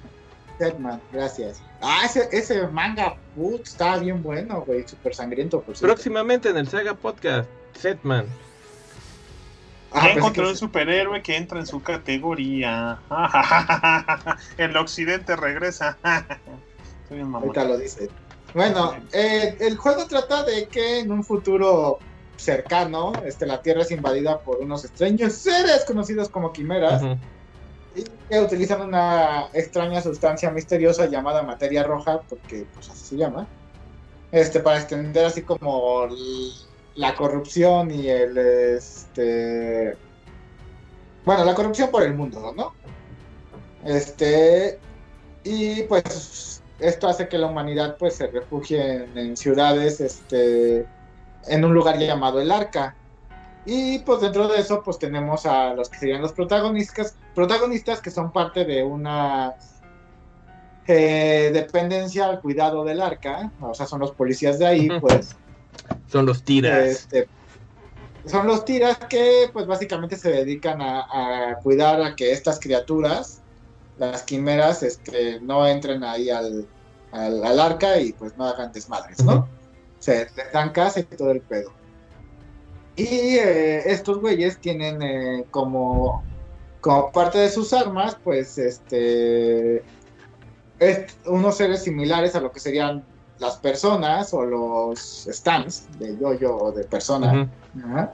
Setman, 0.57 1.01
gracias. 1.11 1.61
Ah, 1.81 2.03
ese, 2.05 2.29
ese 2.31 2.67
manga, 2.67 3.15
put, 3.35 3.61
está 3.63 3.97
bien 3.97 4.23
bueno, 4.23 4.61
güey. 4.61 4.87
Súper 4.87 5.13
sangriento, 5.13 5.61
por 5.61 5.77
Próximamente 5.77 6.49
en 6.49 6.57
el 6.57 6.67
Saga 6.67 6.93
Podcast. 6.93 7.49
Setman. 7.79 8.25
Ah, 9.91 10.09
encontró 10.09 10.49
un 10.49 10.57
superhéroe 10.57 11.21
que 11.21 11.37
entra 11.37 11.59
en 11.59 11.65
su 11.65 11.81
categoría. 11.81 12.99
el 14.57 14.75
occidente 14.75 15.35
regresa. 15.35 15.97
Ahorita 17.09 17.63
lo 17.63 17.77
dice. 17.77 18.09
Bueno, 18.53 18.95
eh, 19.13 19.55
el 19.59 19.77
juego 19.77 20.05
trata 20.07 20.43
de 20.43 20.67
que 20.67 20.99
en 20.99 21.11
un 21.11 21.23
futuro 21.23 21.99
cercano, 22.35 23.13
este, 23.25 23.45
la 23.45 23.61
Tierra 23.61 23.81
es 23.81 23.91
invadida 23.91 24.39
por 24.39 24.57
unos 24.57 24.83
extraños 24.83 25.33
seres 25.33 25.85
conocidos 25.85 26.29
como 26.29 26.51
quimeras. 26.51 27.01
Y 27.95 28.03
que 28.03 28.39
utilizan 28.41 28.81
una 28.81 29.47
extraña 29.53 30.01
sustancia 30.01 30.51
misteriosa 30.51 31.05
llamada 31.05 31.43
materia 31.43 31.83
roja, 31.83 32.19
porque 32.27 32.65
pues 32.73 32.89
así 32.89 33.05
se 33.05 33.15
llama. 33.15 33.47
Este, 34.33 34.59
para 34.59 34.79
extender 34.79 35.25
así 35.25 35.43
como 35.43 36.07
la 36.95 37.15
corrupción 37.15 37.91
y 37.91 38.07
el 38.09 38.37
este 38.37 39.97
bueno, 41.25 41.43
la 41.43 41.55
corrupción 41.55 41.89
por 41.89 42.03
el 42.03 42.13
mundo, 42.13 42.53
¿no? 42.55 42.73
Este, 43.83 44.79
y 45.43 45.83
pues 45.83 46.61
esto 46.79 47.07
hace 47.07 47.27
que 47.27 47.37
la 47.37 47.47
humanidad 47.47 47.97
pues 47.97 48.15
se 48.15 48.27
refugie 48.27 49.03
en, 49.03 49.17
en 49.17 49.37
ciudades, 49.37 50.01
este, 50.01 50.85
en 51.47 51.65
un 51.65 51.73
lugar 51.73 51.97
llamado 51.97 52.39
el 52.39 52.51
Arca. 52.51 52.95
Y 53.65 53.99
pues 53.99 54.21
dentro 54.21 54.47
de 54.47 54.59
eso 54.59 54.83
pues 54.83 54.99
tenemos 54.99 55.47
a 55.47 55.73
los 55.73 55.89
que 55.89 55.97
serían 55.97 56.21
los 56.21 56.33
protagonistas, 56.33 57.15
protagonistas 57.33 57.99
que 57.99 58.11
son 58.11 58.31
parte 58.31 58.63
de 58.63 58.83
una 58.83 59.55
eh, 60.87 61.49
dependencia 61.51 62.27
al 62.27 62.41
cuidado 62.41 62.83
del 62.83 63.01
arca, 63.01 63.51
o 63.59 63.73
sea, 63.73 63.87
son 63.87 64.01
los 64.01 64.11
policías 64.11 64.59
de 64.59 64.67
ahí, 64.67 64.89
pues. 64.99 65.35
Son 66.07 66.25
los 66.25 66.43
tiras. 66.43 66.85
Este, 66.85 67.27
son 68.25 68.47
los 68.47 68.65
tiras 68.65 68.97
que 69.09 69.49
pues 69.53 69.67
básicamente 69.67 70.15
se 70.15 70.31
dedican 70.31 70.81
a, 70.81 71.01
a, 71.51 71.55
cuidar 71.57 72.01
a 72.01 72.15
que 72.15 72.31
estas 72.31 72.59
criaturas, 72.59 73.41
las 73.97 74.23
quimeras, 74.23 74.83
este, 74.83 75.39
no 75.41 75.67
entren 75.67 76.03
ahí 76.03 76.29
al, 76.29 76.67
al, 77.11 77.43
al 77.45 77.59
arca 77.59 77.99
y 77.99 78.13
pues 78.13 78.35
no 78.37 78.45
hagan 78.45 78.71
desmadres, 78.71 79.23
¿no? 79.23 79.33
Uh 79.33 79.35
-huh. 79.37 79.47
Se 79.99 80.27
les 80.35 80.51
dan 80.51 80.71
casa 80.71 80.99
y 80.99 81.03
todo 81.03 81.31
el 81.31 81.41
pedo. 81.41 81.71
Y 82.95 83.37
eh, 83.37 83.91
estos 83.91 84.19
güeyes 84.19 84.57
tienen 84.59 85.01
eh, 85.01 85.45
como, 85.51 86.23
como 86.81 87.11
parte 87.11 87.39
de 87.39 87.49
sus 87.49 87.73
armas, 87.73 88.17
pues, 88.23 88.57
este, 88.57 89.83
es 90.79 91.17
unos 91.25 91.57
seres 91.57 91.83
similares 91.83 92.35
a 92.35 92.39
lo 92.41 92.51
que 92.51 92.59
serían 92.59 93.03
las 93.39 93.57
personas 93.57 94.33
o 94.33 94.45
los 94.45 95.27
stands 95.29 95.87
de 95.99 96.17
yo-yo 96.17 96.55
o 96.55 96.71
de 96.71 96.83
persona. 96.83 97.49
Uh 97.73 97.79
-huh. 97.79 98.11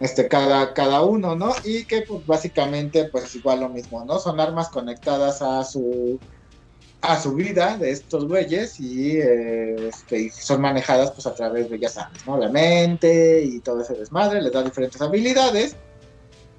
Este, 0.00 0.28
cada, 0.28 0.72
cada 0.72 1.02
uno, 1.02 1.36
¿no? 1.36 1.52
Y 1.62 1.84
que 1.84 2.02
pues 2.02 2.26
básicamente 2.26 3.04
pues 3.04 3.24
es 3.24 3.36
igual 3.36 3.60
lo 3.60 3.68
mismo, 3.68 4.04
¿no? 4.04 4.18
Son 4.18 4.40
armas 4.40 4.68
conectadas 4.70 5.42
a 5.42 5.62
su 5.64 6.18
a 7.02 7.18
su 7.18 7.34
vida 7.34 7.78
de 7.78 7.90
estos 7.92 8.26
güeyes 8.26 8.78
y 8.78 9.16
eh, 9.18 9.88
este, 9.88 10.30
son 10.30 10.60
manejadas 10.60 11.12
pues 11.12 11.26
a 11.26 11.34
través 11.34 11.70
de, 11.70 11.78
ya 11.78 11.88
sabes, 11.88 12.26
¿no? 12.26 12.36
La 12.36 12.48
mente 12.50 13.42
y 13.42 13.60
todo 13.60 13.80
ese 13.80 13.94
desmadre, 13.94 14.42
les 14.42 14.52
da 14.52 14.62
diferentes 14.62 15.00
habilidades. 15.00 15.76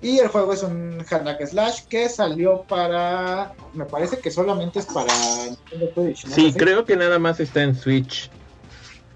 Y 0.01 0.17
el 0.17 0.29
juego 0.29 0.53
es 0.53 0.63
un 0.63 1.03
hack 1.03 1.45
slash 1.45 1.83
que 1.87 2.09
salió 2.09 2.63
para, 2.63 3.53
me 3.73 3.85
parece 3.85 4.19
que 4.19 4.31
solamente 4.31 4.79
es 4.79 4.87
para 4.87 5.13
Nintendo 5.45 5.93
Switch. 5.93 6.25
¿no? 6.25 6.35
Sí, 6.35 6.53
creo 6.53 6.85
que 6.85 6.95
nada 6.95 7.19
más 7.19 7.39
está 7.39 7.61
en 7.61 7.75
Switch, 7.75 8.31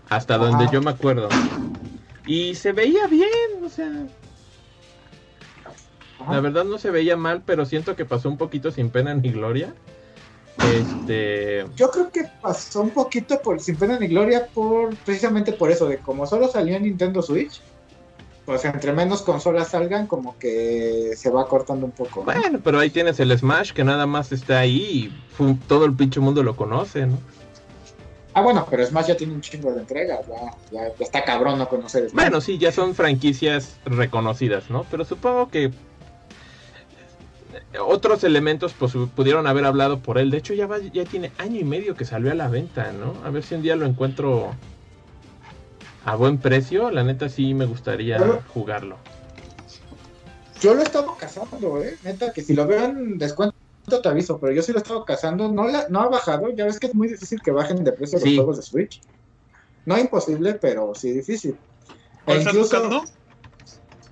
hasta 0.09 0.37
donde 0.37 0.67
yo 0.71 0.81
me 0.81 0.91
acuerdo. 0.91 1.29
Y 2.27 2.53
se 2.55 2.71
veía 2.71 3.07
bien, 3.07 3.63
o 3.63 3.69
sea... 3.69 3.91
Ajá. 6.19 6.33
La 6.33 6.39
verdad 6.39 6.65
no 6.65 6.77
se 6.77 6.91
veía 6.91 7.17
mal, 7.17 7.41
pero 7.45 7.65
siento 7.65 7.95
que 7.95 8.05
pasó 8.05 8.29
un 8.29 8.37
poquito 8.37 8.71
sin 8.71 8.89
pena 8.89 9.13
ni 9.15 9.31
gloria. 9.31 9.73
Este. 10.73 11.65
Yo 11.75 11.91
creo 11.91 12.11
que 12.11 12.23
pasó 12.41 12.81
un 12.81 12.91
poquito 12.91 13.39
por 13.41 13.59
sin 13.59 13.75
pena 13.75 13.99
ni 13.99 14.07
gloria 14.07 14.47
por 14.53 14.95
precisamente 14.97 15.51
por 15.51 15.69
eso 15.69 15.87
de 15.87 15.97
como 15.97 16.25
solo 16.25 16.47
salió 16.47 16.75
en 16.75 16.83
Nintendo 16.83 17.21
Switch. 17.21 17.61
Pues 18.45 18.63
entre 18.65 18.93
menos 18.93 19.23
consolas 19.23 19.69
salgan, 19.69 20.05
como 20.05 20.37
que 20.37 21.13
se 21.15 21.31
va 21.31 21.47
cortando 21.47 21.85
un 21.85 21.91
poco. 21.91 22.19
¿no? 22.19 22.25
Bueno, 22.25 22.59
pero 22.63 22.79
ahí 22.79 22.91
tienes 22.91 23.19
el 23.19 23.35
Smash 23.37 23.71
que 23.71 23.83
nada 23.83 24.05
más 24.05 24.31
está 24.31 24.59
ahí 24.59 25.11
y 25.37 25.55
todo 25.67 25.85
el 25.85 25.93
pinche 25.93 26.19
mundo 26.19 26.43
lo 26.43 26.55
conoce, 26.55 27.07
¿no? 27.07 27.17
Ah, 28.35 28.41
bueno, 28.41 28.67
pero 28.69 28.85
Smash 28.85 29.07
ya 29.07 29.17
tiene 29.17 29.33
un 29.33 29.41
chingo 29.41 29.71
de 29.71 29.79
entregas, 29.79 30.19
ya, 30.27 30.51
ya, 30.71 30.87
ya 30.89 31.05
está 31.05 31.23
cabrón 31.23 31.57
no 31.57 31.67
conocer 31.67 32.09
Smash. 32.09 32.13
Bueno, 32.13 32.41
sí, 32.41 32.57
ya 32.57 32.71
son 32.71 32.93
franquicias 32.93 33.77
reconocidas, 33.85 34.69
¿no? 34.69 34.85
Pero 34.91 35.05
supongo 35.05 35.49
que 35.49 35.71
otros 37.79 38.23
elementos 38.23 38.73
pues 38.77 38.93
pudieron 39.15 39.47
haber 39.47 39.65
hablado 39.65 39.99
por 39.99 40.17
él. 40.17 40.31
De 40.31 40.37
hecho 40.37 40.53
ya 40.53 40.67
va, 40.67 40.79
ya 40.79 41.05
tiene 41.05 41.31
año 41.37 41.59
y 41.59 41.63
medio 41.63 41.95
que 41.95 42.05
salió 42.05 42.31
a 42.31 42.35
la 42.35 42.47
venta, 42.47 42.91
¿no? 42.91 43.13
A 43.25 43.29
ver 43.29 43.43
si 43.43 43.55
un 43.55 43.61
día 43.61 43.75
lo 43.75 43.85
encuentro 43.85 44.53
a 46.05 46.15
buen 46.15 46.37
precio. 46.37 46.91
La 46.91 47.03
neta 47.03 47.27
sí 47.27 47.53
me 47.53 47.65
gustaría 47.65 48.19
jugarlo. 48.53 48.97
Yo 50.61 50.73
lo 50.73 50.81
he 50.81 50.83
estado 50.83 51.15
cazando, 51.17 51.83
eh. 51.83 51.97
Neta 52.03 52.31
que 52.31 52.41
si 52.41 52.53
lo 52.53 52.65
veo 52.65 52.85
en 52.85 53.17
descuento 53.17 53.55
te 54.01 54.07
aviso, 54.07 54.39
pero 54.39 54.53
yo 54.53 54.61
sí 54.61 54.71
lo 54.71 54.77
he 54.77 54.81
estado 54.81 55.03
cazando. 55.03 55.51
No, 55.51 55.67
la, 55.67 55.87
no 55.89 56.01
ha 56.01 56.09
bajado. 56.09 56.49
Ya 56.51 56.65
ves 56.65 56.79
que 56.79 56.87
es 56.87 56.95
muy 56.95 57.07
difícil 57.07 57.41
que 57.41 57.51
bajen 57.51 57.83
de 57.83 57.91
precio 57.91 58.19
sí. 58.19 58.29
los 58.29 58.35
juegos 58.35 58.57
de 58.57 58.63
Switch. 58.63 59.01
No 59.85 59.97
imposible, 59.97 60.53
pero 60.53 60.93
sí 60.95 61.11
difícil. 61.11 61.57
¿Cuál 62.23 62.37
e 62.37 62.41
incluso, 62.41 62.59
buscando? 62.59 63.03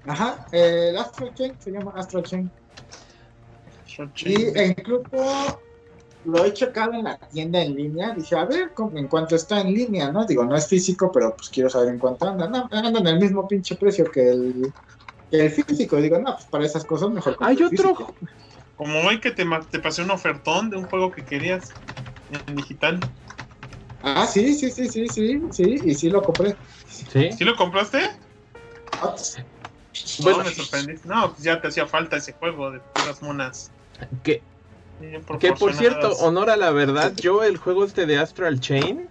Ajá, 0.06 0.45
el 0.52 0.98
Astro 0.98 1.32
Chain 1.34 1.56
se 1.60 1.72
llama 1.72 1.94
Astro 1.95 2.22
Chain. 2.22 2.52
Y 4.26 4.45
e 4.57 4.76
incluso 4.78 5.60
lo 6.26 6.45
he 6.45 6.54
checado 6.54 6.94
en 6.94 7.04
la 7.04 7.18
tienda 7.18 7.62
en 7.62 7.76
línea. 7.76 8.14
Dije, 8.14 8.36
a 8.36 8.45
ver, 8.45 8.72
en 8.95 9.08
cuanto 9.08 9.36
está 9.36 9.62
en 9.62 9.74
línea, 9.74 10.12
¿no? 10.12 10.26
Digo, 10.26 10.44
no 10.44 10.56
es 10.56 10.68
físico, 10.68 11.12
pero 11.12 11.36
pues 11.36 11.50
quiero 11.50 11.70
saber 11.70 11.90
en 11.90 12.00
cuánto 12.00 12.28
anda. 12.28 12.48
No, 12.48 12.68
andan 12.72 12.95
en 12.95 13.08
el 13.08 13.20
mismo 13.20 13.48
pinche 13.48 13.76
precio 13.76 14.10
que 14.12 14.30
el, 14.30 14.74
que 15.30 15.45
el 15.45 15.52
físico. 15.52 15.98
Digo, 15.98 16.20
no, 16.20 16.34
pues 16.36 16.45
para 16.45 16.66
esas 16.66 16.86
cosas 16.86 17.10
mejor. 17.10 17.38
Hay 17.40 17.56
otro. 17.56 17.70
Físico. 17.70 18.16
Como 18.78 19.00
hoy 19.02 19.20
que 19.20 19.32
te, 19.32 19.45
te 19.70 19.80
pasé 19.80 20.02
un 20.02 20.12
ofertón 20.12 20.70
de 20.70 20.78
un 20.78 20.86
juego 20.86 21.12
que 21.12 21.24
querías 21.24 21.72
en 22.48 22.56
digital. 22.56 23.00
Ah, 24.02 24.28
sí, 24.28 24.54
sí, 24.54 24.70
sí, 24.70 24.90
sí, 24.90 25.08
sí, 25.08 25.41
sí, 25.52 25.80
y 25.84 25.95
sí 25.95 26.10
lo 26.10 26.22
compré. 26.22 26.56
¿Sí? 26.88 27.32
¿Sí 27.32 27.44
lo 27.44 27.56
compraste? 27.56 28.00
Ah, 29.02 29.16
no, 29.16 30.24
bueno, 30.24 30.44
me 30.44 30.52
sorprendiste. 30.52 31.08
No, 31.08 31.32
pues 31.32 31.44
ya 31.44 31.62
te 31.62 31.68
hacía 31.68 31.88
falta 31.88 32.18
ese 32.18 32.34
juego 32.34 32.72
de 32.72 32.80
puras 32.80 33.22
monas. 33.22 33.72
Que, 34.24 34.41
que 35.39 35.53
por 35.53 35.73
cierto, 35.73 36.13
honor 36.17 36.49
a 36.49 36.57
la 36.57 36.71
verdad, 36.71 37.13
yo 37.15 37.43
el 37.43 37.57
juego 37.57 37.84
este 37.84 38.05
de 38.05 38.17
Astral 38.17 38.59
Chain 38.59 39.07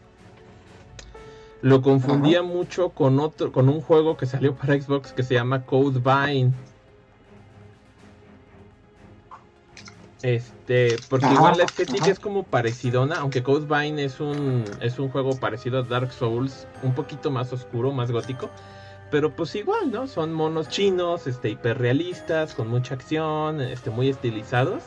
lo 1.61 1.83
confundía 1.83 2.41
Ajá. 2.41 2.49
mucho 2.49 2.91
con 2.91 3.21
otro, 3.21 3.53
con 3.53 3.69
un 3.69 3.81
juego 3.81 4.17
que 4.17 4.27
salió 4.27 4.55
para 4.55 4.81
Xbox 4.81 5.13
que 5.13 5.23
se 5.23 5.35
llama 5.35 5.65
Codevine. 5.65 6.53
Este, 10.23 11.01
porque 11.09 11.27
Ajá. 11.27 11.35
igual 11.35 11.59
la 11.59 11.65
estética 11.65 12.05
Ajá. 12.05 12.13
es 12.13 12.21
como 12.21 12.45
parecidona, 12.45 13.19
aunque 13.19 13.43
Codevine 13.43 14.05
es 14.05 14.21
un 14.21 14.65
es 14.81 14.99
un 14.99 15.09
juego 15.09 15.37
parecido 15.37 15.79
a 15.79 15.83
Dark 15.83 16.13
Souls, 16.13 16.67
un 16.83 16.95
poquito 16.95 17.31
más 17.31 17.53
oscuro, 17.53 17.93
más 17.93 18.11
gótico 18.11 18.49
pero 19.13 19.37
pues 19.37 19.55
igual, 19.55 19.93
¿no? 19.93 20.07
Son 20.07 20.33
monos 20.33 20.71
chinos, 20.71 21.27
este, 21.27 21.51
hiperrealistas, 21.51 22.55
con 22.55 22.69
mucha 22.69 22.95
acción, 22.95 23.61
este, 23.61 23.91
muy 23.91 24.09
estilizados. 24.09 24.83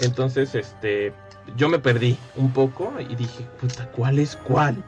Entonces, 0.00 0.54
este, 0.54 1.12
yo 1.56 1.68
me 1.68 1.78
perdí 1.78 2.16
un 2.36 2.52
poco 2.52 2.92
y 2.98 3.14
dije, 3.16 3.44
puta, 3.60 3.86
¿cuál 3.90 4.18
es 4.18 4.36
cuál? 4.36 4.82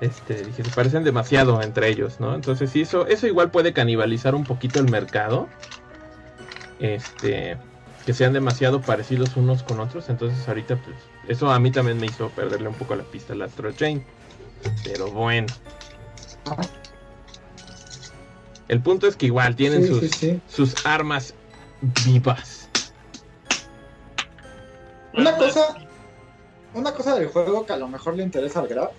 Este, 0.00 0.44
dije, 0.44 0.64
se 0.64 0.70
parecen 0.70 1.04
demasiado 1.04 1.62
entre 1.62 1.88
ellos, 1.88 2.20
¿no? 2.20 2.34
Entonces, 2.34 2.70
sí, 2.70 2.82
eso, 2.82 3.06
eso 3.06 3.26
igual 3.26 3.50
puede 3.50 3.72
canibalizar 3.72 4.34
un 4.34 4.44
poquito 4.44 4.80
el 4.80 4.90
mercado. 4.90 5.48
Este, 6.80 7.56
que 8.06 8.14
sean 8.14 8.32
demasiado 8.32 8.80
parecidos 8.80 9.36
unos 9.36 9.62
con 9.62 9.80
otros. 9.80 10.08
Entonces, 10.08 10.48
ahorita, 10.48 10.76
pues, 10.76 10.96
eso 11.28 11.50
a 11.50 11.58
mí 11.58 11.70
también 11.70 11.98
me 11.98 12.06
hizo 12.06 12.30
perderle 12.30 12.68
un 12.68 12.74
poco 12.74 12.94
la 12.94 13.04
pista 13.04 13.34
al 13.34 13.42
Astro 13.42 13.70
Chain. 13.72 14.02
Pero 14.82 15.10
bueno. 15.10 15.46
El 18.68 18.80
punto 18.80 19.06
es 19.06 19.16
que 19.16 19.26
igual 19.26 19.56
tienen 19.56 19.82
sí, 19.82 19.88
sus, 19.88 20.00
sí, 20.00 20.08
sí. 20.08 20.40
sus 20.48 20.86
armas 20.86 21.34
vivas. 22.06 22.57
Una 25.18 25.36
cosa, 25.36 25.74
una 26.74 26.92
cosa 26.92 27.18
del 27.18 27.28
juego 27.28 27.66
que 27.66 27.72
a 27.72 27.76
lo 27.76 27.88
mejor 27.88 28.16
le 28.16 28.22
interesa 28.22 28.60
al 28.60 28.68
Graf 28.68 28.92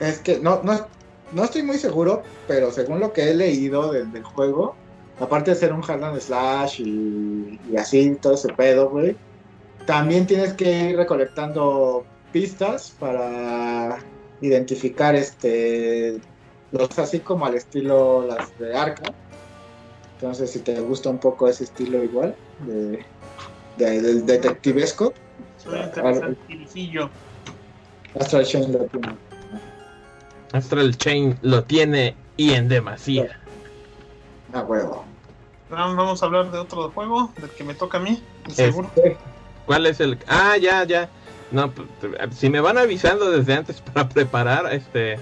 es 0.00 0.18
que 0.20 0.38
no, 0.38 0.62
no, 0.62 0.86
no 1.32 1.44
estoy 1.44 1.62
muy 1.62 1.76
seguro, 1.76 2.22
pero 2.46 2.70
según 2.70 3.00
lo 3.00 3.12
que 3.12 3.30
he 3.30 3.34
leído 3.34 3.92
del, 3.92 4.12
del 4.12 4.22
juego, 4.22 4.76
aparte 5.18 5.50
de 5.50 5.56
ser 5.56 5.72
un 5.72 5.82
hard 5.82 6.04
and 6.04 6.20
slash 6.20 6.80
y, 6.80 7.58
y 7.70 7.76
así, 7.76 8.16
todo 8.20 8.34
ese 8.34 8.52
pedo, 8.52 8.90
güey, 8.90 9.16
también 9.86 10.26
tienes 10.26 10.52
que 10.52 10.90
ir 10.90 10.96
recolectando 10.96 12.04
pistas 12.32 12.94
para 12.98 13.98
identificar 14.40 15.16
este 15.16 16.20
los 16.70 16.98
así 16.98 17.20
como 17.20 17.46
al 17.46 17.54
estilo 17.54 18.26
las 18.26 18.56
de 18.58 18.76
Arca. 18.76 19.12
Entonces, 20.14 20.50
si 20.50 20.60
te 20.60 20.78
gusta 20.80 21.10
un 21.10 21.18
poco 21.18 21.48
ese 21.48 21.64
estilo 21.64 22.02
igual, 22.02 22.34
de, 22.66 23.04
de, 23.78 24.02
del 24.02 24.26
detectivesco. 24.26 25.14
Astral 28.18 28.44
Chain 28.44 28.72
lo 28.72 28.84
tiene. 28.84 29.16
Astral 30.52 30.96
Chain 30.96 31.38
lo 31.42 31.64
tiene 31.64 32.14
y 32.36 32.52
en 32.52 32.68
demasía. 32.68 33.38
A 34.52 34.60
huevo. 34.62 35.04
Vamos 35.70 36.22
a 36.22 36.26
hablar 36.26 36.50
de 36.50 36.58
otro 36.58 36.90
juego, 36.90 37.30
del 37.38 37.50
que 37.50 37.64
me 37.64 37.74
toca 37.74 37.98
a 37.98 38.00
mí, 38.00 38.22
seguro. 38.48 38.90
Este. 38.96 39.16
¿Cuál 39.66 39.84
es 39.84 40.00
el? 40.00 40.18
Ah, 40.26 40.56
ya, 40.56 40.84
ya. 40.84 41.10
No, 41.50 41.72
si 42.30 42.48
me 42.48 42.60
van 42.60 42.78
avisando 42.78 43.30
desde 43.30 43.54
antes 43.54 43.80
para 43.92 44.08
preparar, 44.08 44.72
este, 44.72 45.18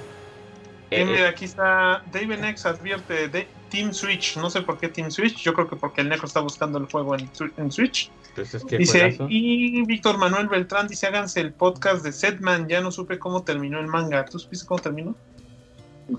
Eh, 0.90 1.00
Eh, 1.00 1.04
mira, 1.04 1.28
aquí 1.30 1.44
está 1.46 2.02
David 2.12 2.44
X 2.44 2.66
advierte 2.66 3.28
de 3.28 3.46
Team 3.70 3.92
Switch. 3.92 4.36
No 4.36 4.50
sé 4.50 4.62
por 4.62 4.78
qué 4.78 4.88
Team 4.88 5.10
Switch. 5.10 5.42
Yo 5.42 5.52
creo 5.54 5.68
que 5.68 5.76
porque 5.76 6.00
el 6.00 6.08
Necro 6.08 6.26
está 6.26 6.40
buscando 6.40 6.78
el 6.78 6.86
juego 6.86 7.14
en, 7.16 7.30
Swi- 7.32 7.52
en 7.56 7.72
Switch. 7.72 8.10
pues 8.34 8.54
es 8.54 8.64
que 8.64 8.78
Dice, 8.78 9.00
juegazo. 9.00 9.26
y 9.28 9.84
Víctor 9.86 10.18
Manuel 10.18 10.46
Beltrán 10.48 10.86
dice, 10.88 11.06
háganse 11.08 11.40
el 11.40 11.52
podcast 11.52 12.04
de 12.04 12.12
Setman. 12.12 12.68
Ya 12.68 12.80
no 12.80 12.90
supe 12.92 13.18
cómo 13.18 13.42
terminó 13.42 13.80
el 13.80 13.86
manga. 13.88 14.24
¿Tú 14.26 14.38
supiste 14.38 14.66
cómo 14.66 14.80
terminó? 14.80 15.14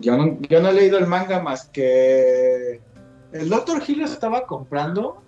Yo 0.01 0.17
no, 0.17 0.37
yo 0.49 0.61
no 0.61 0.69
he 0.69 0.73
leído 0.73 0.97
el 0.97 1.07
manga 1.07 1.41
más 1.41 1.65
que 1.69 2.81
el 3.31 3.49
Doctor 3.49 3.81
Hill 3.87 4.01
estaba 4.01 4.45
comprando. 4.45 5.21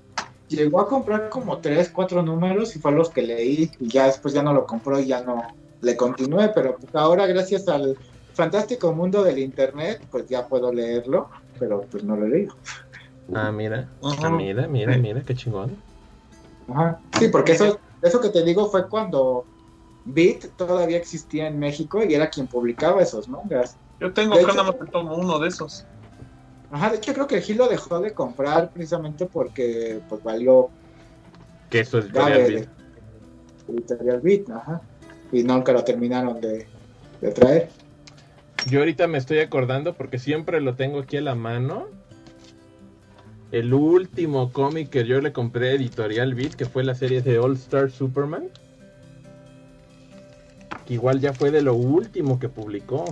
Llegó 0.49 0.81
a 0.81 0.87
comprar 0.89 1.29
como 1.29 1.59
tres, 1.59 1.89
cuatro 1.89 2.23
números 2.23 2.75
y 2.75 2.79
fue 2.79 2.91
los 2.91 3.09
que 3.09 3.21
leí. 3.21 3.71
Y 3.79 3.87
ya 3.87 4.07
después 4.07 4.33
ya 4.33 4.43
no 4.43 4.51
lo 4.51 4.65
compró 4.65 4.99
y 4.99 5.05
ya 5.05 5.21
no 5.21 5.43
le 5.81 5.95
continué. 5.95 6.49
Pero 6.49 6.75
pues 6.75 6.93
ahora, 6.95 7.25
gracias 7.27 7.67
al 7.69 7.95
fantástico 8.39 8.93
mundo 8.93 9.23
del 9.23 9.37
internet, 9.39 10.01
pues 10.09 10.25
ya 10.27 10.47
puedo 10.47 10.71
leerlo. 10.73 11.29
Pero 11.59 11.81
pues 11.91 12.03
no 12.03 12.15
lo 12.15 12.25
he 12.25 12.29
leído. 12.29 12.55
Ah, 13.35 13.51
mira. 13.51 13.87
Ah, 14.01 14.29
mira, 14.29 14.67
mira, 14.67 14.93
Sí. 14.93 14.99
mira, 15.01 15.21
qué 15.21 15.35
chingón. 15.35 15.75
Ajá. 16.69 16.99
Sí, 17.19 17.27
porque 17.27 17.51
eso, 17.51 17.77
eso 18.01 18.21
que 18.21 18.29
te 18.29 18.43
digo 18.43 18.69
fue 18.71 18.87
cuando 18.87 19.45
Beat 20.05 20.45
todavía 20.55 20.97
existía 20.97 21.47
en 21.47 21.59
México 21.59 22.01
y 22.03 22.13
era 22.15 22.29
quien 22.29 22.47
publicaba 22.47 23.01
esos 23.01 23.27
mangas. 23.27 23.75
Yo 23.99 24.13
tengo 24.13 24.35
De 24.35 24.41
acá 24.41 24.51
hecho- 24.53 24.57
nada 24.63 24.71
más 24.71 24.79
que 24.81 24.91
tomo 24.91 25.15
uno 25.15 25.37
de 25.39 25.49
esos. 25.49 25.85
Ajá, 26.71 26.89
de 26.91 26.97
hecho 26.97 27.13
creo 27.13 27.27
que 27.27 27.35
el 27.37 27.41
Gil 27.41 27.57
lo 27.57 27.67
dejó 27.67 27.99
de 27.99 28.13
comprar 28.13 28.71
precisamente 28.71 29.25
porque 29.25 29.99
pues 30.07 30.23
valió 30.23 30.69
Que 31.69 31.81
eso 31.81 31.99
es 31.99 32.05
Editorial 32.05 32.37
de 32.47 32.53
Beat. 32.53 32.69
Editorial 33.67 34.19
Beat, 34.21 34.49
ajá. 34.49 34.81
Y 35.31 35.43
nunca 35.43 35.71
lo 35.73 35.83
terminaron 35.83 36.39
de, 36.41 36.67
de 37.21 37.31
traer. 37.31 37.69
Yo 38.67 38.79
ahorita 38.79 39.07
me 39.07 39.17
estoy 39.17 39.39
acordando 39.39 39.93
porque 39.95 40.19
siempre 40.19 40.61
lo 40.61 40.75
tengo 40.75 40.99
aquí 40.99 41.17
a 41.17 41.21
la 41.21 41.35
mano. 41.35 41.87
El 43.51 43.73
último 43.73 44.51
cómic 44.51 44.89
que 44.89 45.05
yo 45.05 45.21
le 45.21 45.31
compré 45.33 45.69
a 45.69 45.73
Editorial 45.73 46.35
Beat, 46.35 46.53
que 46.55 46.65
fue 46.65 46.83
la 46.83 46.93
serie 46.93 47.21
de 47.21 47.39
All 47.39 47.53
Star 47.55 47.89
Superman. 47.89 48.49
Que 50.85 50.93
igual 50.95 51.19
ya 51.19 51.33
fue 51.33 51.49
de 51.49 51.61
lo 51.63 51.73
último 51.73 52.39
que 52.39 52.47
publicó. 52.49 53.05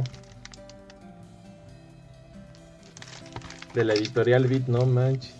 De 3.73 3.83
la 3.83 3.93
Editorial 3.93 4.45
Beat, 4.47 4.67
no 4.67 4.85
manches. 4.85 5.33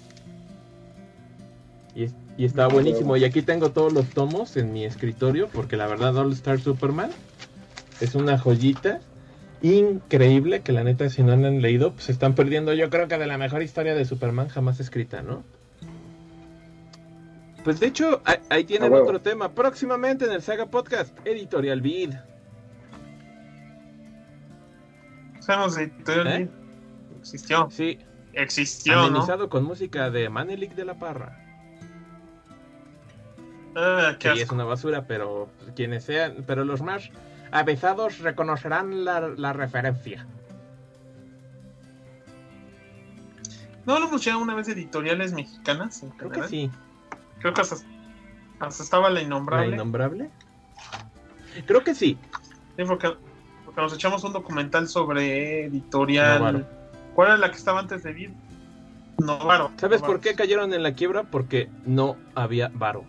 Y, 1.96 2.04
es- 2.06 2.14
y 2.38 2.46
está 2.46 2.68
buenísimo. 2.68 3.18
Y 3.18 3.24
aquí 3.24 3.42
tengo 3.44 3.72
todos 3.72 3.94
los 3.94 4.08
tomos 4.10 4.58
en 4.58 4.74
mi 4.74 4.84
escritorio, 4.86 5.48
porque 5.50 5.78
la 5.78 5.86
verdad 5.88 6.18
All 6.18 6.32
Star 6.34 6.60
Superman 6.60 7.12
es 8.02 8.16
una 8.16 8.38
joyita 8.40 9.00
increíble 9.62 10.62
que 10.62 10.72
la 10.72 10.84
neta 10.84 11.10
si 11.10 11.24
no 11.24 11.36
la 11.36 11.48
han 11.48 11.62
leído 11.62 11.94
pues 11.94 12.10
están 12.10 12.36
perdiendo 12.36 12.74
yo 12.74 12.90
creo 12.90 13.08
que 13.08 13.18
de 13.18 13.28
la 13.28 13.38
mejor 13.38 13.64
historia 13.64 13.96
de 13.96 14.06
Superman 14.06 14.50
jamás 14.50 14.80
escrita, 14.80 15.22
¿no? 15.22 15.44
Pues 17.64 17.80
de 17.80 17.88
hecho 17.88 18.22
ahí, 18.24 18.38
ahí 18.50 18.64
tienen 18.64 18.94
otro 18.94 19.20
tema 19.20 19.52
próximamente 19.52 20.26
en 20.26 20.32
el 20.32 20.42
Saga 20.42 20.68
Podcast 20.68 21.18
Editorial 21.26 21.82
Vid. 21.82 22.14
Editorial 25.48 26.42
¿Eh? 26.44 26.50
Existió. 27.20 27.70
Sí, 27.72 28.00
Existió, 28.34 28.96
¿no? 28.96 29.02
amenizado 29.04 29.50
con 29.50 29.64
música 29.64 30.10
de 30.10 30.30
Manelik 30.30 30.76
de 30.76 30.86
la 30.86 31.00
Parra. 31.00 31.44
Ah, 33.76 34.16
qué 34.20 34.32
es 34.34 34.50
una 34.52 34.64
basura, 34.64 35.06
pero 35.08 35.50
quienes 35.76 36.04
sean, 36.04 36.44
pero 36.46 36.64
los 36.66 36.82
más 36.82 37.10
avezados 37.52 38.19
reconocerán 38.19 39.06
la, 39.06 39.19
la 39.30 39.53
referencia. 39.53 40.26
¿No 43.86 43.94
hablamos 43.95 44.24
ya 44.26 44.36
una 44.38 44.53
vez 44.53 44.68
de 44.68 44.74
editoriales 44.74 45.32
mexicanas 45.34 46.03
en 46.03 46.10
Creo 46.11 46.30
que 46.32 46.44
sí. 46.48 46.69
Creo 47.40 47.53
que 47.53 47.61
hasta, 47.61 47.78
hasta 48.60 48.84
estaba 48.84 49.10
la 49.10 49.15
¿La 49.15 49.22
innombrable. 49.22 49.76
innombrable? 49.76 50.30
Creo 51.65 51.84
que 51.84 51.95
sí. 51.95 52.18
Sí, 52.76 52.84
porque, 52.86 53.14
porque 53.64 53.82
nos 53.82 53.94
echamos 53.94 54.24
un 54.26 54.34
documental 54.34 54.88
sobre 54.90 55.65
editorial. 55.65 56.40
Novaro. 56.40 56.65
¿Cuál 57.15 57.30
era 57.30 57.38
la 57.38 57.49
que 57.49 57.57
estaba 57.57 57.80
antes 57.80 58.03
de 58.03 58.11
Vid? 58.11 58.30
Novaro. 59.19 59.72
¿Sabes 59.78 60.02
Novaro. 60.02 60.14
por 60.14 60.22
qué 60.22 60.36
cayeron 60.36 60.74
en 60.74 60.84
la 60.84 60.94
quiebra? 60.94 61.24
Porque 61.24 61.69
no 61.86 62.18
había 62.36 62.69
varo. 62.74 63.06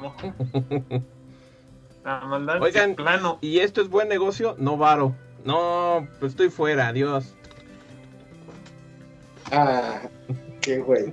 La 2.04 2.20
maldad 2.20 2.62
Oigan, 2.62 2.94
plano. 2.94 3.38
¿Y 3.40 3.58
esto 3.58 3.82
es 3.82 3.88
buen 3.88 4.08
negocio? 4.08 4.56
No 4.58 4.76
varo. 4.76 5.14
No, 5.44 6.08
pues 6.18 6.32
estoy 6.32 6.50
fuera, 6.50 6.88
adiós. 6.88 7.34
Ah, 9.52 10.00
qué 10.60 10.78
güey. 10.78 11.12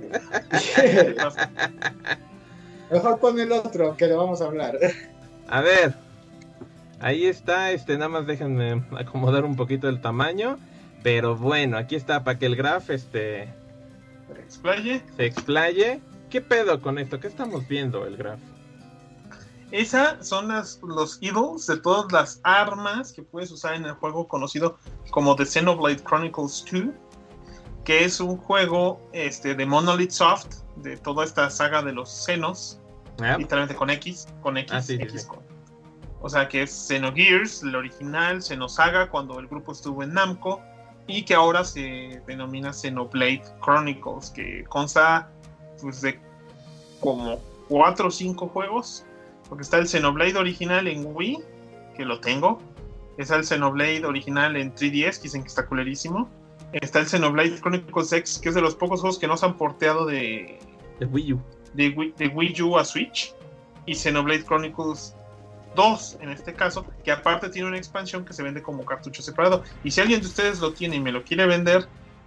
Mejor 2.90 3.18
pon 3.20 3.38
el 3.38 3.52
otro 3.52 3.96
que 3.96 4.06
le 4.06 4.14
vamos 4.14 4.40
a 4.40 4.46
hablar. 4.46 4.78
A 5.48 5.60
ver. 5.60 5.94
Ahí 7.00 7.26
está, 7.26 7.70
este, 7.70 7.94
nada 7.94 8.08
más 8.08 8.26
déjenme 8.26 8.82
acomodar 8.98 9.44
un 9.44 9.56
poquito 9.56 9.88
el 9.88 10.00
tamaño. 10.00 10.58
Pero 11.02 11.36
bueno, 11.36 11.76
aquí 11.76 11.94
está 11.96 12.24
para 12.24 12.38
que 12.38 12.46
el 12.46 12.56
graph 12.56 12.90
este, 12.90 13.48
Explaye. 14.36 15.02
se 15.16 15.26
explaye. 15.26 16.00
¿Qué 16.30 16.40
pedo 16.40 16.80
con 16.80 16.98
esto? 16.98 17.20
¿Qué 17.20 17.28
estamos 17.28 17.68
viendo 17.68 18.06
el 18.06 18.16
graph? 18.16 18.40
Esas 19.70 20.26
son 20.26 20.48
las, 20.48 20.80
los 20.82 21.18
idols 21.20 21.66
de 21.66 21.76
todas 21.78 22.10
las 22.10 22.40
armas 22.42 23.12
que 23.12 23.22
puedes 23.22 23.50
usar 23.50 23.74
en 23.74 23.84
el 23.84 23.92
juego 23.92 24.26
conocido 24.26 24.78
como 25.10 25.36
The 25.36 25.44
Xenoblade 25.44 26.02
Chronicles 26.02 26.64
2, 26.72 26.84
que 27.84 28.04
es 28.04 28.18
un 28.20 28.36
juego 28.38 29.00
este, 29.12 29.54
de 29.54 29.66
Monolith 29.66 30.10
Soft, 30.10 30.46
de 30.76 30.96
toda 30.96 31.24
esta 31.24 31.50
saga 31.50 31.82
de 31.82 31.92
los 31.92 32.08
Xenos, 32.10 32.80
Ah, 33.20 33.36
literalmente 33.36 33.74
con 33.74 33.90
X, 33.90 34.28
con 34.42 34.56
X, 34.58 34.72
Ah, 34.72 34.80
sí, 34.80 34.94
X 34.94 35.22
sí. 35.22 35.26
con- 35.26 35.40
O 36.20 36.28
sea 36.28 36.48
que 36.48 36.62
es 36.62 36.86
Xenogears, 36.88 37.62
el 37.64 37.74
original, 37.74 38.40
Xenosaga, 38.42 39.10
cuando 39.10 39.38
el 39.40 39.48
grupo 39.48 39.72
estuvo 39.72 40.02
en 40.04 40.14
Namco, 40.14 40.60
y 41.08 41.24
que 41.24 41.34
ahora 41.34 41.64
se 41.64 42.22
denomina 42.26 42.72
Xenoblade 42.72 43.42
Chronicles, 43.62 44.30
que 44.30 44.64
consta 44.68 45.30
pues, 45.80 46.00
de 46.00 46.20
como 47.00 47.40
4 47.68 48.06
o 48.08 48.10
5 48.10 48.48
juegos, 48.48 49.04
porque 49.48 49.62
está 49.62 49.78
el 49.78 49.88
Xenoblade 49.88 50.36
original 50.36 50.86
en 50.86 51.04
Wii, 51.06 51.38
que 51.96 52.04
lo 52.04 52.20
tengo, 52.20 52.60
está 53.16 53.36
el 53.36 53.44
Xenoblade 53.44 54.04
original 54.04 54.56
en 54.56 54.74
3DS, 54.74 55.16
que 55.16 55.22
dicen 55.24 55.42
que 55.42 55.48
está 55.48 55.66
culerísimo, 55.66 56.28
está 56.72 57.00
el 57.00 57.06
Xenoblade 57.06 57.60
Chronicles 57.60 58.12
X, 58.12 58.38
que 58.38 58.50
es 58.50 58.54
de 58.54 58.60
los 58.60 58.74
pocos 58.74 59.00
juegos 59.00 59.18
que 59.18 59.26
no 59.26 59.36
se 59.36 59.46
han 59.46 59.56
porteado 59.56 60.06
de, 60.06 60.58
de 61.00 61.06
Wii 61.06 61.32
U. 61.34 61.42
de 61.74 61.88
Wii, 61.90 62.14
de 62.16 62.28
Wii 62.28 62.62
U 62.62 62.78
a 62.78 62.84
Switch 62.84 63.34
y 63.86 63.94
Xenoblade 63.94 64.44
Chronicles 64.44 65.14
2 65.74 66.18
en 66.20 66.30
este 66.30 66.54
caso, 66.54 66.86
que 67.04 67.12
aparte 67.12 67.48
tiene 67.48 67.68
una 67.68 67.78
expansión 67.78 68.24
que 68.24 68.32
se 68.32 68.42
vende 68.42 68.62
como 68.62 68.84
cartucho 68.84 69.22
separado. 69.22 69.62
Y 69.84 69.90
si 69.90 70.00
alguien 70.00 70.20
de 70.20 70.26
ustedes 70.26 70.60
lo 70.60 70.72
tiene 70.72 70.96
y 70.96 71.00
me 71.00 71.12
lo 71.12 71.22
quiere 71.22 71.46
vender, 71.46 71.86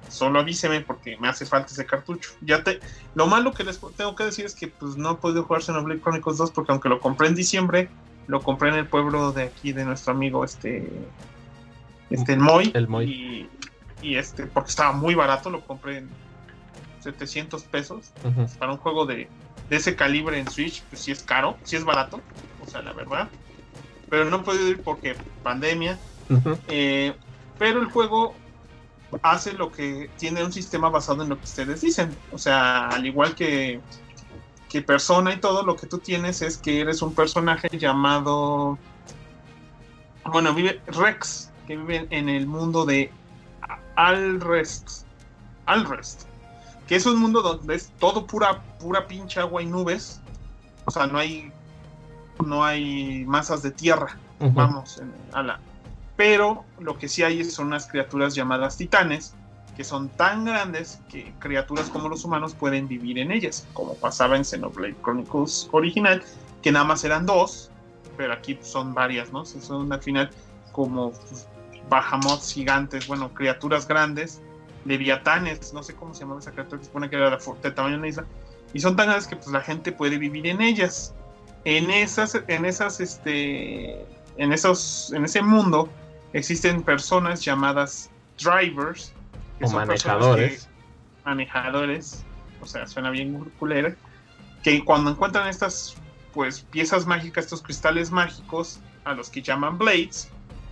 solo 0.10 0.40
avíseme 0.40 0.82
porque 0.82 1.18
me 1.18 1.28
hace 1.28 1.46
falta 1.46 1.72
ese 1.72 1.86
cartucho. 1.86 2.32
Ya 2.42 2.64
te, 2.64 2.80
lo 3.16 3.28
malo 3.28 3.54
que 3.54 3.64
les 3.64 3.80
tengo 3.96 4.16
que 4.16 4.26
decir 4.26 4.46
es 4.46 4.56
que 4.56 4.68
pues 4.68 4.98
no 4.98 5.12
he 5.12 5.16
podido 5.16 5.44
jugar 5.44 5.64
Xenoblade 5.64 6.02
Chronicles 6.02 6.38
2 6.38 6.52
porque 6.52 6.72
aunque 6.72 6.90
lo 6.90 7.00
compré 7.00 7.28
en 7.28 7.36
diciembre, 7.36 7.90
lo 8.28 8.42
compré 8.42 8.70
en 8.70 8.76
el 8.76 8.88
pueblo 8.88 9.32
de 9.32 9.44
aquí 9.44 9.74
de 9.74 9.86
nuestro 9.86 10.14
amigo 10.14 10.44
este 10.44 10.90
este 12.10 12.34
el 12.34 12.40
Moy, 12.40 12.72
El 12.74 12.88
Moy. 12.88 13.06
Y, 13.06 13.50
y 14.02 14.16
este 14.16 14.46
porque 14.46 14.70
estaba 14.70 14.92
muy 14.92 15.16
barato, 15.16 15.50
lo 15.50 15.62
compré 15.62 16.00
en 16.00 16.10
700 17.02 17.64
pesos 17.64 18.12
para 18.60 18.72
un 18.72 18.78
juego 18.78 19.06
de, 19.06 19.28
de 19.70 19.76
ese 19.76 19.96
calibre 19.96 20.38
en 20.40 20.50
Switch, 20.50 20.84
pues 20.90 21.02
sí 21.02 21.12
es 21.12 21.24
caro, 21.24 21.58
sí 21.64 21.76
es 21.76 21.84
barato, 21.84 22.22
o 22.64 22.70
sea, 22.70 22.82
la 22.82 22.94
verdad. 22.94 23.30
Pero 24.10 24.26
no 24.26 24.38
he 24.38 24.40
podido 24.40 24.68
ir 24.68 24.82
porque 24.82 25.16
pandemia. 25.44 25.98
Eh, 26.68 27.14
pero 27.58 27.82
el 27.82 27.88
juego 27.88 28.36
hace 29.22 29.54
lo 29.54 29.72
que 29.72 30.10
tiene 30.18 30.44
un 30.44 30.52
sistema 30.54 30.90
basado 30.90 31.24
en 31.24 31.30
lo 31.30 31.38
que 31.38 31.46
ustedes 31.46 31.82
dicen. 31.82 32.16
O 32.32 32.38
sea, 32.38 32.88
al 32.90 33.06
igual 33.06 33.36
que, 33.36 33.80
que 34.70 34.82
persona 34.82 35.34
y 35.34 35.38
todo, 35.40 35.64
lo 35.64 35.76
que 35.76 35.88
tú 35.88 35.98
tienes 36.00 36.42
es 36.42 36.58
que 36.58 36.82
eres 36.82 37.02
un 37.02 37.14
personaje 37.14 37.68
llamado. 37.78 38.78
Bueno, 40.26 40.54
vive 40.54 40.82
Rex, 40.88 41.52
que 41.68 41.76
vive 41.78 42.08
en 42.10 42.30
el 42.30 42.48
mundo 42.48 42.86
de 42.86 43.12
Alrest. 43.96 45.04
Alrest. 45.66 46.24
Que 46.88 46.96
es 46.96 47.06
un 47.06 47.18
mundo 47.20 47.42
donde 47.42 47.76
es 47.76 47.92
todo 48.00 48.26
pura, 48.28 48.62
pura 48.80 49.08
pinche 49.08 49.40
agua 49.40 49.62
y 49.62 49.66
nubes. 49.66 50.20
O 50.86 50.92
sea, 50.92 51.08
no 51.08 51.18
hay. 51.18 51.52
No 52.46 52.64
hay 52.64 53.24
masas 53.28 53.62
de 53.62 53.70
tierra 53.70 54.18
vamos 54.40 54.98
en- 54.98 55.14
a 55.32 55.44
la 55.44 55.60
pero 56.22 56.66
lo 56.80 57.00
que 57.00 57.08
sí 57.08 57.24
hay 57.24 57.44
son 57.44 57.66
unas 57.68 57.88
criaturas 57.88 58.36
llamadas 58.36 58.78
titanes 58.78 59.34
que 59.76 59.84
son 59.84 60.08
tan 60.10 60.46
grandes 60.46 61.00
que 61.10 61.34
criaturas 61.40 61.90
como 61.90 62.10
los 62.10 62.24
humanos 62.24 62.54
pueden 62.54 62.88
vivir 62.88 63.18
en 63.18 63.32
ellas 63.32 63.66
como 63.74 63.96
pasaba 63.96 64.38
en 64.38 64.46
Xenoblade 64.46 64.96
Chronicles 65.02 65.68
original 65.72 66.22
que 66.62 66.72
nada 66.72 66.86
más 66.86 67.04
eran 67.04 67.26
dos 67.26 67.72
pero 68.18 68.34
aquí 68.34 68.60
son 68.62 68.94
varias, 68.94 69.34
¿no? 69.34 69.46
Son 69.46 69.92
al 69.92 70.00
final 70.00 70.30
como 70.72 71.12
pues, 71.12 71.48
bajamots 71.90 72.54
gigantes, 72.54 73.08
bueno, 73.08 73.34
criaturas 73.34 73.88
grandes, 73.88 74.44
leviatanes, 74.86 75.74
no 75.74 75.82
sé 75.82 75.96
cómo 75.96 76.14
se 76.14 76.20
llama 76.20 76.38
esa 76.38 76.52
criatura 76.52 76.78
que 76.78 76.84
se 76.84 76.90
supone 76.90 77.10
que 77.10 77.16
era 77.16 77.32
de 77.32 77.72
tamaño 77.72 77.96
de 77.96 77.98
una 77.98 78.08
isla, 78.08 78.26
y 78.76 78.80
son 78.80 78.96
tan 78.96 79.08
grandes 79.08 79.28
que 79.28 79.38
pues 79.38 79.48
la 79.48 79.62
gente 79.62 79.92
puede 79.92 80.20
vivir 80.20 80.46
en 80.46 80.62
ellas. 80.62 81.16
En 81.66 81.90
esas, 81.90 82.40
en 82.48 82.66
esas, 82.66 83.00
este, 83.00 84.06
en 84.38 84.54
esos, 84.54 85.12
en 85.14 85.26
ese 85.26 85.42
mundo 85.42 85.90
existen 86.34 86.84
personas 86.84 87.44
llamadas 87.44 88.10
drivers, 88.38 89.14
que 89.60 89.66
o 89.66 89.68
son 89.68 89.88
manejadores. 89.88 90.70
manejadores, 91.26 92.24
o 92.62 92.66
sea, 92.66 92.88
suena 92.88 93.10
bien 93.10 93.52
culera, 93.60 93.96
que 94.64 94.84
cuando 94.84 95.12
encuentran 95.12 95.48
estas 95.48 95.96
pues 96.34 96.62
piezas 96.62 97.06
mágicas, 97.06 97.46
estos 97.46 97.62
cristales 97.62 98.12
mágicos, 98.12 98.80
a 99.04 99.14
los 99.14 99.30
que 99.30 99.42
llaman 99.42 99.78
blades, 99.78 100.30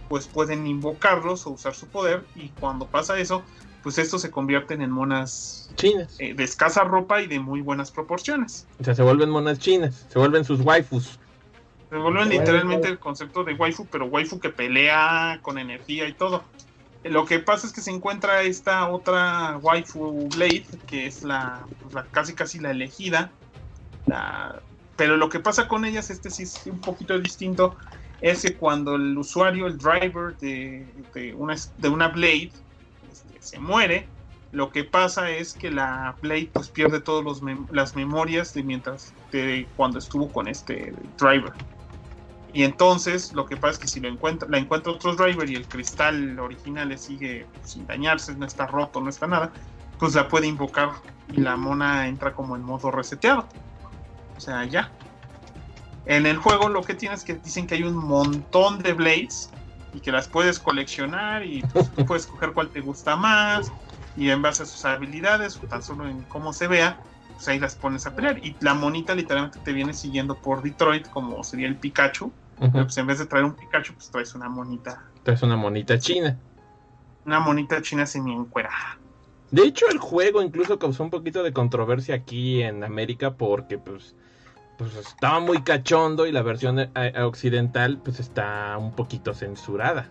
pues 0.08 0.28
pueden 0.28 0.66
invocarlos 0.66 1.46
o 1.46 1.52
usar 1.52 1.76
su 1.76 1.88
poder 1.88 2.24
y 2.36 2.50
cuando 2.60 2.88
pasa 2.88 3.20
eso, 3.20 3.44
pues 3.84 3.98
estos 3.98 4.22
se 4.22 4.32
convierten 4.32 4.82
en 4.82 4.92
monas 4.92 5.72
chinas 5.76 6.16
eh, 6.20 6.34
de 6.34 6.44
escasa 6.44 6.84
ropa 6.84 7.22
y 7.22 7.28
de 7.28 7.40
muy 7.40 7.62
buenas 7.62 7.92
proporciones. 7.92 8.68
O 8.80 8.84
sea, 8.84 8.96
se 8.96 9.04
vuelven 9.04 9.30
monas 9.30 9.60
chinas, 9.60 10.06
se 10.10 10.20
vuelven 10.20 10.44
sus 10.44 10.62
waifus. 10.62 11.20
Se 11.90 11.98
vuelven 11.98 12.30
literalmente 12.30 12.88
el 12.88 13.00
concepto 13.00 13.44
de 13.44 13.54
waifu, 13.54 13.88
pero 13.88 14.06
waifu 14.06 14.40
que 14.40 14.50
pelea 14.50 15.40
con 15.42 15.58
energía 15.58 16.08
y 16.08 16.14
todo. 16.14 16.44
Lo 17.04 17.26
que 17.26 17.40
pasa 17.40 17.66
es 17.66 17.74
que 17.74 17.82
se 17.82 17.92
encuentra 17.92 18.44
esta 18.44 18.90
otra 18.90 19.58
waifu 19.58 20.30
Blade, 20.36 20.66
que 20.86 21.08
es 21.08 21.24
la, 21.24 21.66
pues, 21.82 21.94
la 21.94 22.04
casi 22.06 22.34
casi 22.34 22.60
la 22.60 22.72
elegida. 22.72 23.32
pero 24.98 25.18
lo 25.18 25.30
que 25.30 25.40
pasa 25.40 25.68
con 25.68 25.86
ellas, 25.86 26.10
este 26.10 26.30
sí 26.30 26.44
es 26.44 26.62
un 26.66 26.80
poquito 26.80 27.18
distinto, 27.18 27.76
es 28.22 28.44
que 28.44 28.56
cuando 28.56 28.96
el 28.96 29.18
usuario, 29.18 29.66
el 29.66 29.78
driver 29.78 30.38
de, 30.38 30.86
una, 31.36 31.56
de 31.78 31.90
una 31.90 32.10
Blade, 32.10 32.52
este, 33.12 33.42
se 33.42 33.60
muere, 33.60 34.08
lo 34.52 34.72
que 34.72 34.84
pasa 34.84 35.30
es 35.32 35.54
que 35.54 35.72
la 35.72 36.16
Blade 36.22 36.50
pues 36.52 36.70
pierde 36.70 37.00
todas 37.00 37.42
las 37.72 37.96
memorias 37.96 38.54
de 38.54 38.64
mientras 38.64 39.14
de 39.32 39.68
cuando 39.78 40.00
estuvo 40.00 40.32
con 40.32 40.48
este 40.48 40.94
driver. 41.18 41.54
Y 42.54 42.64
entonces 42.64 43.34
lo 43.34 43.46
que 43.46 43.58
pasa 43.58 43.74
es 43.74 43.80
que 43.80 43.88
si 43.88 44.00
lo 44.00 44.08
encuentra, 44.08 44.48
la 44.50 44.58
encuentra 44.58 44.92
otro 44.92 45.16
driver 45.16 45.50
y 45.50 45.56
el 45.56 45.68
cristal 45.68 46.40
original 46.40 46.90
le 46.90 46.98
sigue 46.98 47.46
sin 47.64 47.86
dañarse, 47.86 48.34
no 48.36 48.46
está 48.46 48.66
roto, 48.66 49.02
no 49.02 49.10
está 49.10 49.28
nada, 49.28 49.52
pues 50.00 50.16
la 50.16 50.28
puede 50.28 50.48
invocar 50.48 50.92
y 51.32 51.42
la 51.42 51.56
mona 51.56 52.08
entra 52.08 52.34
como 52.34 52.56
en 52.56 52.64
modo 52.64 52.90
reseteado. 52.90 53.46
O 54.36 54.40
sea, 54.40 54.66
ya. 54.66 54.92
En 56.06 56.26
el 56.26 56.38
juego 56.38 56.70
lo 56.70 56.82
que 56.82 56.96
tienes 56.96 57.24
que 57.24 57.36
dicen 57.36 57.68
que 57.68 57.76
hay 57.76 57.84
un 57.84 57.96
montón 57.96 58.80
de 58.80 58.94
blades 58.94 59.52
y 59.94 60.00
que 60.00 60.12
las 60.12 60.28
puedes 60.28 60.58
coleccionar 60.60 61.46
y 61.46 61.62
pues, 61.74 61.92
tú 61.92 62.06
puedes 62.06 62.26
escoger 62.26 62.54
cuál 62.54 62.70
te 62.70 62.82
gusta 62.82 63.16
más 63.16 63.72
y 64.18 64.30
en 64.30 64.42
base 64.42 64.64
a 64.64 64.66
sus 64.66 64.86
habilidades 64.86 65.58
o 65.58 65.68
tan 65.68 65.84
solo 65.84 66.08
en 66.08 66.22
cómo 66.24 66.52
se 66.52 66.68
vea, 66.68 67.00
pues 67.40 67.48
ahí 67.48 67.58
las 67.58 67.76
pones 67.76 68.06
a 68.06 68.14
pelear. 68.14 68.38
Y 68.40 68.54
la 68.60 68.74
monita 68.74 69.16
literalmente 69.16 69.60
te 69.64 69.72
viene 69.72 69.94
siguiendo 69.94 70.36
por 70.36 70.62
Detroit, 70.62 71.08
como 71.10 71.42
sería 71.46 71.68
el 71.70 71.78
Pikachu. 71.78 72.34
Pero 72.60 72.72
pues 72.72 72.98
en 72.98 73.08
vez 73.08 73.20
de 73.20 73.28
traer 73.28 73.46
un 73.46 73.54
Pikachu, 73.54 73.94
pues 73.94 74.10
traes 74.12 74.36
una 74.36 74.50
monita. 74.50 75.06
Traes 75.24 75.42
una 75.42 75.56
monita 75.56 75.98
china. 75.98 76.38
Una 77.26 77.40
monita 77.40 77.82
china 77.82 78.06
semi 78.06 78.34
encuerada. 78.34 79.00
De 79.52 79.64
hecho, 79.64 79.86
el 79.90 80.00
juego 80.00 80.42
incluso 80.42 80.78
causó 80.78 81.02
un 81.02 81.10
poquito 81.10 81.42
de 81.42 81.54
controversia 81.54 82.16
aquí 82.16 82.62
en 82.62 82.84
América 82.84 83.36
porque 83.36 83.78
pues 83.78 84.16
pues 84.78 84.96
estaba 84.96 85.40
muy 85.40 85.62
cachondo 85.62 86.28
y 86.28 86.34
la 86.34 86.42
versión 86.42 86.80
eh, 86.80 86.90
eh, 86.96 87.22
occidental 87.22 88.02
pues 88.04 88.20
está 88.20 88.78
un 88.78 88.94
poquito 88.94 89.34
censurada. 89.34 90.10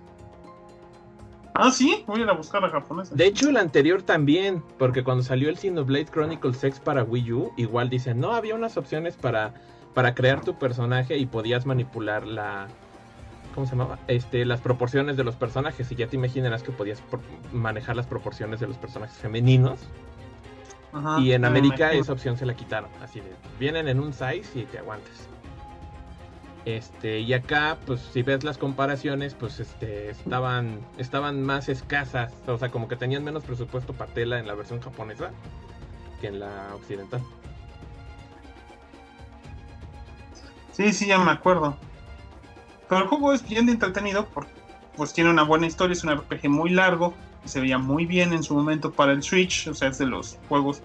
Ah, 1.60 1.72
sí, 1.72 2.04
voy 2.06 2.20
a 2.20 2.22
ir 2.22 2.30
a 2.30 2.34
buscar 2.34 2.62
la 2.62 2.70
japonesa. 2.70 3.12
De 3.16 3.26
hecho, 3.26 3.48
el 3.48 3.56
anterior 3.56 4.02
también, 4.02 4.62
porque 4.78 5.02
cuando 5.02 5.24
salió 5.24 5.48
el 5.48 5.58
Xenoblade 5.58 6.06
Chronicles 6.06 6.62
X 6.62 6.78
para 6.78 7.02
Wii 7.02 7.32
U, 7.32 7.52
igual 7.56 7.90
dicen, 7.90 8.20
no, 8.20 8.32
había 8.32 8.54
unas 8.54 8.76
opciones 8.76 9.16
para, 9.16 9.54
para 9.92 10.14
crear 10.14 10.40
tu 10.40 10.56
personaje 10.56 11.18
y 11.18 11.26
podías 11.26 11.66
manipular 11.66 12.24
la... 12.28 12.68
¿Cómo 13.56 13.66
se 13.66 13.72
llamaba? 13.72 13.98
Este, 14.06 14.44
las 14.44 14.60
proporciones 14.60 15.16
de 15.16 15.24
los 15.24 15.34
personajes 15.34 15.90
y 15.90 15.96
ya 15.96 16.06
te 16.06 16.14
imaginarás 16.14 16.62
que 16.62 16.70
podías 16.70 17.02
manejar 17.52 17.96
las 17.96 18.06
proporciones 18.06 18.60
de 18.60 18.68
los 18.68 18.76
personajes 18.76 19.16
femeninos 19.16 19.80
y 21.20 21.32
en 21.32 21.44
América 21.44 21.92
esa 21.92 22.12
opción 22.12 22.36
se 22.36 22.46
la 22.46 22.54
quitaron. 22.54 22.90
Así 23.02 23.20
de, 23.20 23.34
vienen 23.58 23.88
en 23.88 24.00
un 24.00 24.12
size 24.12 24.46
y 24.54 24.64
te 24.64 24.78
aguantes. 24.78 25.27
Este, 26.68 27.20
y 27.20 27.32
acá, 27.32 27.78
pues 27.86 27.98
si 28.12 28.20
ves 28.20 28.44
las 28.44 28.58
comparaciones, 28.58 29.32
pues 29.32 29.58
este, 29.58 30.10
estaban, 30.10 30.80
estaban 30.98 31.42
más 31.42 31.70
escasas. 31.70 32.34
O 32.46 32.58
sea, 32.58 32.70
como 32.70 32.88
que 32.88 32.96
tenían 32.96 33.24
menos 33.24 33.42
presupuesto 33.42 33.94
para 33.94 34.12
tela 34.12 34.38
en 34.38 34.46
la 34.46 34.52
versión 34.52 34.78
japonesa 34.78 35.30
que 36.20 36.26
en 36.26 36.40
la 36.40 36.74
occidental. 36.74 37.22
Sí, 40.72 40.92
sí, 40.92 41.06
ya 41.06 41.18
me 41.18 41.30
acuerdo. 41.30 41.74
Pero 42.86 43.00
el 43.00 43.08
juego 43.08 43.32
es 43.32 43.48
bien 43.48 43.70
entretenido 43.70 44.26
porque 44.26 44.52
pues 44.94 45.14
tiene 45.14 45.30
una 45.30 45.44
buena 45.44 45.66
historia, 45.66 45.94
es 45.94 46.04
un 46.04 46.14
RPG 46.14 46.50
muy 46.50 46.68
largo, 46.68 47.14
se 47.46 47.62
veía 47.62 47.78
muy 47.78 48.04
bien 48.04 48.34
en 48.34 48.42
su 48.42 48.54
momento 48.54 48.92
para 48.92 49.12
el 49.12 49.22
Switch, 49.22 49.68
o 49.68 49.74
sea, 49.74 49.88
es 49.88 49.96
de 49.96 50.04
los 50.04 50.36
juegos 50.50 50.82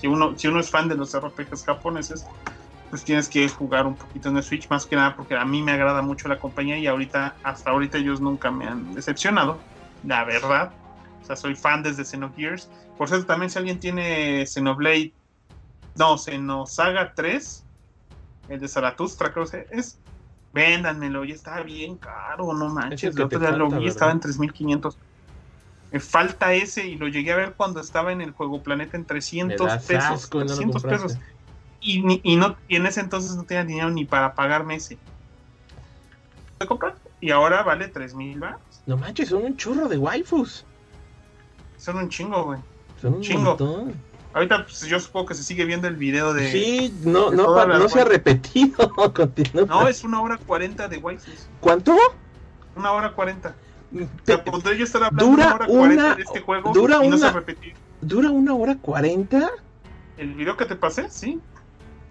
que, 0.00 0.08
uno, 0.08 0.38
si 0.38 0.48
uno 0.48 0.60
es 0.60 0.70
fan 0.70 0.88
de 0.88 0.94
los 0.94 1.14
RPGs 1.14 1.64
japoneses, 1.64 2.24
pues 2.90 3.04
tienes 3.04 3.28
que 3.28 3.48
jugar 3.48 3.86
un 3.86 3.96
poquito 3.96 4.28
en 4.28 4.36
el 4.36 4.42
Switch, 4.42 4.68
más 4.68 4.86
que 4.86 4.96
nada 4.96 5.16
porque 5.16 5.36
a 5.36 5.44
mí 5.44 5.62
me 5.62 5.72
agrada 5.72 6.02
mucho 6.02 6.28
la 6.28 6.38
compañía 6.38 6.78
y 6.78 6.86
ahorita, 6.86 7.34
hasta 7.42 7.70
ahorita 7.70 7.98
ellos 7.98 8.20
nunca 8.20 8.50
me 8.50 8.66
han 8.66 8.94
decepcionado, 8.94 9.58
la 10.04 10.24
verdad. 10.24 10.72
O 11.22 11.26
sea, 11.26 11.36
soy 11.36 11.56
fan 11.56 11.82
desde 11.82 12.04
Xenogears. 12.04 12.68
Por 12.96 13.08
cierto, 13.08 13.26
también 13.26 13.50
si 13.50 13.58
alguien 13.58 13.80
tiene 13.80 14.46
Xenoblade, 14.46 15.12
no, 15.96 16.16
Xenosaga 16.16 17.14
3, 17.14 17.64
el 18.48 18.60
de 18.60 18.68
Zaratustra, 18.68 19.32
creo 19.32 19.46
que 19.46 19.66
es, 19.72 19.98
véndanmelo, 20.52 21.24
ya 21.24 21.34
está 21.34 21.60
bien 21.62 21.96
caro, 21.96 22.52
no 22.52 22.68
manches. 22.68 23.16
El 23.16 23.22
otro 23.22 23.40
día 23.40 23.50
lo 23.50 23.68
vi, 23.68 23.88
estaba 23.88 24.12
en 24.12 24.20
3500 24.20 24.96
me 25.92 26.00
falta 26.00 26.52
ese 26.52 26.86
y 26.86 26.96
lo 26.96 27.08
llegué 27.08 27.32
a 27.32 27.36
ver 27.36 27.54
cuando 27.54 27.80
estaba 27.80 28.12
en 28.12 28.20
el 28.20 28.32
juego 28.32 28.62
Planeta 28.62 28.96
en 28.96 29.04
300 29.04 29.84
pesos. 29.84 30.28
300 30.28 30.82
pesos. 30.82 31.18
Y, 31.88 32.20
y, 32.24 32.36
no, 32.36 32.56
y 32.68 32.76
en 32.76 32.86
ese 32.86 33.00
entonces 33.00 33.36
no 33.36 33.44
tenía 33.44 33.64
dinero 33.64 33.90
ni 33.90 34.04
para 34.04 34.34
pagarme 34.34 34.74
ese. 34.74 34.98
¿Lo 36.58 36.66
comprar? 36.66 36.96
Y 37.20 37.30
ahora 37.30 37.62
vale 37.62 37.88
3000 37.88 38.40
baros. 38.40 38.60
No 38.86 38.96
manches, 38.96 39.28
son 39.28 39.44
un 39.44 39.56
churro 39.56 39.88
de 39.88 39.96
waifus. 39.96 40.64
Son 41.76 41.96
un 41.96 42.08
chingo, 42.08 42.44
güey. 42.44 42.58
Son 43.00 43.14
un 43.14 43.20
chingo. 43.20 43.50
Montón. 43.50 43.94
Ahorita 44.32 44.64
pues, 44.64 44.80
yo 44.82 44.98
supongo 44.98 45.26
que 45.26 45.34
se 45.34 45.44
sigue 45.44 45.64
viendo 45.64 45.86
el 45.86 45.96
video 45.96 46.34
de. 46.34 46.50
Sí, 46.50 46.94
no, 47.04 47.30
no, 47.30 47.66
no 47.66 47.88
se 47.88 48.00
ha 48.00 48.04
repetido. 48.04 48.92
No, 49.68 49.86
es 49.86 50.02
una 50.02 50.20
hora 50.20 50.38
40 50.38 50.88
de 50.88 50.98
waifus. 50.98 51.48
¿Cuánto? 51.60 51.96
Una 52.74 52.92
hora 52.92 53.12
40 53.12 53.54
dura 55.12 55.66
una, 55.68 56.14
de 56.14 56.22
este 56.22 56.40
juego 56.40 56.72
dura 56.72 57.00
una, 57.00 57.44
¿Dura 58.00 58.30
una 58.30 58.54
hora 58.54 58.76
cuarenta? 58.76 59.50
¿El 60.16 60.34
video 60.34 60.56
que 60.56 60.66
te 60.66 60.76
pasé? 60.76 61.08
Sí. 61.10 61.40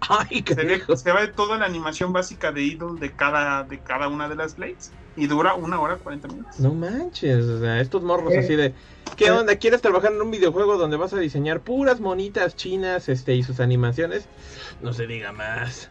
Ay, 0.08 0.44
se 0.46 0.54
ve, 0.54 0.82
se 0.96 1.12
ve, 1.12 1.28
toda 1.28 1.58
la 1.58 1.66
animación 1.66 2.12
básica 2.12 2.52
de 2.52 2.62
Idol 2.62 2.98
de 2.98 3.12
cada, 3.12 3.64
de 3.64 3.78
cada 3.80 4.08
una 4.08 4.28
de 4.28 4.36
las 4.36 4.56
Blades. 4.56 4.92
Y 5.16 5.26
dura 5.26 5.54
una 5.54 5.80
hora 5.80 5.96
cuarenta 5.96 6.28
minutos. 6.28 6.60
No 6.60 6.74
manches, 6.74 7.42
o 7.46 7.58
sea, 7.58 7.80
estos 7.80 8.02
morros 8.02 8.34
eh, 8.34 8.38
así 8.40 8.54
de. 8.54 8.74
¿Qué 9.16 9.26
eh. 9.26 9.30
onda? 9.30 9.56
¿Quieres 9.56 9.80
trabajar 9.80 10.12
en 10.12 10.20
un 10.20 10.30
videojuego 10.30 10.76
donde 10.76 10.98
vas 10.98 11.14
a 11.14 11.18
diseñar 11.18 11.60
puras 11.60 12.00
monitas 12.00 12.54
chinas 12.54 13.08
este 13.08 13.34
y 13.34 13.42
sus 13.42 13.60
animaciones? 13.60 14.28
No 14.82 14.92
se 14.92 15.06
diga 15.06 15.32
más. 15.32 15.88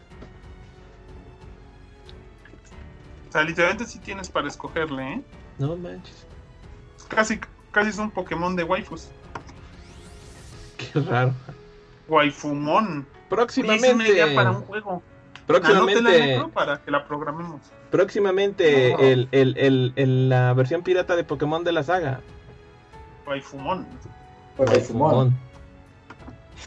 O 3.28 3.32
sea, 3.32 3.42
literalmente 3.42 3.84
sí 3.84 3.98
tienes 3.98 4.28
para 4.28 4.46
escogerle, 4.46 5.14
¿eh? 5.14 5.22
No 5.58 5.76
manches. 5.76 6.24
Casi, 7.08 7.40
casi 7.72 7.90
es 7.90 7.98
un 7.98 8.12
Pokémon 8.12 8.54
de 8.54 8.62
waifus. 8.62 9.08
Qué 10.76 11.00
raro. 11.00 11.34
Waifumon. 12.06 13.06
Próximamente. 13.28 13.88
Es 13.88 13.94
una 13.94 14.08
idea 14.08 14.34
para 14.34 14.50
un 14.50 14.62
juego. 14.62 15.02
Próximamente. 15.46 16.44
para 16.52 16.78
que 16.82 16.90
la 16.90 17.06
programemos. 17.06 17.60
Próximamente 17.90 19.12
el, 19.12 19.28
el, 19.30 19.92
el, 19.96 20.28
la 20.28 20.52
versión 20.54 20.82
pirata 20.82 21.14
de 21.16 21.24
Pokémon 21.24 21.62
de 21.62 21.72
la 21.72 21.82
saga. 21.82 22.20
Waifumon. 23.26 23.86
Waifumon. 24.58 25.34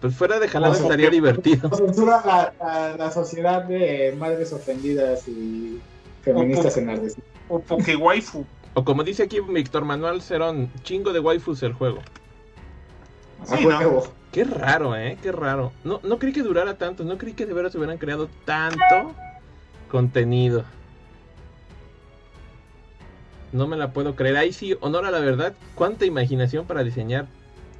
Pues 0.01 0.15
fuera 0.15 0.39
de 0.39 0.47
jalada 0.47 0.75
estaría 0.75 1.09
divertido. 1.11 1.69
Censura 1.75 2.21
la, 2.25 2.95
la, 2.97 3.11
sociedad 3.11 3.63
de 3.63 4.15
madres 4.17 4.53
ofendidas 4.53 5.27
y 5.27 5.81
feministas 6.21 6.77
enardecidas. 6.77 7.27
O 7.49 7.59
Pokewaifu. 7.59 8.45
O 8.75 8.83
como 8.85 9.03
dice 9.03 9.23
aquí 9.23 9.39
Víctor 9.41 9.83
Manuel 9.83 10.21
Cerón, 10.21 10.71
chingo 10.83 11.11
de 11.11 11.19
waifus 11.19 11.63
el 11.63 11.73
juego. 11.73 11.99
Sí, 13.45 13.65
no. 13.65 14.03
Qué 14.31 14.43
raro, 14.43 14.95
¿eh? 14.95 15.17
Qué 15.21 15.31
raro. 15.31 15.71
No, 15.83 15.99
no 16.03 16.19
creí 16.19 16.33
que 16.33 16.43
durara 16.43 16.77
tanto, 16.77 17.03
no 17.03 17.17
creí 17.17 17.33
que 17.33 17.45
de 17.45 17.53
veras 17.53 17.73
hubieran 17.75 17.97
creado 17.97 18.29
tanto 18.45 19.15
contenido. 19.89 20.65
No 23.51 23.67
me 23.67 23.75
la 23.77 23.91
puedo 23.91 24.15
creer. 24.15 24.37
Ahí 24.37 24.53
sí, 24.53 24.75
honor 24.81 25.05
a 25.05 25.11
la 25.11 25.19
verdad, 25.19 25.55
cuánta 25.73 26.05
imaginación 26.05 26.67
para 26.67 26.83
diseñar 26.83 27.27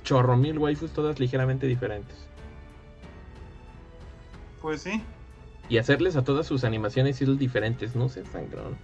chorro 0.04 0.36
mil 0.36 0.58
waifus 0.58 0.92
todas 0.92 1.20
ligeramente 1.20 1.68
diferentes. 1.68 2.18
Pues 4.62 4.82
sí. 4.82 5.04
Y 5.70 5.78
hacerles 5.78 6.16
a 6.16 6.24
todas 6.24 6.48
sus 6.48 6.64
animaciones 6.64 7.22
ir 7.22 7.38
diferentes, 7.38 7.96
no 7.96 8.10
sé, 8.10 8.26
sangrón. 8.26 8.76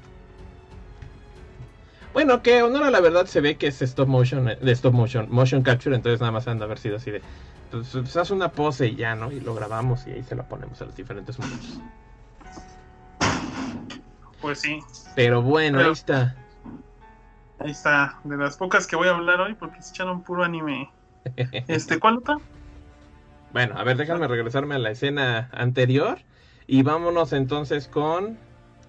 Bueno, 2.13 2.41
que 2.41 2.61
honor 2.61 2.83
a 2.83 2.91
la 2.91 3.01
verdad 3.01 3.25
se 3.25 3.41
ve 3.41 3.57
que 3.57 3.67
es 3.67 3.81
stop 3.81 4.07
motion, 4.07 4.47
eh, 4.47 4.55
de 4.61 4.71
stop 4.71 4.93
motion, 4.93 5.27
motion 5.29 5.63
capture, 5.63 5.93
entonces 5.93 6.21
nada 6.21 6.31
más 6.31 6.47
han 6.47 6.59
de 6.59 6.63
haber 6.63 6.77
sido 6.77 6.95
así 6.95 7.11
de. 7.11 7.21
Pues, 7.71 7.89
pues, 7.91 8.15
haz 8.17 8.31
una 8.31 8.49
pose 8.51 8.87
y 8.87 8.95
ya, 8.95 9.15
¿no? 9.15 9.31
Y 9.31 9.39
lo 9.41 9.53
grabamos 9.55 10.05
y 10.07 10.11
ahí 10.11 10.23
se 10.23 10.35
la 10.35 10.43
ponemos 10.47 10.81
a 10.81 10.85
los 10.85 10.95
diferentes 10.95 11.37
mundos. 11.39 11.79
Pues 14.41 14.59
sí. 14.59 14.79
Pero 15.15 15.41
bueno, 15.41 15.77
Pero- 15.77 15.89
ahí 15.89 15.93
está. 15.93 16.35
Ahí 17.59 17.71
está. 17.71 18.19
De 18.23 18.37
las 18.37 18.57
pocas 18.57 18.85
que 18.85 18.95
voy 18.95 19.07
a 19.07 19.11
hablar 19.15 19.39
hoy 19.41 19.55
porque 19.55 19.81
se 19.81 19.91
echaron 19.91 20.21
puro 20.21 20.43
anime. 20.43 20.91
Este, 21.67 21.99
¿cuál 21.99 22.17
otra? 22.17 22.37
Bueno, 23.53 23.77
a 23.77 23.83
ver, 23.83 23.97
déjame 23.97 24.27
regresarme 24.27 24.75
a 24.75 24.79
la 24.79 24.91
escena 24.91 25.49
anterior. 25.53 26.19
Y 26.67 26.83
vámonos 26.83 27.31
entonces 27.33 27.87
con. 27.87 28.37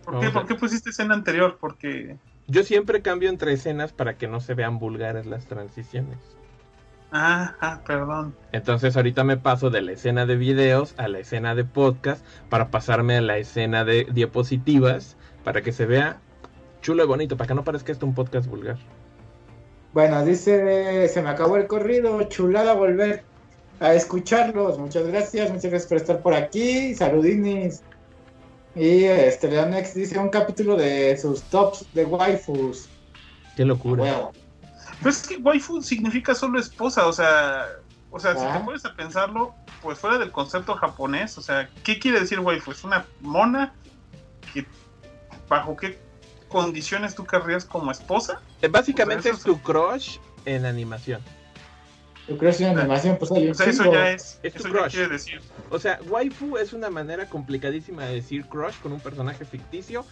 ¿Por 0.05 0.21
qué, 0.21 0.27
a- 0.27 0.33
¿Por 0.33 0.47
qué 0.47 0.55
pusiste 0.55 0.91
escena 0.91 1.15
anterior? 1.15 1.59
Porque. 1.61 2.17
Yo 2.49 2.63
siempre 2.63 3.03
cambio 3.03 3.29
entre 3.31 3.53
escenas 3.53 3.93
para 3.93 4.17
que 4.19 4.29
no 4.29 4.41
se 4.41 4.55
vean 4.55 4.79
vulgares 4.79 5.27
las 5.27 5.47
transiciones. 5.47 6.19
Ah, 7.13 7.81
perdón. 7.87 8.35
Entonces 8.53 8.97
ahorita 8.97 9.25
me 9.25 9.37
paso 9.37 9.71
de 9.71 9.81
la 9.81 9.93
escena 9.93 10.27
de 10.27 10.37
videos 10.37 10.95
a 10.99 11.09
la 11.09 11.21
escena 11.21 11.55
de 11.55 11.65
podcast 11.65 12.25
para 12.49 12.71
pasarme 12.71 13.17
a 13.17 13.21
la 13.21 13.39
escena 13.39 13.85
de 13.85 14.07
diapositivas 14.13 15.17
para 15.45 15.63
que 15.63 15.73
se 15.73 15.87
vea 15.87 16.21
chulo 16.83 17.05
y 17.05 17.07
bonito, 17.07 17.37
para 17.37 17.49
que 17.49 17.55
no 17.55 17.65
parezca 17.65 17.93
esto 17.93 18.07
un 18.07 18.15
podcast 18.15 18.49
vulgar. 18.49 18.77
Bueno, 19.93 20.25
dice, 20.25 21.09
se 21.09 21.23
me 21.23 21.31
acabó 21.31 21.57
el 21.57 21.67
corrido, 21.67 22.23
chulada 22.25 22.75
volver 22.75 23.25
a 23.81 23.95
escucharlos. 23.95 24.79
Muchas 24.79 25.07
gracias, 25.07 25.51
muchas 25.51 25.71
gracias 25.71 25.87
por 25.87 25.97
estar 25.97 26.21
por 26.21 26.35
aquí. 26.35 26.95
Saludines. 26.95 27.83
Y 28.75 29.05
este 29.05 29.49
Leonex 29.49 29.95
dice 29.95 30.19
un 30.19 30.29
capítulo 30.29 30.77
de 30.77 31.17
sus 31.17 31.43
tops 31.45 31.87
de 31.95 32.05
waifus. 32.05 32.89
Qué 33.57 33.65
locura. 33.65 34.31
Pero 34.99 35.11
es 35.11 35.27
que 35.27 35.37
waifu 35.37 35.83
significa 35.83 36.35
solo 36.35 36.59
esposa, 36.59 37.07
o 37.07 37.13
sea. 37.13 37.67
O 38.11 38.19
sea, 38.21 38.35
si 38.35 38.45
Ah. 38.45 38.59
te 38.59 38.65
pones 38.65 38.85
a 38.85 38.95
pensarlo, 38.95 39.55
pues 39.83 39.99
fuera 39.99 40.17
del 40.19 40.31
concepto 40.33 40.75
japonés, 40.75 41.37
o 41.37 41.43
sea, 41.43 41.69
¿qué 41.85 41.99
quiere 41.99 42.21
decir 42.21 42.41
waifu? 42.41 42.71
Es 42.73 42.83
una 42.85 43.05
mona 43.21 43.75
que. 44.55 44.65
¿Bajo 45.49 45.77
qué 45.77 45.99
condiciones 46.49 47.15
tú 47.15 47.25
querrías 47.27 47.65
como 47.65 47.91
esposa? 47.91 48.41
Eh, 48.63 48.69
Básicamente 48.69 49.29
Pues 49.31 49.39
es 49.41 49.45
tu 49.45 49.61
crush 49.61 50.19
en 50.45 50.65
animación. 50.65 51.21
Que 52.27 52.49
es 52.49 52.59
una 52.61 52.71
animación, 52.81 53.17
pues 53.19 53.31
un 53.31 53.51
O 53.51 53.55
sea, 53.55 53.67
eso 53.67 53.93
ya 53.93 54.11
es. 54.11 54.41
Es 54.43 54.55
tu 54.55 54.61
eso 54.61 54.69
ya 54.69 54.75
crush. 54.81 54.93
quiere 54.93 55.09
decir. 55.09 55.41
O 55.71 55.79
sea, 55.79 56.01
waifu 56.09 56.57
es 56.57 56.73
una 56.73 56.91
manera 56.91 57.29
complicadísima 57.29 58.05
de 58.07 58.15
decir 58.15 58.47
crush 58.47 58.75
con 58.83 58.93
un 58.93 59.01
personaje 59.01 59.45
ficticio, 59.45 60.05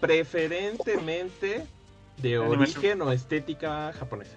preferentemente 0.00 1.66
de 2.22 2.38
origen 2.38 3.02
o 3.02 3.12
estética 3.12 3.92
japonesa. 3.92 4.36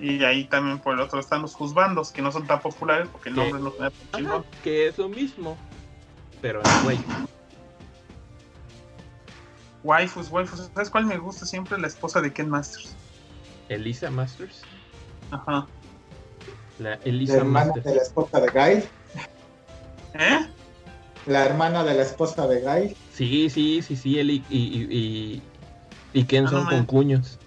Y 0.00 0.24
ahí 0.24 0.44
también 0.46 0.78
por 0.80 0.94
el 0.94 1.00
otro 1.00 1.20
están 1.20 1.42
los 1.42 1.54
juzbandos, 1.54 2.10
que 2.10 2.22
no 2.22 2.32
son 2.32 2.46
tan 2.46 2.60
populares 2.60 3.08
porque 3.12 3.28
el 3.28 3.36
nombre 3.36 3.60
no 3.60 3.72
Ajá, 3.78 3.92
chingón. 4.16 4.44
que 4.64 4.88
es 4.88 4.98
lo 4.98 5.08
mismo, 5.08 5.56
pero 6.40 6.60
en 6.64 6.86
waifu. 6.86 7.12
Waifus, 9.84 10.30
waifus. 10.30 10.70
¿Sabes 10.74 10.90
cuál 10.90 11.06
me 11.06 11.18
gusta 11.18 11.44
siempre? 11.46 11.78
La 11.78 11.86
esposa 11.88 12.20
de 12.20 12.32
Ken 12.32 12.48
Masters. 12.48 12.94
Elisa 13.68 14.10
Masters. 14.10 14.62
Ajá. 15.30 15.66
La 16.78 16.90
La 16.90 16.94
Elisa 17.04 17.36
hermana 17.36 17.66
Masters. 17.66 17.84
de 17.86 17.94
la 17.96 18.02
esposa 18.02 18.40
de 18.40 18.48
Guy. 18.48 18.84
¿Eh? 20.14 20.46
La 21.26 21.44
hermana 21.44 21.84
de 21.84 21.94
la 21.94 22.02
esposa 22.02 22.46
de 22.46 22.60
Guy. 22.60 22.96
Sí, 23.12 23.48
sí, 23.50 23.82
sí, 23.82 23.96
sí, 23.96 24.18
él 24.18 24.30
y, 24.30 24.44
y, 24.50 24.86
y, 24.90 25.42
y- 26.12 26.20
y 26.20 26.24
Ken 26.24 26.46
Ah, 26.46 26.50
son 26.50 26.64
no 26.64 26.70
con 26.70 26.86
cuños. 26.86 27.38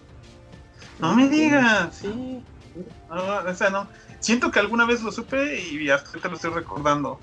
No 0.99 1.15
me 1.15 1.27
digas. 1.29 1.95
Sí. 1.95 2.45
No, 3.09 3.37
o 3.49 3.53
sea, 3.53 3.69
no. 3.69 3.89
Siento 4.19 4.51
que 4.51 4.59
alguna 4.59 4.85
vez 4.85 5.01
lo 5.03 5.11
supe 5.11 5.59
y 5.61 5.89
hasta 5.89 6.09
ahorita 6.09 6.29
lo 6.29 6.35
estoy 6.35 6.51
recordando. 6.51 7.19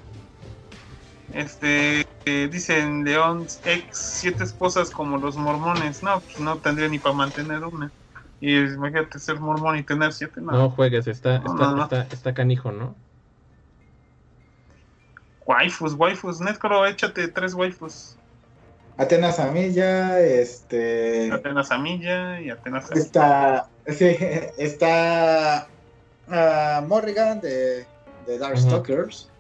Este, 1.33 2.03
eh, 2.27 2.49
dicen 2.51 3.05
León 3.05 3.47
ex 3.65 3.97
siete 3.97 4.45
esposas 4.45 4.91
como 4.91 5.17
los 5.19 5.37
mormones. 5.37 6.03
No, 6.03 6.21
pues 6.21 6.39
no 6.39 6.59
tendría 6.59 6.89
ni 6.89 6.99
para 6.99 7.15
mantener 7.15 7.65
una. 7.65 7.93
Y 8.41 8.57
imagínate 8.59 9.19
ser 9.19 9.41
mormón 9.41 9.79
y 9.79 9.83
tener 9.85 10.13
siete, 10.13 10.41
no. 10.41 10.53
No 10.53 10.71
juegues, 10.71 11.07
está, 11.07 11.39
No, 11.39 11.53
está, 11.53 11.67
no, 11.67 11.77
no. 11.77 11.83
está, 11.85 12.03
está 12.03 12.35
canijo, 12.35 12.73
¿no? 12.73 12.97
Waifus, 15.47 15.95
waifus. 15.95 16.41
Netcro, 16.41 16.87
échate 16.87 17.29
tres 17.29 17.55
waifus. 17.55 18.17
Atenas 18.97 19.39
Amilla, 19.41 20.21
este. 20.21 21.31
Atenas 21.33 21.71
Amilla 21.71 22.41
y 22.41 22.51
Atenas 22.51 22.91
Está. 22.93 23.69
Sí, 23.87 24.17
está. 24.59 25.67
ah, 26.29 26.85
Morrigan 26.87 27.41
de, 27.41 27.87
de 28.27 28.39
Darkstalkers. 28.39 29.31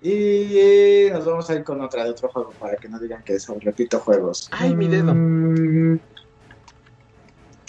Y 0.00 1.08
nos 1.12 1.24
vamos 1.26 1.50
a 1.50 1.54
ir 1.56 1.64
con 1.64 1.80
otra 1.80 2.04
de 2.04 2.10
otro 2.10 2.28
juego 2.28 2.52
para 2.60 2.76
que 2.76 2.88
no 2.88 3.00
digan 3.00 3.22
que 3.24 3.38
solo 3.40 3.58
repito 3.62 3.98
juegos. 3.98 4.48
Ay, 4.52 4.74
mi 4.74 4.86
dedo. 4.86 5.12
Mm, 5.14 5.98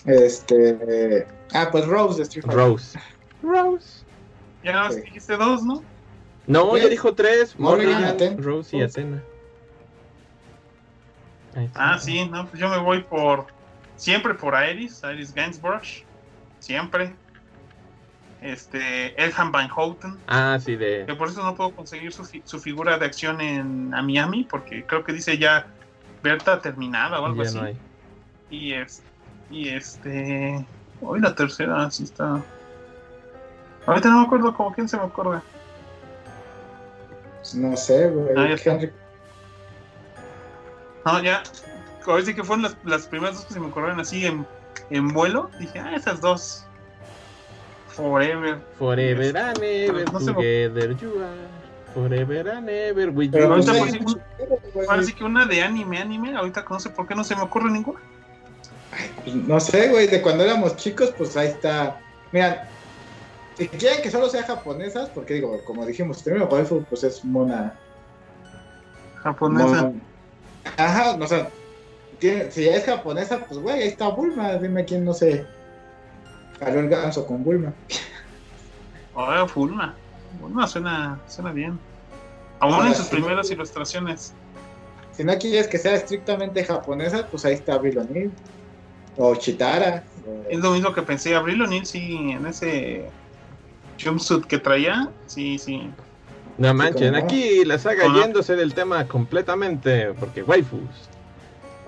Este. 0.06 1.26
Ah, 1.54 1.70
pues 1.72 1.86
Rose 1.88 2.18
de 2.18 2.24
Street 2.24 2.46
Fighter. 2.46 2.66
Rose. 2.68 3.00
Rose. 3.42 4.04
Ya 4.64 4.74
nada 4.74 4.86
más 4.86 4.96
Sí. 4.96 5.02
dijiste 5.02 5.38
dos, 5.38 5.64
¿no? 5.64 5.84
No, 6.46 6.70
Pues, 6.70 6.84
ya 6.84 6.90
dijo 6.90 7.16
tres. 7.16 7.58
Morrigan, 7.60 7.94
Morrigan, 8.04 8.18
Aten- 8.18 8.38
Rose 8.44 8.78
y 8.78 8.82
Atena. 8.82 9.24
Ah, 11.76 11.98
sí, 12.00 12.26
no, 12.30 12.46
pues 12.48 12.60
yo 12.60 12.70
me 12.70 12.78
voy 12.78 13.02
por. 13.04 13.48
Siempre 13.96 14.34
por 14.34 14.54
Iris, 14.64 15.02
Iris 15.04 15.34
Gainsbourg. 15.34 15.82
Siempre. 16.60 17.14
Este. 18.42 19.22
Elham 19.22 19.52
Van 19.52 19.68
Houten. 19.70 20.18
Ah, 20.28 20.58
sí, 20.64 20.76
de. 20.76 21.04
Que 21.06 21.16
por 21.16 21.28
eso 21.28 21.44
no 21.44 21.56
puedo 21.56 21.72
conseguir 21.72 22.14
su, 22.14 22.24
fi- 22.24 22.42
su 22.46 22.60
figura 22.60 22.98
de 22.98 23.06
acción 23.06 23.42
en 23.42 23.94
a 23.94 24.02
Miami, 24.02 24.46
porque 24.50 24.86
creo 24.86 25.04
que 25.04 25.12
dice 25.14 25.38
ya 25.38 25.68
Berta 26.24 26.62
terminada 26.62 27.20
o 27.20 27.26
algo 27.26 27.44
Ya 27.44 27.50
así. 27.50 27.58
no 27.58 27.64
hay. 27.66 27.78
Y 28.50 28.74
es. 28.74 29.02
Y 29.52 29.70
este. 29.70 30.66
Hoy 31.02 31.20
la 31.20 31.34
tercera, 31.36 31.90
sí 31.92 32.04
está. 32.04 32.42
Ahorita 33.86 34.10
no 34.10 34.20
me 34.20 34.26
acuerdo 34.26 34.54
como 34.54 34.72
quién 34.74 34.88
se 34.88 34.98
me 34.98 35.04
acuerda. 35.04 35.42
No 37.56 37.76
sé, 37.76 38.10
güey. 38.10 38.30
Ah. 38.38 38.56
Henry- 38.64 38.92
No, 41.06 41.22
ya. 41.22 41.44
Ahora 42.06 42.24
sí 42.26 42.34
que 42.34 42.44
fueron 42.44 42.64
las, 42.64 42.76
las 42.86 43.08
primeras 43.08 43.36
dos 43.36 43.46
que 43.46 43.54
se 43.54 43.60
me 43.60 43.68
ocurrieron 43.68 44.00
así 44.00 44.26
en, 44.26 44.46
en 44.90 45.08
vuelo. 45.10 45.50
Dije, 45.60 45.80
ah, 45.80 45.96
esas 45.96 46.22
dos. 46.22 46.66
Forever. 47.90 48.60
Forever 48.78 49.38
and 49.38 49.64
ever 49.64 50.14
No 50.14 50.20
together 50.20 50.96
you 50.98 51.22
are. 51.22 51.60
Forever 51.94 52.50
and 52.50 52.70
ever 52.70 53.10
with 53.10 53.32
Pero 53.32 53.48
no 53.48 53.54
ahorita 53.56 53.74
pues, 53.74 54.04
güey. 54.04 54.88
Ahora 54.88 55.04
sí 55.04 55.14
que 55.14 55.24
una 55.24 55.46
de 55.46 55.62
anime, 55.62 56.00
anime. 56.00 56.36
Ahorita 56.36 56.66
no 56.70 56.80
sé 56.80 56.90
por 56.90 57.08
qué 57.08 57.16
no 57.16 57.24
se 57.24 57.36
me 57.36 57.42
ocurre 57.44 57.70
ninguna. 57.72 58.00
Pues, 59.24 59.36
No 59.36 59.60
sé, 59.60 59.90
güey, 59.90 60.08
de 60.08 60.22
cuando 60.22 60.44
éramos 60.44 60.76
chicos, 60.78 61.14
pues 61.18 61.36
ahí 61.38 61.48
está. 61.50 62.00
Mira, 62.32 62.70
si 63.58 63.68
quieren 63.68 64.02
que 64.02 64.10
solo 64.10 64.30
sea 64.30 64.44
japonesas, 64.44 65.10
porque 65.10 65.36
digo, 65.36 65.64
como 65.66 65.86
dijimos, 65.86 66.24
primero 66.24 66.48
waifu, 66.48 66.84
pues 66.86 67.04
es 67.04 67.24
mona. 67.26 67.74
Japonesa. 69.18 69.66
mona- 69.68 69.94
Ajá, 70.78 71.16
no, 71.18 71.26
o 71.26 71.28
sea, 71.28 71.50
tiene- 72.20 72.52
si 72.52 72.68
es 72.68 72.86
japonesa, 72.86 73.40
pues 73.46 73.60
güey, 73.60 73.82
ahí 73.82 73.88
está 73.88 74.10
Bulma. 74.10 74.54
Dime 74.58 74.86
quién 74.86 75.06
no 75.06 75.14
se 75.14 75.46
jaló 76.60 76.80
el 76.80 76.90
ganso 76.90 77.26
con 77.26 77.44
Bulma. 77.44 77.74
Oh, 79.14 79.48
Fulma. 79.48 79.96
Fulma 80.40 80.68
suena, 80.68 81.20
suena 81.28 81.52
bien. 81.52 81.80
Aún 82.60 82.74
Ahora 82.74 82.88
en 82.90 82.96
sus 82.96 83.08
primeras 83.08 83.50
ilustraciones. 83.52 84.34
Si 85.12 85.24
no 85.24 85.38
quieres 85.38 85.68
que 85.68 85.78
sea 85.78 85.96
estrictamente 85.96 86.64
japonesa, 86.64 87.28
pues 87.28 87.44
ahí 87.46 87.54
está 87.56 87.74
Avril 87.74 87.98
O'Neil. 87.98 88.32
O 89.18 89.36
Chitara. 89.36 90.04
o- 90.26 90.50
Es 90.50 90.60
lo 90.60 90.72
mismo 90.72 90.94
que 90.94 91.02
pensé. 91.02 91.36
Abril 91.36 91.62
O'Neil, 91.62 91.86
sí, 91.86 92.32
en 92.32 92.46
ese 92.46 93.10
jumpsuit 94.02 94.46
que 94.46 94.58
traía. 94.60 95.10
Sí, 95.26 95.58
sí. 95.58 95.90
No 96.60 96.74
manchen, 96.74 97.16
aquí 97.16 97.64
la 97.66 97.80
saga 97.80 98.14
yéndose 98.14 98.56
del 98.56 98.74
tema 98.74 99.08
completamente, 99.08 100.14
porque 100.20 100.44
waifus. 100.44 100.82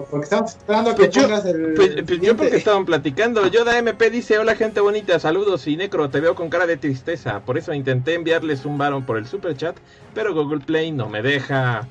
Porque 0.09 0.23
estamos 0.23 0.51
esperando 0.51 0.89
a 0.91 0.95
que 0.95 1.03
Pues 1.05 1.15
yo- 1.15 1.21
pongas 1.23 1.45
el. 1.45 1.73
Pues, 1.75 1.91
pues 2.07 2.21
yo 2.21 2.35
porque 2.35 2.55
estaban 2.57 2.85
platicando. 2.85 3.45
Yoda 3.47 3.77
MP 3.77 4.09
dice, 4.09 4.39
hola 4.39 4.55
gente 4.55 4.79
bonita, 4.79 5.19
saludos 5.19 5.67
y 5.67 5.75
Necro, 5.77 6.09
te 6.09 6.19
veo 6.21 6.33
con 6.33 6.49
cara 6.49 6.65
de 6.65 6.77
tristeza. 6.77 7.41
Por 7.41 7.57
eso 7.59 7.71
intenté 7.73 8.15
enviarles 8.15 8.65
un 8.65 8.77
varón 8.79 9.05
por 9.05 9.17
el 9.17 9.27
super 9.27 9.55
chat, 9.55 9.75
pero 10.15 10.33
Google 10.33 10.61
Play 10.61 10.91
no 10.91 11.07
me 11.07 11.21
deja. 11.21 11.87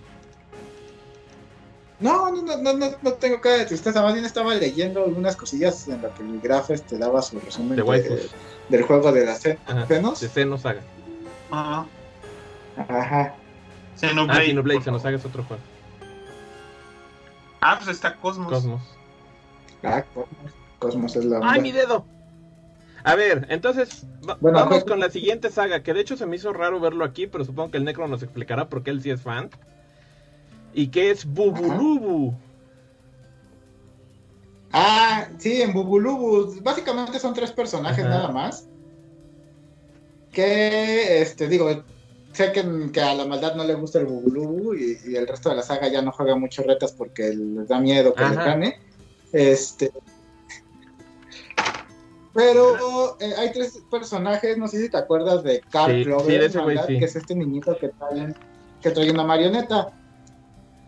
No, 2.00 2.32
no, 2.32 2.56
no, 2.56 2.72
no, 2.72 2.86
no 3.02 3.12
tengo 3.12 3.40
cara 3.42 3.58
de 3.58 3.66
tristeza, 3.66 4.02
más 4.02 4.14
bien 4.14 4.24
estaba 4.24 4.54
leyendo 4.54 5.04
algunas 5.04 5.36
cosillas 5.36 5.86
en 5.86 6.00
las 6.00 6.12
que 6.12 6.22
el 6.22 6.40
Grafes 6.40 6.82
te 6.82 6.96
daba 6.96 7.20
su 7.20 7.38
resumen 7.38 7.76
De 7.76 7.82
waifus. 7.82 8.30
del 8.70 8.82
juego 8.84 9.12
de 9.12 9.26
las 9.26 9.44
Ajá. 9.66 9.86
Xenos. 9.86 10.18
De 10.20 10.28
Xenos 10.30 10.62
Saga. 10.62 10.80
Ajá. 11.50 11.86
Ajá. 12.76 13.34
Xenoblade. 13.96 14.40
Ah, 14.40 14.44
Xenoblade, 14.46 14.80
Xenos 14.82 15.02
Saga 15.02 15.16
es 15.16 15.24
otro 15.24 15.44
juego. 15.44 15.62
Ah, 17.60 17.76
pues 17.76 17.88
está 17.88 18.16
Cosmos. 18.16 18.48
Cosmos. 18.48 18.82
Ah, 19.82 20.02
Cosmos. 20.14 20.52
Cosmos 20.78 21.16
es 21.16 21.24
la 21.26 21.36
onda. 21.40 21.52
¡Ay, 21.52 21.60
mi 21.60 21.72
dedo! 21.72 22.04
A 23.04 23.14
ver, 23.14 23.46
entonces 23.50 24.06
va- 24.28 24.36
Bueno, 24.40 24.58
vamos 24.58 24.74
pues- 24.74 24.84
con 24.84 25.00
la 25.00 25.10
siguiente 25.10 25.50
saga, 25.50 25.82
que 25.82 25.92
de 25.94 26.00
hecho 26.00 26.16
se 26.16 26.26
me 26.26 26.36
hizo 26.36 26.52
raro 26.52 26.80
verlo 26.80 27.04
aquí, 27.04 27.26
pero 27.26 27.44
supongo 27.44 27.70
que 27.70 27.78
el 27.78 27.84
Necro 27.84 28.06
nos 28.08 28.22
explicará 28.22 28.68
por 28.68 28.82
qué 28.82 28.90
él 28.90 29.02
sí 29.02 29.10
es 29.10 29.22
fan. 29.22 29.50
Y 30.72 30.88
que 30.88 31.10
es 31.10 31.24
Bubulubu. 31.26 32.34
Ah, 34.72 35.26
sí, 35.38 35.62
en 35.62 35.72
Bubulubu. 35.72 36.60
Básicamente 36.62 37.18
son 37.18 37.34
tres 37.34 37.50
personajes 37.52 38.04
Ajá. 38.04 38.14
nada 38.14 38.28
más. 38.28 38.66
Que, 40.32 41.20
este, 41.22 41.48
digo, 41.48 41.82
sé 42.32 42.52
que, 42.52 42.90
que 42.92 43.00
a 43.00 43.14
la 43.14 43.24
maldad 43.26 43.54
no 43.54 43.64
le 43.64 43.74
gusta 43.74 43.98
el 43.98 44.06
Bubulubu 44.06 44.74
y, 44.74 44.98
y 45.06 45.16
el 45.16 45.26
resto 45.26 45.50
de 45.50 45.56
la 45.56 45.62
saga 45.62 45.88
ya 45.88 46.02
no 46.02 46.12
juega 46.12 46.36
mucho 46.36 46.62
retas 46.62 46.92
porque 46.92 47.32
les 47.34 47.68
da 47.68 47.78
miedo 47.80 48.14
que 48.14 48.20
le 48.20 48.26
Ajá. 48.26 48.44
gane. 48.44 48.80
Este. 49.32 49.92
Pero 52.32 53.16
eh, 53.20 53.32
hay 53.38 53.52
tres 53.52 53.80
personajes, 53.90 54.56
no 54.56 54.68
sé 54.68 54.80
si 54.80 54.88
te 54.88 54.96
acuerdas 54.96 55.42
de 55.42 55.60
Carl 55.70 55.92
Sí, 55.96 56.04
Clover, 56.04 56.26
sí, 56.26 56.38
de 56.38 56.46
ese 56.46 56.58
güey, 56.60 56.76
¿verdad? 56.76 56.88
sí. 56.88 56.98
que 56.98 57.04
es 57.04 57.16
este 57.16 57.34
niñito 57.34 57.76
que 57.78 57.88
trae, 57.88 58.34
que 58.80 58.90
trae 58.90 59.10
una 59.10 59.24
marioneta. 59.24 59.92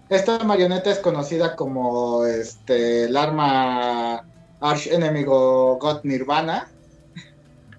Esta 0.08 0.38
marioneta 0.44 0.90
es 0.90 0.98
conocida 1.00 1.56
como 1.56 2.24
este 2.26 3.04
el 3.06 3.16
arma 3.16 4.24
arch 4.60 4.86
enemigo 4.86 5.78
God 5.80 6.00
Nirvana. 6.04 6.68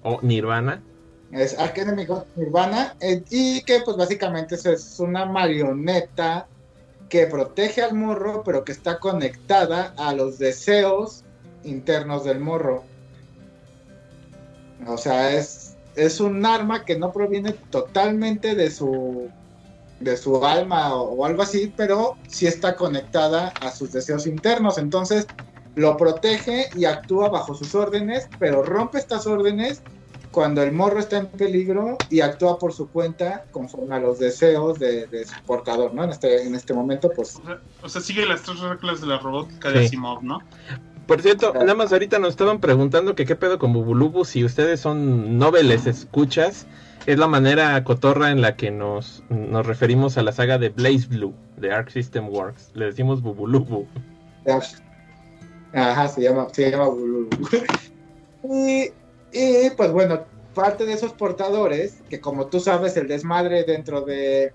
O 0.02 0.19
Nirvana. 0.22 0.81
Es 1.34 1.57
God 1.57 2.23
Nirvana. 2.35 2.95
eh, 2.99 3.23
y 3.30 3.61
que 3.61 3.81
pues 3.81 3.97
básicamente 3.97 4.55
es- 4.55 4.99
una 4.99 5.26
marioneta 5.26 6.47
que 7.10 7.27
protege 7.27 7.81
al 7.81 7.95
morro, 7.95 8.43
pero 8.43 8.64
que 8.64 8.72
está 8.72 8.99
conectada 8.99 9.93
a 9.97 10.14
los 10.14 10.38
deseos 10.38 11.23
internos 11.64 12.23
del 12.23 12.39
morro. 12.39 12.84
O 14.88 14.97
sea, 14.97 15.34
es, 15.34 15.76
es 15.95 16.19
un 16.19 16.45
arma 16.45 16.85
que 16.85 16.97
no 16.97 17.11
proviene 17.11 17.53
totalmente 17.69 18.55
de 18.55 18.69
su 18.72 19.30
de 19.99 20.18
su 20.18 20.43
alma 20.45 20.95
o 20.95 21.26
algo 21.26 21.43
así, 21.43 21.73
pero 21.77 22.18
sí 22.27 22.45
está 22.45 22.76
conectada 22.76 23.53
a 23.61 23.72
sus 23.72 23.91
deseos 23.93 24.27
internos. 24.27 24.77
Entonces 24.77 25.27
lo 25.76 25.95
protege 25.95 26.68
y 26.73 26.85
actúa 26.85 27.30
bajo 27.30 27.55
sus 27.55 27.73
órdenes, 27.73 28.27
pero 28.38 28.64
rompe 28.64 28.97
estas 28.97 29.26
órdenes 29.27 29.81
cuando 30.34 30.64
el 30.64 30.72
morro 30.72 30.99
está 30.99 31.18
en 31.19 31.27
peligro 31.27 31.95
y 32.10 32.22
actúa 32.22 32.57
por 32.57 32.73
su 32.73 32.89
cuenta 32.89 33.45
conforme 33.51 33.95
a 33.95 33.99
los 33.99 34.18
deseos 34.19 34.80
de, 34.80 35.05
de 35.07 35.26
su 35.26 35.41
portador, 35.45 35.93
¿no? 35.93 36.03
En 36.03 36.10
este, 36.10 36.45
en 36.45 36.55
este 36.55 36.73
momento, 36.73 37.10
pues 37.15 37.35
O 37.38 37.45
sea, 37.45 37.61
o 37.84 37.88
sea, 37.89 38.01
sigue 38.01 38.26
las 38.26 38.41
tres 38.41 38.60
reglas 38.60 38.99
de 38.99 39.07
la 39.07 39.19
robótica 39.19 39.69
Sí. 39.72 39.77
de 39.77 39.85
Asimov, 39.85 40.23
¿no? 40.23 40.39
Por 41.07 41.22
cierto, 41.22 41.53
nada 41.53 41.76
más 41.76 41.93
ahorita 41.93 42.18
nos 42.18 42.31
estaban 42.31 42.60
preguntando 42.60 43.14
que 43.14 43.26
qué 43.26 43.35
pedo 43.35 43.60
con 43.60 43.73
Bubulubu, 43.73 44.26
si 44.26 44.43
ustedes 44.43 44.80
son 44.80 45.38
noveles 45.38 45.85
escuchas, 45.85 46.65
es 47.05 47.19
la 47.19 47.27
manera 47.27 47.84
cotorra 47.84 48.31
en 48.31 48.41
la 48.41 48.55
que 48.55 48.72
nos, 48.72 49.22
nos 49.30 49.65
referimos 49.68 50.18
a 50.18 50.23
la 50.23 50.31
saga 50.31 50.57
de 50.57 50.69
Blaze 50.69 51.07
Blue, 51.07 51.34
de 51.57 51.72
Arc 51.72 51.89
System 51.89 52.30
Works. 52.30 52.72
Le 52.73 52.85
decimos 52.85 53.22
Bubulubu. 53.22 53.85
Ajá, 55.73 56.07
se 56.07 56.22
llama, 56.22 56.47
se 56.51 56.72
llama 56.72 56.88
Bululu. 56.88 57.30
y, 58.43 58.89
y, 59.34 59.69
pues 59.72 59.91
bueno, 59.91 60.26
parte 60.53 60.85
de 60.85 60.93
esos 60.93 61.14
portadores, 61.14 62.03
que 62.10 62.22
como 62.22 62.47
tú 62.49 62.60
sabes, 62.60 62.95
el 62.97 63.07
desmadre 63.07 63.64
dentro 63.64 64.01
de, 64.01 64.53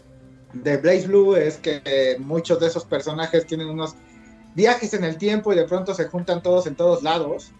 de 0.52 0.76
Blaze 0.78 1.06
Blue 1.06 1.36
es 1.36 1.58
que 1.58 2.16
muchos 2.20 2.60
de 2.60 2.68
esos 2.68 2.84
personajes 2.86 3.46
tienen 3.46 3.68
unos 3.68 3.94
viajes 4.54 4.94
en 4.94 5.04
el 5.04 5.18
tiempo 5.18 5.52
y 5.52 5.56
de 5.56 5.64
pronto 5.66 5.94
se 5.94 6.08
juntan 6.08 6.42
todos 6.42 6.66
en 6.66 6.76
todos 6.76 7.02
lados. 7.02 7.52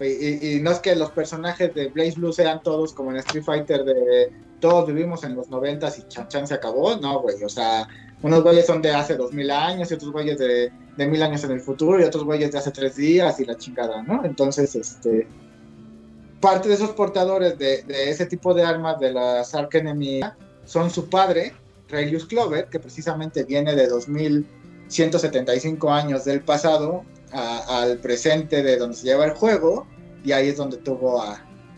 Y, 0.00 0.04
y- 0.04 0.56
y 0.56 0.60
no 0.60 0.72
es 0.72 0.80
que 0.80 0.96
los 0.96 1.12
personajes 1.12 1.72
de 1.74 1.88
Blaze 1.88 2.14
Blue 2.16 2.32
sean 2.32 2.60
todos 2.62 2.92
como 2.92 3.10
en 3.12 3.18
Street 3.18 3.44
Fighter 3.44 3.84
de 3.84 4.32
todos 4.60 4.86
vivimos 4.86 5.22
en 5.24 5.34
los 5.36 5.48
noventas 5.48 5.98
y 5.98 6.02
chan 6.08 6.28
chan 6.28 6.46
se 6.46 6.54
acabó, 6.54 6.96
no, 6.96 7.20
güey, 7.20 7.42
o 7.44 7.48
sea, 7.48 7.86
unos 8.22 8.42
güeyes 8.42 8.66
son 8.66 8.80
de 8.82 8.92
hace 8.92 9.16
dos 9.16 9.32
mil 9.32 9.50
años 9.50 9.90
y 9.90 9.94
otros 9.94 10.12
güeyes 10.12 10.38
de, 10.38 10.70
de 10.96 11.06
mil 11.06 11.22
años 11.22 11.42
en 11.44 11.50
el 11.52 11.60
futuro 11.60 12.00
y 12.00 12.04
otros 12.04 12.24
güeyes 12.24 12.52
de 12.52 12.58
hace 12.58 12.70
tres 12.70 12.96
días 12.96 13.38
y 13.40 13.44
la 13.44 13.56
chingada, 13.56 14.02
¿no? 14.02 14.24
Entonces, 14.24 14.74
este, 14.76 15.26
parte 16.40 16.68
de 16.68 16.74
esos 16.74 16.90
portadores 16.90 17.58
de, 17.58 17.82
de 17.82 18.10
ese 18.10 18.26
tipo 18.26 18.54
de 18.54 18.62
armas 18.64 18.98
de 19.00 19.12
las 19.12 19.54
Ark 19.54 19.74
Enemy 19.74 20.20
son 20.64 20.90
su 20.90 21.08
padre, 21.08 21.52
Relius 21.88 22.26
Clover, 22.26 22.66
que 22.68 22.78
precisamente 22.80 23.44
viene 23.44 23.74
de 23.74 23.86
2175 24.88 25.90
años 25.90 26.24
del 26.24 26.40
pasado 26.42 27.04
a- 27.32 27.82
al 27.82 27.98
presente 27.98 28.62
de 28.62 28.76
donde 28.76 28.96
se 28.96 29.04
lleva 29.06 29.24
el 29.24 29.32
juego 29.32 29.86
y 30.24 30.32
ahí 30.32 30.48
es 30.48 30.56
donde 30.56 30.76
tuvo 30.78 31.20
a, 31.22 31.34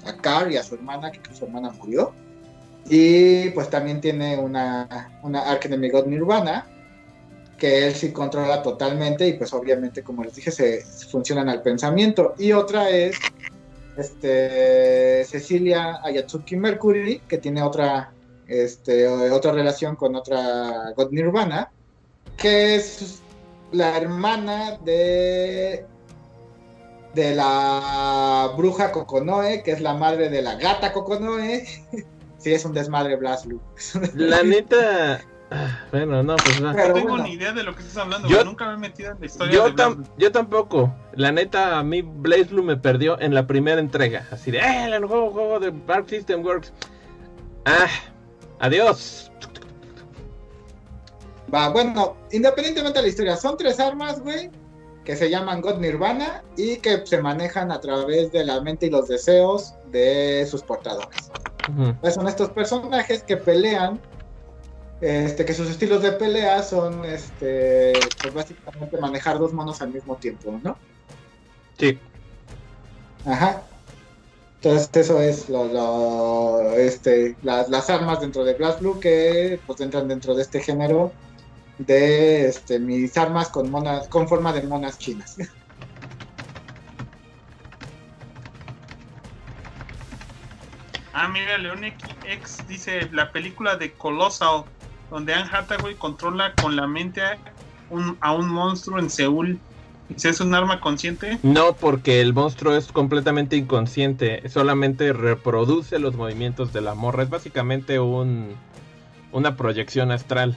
a 0.07 0.17
Carr 0.21 0.51
y 0.53 0.57
a 0.57 0.63
su 0.63 0.75
hermana, 0.75 1.11
que 1.11 1.21
su 1.35 1.45
hermana 1.47 1.71
murió. 1.73 2.13
Y 2.89 3.51
pues 3.51 3.71
también 3.71 4.01
tiene 4.01 4.37
una, 4.37 5.19
una 5.23 5.59
God 5.93 6.07
Nirvana, 6.07 6.67
que 7.57 7.87
él 7.87 7.95
sí 7.95 8.13
controla 8.13 8.63
totalmente 8.63 9.27
y 9.27 9.35
pues 9.35 9.53
obviamente 9.55 10.03
como 10.03 10.25
les 10.25 10.35
dije 10.35 10.51
se 10.51 10.83
funcionan 11.11 11.49
al 11.49 11.63
pensamiento. 11.63 12.35
Y 12.39 12.53
otra 12.53 12.91
es 12.91 13.17
este, 13.97 15.25
Cecilia 15.25 16.01
Ayatsuki 16.03 16.57
Mercury, 16.57 17.21
que 17.29 17.39
tiene 17.39 17.63
otra, 17.63 18.13
este, 18.47 19.09
otra 19.09 19.53
relación 19.53 19.97
con 19.97 20.15
otra 20.15 20.93
God 20.97 21.11
Nirvana, 21.11 21.71
que 22.37 22.75
es 22.77 23.23
la 23.73 23.97
hermana 23.97 24.79
de 24.85 25.87
de 27.15 27.35
la 27.35 28.53
bruja 28.57 28.91
Kokonoe, 28.91 29.63
que 29.63 29.73
es 29.73 29.81
la 29.81 29.95
madre 29.95 30.29
de 30.29 30.43
la 30.43 30.57
gata 30.57 30.93
Kokonoe. 30.93 31.65
sí, 32.45 32.53
es 32.53 32.65
un 32.65 32.73
desmadre 32.75 33.17
Blaslu. 33.17 33.61
La 34.15 34.43
neta... 34.43 35.21
Bueno, 35.93 36.23
no, 36.23 36.35
pues 36.37 36.65
va. 36.65 36.73
Pero 36.73 36.89
no 36.89 36.95
tengo 36.95 37.09
bueno. 37.11 37.25
ni 37.25 37.33
idea 37.35 37.53
de 37.53 37.63
lo 37.63 37.75
que 37.77 37.83
estás 37.83 37.99
hablando, 37.99 38.29
Yo-. 38.29 38.45
Nunca 38.45 38.67
me 38.69 38.75
he 38.75 38.77
metido 38.77 39.13
en 39.13 39.21
la 39.21 39.27
historia 39.27 39.53
Yo, 39.53 39.65
de 39.67 39.75
tam- 39.75 39.97
Blast. 39.97 40.13
yo 40.19 40.33
tampoco. 40.33 40.95
La 41.15 41.31
neta, 41.31 41.79
a 41.79 41.85
mí 41.85 42.03
Blaze 42.03 42.45
Blue 42.45 42.63
me 42.65 42.77
perdió 42.77 43.21
en 43.21 43.35
la 43.35 43.47
primera 43.47 43.81
entrega. 43.81 44.27
Así 44.33 44.51
de, 44.51 44.59
¡eh! 44.59 44.85
El 44.87 45.05
juego, 45.07 45.31
juego 45.31 45.61
de 45.61 45.73
Arc 45.89 46.09
System 46.09 46.45
Works. 46.45 46.73
¡Ah! 47.67 47.87
¡Adiós! 48.59 49.31
Va, 51.55 51.69
bueno, 51.69 52.17
independientemente 52.33 52.99
de 52.99 53.03
la 53.03 53.09
historia, 53.09 53.37
son 53.37 53.57
tres 53.57 53.79
armas, 53.79 54.21
güey, 54.21 54.51
que 55.05 55.15
se 55.15 55.31
llaman 55.31 55.61
God 55.61 55.79
Nirvana 55.79 56.43
y 56.57 56.79
que 56.79 57.07
se 57.07 57.21
manejan 57.21 57.71
a 57.71 57.81
través 57.81 58.33
de 58.33 58.45
la 58.45 58.61
mente 58.61 58.87
y 58.87 58.91
los 58.91 59.07
deseos 59.07 59.75
de 59.93 60.47
sus 60.51 60.63
portadores. 60.63 61.31
Pues 62.01 62.15
son 62.15 62.29
estos 62.29 62.51
personajes 62.51 63.23
que 63.23 63.37
pelean, 63.37 63.99
este, 65.01 65.45
que 65.45 65.55
sus 65.55 65.69
estilos 65.71 66.03
de 66.03 66.13
pelea 66.13 66.63
son, 66.63 67.05
este, 67.05 68.13
pues 68.21 68.35
básicamente 68.35 68.99
manejar 68.99 69.39
dos 69.39 69.53
monos 69.53 69.81
al 69.83 69.91
mismo 69.91 70.17
tiempo, 70.17 70.59
¿no? 70.63 70.77
Sí. 71.79 71.99
Ajá. 73.25 73.63
Entonces 74.57 74.89
eso 74.95 75.21
es 75.21 75.49
lo, 75.49 75.65
lo- 75.65 76.73
este, 76.75 77.37
las, 77.43 77.69
las 77.69 77.91
armas 77.91 78.21
dentro 78.21 78.45
de 78.45 78.55
Blast 78.55 78.81
Blue 78.81 78.99
que 79.01 79.61
pues 79.67 79.81
entran 79.81 80.09
dentro 80.09 80.35
de 80.35 80.43
este 80.43 80.61
género 80.61 81.13
de 81.79 82.47
este, 82.47 82.79
mis 82.79 83.17
armas 83.19 83.49
con 83.49 83.71
monas, 83.71 84.09
con 84.09 84.29
forma 84.29 84.53
de 84.53 84.63
monas 84.63 84.99
chinas. 84.99 85.37
Ah, 91.15 91.29
mira, 91.29 91.57
León 91.59 91.85
X 91.85 92.65
dice 92.69 93.09
la 93.13 93.31
película 93.31 93.77
de 93.77 93.93
Colossal, 93.93 94.65
donde 95.11 95.33
Anne 95.33 95.49
Hathaway 95.53 95.95
controla 95.95 96.53
con 96.61 96.75
la 96.75 96.89
mente 96.89 97.23
a 97.23 97.39
un, 97.89 98.19
a 98.21 98.33
un 98.33 98.49
monstruo 98.49 98.99
en 98.99 99.09
Seúl. 99.09 99.61
Si 100.17 100.29
es 100.29 100.41
un 100.41 100.55
arma 100.55 100.81
consciente, 100.81 101.39
No, 101.43 101.75
porque 101.75 102.21
el 102.21 102.35
monstruo 102.35 102.77
es 102.77 102.93
completamente 102.93 103.57
inconsciente. 103.57 104.47
Solamente 104.49 105.13
reproduce 105.13 105.99
los 105.99 106.15
movimientos 106.17 106.73
de 106.73 106.83
la 106.83 106.95
morra. 106.95 107.23
Es 107.23 107.31
básicamente 107.31 108.01
un 108.01 108.55
una 109.33 109.57
proyección 109.57 110.11
astral. 110.13 110.57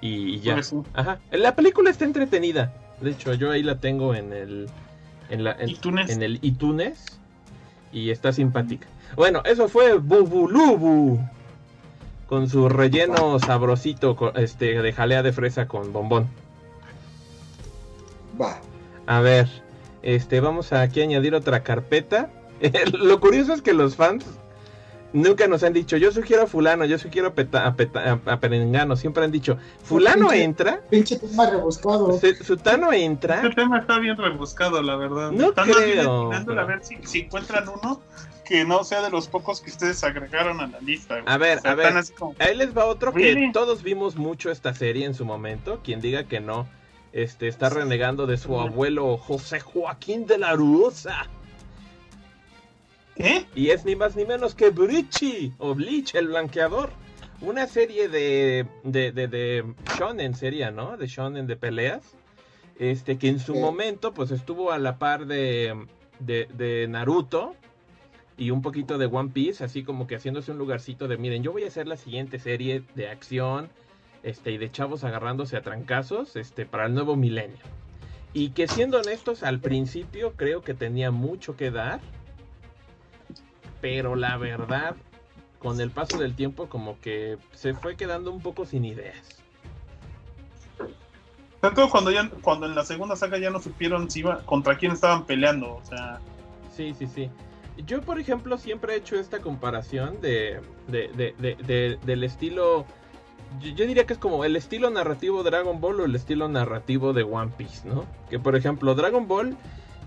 Y, 0.00 0.40
ya. 0.40 0.54
pues. 0.54 0.74
Ajá. 0.92 1.18
La 1.30 1.56
película 1.56 1.90
está 1.90 2.04
entretenida. 2.04 2.72
De 3.00 3.10
hecho, 3.10 3.34
yo 3.34 3.50
ahí 3.50 3.62
la 3.62 3.78
tengo 3.78 4.14
en 4.14 4.32
el 4.32 4.68
en 5.30 5.44
la 5.44 5.52
en, 5.52 5.70
iTunes. 5.70 6.10
en 6.10 6.22
el 6.22 6.38
iTunes 6.42 7.18
Y 7.92 8.10
está 8.10 8.32
simpática. 8.32 8.86
Bueno, 9.16 9.42
eso 9.44 9.68
fue 9.68 9.98
Bubulubu. 9.98 11.18
Con 12.26 12.48
su 12.48 12.68
relleno 12.68 13.38
sabrosito 13.38 14.32
este, 14.36 14.80
de 14.80 14.92
jalea 14.92 15.22
de 15.22 15.32
fresa 15.32 15.68
con 15.68 15.92
bombón. 15.92 16.26
Va. 18.40 18.58
A 19.06 19.20
ver, 19.20 19.48
este, 20.02 20.40
vamos 20.40 20.72
a 20.72 20.80
aquí 20.80 21.02
añadir 21.02 21.34
otra 21.34 21.62
carpeta. 21.62 22.30
Lo 22.92 23.20
curioso 23.20 23.52
es 23.52 23.62
que 23.62 23.74
los 23.74 23.96
fans 23.96 24.24
nunca 25.14 25.46
nos 25.46 25.62
han 25.62 25.72
dicho, 25.72 25.96
yo 25.96 26.12
sugiero 26.12 26.42
a 26.42 26.46
fulano, 26.46 26.84
yo 26.84 26.98
sugiero 26.98 27.32
a, 27.52 27.66
a, 28.26 28.40
Perengano, 28.40 28.96
siempre 28.96 29.24
han 29.24 29.30
dicho, 29.30 29.56
fulano 29.82 30.32
entra. 30.32 30.82
Pinche 30.90 31.18
tema 31.18 31.48
rebuscado. 31.48 32.20
Sutano 32.42 32.92
entra. 32.92 33.36
Este 33.36 33.50
tema 33.50 33.78
está 33.78 33.98
bien 33.98 34.16
rebuscado, 34.18 34.82
la 34.82 34.96
verdad. 34.96 35.30
No 35.30 35.54
creo. 35.54 36.32
a 36.32 36.64
ver 36.64 36.82
si, 37.04 37.20
encuentran 37.20 37.66
uno 37.68 38.02
que 38.44 38.64
no 38.64 38.84
sea 38.84 39.00
de 39.00 39.10
los 39.10 39.28
pocos 39.28 39.62
que 39.62 39.70
ustedes 39.70 40.04
agregaron 40.04 40.60
a 40.60 40.66
la 40.66 40.80
lista. 40.80 41.22
A 41.24 41.38
ver, 41.38 41.60
a 41.64 41.74
ver, 41.74 41.94
ahí 42.40 42.54
les 42.54 42.76
va 42.76 42.84
otro 42.84 43.12
que 43.14 43.50
todos 43.54 43.82
vimos 43.82 44.16
mucho 44.16 44.50
esta 44.50 44.74
serie 44.74 45.06
en 45.06 45.14
su 45.14 45.24
momento, 45.24 45.80
quien 45.82 46.00
diga 46.00 46.24
que 46.24 46.40
no, 46.40 46.68
este, 47.12 47.48
está 47.48 47.70
renegando 47.70 48.26
de 48.26 48.36
su 48.36 48.58
abuelo 48.60 49.16
José 49.16 49.60
Joaquín 49.60 50.26
de 50.26 50.38
la 50.38 50.52
Rusa. 50.52 51.28
¿Qué? 53.14 53.46
Y 53.54 53.70
es 53.70 53.84
ni 53.84 53.94
más 53.96 54.16
ni 54.16 54.24
menos 54.24 54.54
que 54.54 54.70
Brichi 54.70 55.52
o 55.58 55.74
Bleach, 55.74 56.14
el 56.14 56.28
blanqueador. 56.28 56.90
Una 57.40 57.66
serie 57.66 58.08
de, 58.08 58.66
de, 58.82 59.12
de, 59.12 59.28
de 59.28 59.64
shonen 59.98 60.34
sería, 60.34 60.70
¿no? 60.70 60.96
De 60.96 61.06
shonen 61.06 61.46
de 61.46 61.56
peleas. 61.56 62.16
Este, 62.78 63.18
que 63.18 63.28
en 63.28 63.38
su 63.38 63.54
momento, 63.54 64.12
pues 64.14 64.30
estuvo 64.32 64.72
a 64.72 64.78
la 64.78 64.98
par 64.98 65.26
de, 65.26 65.86
de, 66.18 66.48
de 66.54 66.88
Naruto 66.88 67.54
y 68.36 68.50
un 68.50 68.62
poquito 68.62 68.98
de 68.98 69.06
One 69.06 69.30
Piece, 69.32 69.62
así 69.62 69.84
como 69.84 70.08
que 70.08 70.16
haciéndose 70.16 70.50
un 70.50 70.58
lugarcito 70.58 71.06
de, 71.06 71.16
miren, 71.16 71.44
yo 71.44 71.52
voy 71.52 71.62
a 71.62 71.68
hacer 71.68 71.86
la 71.86 71.96
siguiente 71.96 72.40
serie 72.40 72.82
de 72.96 73.08
acción, 73.08 73.68
este, 74.24 74.50
y 74.50 74.58
de 74.58 74.72
chavos 74.72 75.04
agarrándose 75.04 75.56
a 75.56 75.62
trancazos, 75.62 76.34
este, 76.34 76.66
para 76.66 76.86
el 76.86 76.94
nuevo 76.94 77.14
milenio. 77.14 77.58
Y 78.32 78.50
que 78.50 78.66
siendo 78.66 78.98
honestos, 78.98 79.44
al 79.44 79.60
principio 79.60 80.32
creo 80.32 80.62
que 80.62 80.74
tenía 80.74 81.12
mucho 81.12 81.56
que 81.56 81.70
dar, 81.70 82.00
pero 83.84 84.16
la 84.16 84.38
verdad, 84.38 84.96
con 85.58 85.78
el 85.78 85.90
paso 85.90 86.16
del 86.16 86.34
tiempo, 86.34 86.70
como 86.70 86.98
que 87.02 87.36
se 87.52 87.74
fue 87.74 87.96
quedando 87.96 88.32
un 88.32 88.40
poco 88.40 88.64
sin 88.64 88.86
ideas. 88.86 89.42
Tanto 91.60 91.90
cuando 91.90 92.10
ya, 92.10 92.30
cuando 92.40 92.64
en 92.64 92.74
la 92.74 92.86
segunda 92.86 93.14
saga 93.14 93.36
ya 93.36 93.50
no 93.50 93.60
supieron 93.60 94.10
si 94.10 94.20
iba, 94.20 94.40
contra 94.46 94.78
quién 94.78 94.92
estaban 94.92 95.26
peleando, 95.26 95.74
o 95.74 95.84
sea. 95.84 96.18
Sí, 96.74 96.94
sí, 96.98 97.06
sí. 97.06 97.28
Yo, 97.86 98.00
por 98.00 98.18
ejemplo, 98.18 98.56
siempre 98.56 98.94
he 98.94 98.96
hecho 98.96 99.16
esta 99.16 99.40
comparación 99.40 100.18
de, 100.22 100.62
de, 100.88 101.34
de, 101.38 101.98
del 102.02 102.24
estilo. 102.24 102.86
Yo, 103.60 103.86
diría 103.86 104.06
que 104.06 104.14
es 104.14 104.18
como 104.18 104.46
el 104.46 104.56
estilo 104.56 104.88
narrativo 104.88 105.42
Dragon 105.42 105.78
Ball 105.78 106.00
o 106.00 106.04
el 106.06 106.14
estilo 106.14 106.48
narrativo 106.48 107.12
de 107.12 107.24
One 107.24 107.52
Piece, 107.58 107.86
¿no? 107.86 108.06
Que, 108.30 108.38
por 108.38 108.56
ejemplo, 108.56 108.94
Dragon 108.94 109.28
Ball 109.28 109.58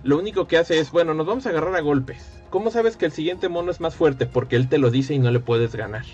lo 0.04 0.18
único 0.18 0.48
que 0.48 0.58
hace 0.58 0.80
es, 0.80 0.92
bueno, 0.92 1.14
nos 1.14 1.28
vamos 1.28 1.46
a 1.46 1.50
agarrar 1.50 1.76
a 1.76 1.82
golpes. 1.82 2.26
¿Cómo 2.50 2.72
sabes 2.72 2.96
que 2.96 3.06
el 3.06 3.12
siguiente 3.12 3.50
mono 3.50 3.72
es 3.72 3.82
más 3.82 3.96
fuerte? 3.96 4.26
Porque 4.26 4.56
él 4.56 4.70
te 4.70 4.78
lo 4.78 4.90
dice 4.90 5.14
y 5.14 5.20
no 5.20 5.32
le 5.32 5.40
puedes 5.40 5.76
ganar. 5.76 6.06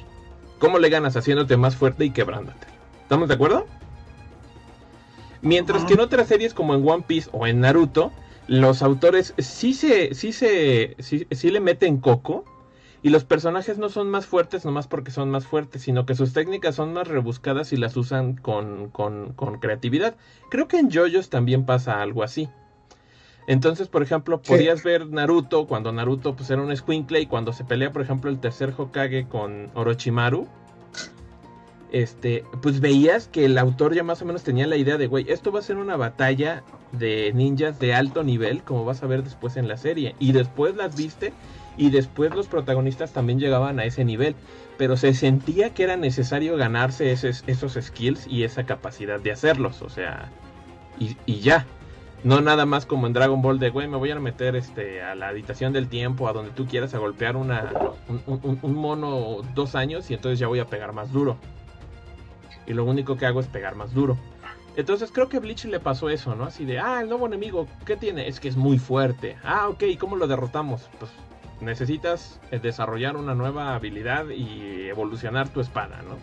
¿Cómo 0.60 0.80
le 0.80 0.90
ganas 0.90 1.16
haciéndote 1.16 1.58
más 1.58 1.76
fuerte 1.76 2.06
y 2.06 2.12
quebrándote? 2.12 2.68
¿Estamos 3.02 3.28
de 3.28 3.36
acuerdo? 3.36 3.68
Mientras 5.42 5.84
que 5.84 5.94
en 5.94 6.00
otras 6.00 6.30
series 6.30 6.54
como 6.54 6.74
en 6.74 6.88
One 6.88 7.04
Piece 7.06 7.30
o 7.34 7.46
en 7.46 7.60
Naruto, 7.60 8.12
los 8.48 8.82
autores 8.82 9.34
sí 9.38 9.74
se, 9.74 10.16
sí 10.16 10.32
se, 10.32 10.96
sí, 11.00 11.52
le 11.52 11.60
meten 11.60 11.98
coco 11.98 12.46
y 13.02 13.10
los 13.10 13.26
personajes 13.26 13.78
no 13.78 13.90
son 13.90 14.10
más 14.10 14.26
fuertes 14.26 14.64
nomás 14.64 14.88
porque 14.88 15.12
son 15.12 15.30
más 15.30 15.46
fuertes, 15.46 15.82
sino 15.82 16.06
que 16.06 16.16
sus 16.16 16.32
técnicas 16.32 16.76
son 16.76 16.94
más 16.94 17.10
rebuscadas 17.10 17.74
y 17.74 17.78
las 17.78 17.98
usan 17.98 18.38
con, 18.38 18.90
con, 18.90 19.34
con 19.34 19.60
creatividad. 19.60 20.16
Creo 20.50 20.70
que 20.70 20.80
en 20.80 20.90
JoJo's 20.90 21.30
también 21.30 21.66
pasa 21.66 22.02
algo 22.02 22.24
así. 22.24 22.50
Entonces, 23.48 23.88
por 23.88 24.04
ejemplo, 24.04 24.42
podías 24.42 24.84
ver 24.84 25.08
Naruto 25.08 25.68
cuando 25.68 25.92
Naruto 25.92 26.36
pues, 26.36 26.50
era 26.50 26.62
un 26.62 26.76
squinkle 26.76 27.22
y 27.22 27.26
cuando 27.26 27.52
se 27.54 27.64
pelea, 27.64 27.92
por 27.92 28.02
ejemplo, 28.02 28.30
el 28.30 28.40
tercer 28.40 28.74
Hokage 28.76 29.28
con 29.28 29.70
Orochimaru. 29.74 30.48
Este, 31.92 32.44
pues 32.64 32.80
veías 32.80 33.28
que 33.28 33.46
el 33.46 33.58
autor 33.58 33.94
ya 33.94 34.04
más 34.04 34.22
o 34.22 34.26
menos 34.26 34.44
tenía 34.44 34.66
la 34.66 34.78
idea 34.78 34.98
de, 34.98 35.06
güey, 35.06 35.26
esto 35.30 35.52
va 35.52 35.60
a 35.60 35.62
ser 35.62 35.78
una 35.78 35.96
batalla 35.96 36.64
de 36.92 37.32
ninjas 37.36 37.80
de 37.80 37.94
alto 37.94 38.24
nivel, 38.24 38.64
como 38.64 38.84
vas 38.84 39.04
a 39.04 39.08
ver 39.08 39.24
después 39.24 39.58
en 39.58 39.68
la 39.68 39.78
serie. 39.78 40.16
Y 40.20 40.32
después 40.32 40.76
las 40.76 40.96
viste 40.96 41.34
y 41.78 41.90
después 41.90 42.34
los 42.34 42.48
protagonistas 42.48 43.14
también 43.14 43.40
llegaban 43.40 43.80
a 43.80 43.86
ese 43.86 44.06
nivel. 44.06 44.36
Pero 44.78 44.98
se 44.98 45.14
sentía 45.14 45.74
que 45.74 45.84
era 45.84 45.98
necesario 45.98 46.58
ganarse 46.58 47.12
esos, 47.12 47.44
esos 47.46 47.78
skills 47.80 48.26
y 48.28 48.44
esa 48.44 48.66
capacidad 48.66 49.20
de 49.20 49.32
hacerlos, 49.32 49.84
o 49.84 49.90
sea, 49.90 50.32
y, 50.98 51.16
y 51.28 51.42
ya. 51.42 51.68
No 52.24 52.40
nada 52.40 52.66
más 52.66 52.86
como 52.86 53.06
en 53.06 53.14
Dragon 53.14 53.42
Ball 53.42 53.60
de, 53.60 53.70
güey, 53.70 53.88
me 53.88 53.98
voy 53.98 54.12
a 54.12 54.20
meter 54.20 54.56
este, 54.56 55.02
a 55.04 55.14
la 55.14 55.28
habitación 55.28 55.74
del 55.74 55.90
tiempo, 55.90 56.30
a 56.30 56.34
donde 56.34 56.52
tú 56.52 56.66
quieras, 56.66 56.94
a 56.94 56.98
golpear 56.98 57.36
una, 57.36 57.70
un, 58.26 58.76
mono 58.76 59.42
dos 59.54 59.76
años 59.76 60.10
y 60.10 60.14
entonces 60.14 60.40
ya 60.40 60.48
voy 60.48 60.60
a 60.60 60.66
pegar 60.66 60.94
más 60.94 61.12
duro. 61.12 61.38
Y 62.66 62.74
lo 62.74 62.86
único 62.86 63.18
que 63.18 63.26
hago 63.26 63.42
es 63.42 63.48
pegar 63.48 63.76
más 63.76 63.94
duro. 63.94 64.18
Entonces 64.78 65.12
creo 65.12 65.28
que 65.28 65.40
Bleach 65.40 65.66
le 65.66 65.82
pasó 65.82 66.10
eso, 66.10 66.34
¿no? 66.34 66.46
Así 66.46 66.64
de, 66.64 66.80
ah, 66.80 67.02
el 67.02 67.10
nuevo 67.10 67.28
enemigo, 67.28 67.68
¿qué 67.86 67.98
tiene? 67.98 68.28
Es 68.30 68.40
que 68.40 68.48
es 68.48 68.56
muy 68.56 68.80
fuerte. 68.80 69.36
Ah, 69.44 69.68
ok, 69.68 69.84
¿y 69.84 69.98
cómo 69.98 70.16
lo 70.16 70.26
derrotamos? 70.26 70.90
Pues 71.00 71.12
necesitas 71.60 72.40
eh, 72.52 72.60
desarrollar 72.60 73.18
una 73.18 73.36
nueva 73.36 73.76
habilidad 73.76 74.30
y 74.30 74.88
evolucionar 74.88 75.50
tu 75.50 75.60
espada, 75.60 76.02
¿no? 76.04 76.18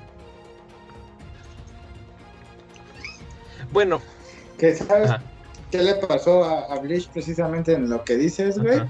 Bueno. 3.70 4.01
¿Qué 4.59 4.74
sabes? 4.74 5.10
Qué 5.70 5.82
le 5.82 5.94
pasó 5.94 6.44
a, 6.44 6.78
Bleach 6.78 7.08
precisamente 7.08 7.72
en 7.72 7.88
lo 7.88 8.04
que 8.04 8.16
dices, 8.16 8.58
güey. 8.58 8.80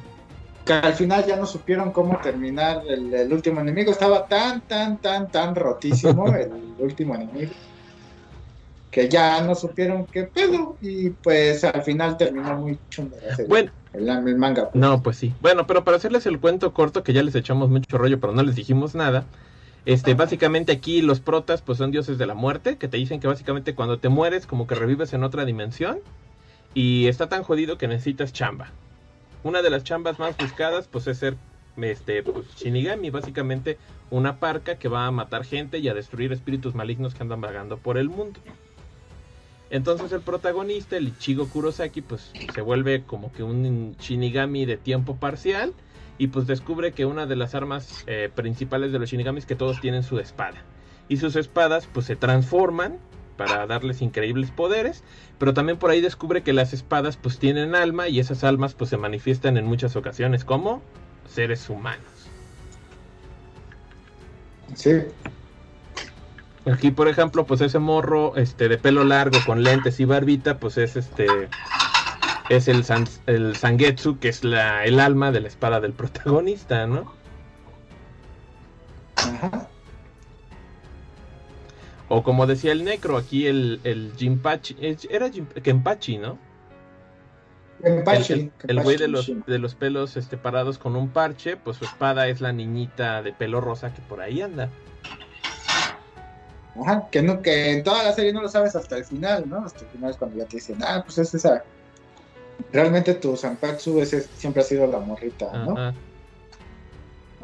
Que 0.65 0.75
al 0.75 0.95
final 0.95 1.25
ya 1.27 1.37
no 1.37 1.47
supieron 1.47 1.91
cómo 1.91 2.19
terminar 2.19 2.83
el, 2.89 3.33
último 3.33 3.61
enemigo. 3.61 3.91
Estaba 3.91 4.27
tan, 4.27 4.61
tan, 4.63 4.99
tan, 4.99 5.31
tan 5.31 5.55
rotísimo 5.55 6.27
el 6.35 6.51
último 6.79 7.15
enemigo. 7.15 7.53
Que 8.91 9.09
ya 9.09 9.41
no 9.41 9.55
supieron 9.55 10.07
qué 10.07 10.25
pedo. 10.25 10.77
Y 10.81 11.11
pues 11.11 11.65
al 11.65 11.83
final 11.83 12.17
terminó 12.17 12.57
muy 12.57 12.79
chungo. 12.91 13.17
Bueno. 13.49 13.71
El, 13.93 14.37
manga. 14.37 14.71
Pues. 14.71 14.81
No, 14.81 15.03
pues 15.03 15.17
sí. 15.17 15.35
Bueno, 15.41 15.67
pero 15.67 15.83
para 15.83 15.97
hacerles 15.97 16.27
el 16.27 16.39
cuento 16.39 16.73
corto, 16.73 17.03
que 17.03 17.13
ya 17.13 17.23
les 17.23 17.35
echamos 17.35 17.71
mucho 17.71 17.99
rollo, 17.99 18.21
pero 18.21 18.33
no 18.33 18.43
les 18.43 18.55
dijimos 18.55 18.95
nada. 18.95 19.25
Este, 19.87 20.15
básicamente 20.15 20.73
aquí 20.73 21.01
los 21.01 21.21
protas 21.21 21.63
pues 21.63 21.79
son 21.79 21.91
dioses 21.91 22.19
de 22.19 22.27
la 22.27 22.35
muerte, 22.35 22.77
que 22.77 22.89
te 22.89 22.99
dicen 22.99 23.19
que 23.19 23.27
básicamente 23.27 23.75
cuando 23.75 23.99
te 23.99 24.09
mueres 24.09 24.47
como 24.47 24.67
que 24.67 24.75
revives 24.75 25.13
en 25.15 25.25
otra 25.25 25.45
dimensión 25.45 26.01
y 26.75 27.09
está 27.09 27.29
tan 27.29 27.43
jodido 27.43 27.79
que 27.79 27.89
necesitas 27.89 28.33
chamba. 28.33 28.71
Una 29.43 29.63
de 29.63 29.71
las 29.71 29.85
chambas 29.85 30.19
más 30.19 30.37
buscadas 30.37 30.89
pues 30.89 31.07
es 31.07 31.19
ser 31.19 31.37
este 31.81 32.23
pues, 32.23 32.47
Shinigami, 32.57 33.11
básicamente 33.11 33.79
una 34.11 34.39
parca 34.39 34.77
que 34.77 34.89
va 34.89 35.07
a 35.07 35.11
matar 35.11 35.45
gente 35.45 35.79
y 35.79 35.89
a 35.89 35.95
destruir 35.95 36.33
espíritus 36.33 36.75
malignos 36.75 37.15
que 37.15 37.23
andan 37.23 37.41
vagando 37.41 37.79
por 37.79 37.97
el 37.97 38.09
mundo. 38.09 38.41
Entonces 39.71 40.11
el 40.13 40.21
protagonista, 40.21 40.97
el 40.97 41.09
Ichigo 41.09 41.49
Kurosaki, 41.49 42.03
pues 42.03 42.33
se 42.53 42.61
vuelve 42.61 43.05
como 43.05 43.33
que 43.33 43.45
un 43.45 43.95
Shinigami 44.01 44.67
de 44.67 44.77
tiempo 44.77 45.17
parcial 45.17 45.73
y 46.19 46.27
pues 46.27 46.47
descubre 46.47 46.93
que 46.93 47.07
una 47.07 47.27
de 47.27 47.37
las 47.37 47.55
armas 47.55 48.05
eh, 48.07 48.31
principales 48.35 48.93
de 48.93 48.99
los 48.99 49.09
Shinigamis 49.09 49.47
que 49.47 49.55
todos 49.55 49.81
tienen 49.81 50.03
su 50.03 50.19
espada. 50.19 50.65
Y 51.09 51.17
sus 51.19 51.37
espadas 51.37 51.89
pues 51.93 52.07
se 52.07 52.17
transforman 52.17 52.99
para 53.41 53.67
darles 53.67 54.03
increíbles 54.03 54.51
poderes, 54.51 55.03
pero 55.39 55.55
también 55.55 55.79
por 55.79 55.91
ahí 55.91 56.03
descubre 56.03 56.43
que 56.43 56.53
las 56.53 56.75
espadas 56.75 57.17
pues 57.17 57.39
tienen 57.39 57.75
alma 57.75 58.07
y 58.07 58.21
esas 58.21 58.45
almas 58.45 58.75
pues 58.75 58.91
se 58.91 58.99
manifiestan 58.99 59.57
en 59.57 59.65
muchas 59.65 59.97
ocasiones 59.97 60.45
como 60.45 60.83
seres 61.27 61.71
humanos. 61.71 62.05
Sí. 64.75 64.91
Aquí, 66.71 66.91
por 66.91 67.09
ejemplo, 67.09 67.47
pues 67.47 67.63
ese 67.63 67.79
morro 67.79 68.37
este 68.37 68.69
de 68.69 68.77
pelo 68.77 69.05
largo 69.05 69.39
con 69.47 69.63
lentes 69.63 69.99
y 70.01 70.05
barbita, 70.05 70.59
pues 70.59 70.77
es 70.77 70.97
este 70.97 71.49
es 72.51 72.69
el 72.69 72.85
el 73.25 73.57
Sangetsu, 73.57 74.19
que 74.19 74.29
es 74.29 74.45
la 74.45 74.85
el 74.85 75.01
alma 75.01 75.33
de 75.33 75.41
la 75.41 75.49
espada 75.49 75.81
del 75.81 75.95
protagonista, 75.95 76.87
¿no? 76.87 77.11
Ajá. 79.17 79.71
O 82.13 82.25
como 82.25 82.49
decía 82.49 82.73
el 82.73 82.83
Necro, 82.83 83.17
aquí 83.17 83.47
el, 83.47 83.81
el 83.85 84.13
Jinpachi, 84.17 84.77
era 85.09 85.31
Kenpachi, 85.31 86.19
¿no? 86.19 86.39
Kenpachi. 87.85 88.51
El 88.67 88.83
güey 88.83 88.97
de 88.97 89.07
los, 89.07 89.31
de 89.47 89.59
los 89.61 89.77
pelos 89.77 90.17
este, 90.17 90.37
parados 90.37 90.77
con 90.77 90.97
un 90.97 91.11
parche, 91.11 91.57
pues 91.57 91.77
su 91.77 91.85
espada 91.85 92.27
es 92.27 92.41
la 92.41 92.53
niñita 92.53 93.23
de 93.23 93.33
pelo 93.33 93.61
rosa 93.61 93.95
que 93.95 94.03
por 94.03 94.21
ahí 94.21 94.43
anda. 94.43 94.69
Ajá, 96.83 97.07
que, 97.13 97.23
no, 97.23 97.43
que 97.43 97.75
en 97.75 97.85
toda 97.85 98.03
la 98.03 98.13
serie 98.13 98.33
no 98.33 98.43
lo 98.43 98.49
sabes 98.49 98.75
hasta 98.75 98.97
el 98.97 99.05
final, 99.05 99.49
¿no? 99.49 99.65
Hasta 99.65 99.85
el 99.85 99.91
final 99.93 100.11
es 100.11 100.17
cuando 100.17 100.37
ya 100.37 100.47
te 100.47 100.57
dicen, 100.57 100.79
ah, 100.83 101.03
pues 101.05 101.17
es 101.19 101.33
esa. 101.33 101.63
Realmente 102.73 103.15
tu 103.15 103.37
Sanpatsu 103.37 104.01
ese 104.01 104.23
siempre 104.23 104.63
ha 104.63 104.65
sido 104.65 104.89
la 104.89 104.99
morrita, 104.99 105.53
¿no? 105.65 105.95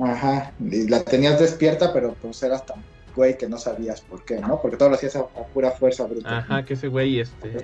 Ajá, 0.04 0.52
y 0.58 0.88
la 0.88 1.04
tenías 1.04 1.38
despierta, 1.38 1.92
pero 1.92 2.14
pues 2.14 2.42
eras 2.42 2.66
tan 2.66 2.82
güey 3.16 3.36
que 3.36 3.48
no 3.48 3.58
sabías 3.58 4.02
por 4.02 4.24
qué, 4.24 4.38
¿no? 4.38 4.60
Porque 4.60 4.76
todo 4.76 4.90
lo 4.90 4.94
hacías 4.94 5.16
a, 5.16 5.20
a 5.20 5.46
pura 5.52 5.72
fuerza 5.72 6.04
bruta. 6.04 6.38
Ajá, 6.38 6.64
que 6.64 6.74
ese 6.74 6.88
güey, 6.88 7.18
este. 7.18 7.56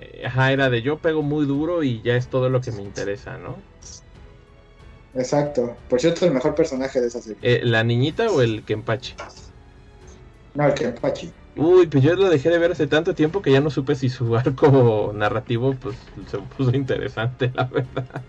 eh, 0.00 0.26
Ajá, 0.26 0.52
era 0.52 0.70
de 0.70 0.82
yo 0.82 0.98
pego 0.98 1.22
muy 1.22 1.46
duro 1.46 1.82
y 1.82 2.02
ya 2.02 2.14
es 2.14 2.28
todo 2.28 2.48
lo 2.50 2.60
que 2.60 2.70
me 2.72 2.82
interesa, 2.82 3.38
¿no? 3.38 3.56
Exacto. 5.14 5.76
Por 5.88 6.00
cierto, 6.00 6.24
el 6.26 6.32
mejor 6.32 6.54
personaje 6.54 7.00
de 7.00 7.08
esa 7.08 7.20
serie. 7.20 7.38
Eh, 7.42 7.62
¿La 7.64 7.82
niñita 7.82 8.30
o 8.30 8.42
el 8.42 8.62
Kenpachi? 8.64 9.14
No, 10.54 10.66
el 10.66 10.74
Kenpachi. 10.74 11.32
Uy, 11.56 11.86
pues 11.88 12.04
yo 12.04 12.14
lo 12.14 12.28
dejé 12.28 12.48
de 12.48 12.58
ver 12.58 12.72
hace 12.72 12.86
tanto 12.86 13.14
tiempo 13.14 13.42
que 13.42 13.50
ya 13.50 13.60
no 13.60 13.70
supe 13.70 13.96
si 13.96 14.08
su 14.08 14.36
arco 14.36 15.12
narrativo 15.14 15.74
pues 15.74 15.96
se 16.30 16.38
puso 16.38 16.70
interesante, 16.76 17.50
la 17.54 17.64
verdad. 17.64 18.22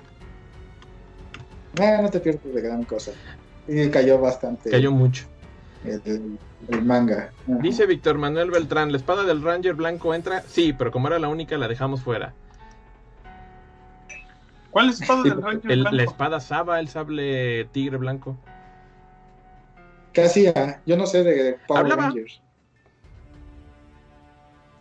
Eh, 1.80 1.99
no 2.02 2.10
te 2.10 2.19
pierdes 2.19 2.53
de 2.53 2.61
gran 2.61 2.84
cosa. 2.84 3.11
Y 3.68 3.90
cayó 3.90 4.19
bastante 4.19 4.69
Cayó 4.72 4.91
mucho. 4.91 5.26
El, 5.86 6.38
el- 6.70 6.82
manga. 6.84 7.32
Ajá. 7.44 7.60
Dice 7.62 7.86
Víctor 7.86 8.18
Manuel 8.18 8.52
Beltrán, 8.52 8.91
¿la 8.91 8.98
espada 8.98 9.24
del 9.24 9.41
Ranger 9.41 9.74
blanco 9.74 10.14
entra? 10.14 10.41
Sí, 10.44 10.74
pero 10.74 10.91
como 10.91 11.08
era 11.08 11.20
la 11.20 11.28
única 11.30 11.58
la 11.58 11.68
dejamos 11.68 12.02
fuera. 12.02 12.34
¿Cuál 14.70 14.90
es 14.90 14.98
el 14.98 15.03
espada 15.03 15.24
del 15.24 15.41
Ranger 15.41 15.72
El- 15.72 15.80
blanco? 15.82 15.95
la 15.98 16.03
espada 16.03 16.40
Saba, 16.40 16.80
el 16.80 16.88
sable 16.88 17.66
tigre 17.72 17.98
blanco. 17.98 18.38
¿Qué 20.14 20.24
hacía? 20.24 20.82
Yo 20.86 20.98
no 20.98 21.06
sé 21.06 21.24
de 21.24 21.58
Power 21.68 21.84
Hablaba. 21.84 22.03
Rangers. 22.03 22.41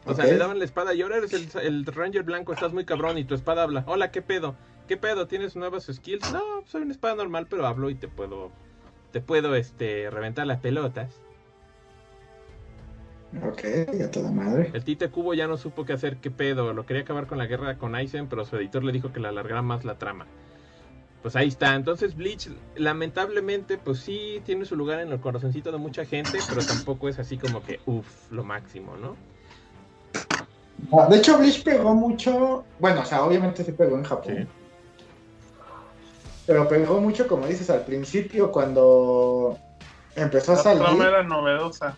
O 0.06 0.14
sea, 0.14 0.24
le 0.24 0.38
daban 0.38 0.58
la 0.58 0.64
espada 0.64 0.94
y 0.94 1.02
ahora 1.02 1.18
eres 1.18 1.32
el, 1.32 1.48
el 1.62 1.84
Ranger 1.86 2.22
blanco, 2.24 2.52
estás 2.52 2.72
muy 2.72 2.84
cabrón 2.84 3.18
y 3.18 3.24
tu 3.24 3.34
espada 3.34 3.62
habla. 3.62 3.84
Hola, 3.86 4.10
¿qué 4.10 4.22
pedo? 4.22 4.56
¿Qué 4.88 4.96
pedo? 4.96 5.26
¿Tienes 5.28 5.54
nuevas 5.56 5.86
skills? 5.92 6.32
No, 6.32 6.40
soy 6.66 6.82
una 6.82 6.92
espada 6.92 7.14
normal, 7.14 7.46
pero 7.48 7.66
hablo 7.66 7.90
y 7.90 7.94
te 7.94 8.08
puedo, 8.08 8.50
te 9.12 9.20
puedo, 9.20 9.54
este, 9.54 10.10
reventar 10.10 10.46
las 10.46 10.60
pelotas. 10.60 11.20
Ok, 13.46 13.62
a 14.04 14.10
toda 14.10 14.30
madre. 14.32 14.70
El 14.74 14.82
Tite 14.82 15.08
Cubo 15.08 15.34
ya 15.34 15.46
no 15.46 15.56
supo 15.56 15.84
qué 15.84 15.92
hacer, 15.92 16.16
qué 16.16 16.30
pedo. 16.30 16.72
Lo 16.72 16.84
quería 16.84 17.02
acabar 17.02 17.26
con 17.26 17.38
la 17.38 17.46
guerra 17.46 17.78
con 17.78 17.94
Aizen, 17.94 18.28
pero 18.28 18.44
su 18.44 18.56
editor 18.56 18.82
le 18.82 18.92
dijo 18.92 19.12
que 19.12 19.20
le 19.20 19.28
alargara 19.28 19.62
más 19.62 19.84
la 19.84 19.98
trama. 19.98 20.26
Pues 21.22 21.36
ahí 21.36 21.48
está. 21.48 21.74
Entonces 21.74 22.16
Bleach, 22.16 22.48
lamentablemente, 22.76 23.78
pues 23.78 24.00
sí 24.00 24.42
tiene 24.44 24.64
su 24.64 24.74
lugar 24.74 25.00
en 25.00 25.12
el 25.12 25.20
corazoncito 25.20 25.70
de 25.70 25.78
mucha 25.78 26.04
gente, 26.04 26.38
pero 26.48 26.64
tampoco 26.64 27.08
es 27.08 27.18
así 27.18 27.36
como 27.36 27.62
que, 27.62 27.78
uff, 27.86 28.32
lo 28.32 28.42
máximo, 28.42 28.96
¿no? 28.96 29.16
Ah, 30.92 31.06
De 31.08 31.18
hecho, 31.18 31.38
Bleach 31.38 31.62
pegó 31.62 31.94
mucho. 31.94 32.64
Bueno, 32.80 33.02
o 33.02 33.04
sea, 33.04 33.22
obviamente 33.22 33.62
sí 33.62 33.72
pegó 33.72 33.96
en 33.96 34.04
Japón. 34.04 34.34
Sí. 34.36 34.59
Pero 36.50 36.66
pegó 36.66 37.00
mucho, 37.00 37.28
como 37.28 37.46
dices, 37.46 37.70
al 37.70 37.84
principio 37.84 38.50
cuando 38.50 39.56
empezó 40.16 40.50
a 40.50 40.56
La 40.56 40.62
salir. 40.64 40.82
trama 40.82 41.06
era 41.06 41.22
novedosa. 41.22 41.96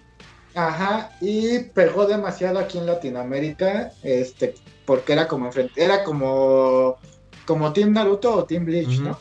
Ajá, 0.54 1.10
y 1.22 1.60
pegó 1.70 2.04
demasiado 2.04 2.58
aquí 2.58 2.76
en 2.76 2.84
Latinoamérica, 2.84 3.92
este, 4.02 4.54
porque 4.84 5.14
era 5.14 5.26
como 5.26 5.46
enfrente, 5.46 5.82
era 5.82 6.04
como 6.04 6.98
como 7.46 7.72
Team 7.72 7.94
Naruto 7.94 8.34
o 8.36 8.44
Team 8.44 8.66
Bleach. 8.66 8.98
¿no? 8.98 9.18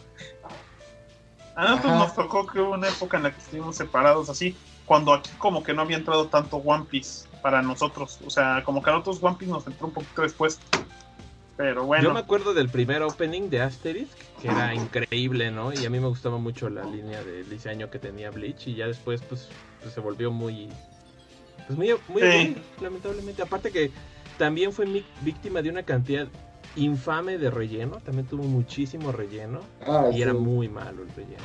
A 1.56 1.62
nosotros 1.64 1.94
Ajá. 1.94 2.04
nos 2.04 2.14
tocó 2.14 2.46
que 2.46 2.60
hubo 2.60 2.74
una 2.74 2.90
época 2.90 3.16
en 3.16 3.24
la 3.24 3.32
que 3.32 3.40
estuvimos 3.40 3.78
separados 3.78 4.30
así, 4.30 4.58
cuando 4.86 5.14
aquí 5.14 5.32
como 5.38 5.64
que 5.64 5.74
no 5.74 5.84
había 5.84 5.96
entrado 5.96 6.28
tanto 6.28 6.58
One 6.58 6.88
Piece 6.90 7.30
para 7.42 7.62
nosotros. 7.62 8.20
O 8.28 8.30
sea, 8.30 8.64
como 8.66 8.84
que 8.84 8.90
a 8.90 8.94
nosotros 8.96 9.24
One 9.24 9.38
Piece 9.40 9.54
nos 9.54 9.66
entró 9.66 9.88
un 9.88 9.94
poquito 9.94 10.24
después. 10.24 10.60
Pero 11.58 11.82
Yo 11.82 11.84
me 11.84 11.86
bueno, 11.88 12.18
acuerdo 12.18 12.54
del 12.54 12.70
primer 12.70 13.02
opening 13.04 13.50
de 13.50 13.62
Asterisk, 13.62 14.18
que 14.42 14.48
era 14.48 14.74
increíble, 14.74 15.52
¿no? 15.52 15.72
Y 15.74 15.86
a 15.86 15.90
mí 15.90 16.00
me 16.00 16.08
gustaba 16.08 16.38
mucho 16.38 16.70
la 16.70 16.84
línea 16.86 17.24
de 17.24 17.44
diseño 17.44 17.90
que 17.90 18.00
tenía 18.00 18.32
Bleach 18.32 18.68
y 18.68 18.76
ya 18.76 18.88
después 18.88 19.22
pues, 19.22 19.50
pues, 19.82 19.94
se 19.94 20.00
volvió 20.00 20.32
muy 20.32 20.70
pues 21.68 21.78
muy, 21.78 21.90
muy 22.08 22.22
Sí. 22.22 22.56
lamentablemente. 22.82 23.42
Aparte 23.44 23.72
que 23.72 23.92
también 24.38 24.72
fue 24.74 24.86
mi- 24.86 25.06
víctima 25.22 25.62
de 25.62 25.70
una 25.70 25.84
cantidad 25.84 26.28
infame 26.76 27.38
de 27.38 27.52
relleno, 27.52 27.98
también 28.04 28.26
tuvo 28.28 28.44
muchísimo 28.44 29.12
relleno 29.12 29.60
Ah, 29.86 30.10
y 30.12 30.22
era 30.22 30.34
muy 30.34 30.68
malo 30.70 31.04
el 31.04 31.10
relleno. 31.10 31.44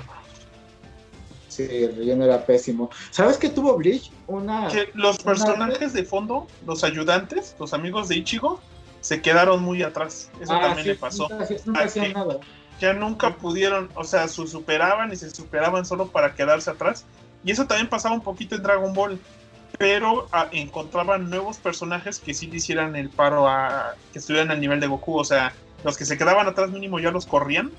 sí, 1.49 1.62
el 1.70 1.97
relleno 1.97 2.24
era 2.24 2.45
pésimo. 2.47 2.91
¿Sabes 3.11 3.37
qué 3.39 3.49
tuvo 3.49 3.77
Bleach? 3.77 4.11
Una 4.27 4.69
que 4.69 4.89
los 4.95 5.19
personajes 5.19 5.93
de 5.93 6.05
fondo, 6.05 6.47
los 6.65 6.85
ayudantes, 6.85 7.57
los 7.59 7.73
amigos 7.74 8.09
de 8.09 8.16
Ichigo, 8.16 8.61
se 9.07 9.23
quedaron 9.23 9.62
muy 9.62 9.85
atrás. 9.85 10.31
Eso 10.41 10.53
Ah, 10.53 10.61
también 10.62 10.83
sí, 10.85 10.89
le 10.89 10.95
pasó. 10.97 11.28
Nunca, 11.28 11.47
nunca 11.65 11.81
Ah, 11.81 11.85
hacían 11.85 12.07
sí. 12.07 12.12
nada. 12.15 12.39
ya 12.81 12.93
nunca 12.93 13.37
pudieron, 13.37 13.89
o 13.95 14.03
sea, 14.03 14.27
se 14.27 14.45
superaban 14.49 15.12
y 15.12 15.16
se 15.16 15.31
superaban 15.31 15.87
solo 15.87 16.09
para 16.09 16.35
quedarse 16.35 16.70
atrás. 16.70 17.05
Y 17.45 17.53
eso 17.53 17.66
también 17.69 17.89
pasaba 17.89 18.16
un 18.16 18.20
poquito 18.23 18.57
en 18.57 18.65
Dragon 18.65 18.93
Ball. 18.93 19.20
Pero 19.78 20.27
ah, 20.33 20.49
encontraban 20.51 21.31
nuevos 21.31 21.59
personajes 21.59 22.19
que 22.19 22.35
sí 22.35 22.49
le 22.49 22.57
hicieran 22.57 22.97
el 22.97 23.09
paro 23.11 23.47
a 23.49 23.95
que 24.12 24.19
estuvieran 24.19 24.51
al 24.51 24.61
nivel 24.61 24.81
de 24.81 24.89
Goku. 24.89 25.19
O 25.19 25.24
sea, 25.24 25.53
los 25.85 25.97
que 25.97 26.05
se 26.05 26.19
quedaban 26.19 26.49
atrás 26.49 26.70
mínimo 26.70 26.99
ya 26.99 27.11
los 27.12 27.27
corrían 27.27 27.70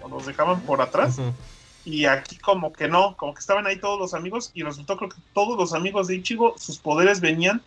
o 0.00 0.08
los 0.08 0.24
dejaban 0.26 0.60
por 0.62 0.80
atrás. 0.80 1.18
Y 1.84 2.06
aquí 2.06 2.36
como 2.38 2.72
que 2.72 2.88
no, 2.88 3.16
como 3.18 3.34
que 3.34 3.40
estaban 3.40 3.66
ahí 3.66 3.78
todos 3.78 3.98
los 3.98 4.14
amigos 4.14 4.50
y 4.54 4.62
resultó 4.62 4.96
creo 4.96 5.10
que 5.10 5.16
todos 5.34 5.58
los 5.58 5.74
amigos 5.74 6.06
de 6.06 6.16
Ichigo, 6.16 6.54
sus 6.56 6.78
poderes 6.78 7.20
venían 7.20 7.60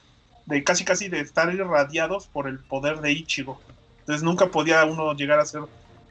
de 0.46 0.64
casi 0.64 0.84
casi 0.84 1.10
de 1.10 1.20
estar 1.20 1.54
irradiados 1.54 2.28
por 2.28 2.48
el 2.48 2.60
poder 2.60 3.02
de 3.02 3.12
Ichigo. 3.12 3.60
Entonces 4.00 4.24
nunca 4.24 4.48
podía 4.48 4.84
uno 4.86 5.14
llegar 5.14 5.40
a 5.40 5.46
ser 5.46 5.62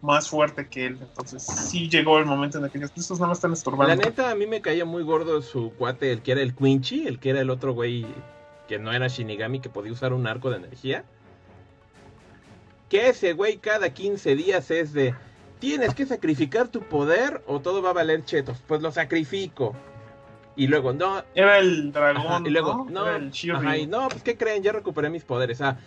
más 0.00 0.28
fuerte 0.28 0.68
que 0.68 0.86
él. 0.86 0.98
Entonces 1.00 1.42
sí 1.42 1.88
llegó 1.88 2.18
el 2.18 2.26
momento 2.26 2.58
en 2.58 2.64
el 2.64 2.70
que 2.70 2.78
estos 2.78 3.20
no 3.20 3.26
me 3.26 3.32
están 3.32 3.50
La 3.52 3.56
estorbando. 3.56 3.94
neta, 3.96 4.30
a 4.30 4.34
mí 4.34 4.46
me 4.46 4.60
caía 4.60 4.84
muy 4.84 5.02
gordo 5.02 5.40
su 5.42 5.72
cuate, 5.72 6.12
el 6.12 6.22
que 6.22 6.32
era 6.32 6.42
el 6.42 6.54
Quincy, 6.54 7.06
el 7.06 7.18
que 7.18 7.30
era 7.30 7.40
el 7.40 7.50
otro 7.50 7.72
güey 7.72 8.06
que 8.68 8.78
no 8.78 8.92
era 8.92 9.08
Shinigami, 9.08 9.60
que 9.60 9.68
podía 9.68 9.92
usar 9.92 10.12
un 10.12 10.26
arco 10.26 10.50
de 10.50 10.56
energía. 10.56 11.04
Que 12.88 13.08
ese 13.08 13.32
güey 13.32 13.58
cada 13.58 13.90
15 13.90 14.34
días 14.36 14.70
es 14.70 14.92
de, 14.92 15.14
tienes 15.58 15.94
que 15.94 16.06
sacrificar 16.06 16.68
tu 16.68 16.80
poder 16.80 17.42
o 17.46 17.60
todo 17.60 17.82
va 17.82 17.90
a 17.90 17.94
valer 17.94 18.24
chetos. 18.24 18.58
Pues 18.66 18.82
lo 18.82 18.90
sacrifico. 18.92 19.74
Y 20.56 20.66
luego, 20.66 20.92
no, 20.92 21.22
Era 21.34 21.58
el 21.58 21.92
dragón, 21.92 22.26
Ajá, 22.26 22.42
y 22.44 22.50
luego, 22.50 22.86
¿no? 22.90 23.04
no, 23.04 23.16
el 23.16 23.32
ajá, 23.54 23.78
y 23.78 23.86
no, 23.86 24.08
pues 24.08 24.22
¿qué 24.22 24.36
creen? 24.36 24.62
Ya 24.62 24.72
recuperé 24.72 25.08
mis 25.08 25.24
poderes. 25.24 25.60
Ah, 25.62 25.78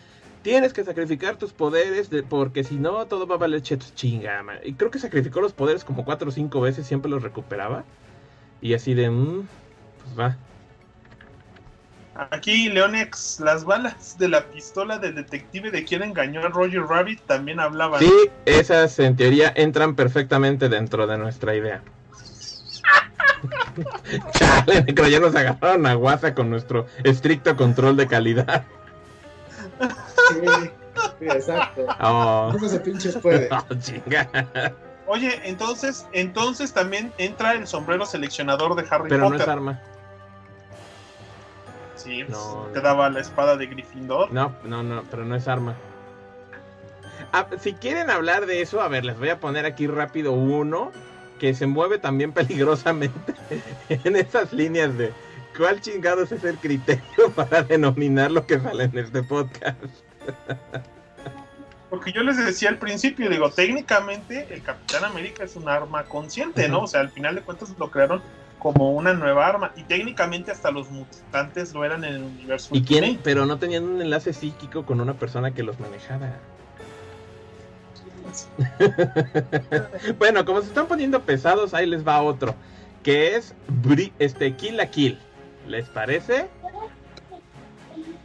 tienes 0.42 0.74
que 0.74 0.84
sacrificar 0.84 1.38
tus 1.38 1.54
poderes 1.54 2.10
de- 2.10 2.24
porque 2.24 2.64
si 2.64 2.76
no, 2.76 3.06
todo 3.06 3.28
va 3.28 3.36
a 3.36 3.38
valer 3.40 3.62
chetos. 3.62 3.94
Chinga, 3.96 4.42
man. 4.44 4.58
Y 4.64 4.74
creo 4.74 4.90
que 4.90 5.00
sacrificó 5.00 5.42
los 5.42 5.54
poderes 5.54 5.84
como 5.84 6.04
cuatro 6.04 6.30
o 6.30 6.32
cinco 6.32 6.62
veces, 6.62 6.88
siempre 6.88 7.12
los 7.12 7.22
recuperaba. 7.22 7.84
Y 8.62 8.74
así 8.74 8.94
de, 8.94 9.10
mm, 9.10 9.48
pues 10.04 10.20
va. 10.20 10.36
Aquí 12.32 12.70
Leonex, 12.70 13.42
las 13.42 13.66
balas 13.66 14.18
de 14.18 14.30
la 14.30 14.42
pistola 14.46 14.98
del 14.98 15.16
detective 15.16 15.70
de 15.70 15.84
quien 15.84 16.02
engañó 16.02 16.42
a 16.42 16.48
Roger 16.48 16.84
Rabbit 16.84 17.20
también 17.28 17.60
hablaban. 17.60 18.00
Sí, 18.00 18.12
esas 18.46 18.98
en 19.00 19.18
teoría 19.18 19.52
entran 19.56 19.96
perfectamente 19.96 20.70
dentro 20.70 21.08
de 21.08 21.18
nuestra 21.18 21.56
idea. 21.56 21.82
Chale, 24.32 24.84
necro, 24.84 25.08
ya 25.08 25.20
nos 25.20 25.36
agarraron 25.36 25.86
a 25.86 25.94
guasa 25.96 26.34
con 26.34 26.50
nuestro 26.50 26.86
estricto 27.04 27.56
control 27.56 27.98
de 27.98 28.08
calidad. 28.08 28.64
Sí, 30.30 30.70
sí, 31.20 31.26
exacto. 31.26 31.86
Oh, 32.02 32.50
¿Cómo 32.52 32.68
se 32.68 32.80
pinches 32.80 33.18
puede? 33.18 33.50
oh, 33.52 33.74
chinga. 33.80 34.30
Oye, 35.08 35.40
entonces, 35.44 36.08
entonces 36.14 36.74
también 36.74 37.12
entra 37.18 37.54
el 37.54 37.68
sombrero 37.68 38.06
seleccionador 38.06 38.76
de 38.76 38.86
Harry 38.90 39.10
Pero 39.10 39.24
no 39.26 39.30
Potter. 39.32 39.42
es 39.42 39.48
arma. 39.48 39.80
Sí, 41.96 42.24
pues, 42.24 42.38
No, 42.38 42.68
te 42.74 42.80
no. 42.80 42.82
daba 42.84 43.10
la 43.10 43.20
espada 43.20 43.56
de 43.56 43.68
Gryffindor. 43.68 44.32
No, 44.32 44.56
no, 44.64 44.84
no, 44.84 45.04
pero 45.10 45.26
no 45.26 45.36
es 45.36 45.48
arma. 45.48 45.76
Ah, 47.32 47.48
si 47.60 47.74
quieren 47.74 48.10
hablar 48.10 48.46
de 48.46 48.62
eso, 48.62 48.82
a 48.82 48.88
ver, 48.88 49.06
les 49.06 49.18
voy 49.18 49.30
a 49.30 49.40
poner 49.40 49.66
aquí 49.66 49.88
rápido 49.88 50.32
uno 50.34 50.92
que 51.40 51.54
se 51.54 51.68
mueve 51.68 52.00
también 52.00 52.32
peligrosamente 52.32 53.34
en 53.90 54.16
esas 54.16 54.54
líneas 54.54 54.98
de 54.98 55.12
cuál 55.58 55.82
chingados 55.82 56.32
es 56.32 56.44
el 56.44 56.58
criterio 56.58 57.32
para 57.36 57.64
denominar 57.64 58.32
lo 58.32 58.46
que 58.46 58.60
sale 58.60 58.86
en 58.86 58.98
este 58.98 59.24
podcast. 59.24 59.78
Porque 61.90 62.12
yo 62.12 62.24
les 62.24 62.38
decía 62.38 62.70
al 62.70 62.78
principio, 62.78 63.30
digo, 63.30 63.50
técnicamente 63.52 64.48
el 64.50 64.62
Capitán 64.62 65.06
América 65.06 65.44
es 65.44 65.56
un 65.56 65.70
arma 65.70 66.04
consciente, 66.04 66.68
¿no? 66.68 66.82
O 66.82 66.88
sea, 66.88 67.00
al 67.00 67.10
final 67.10 67.36
de 67.36 67.42
cuentas 67.42 67.74
lo 67.78 67.90
crearon 67.90 68.22
como 68.60 68.92
una 68.92 69.14
nueva 69.14 69.48
arma. 69.48 69.72
Y 69.76 69.84
técnicamente 69.84 70.52
hasta 70.52 70.72
los 70.72 70.90
mutantes 70.90 71.74
lo 71.74 71.86
eran 71.86 72.04
en 72.04 72.16
el 72.16 72.24
universo. 72.24 72.76
¿Y 72.76 72.84
quién? 72.84 73.20
Pero 73.24 73.46
no 73.46 73.60
tenían 73.60 73.84
un 73.84 74.02
enlace 74.02 74.34
psíquico 74.34 74.86
con 74.86 75.00
una 75.00 75.14
persona 75.14 75.52
que 75.54 75.64
los 75.64 75.80
manejara. 75.80 76.40
bueno, 80.20 80.46
como 80.46 80.62
se 80.62 80.68
están 80.68 80.88
poniendo 80.88 81.22
pesados, 81.22 81.74
ahí 81.74 81.86
les 81.86 82.06
va 82.08 82.22
otro. 82.22 82.56
Que 83.04 83.36
es 83.36 83.54
Bri- 83.84 84.12
este 84.20 84.54
Kill 84.56 84.78
la 84.78 84.88
Kill. 84.90 85.20
¿Les 85.68 85.88
parece? 85.90 86.48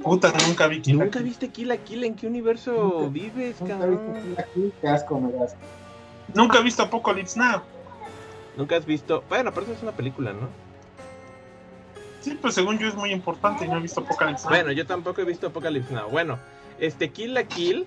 Puta, 0.02 0.32
nunca 0.46 0.66
vi 0.66 0.80
Kill 0.80 0.96
la 0.98 1.04
¿Nunca 1.04 1.18
Kill. 1.18 1.28
viste 1.28 1.48
Kill 1.50 1.68
la 1.68 1.76
Kill? 1.76 2.04
¿En 2.04 2.14
qué 2.14 2.26
universo 2.26 2.72
Nunca- 2.72 3.08
vives, 3.12 3.60
Nunca 3.60 3.78
cabrón? 3.78 4.14
viste 4.26 4.42
aquí, 4.42 4.72
qué 4.80 4.88
asco 4.88 5.20
me 5.20 5.32
das. 5.32 5.54
Nunca 6.34 6.58
he 6.58 6.62
visto 6.62 6.82
Apocalypse 6.82 7.38
Now. 7.38 7.62
¿Nunca 8.56 8.76
has 8.76 8.86
visto? 8.86 9.22
Bueno, 9.28 9.52
pero 9.52 9.66
eso 9.66 9.74
es 9.74 9.82
una 9.82 9.92
película, 9.92 10.32
¿no? 10.32 10.48
Sí, 12.20 12.38
pues 12.40 12.54
según 12.54 12.78
yo 12.78 12.86
es 12.88 12.94
muy 12.94 13.12
importante 13.12 13.64
y 13.64 13.68
no 13.68 13.78
he 13.78 13.80
visto 13.80 14.00
Apocalypse 14.00 14.44
Now. 14.44 14.50
Bueno, 14.50 14.72
yo 14.72 14.86
tampoco 14.86 15.20
he 15.20 15.24
visto 15.24 15.46
Apocalypse 15.48 15.92
Now. 15.92 16.08
Bueno, 16.10 16.38
este 16.78 17.10
Kill 17.10 17.34
la 17.34 17.44
Kill, 17.44 17.86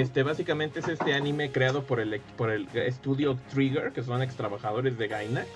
este 0.00 0.24
básicamente 0.24 0.80
es 0.80 0.88
este 0.88 1.14
anime 1.14 1.52
creado 1.52 1.84
por 1.84 2.00
el 2.00 2.20
por 2.36 2.50
el 2.50 2.66
estudio 2.74 3.38
Trigger, 3.52 3.92
que 3.92 4.02
son 4.02 4.22
ex 4.22 4.34
trabajadores 4.34 4.98
de 4.98 5.06
Gainax. 5.06 5.48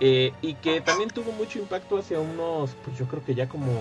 Eh, 0.00 0.32
y 0.42 0.54
que 0.54 0.82
también 0.82 1.08
tuvo 1.08 1.32
mucho 1.32 1.58
impacto 1.58 1.96
hace 1.96 2.18
unos, 2.18 2.76
pues 2.84 2.98
yo 2.98 3.06
creo 3.06 3.24
que 3.24 3.34
ya 3.34 3.48
como 3.48 3.80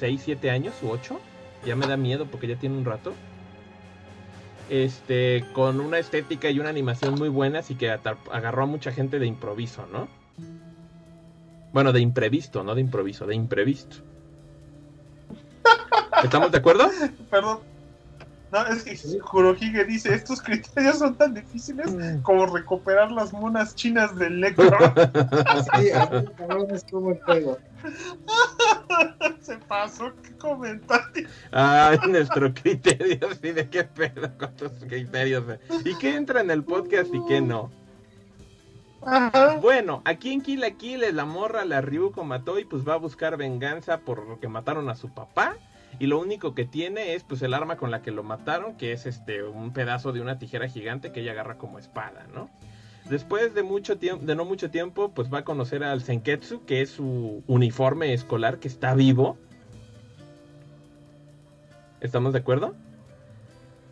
6, 0.00 0.20
7 0.24 0.50
años 0.50 0.74
u 0.82 0.90
8. 0.90 1.20
Ya 1.64 1.76
me 1.76 1.86
da 1.86 1.96
miedo 1.96 2.26
porque 2.26 2.48
ya 2.48 2.56
tiene 2.56 2.76
un 2.76 2.84
rato. 2.84 3.12
Este, 4.68 5.44
con 5.52 5.80
una 5.80 5.98
estética 5.98 6.50
y 6.50 6.58
una 6.58 6.70
animación 6.70 7.14
muy 7.14 7.28
buenas 7.28 7.70
y 7.70 7.76
que 7.76 7.92
agarró 7.92 8.64
a 8.64 8.66
mucha 8.66 8.90
gente 8.90 9.20
de 9.20 9.26
improviso, 9.26 9.86
¿no? 9.86 10.08
Bueno, 11.72 11.92
de 11.92 12.00
imprevisto, 12.00 12.64
no 12.64 12.74
de 12.74 12.80
improviso, 12.80 13.26
de 13.26 13.36
imprevisto. 13.36 13.98
¿Estamos 16.24 16.50
de 16.50 16.58
acuerdo? 16.58 16.90
Perdón. 17.30 17.75
No, 18.56 18.66
es 18.68 18.84
que 18.84 19.18
Kurohige 19.18 19.84
dice, 19.84 20.14
estos 20.14 20.40
criterios 20.40 20.98
son 20.98 21.14
tan 21.14 21.34
difíciles 21.34 21.92
mm. 21.92 22.22
como 22.22 22.46
recuperar 22.46 23.12
las 23.12 23.32
monas 23.34 23.74
chinas 23.74 24.16
del 24.16 24.34
Electro. 24.34 24.78
sí, 25.78 25.90
cabrón 26.38 26.70
es 26.70 26.84
como 26.90 27.10
el 27.10 27.22
juego. 27.22 27.58
Se 29.40 29.58
pasó, 29.58 30.10
qué 30.22 30.34
comentario. 30.38 31.28
Ah, 31.52 31.96
nuestro 32.08 32.52
criterio, 32.54 33.28
sí, 33.42 33.52
de 33.52 33.68
qué 33.68 33.84
pedo 33.84 34.30
con 34.38 34.56
tus 34.56 34.72
criterios. 34.88 35.44
¿Y 35.84 35.94
qué 35.98 36.16
entra 36.16 36.40
en 36.40 36.50
el 36.50 36.64
podcast 36.64 37.14
y 37.14 37.22
qué 37.26 37.42
no? 37.42 37.70
Bueno, 39.60 40.00
aquí 40.04 40.32
en 40.32 40.40
Kill 40.40 40.60
la 40.60 40.70
Kill 40.72 41.14
la 41.14 41.24
morra 41.26 41.64
la 41.64 41.82
Ryuko 41.82 42.24
mató 42.24 42.58
y 42.58 42.64
pues 42.64 42.88
va 42.88 42.94
a 42.94 42.98
buscar 42.98 43.36
venganza 43.36 43.98
por 43.98 44.26
lo 44.26 44.40
que 44.40 44.48
mataron 44.48 44.88
a 44.88 44.96
su 44.96 45.10
papá. 45.10 45.56
Y 45.98 46.06
lo 46.06 46.18
único 46.20 46.54
que 46.54 46.64
tiene 46.64 47.14
es 47.14 47.24
pues 47.24 47.40
el 47.42 47.54
arma 47.54 47.76
con 47.76 47.90
la 47.90 48.02
que 48.02 48.10
lo 48.10 48.22
mataron, 48.22 48.76
que 48.76 48.92
es 48.92 49.06
este 49.06 49.42
un 49.42 49.72
pedazo 49.72 50.12
de 50.12 50.20
una 50.20 50.38
tijera 50.38 50.68
gigante 50.68 51.12
que 51.12 51.20
ella 51.20 51.32
agarra 51.32 51.56
como 51.56 51.78
espada, 51.78 52.26
¿no? 52.34 52.50
Después 53.08 53.54
de 53.54 53.62
mucho 53.62 53.98
tiempo, 53.98 54.26
de 54.26 54.34
no 54.34 54.44
mucho 54.44 54.70
tiempo, 54.70 55.12
pues 55.12 55.32
va 55.32 55.38
a 55.38 55.44
conocer 55.44 55.84
al 55.84 56.02
Senketsu, 56.02 56.64
que 56.64 56.82
es 56.82 56.90
su 56.90 57.42
uniforme 57.46 58.12
escolar 58.12 58.58
que 58.58 58.68
está 58.68 58.94
vivo. 58.94 59.38
¿Estamos 62.00 62.32
de 62.32 62.40
acuerdo? 62.40 62.74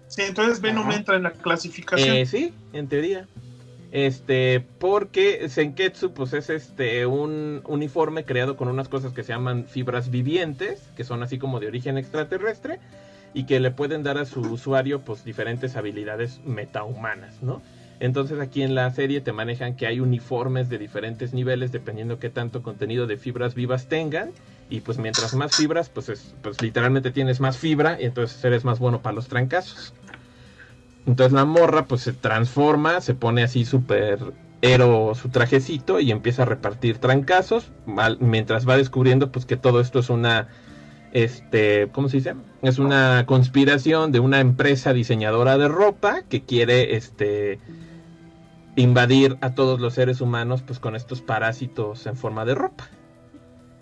Sí, 0.08 0.22
entonces 0.22 0.60
Venom 0.60 0.90
entra 0.90 1.16
en 1.16 1.22
la 1.22 1.32
clasificación. 1.32 2.16
Eh, 2.16 2.26
sí, 2.26 2.52
en 2.72 2.88
teoría. 2.88 3.26
Este, 3.94 4.60
porque 4.80 5.48
Senketsu 5.48 6.14
pues 6.14 6.32
es 6.32 6.50
este 6.50 7.06
un 7.06 7.62
uniforme 7.64 8.24
creado 8.24 8.56
con 8.56 8.66
unas 8.66 8.88
cosas 8.88 9.12
que 9.12 9.22
se 9.22 9.32
llaman 9.32 9.66
fibras 9.66 10.10
vivientes, 10.10 10.90
que 10.96 11.04
son 11.04 11.22
así 11.22 11.38
como 11.38 11.60
de 11.60 11.68
origen 11.68 11.96
extraterrestre 11.96 12.80
y 13.34 13.46
que 13.46 13.60
le 13.60 13.70
pueden 13.70 14.02
dar 14.02 14.18
a 14.18 14.24
su 14.24 14.40
usuario 14.40 15.02
pues 15.02 15.22
diferentes 15.24 15.76
habilidades 15.76 16.40
metahumanas, 16.44 17.40
¿no? 17.40 17.62
Entonces 18.00 18.40
aquí 18.40 18.62
en 18.62 18.74
la 18.74 18.90
serie 18.90 19.20
te 19.20 19.30
manejan 19.30 19.76
que 19.76 19.86
hay 19.86 20.00
uniformes 20.00 20.68
de 20.68 20.78
diferentes 20.78 21.32
niveles 21.32 21.70
dependiendo 21.70 22.18
qué 22.18 22.30
tanto 22.30 22.64
contenido 22.64 23.06
de 23.06 23.16
fibras 23.16 23.54
vivas 23.54 23.86
tengan 23.86 24.32
y 24.68 24.80
pues 24.80 24.98
mientras 24.98 25.34
más 25.34 25.54
fibras 25.54 25.88
pues 25.88 26.34
pues 26.42 26.60
literalmente 26.60 27.12
tienes 27.12 27.38
más 27.38 27.58
fibra 27.58 27.96
y 28.00 28.06
entonces 28.06 28.44
eres 28.44 28.64
más 28.64 28.80
bueno 28.80 29.02
para 29.02 29.14
los 29.14 29.28
trancazos. 29.28 29.94
Entonces 31.06 31.32
la 31.32 31.44
morra 31.44 31.84
pues 31.84 32.02
se 32.02 32.12
transforma, 32.12 33.00
se 33.00 33.14
pone 33.14 33.42
así 33.42 33.64
súper 33.64 34.18
ero 34.62 35.12
su 35.14 35.28
trajecito 35.28 36.00
y 36.00 36.10
empieza 36.10 36.42
a 36.42 36.46
repartir 36.46 36.96
trancazos 36.96 37.70
mientras 38.18 38.66
va 38.66 38.78
descubriendo 38.78 39.30
pues 39.30 39.44
que 39.44 39.58
todo 39.58 39.80
esto 39.80 39.98
es 39.98 40.08
una 40.08 40.48
este, 41.12 41.88
¿cómo 41.92 42.08
se 42.08 42.16
dice? 42.16 42.34
Es 42.62 42.78
una 42.78 43.24
conspiración 43.26 44.10
de 44.10 44.20
una 44.20 44.40
empresa 44.40 44.92
diseñadora 44.92 45.58
de 45.58 45.68
ropa 45.68 46.22
que 46.28 46.42
quiere 46.42 46.96
este 46.96 47.60
invadir 48.74 49.36
a 49.40 49.54
todos 49.54 49.78
los 49.80 49.94
seres 49.94 50.20
humanos 50.20 50.62
pues 50.62 50.80
con 50.80 50.96
estos 50.96 51.20
parásitos 51.20 52.06
en 52.06 52.16
forma 52.16 52.44
de 52.44 52.56
ropa. 52.56 52.88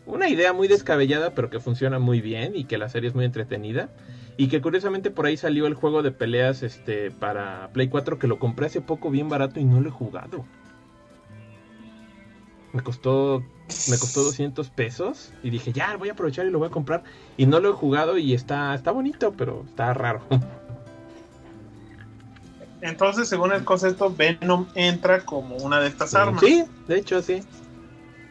Una 0.04 0.28
idea 0.28 0.52
muy 0.52 0.68
descabellada 0.68 1.30
pero 1.30 1.48
que 1.48 1.60
funciona 1.60 1.98
muy 1.98 2.20
bien 2.20 2.54
y 2.54 2.64
que 2.64 2.76
la 2.76 2.88
serie 2.88 3.08
es 3.08 3.14
muy 3.14 3.24
entretenida. 3.24 3.88
Y 4.36 4.48
que 4.48 4.60
curiosamente 4.60 5.10
por 5.10 5.26
ahí 5.26 5.36
salió 5.36 5.66
el 5.66 5.74
juego 5.74 6.02
de 6.02 6.10
peleas 6.10 6.62
este 6.62 7.10
para 7.10 7.70
Play 7.72 7.88
4 7.88 8.18
que 8.18 8.26
lo 8.26 8.38
compré 8.38 8.66
hace 8.66 8.80
poco 8.80 9.10
bien 9.10 9.28
barato 9.28 9.60
y 9.60 9.64
no 9.64 9.80
lo 9.80 9.88
he 9.88 9.92
jugado. 9.92 10.44
Me 12.72 12.82
costó 12.82 13.44
me 13.88 13.98
costó 13.98 14.22
200 14.22 14.70
pesos 14.70 15.32
y 15.42 15.50
dije, 15.50 15.72
"Ya, 15.72 15.96
voy 15.96 16.08
a 16.08 16.12
aprovechar 16.12 16.46
y 16.46 16.50
lo 16.50 16.58
voy 16.58 16.68
a 16.68 16.70
comprar." 16.70 17.04
Y 17.36 17.46
no 17.46 17.60
lo 17.60 17.70
he 17.70 17.72
jugado 17.72 18.16
y 18.18 18.32
está 18.32 18.74
está 18.74 18.90
bonito, 18.90 19.34
pero 19.36 19.64
está 19.68 19.92
raro. 19.92 20.22
Entonces, 22.82 23.28
según 23.28 23.52
el 23.52 23.64
concepto, 23.64 24.12
Venom 24.14 24.66
entra 24.74 25.20
como 25.20 25.56
una 25.56 25.80
de 25.80 25.86
estas 25.86 26.14
armas. 26.14 26.40
Sí, 26.40 26.64
de 26.88 26.98
hecho 26.98 27.22
sí. 27.22 27.40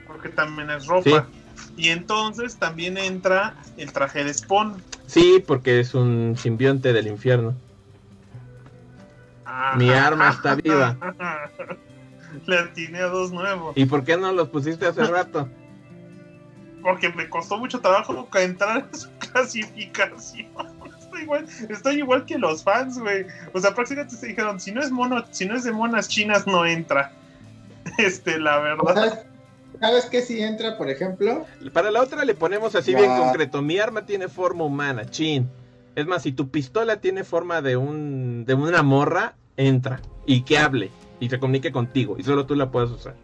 Porque 0.06 0.28
también 0.28 0.70
es 0.70 0.88
ropa. 0.88 1.30
Y 1.78 1.90
entonces 1.90 2.58
también 2.58 2.98
entra 2.98 3.56
el 3.78 3.92
traje 3.92 4.24
de 4.24 4.34
Spawn. 4.34 4.82
Sí, 5.08 5.44
porque 5.46 5.80
es 5.80 5.94
un 5.94 6.36
simbionte 6.38 6.94
del 6.94 7.08
infierno. 7.08 7.56
Mi 9.78 9.90
arma 9.90 10.30
está 10.30 10.56
viva. 10.56 10.98
Le 12.46 12.58
atiné 12.58 13.00
a 13.00 13.08
dos 13.08 13.32
nuevos. 13.32 13.74
¿Y 13.76 13.86
por 13.86 14.04
qué 14.04 14.16
no 14.18 14.32
los 14.32 14.50
pusiste 14.50 14.86
hace 14.86 15.04
rato? 15.04 15.50
Porque 16.82 17.10
me 17.10 17.30
costó 17.30 17.58
mucho 17.58 17.80
trabajo 17.80 18.28
entrar 18.36 18.88
en 18.92 18.98
su 18.98 19.10
clasificación. 19.20 20.48
Estoy 20.98 21.22
igual, 21.24 21.46
estoy 21.70 21.96
igual 21.98 22.26
que 22.26 22.38
los 22.38 22.64
fans, 22.64 22.98
güey. 22.98 23.26
O 23.54 23.60
sea, 23.60 23.76
prácticamente 23.76 24.16
se 24.16 24.28
dijeron, 24.28 24.60
si 24.60 24.72
no 24.72 24.82
es 24.82 24.92
mono, 24.92 25.26
si 25.32 25.46
no 25.46 25.56
es 25.56 25.66
de 25.66 25.72
monas 25.72 26.08
chinas, 26.08 26.48
no 26.48 26.66
entra. 26.66 27.12
Este, 27.98 28.40
la 28.40 28.60
verdad. 28.60 29.26
¿Sabes 29.82 30.06
qué 30.06 30.22
si 30.22 30.42
entra, 30.42 30.78
por 30.78 30.90
ejemplo? 30.92 31.46
Para 31.74 31.90
la 31.90 32.04
otra 32.04 32.24
le 32.24 32.36
ponemos 32.36 32.76
así 32.76 32.94
bien 32.94 33.18
concreto. 33.18 33.64
Mi 33.64 33.80
arma 33.80 34.06
tiene 34.06 34.28
forma 34.28 34.64
humana, 34.64 35.10
chin. 35.10 35.50
Es 35.96 36.06
más, 36.06 36.22
si 36.22 36.32
tu 36.32 36.52
pistola 36.52 37.02
tiene 37.02 37.24
forma 37.24 37.64
de 37.64 37.76
un 37.78 38.46
de 38.46 38.54
una 38.54 38.84
morra, 38.84 39.36
entra 39.58 40.00
y 40.28 40.44
que 40.44 40.60
hable 40.60 40.92
y 41.20 41.30
se 41.30 41.40
comunique 41.40 41.72
contigo 41.72 42.16
y 42.18 42.24
solo 42.24 42.46
tú 42.46 42.54
la 42.56 42.70
puedes 42.70 42.92
usar. 42.92 43.16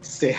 Sí, 0.00 0.30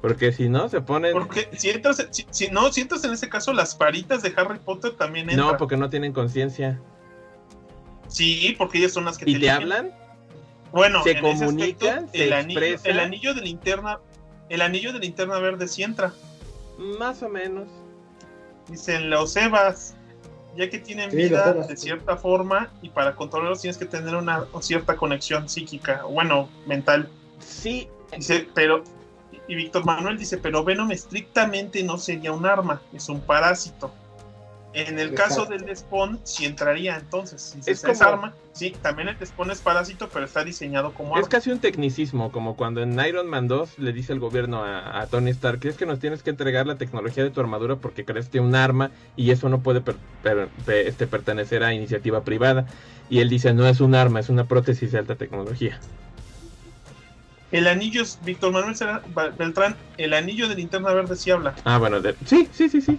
Porque 0.00 0.32
si 0.32 0.48
no, 0.48 0.70
se 0.70 0.80
pone... 0.80 1.12
Porque 1.12 1.48
si 1.52 1.68
entras, 1.68 2.08
si, 2.30 2.48
no, 2.48 2.72
si 2.72 2.80
entras 2.80 3.04
en 3.04 3.12
ese 3.12 3.28
caso, 3.28 3.52
las 3.52 3.74
paritas 3.74 4.22
de 4.22 4.32
Harry 4.36 4.58
Potter 4.58 4.92
también 4.92 5.28
entran. 5.28 5.48
No, 5.48 5.56
porque 5.58 5.76
no 5.76 5.90
tienen 5.90 6.14
conciencia. 6.14 6.80
Sí, 8.08 8.54
porque 8.56 8.78
ellas 8.78 8.92
son 8.92 9.04
las 9.04 9.18
que 9.18 9.30
¿Y 9.30 9.38
te 9.38 9.50
hablan? 9.50 9.92
Bueno, 10.72 11.02
se 11.02 11.20
comunican, 11.20 12.08
el, 12.12 12.32
anillo, 12.32 12.60
el 12.84 13.00
anillo 13.00 13.34
de 13.34 13.42
linterna, 13.42 13.98
el 14.48 14.62
anillo 14.62 14.92
de 14.92 15.00
linterna 15.00 15.38
verde 15.38 15.68
sí 15.68 15.82
entra. 15.82 16.12
Más 16.78 17.22
o 17.22 17.28
menos. 17.28 17.68
Dicen 18.68 19.10
los 19.10 19.36
Evas, 19.36 19.94
ya 20.56 20.70
que 20.70 20.78
tienen 20.78 21.10
vida 21.10 21.52
de 21.52 21.76
cierta 21.76 22.16
forma 22.16 22.70
y 22.80 22.88
para 22.88 23.14
controlarlos 23.14 23.60
tienes 23.60 23.76
que 23.76 23.86
tener 23.86 24.14
una 24.14 24.46
cierta 24.60 24.96
conexión 24.96 25.48
psíquica, 25.48 26.04
bueno, 26.04 26.48
mental. 26.66 27.08
Sí. 27.38 27.88
Dice, 28.16 28.46
pero 28.54 28.82
y 29.48 29.54
Víctor 29.54 29.84
Manuel 29.84 30.18
dice, 30.18 30.38
pero 30.38 30.64
Venom 30.64 30.90
estrictamente 30.92 31.82
no 31.82 31.98
sería 31.98 32.32
un 32.32 32.46
arma, 32.46 32.80
es 32.92 33.08
un 33.08 33.20
parásito. 33.20 33.92
En 34.74 34.98
el 34.98 35.12
caso 35.14 35.44
del 35.44 35.76
Spawn, 35.76 36.20
sí 36.24 36.46
entraría 36.46 36.96
entonces. 36.96 37.56
Si 37.60 37.70
es, 37.70 37.84
arma, 38.00 38.32
sí, 38.52 38.74
también 38.80 39.08
el 39.08 39.26
Spawn 39.26 39.50
es 39.50 39.60
parásito, 39.60 40.08
pero 40.08 40.24
está 40.24 40.44
diseñado 40.44 40.94
como 40.94 41.18
Es 41.18 41.28
casi 41.28 41.50
un 41.50 41.58
tecnicismo, 41.58 42.32
como 42.32 42.56
cuando 42.56 42.82
en 42.82 42.98
Iron 43.00 43.28
Man 43.28 43.48
2 43.48 43.78
le 43.78 43.92
dice 43.92 44.14
el 44.14 44.20
gobierno 44.20 44.64
a, 44.64 45.06
Tony 45.10 45.30
Stark, 45.30 45.64
es 45.66 45.76
que 45.76 45.84
nos 45.84 45.98
tienes 45.98 46.22
que 46.22 46.30
entregar 46.30 46.66
la 46.66 46.76
tecnología 46.76 47.22
de 47.22 47.30
tu 47.30 47.40
armadura 47.40 47.76
porque 47.76 48.04
creaste 48.04 48.40
un 48.40 48.54
arma 48.54 48.90
y 49.14 49.30
eso 49.30 49.50
no 49.50 49.60
puede 49.60 49.82
este, 50.68 51.06
pertenecer 51.06 51.64
a 51.64 51.74
iniciativa 51.74 52.24
privada. 52.24 52.66
Y 53.10 53.20
él 53.20 53.28
dice, 53.28 53.52
no 53.52 53.66
es 53.66 53.80
un 53.80 53.94
arma, 53.94 54.20
es 54.20 54.30
una 54.30 54.44
prótesis 54.44 54.92
de 54.92 54.98
alta 54.98 55.16
tecnología. 55.16 55.78
El 57.50 57.68
anillo, 57.68 58.04
Víctor 58.24 58.52
Manuel 58.52 58.74
Beltrán, 59.36 59.76
el 59.98 60.14
anillo 60.14 60.48
de 60.48 60.54
linterna 60.54 60.94
verde 60.94 61.16
sí 61.16 61.30
habla. 61.30 61.54
Ah, 61.64 61.76
bueno, 61.76 61.98
sí, 62.24 62.48
sí, 62.52 62.70
sí, 62.70 62.80
sí 62.80 62.98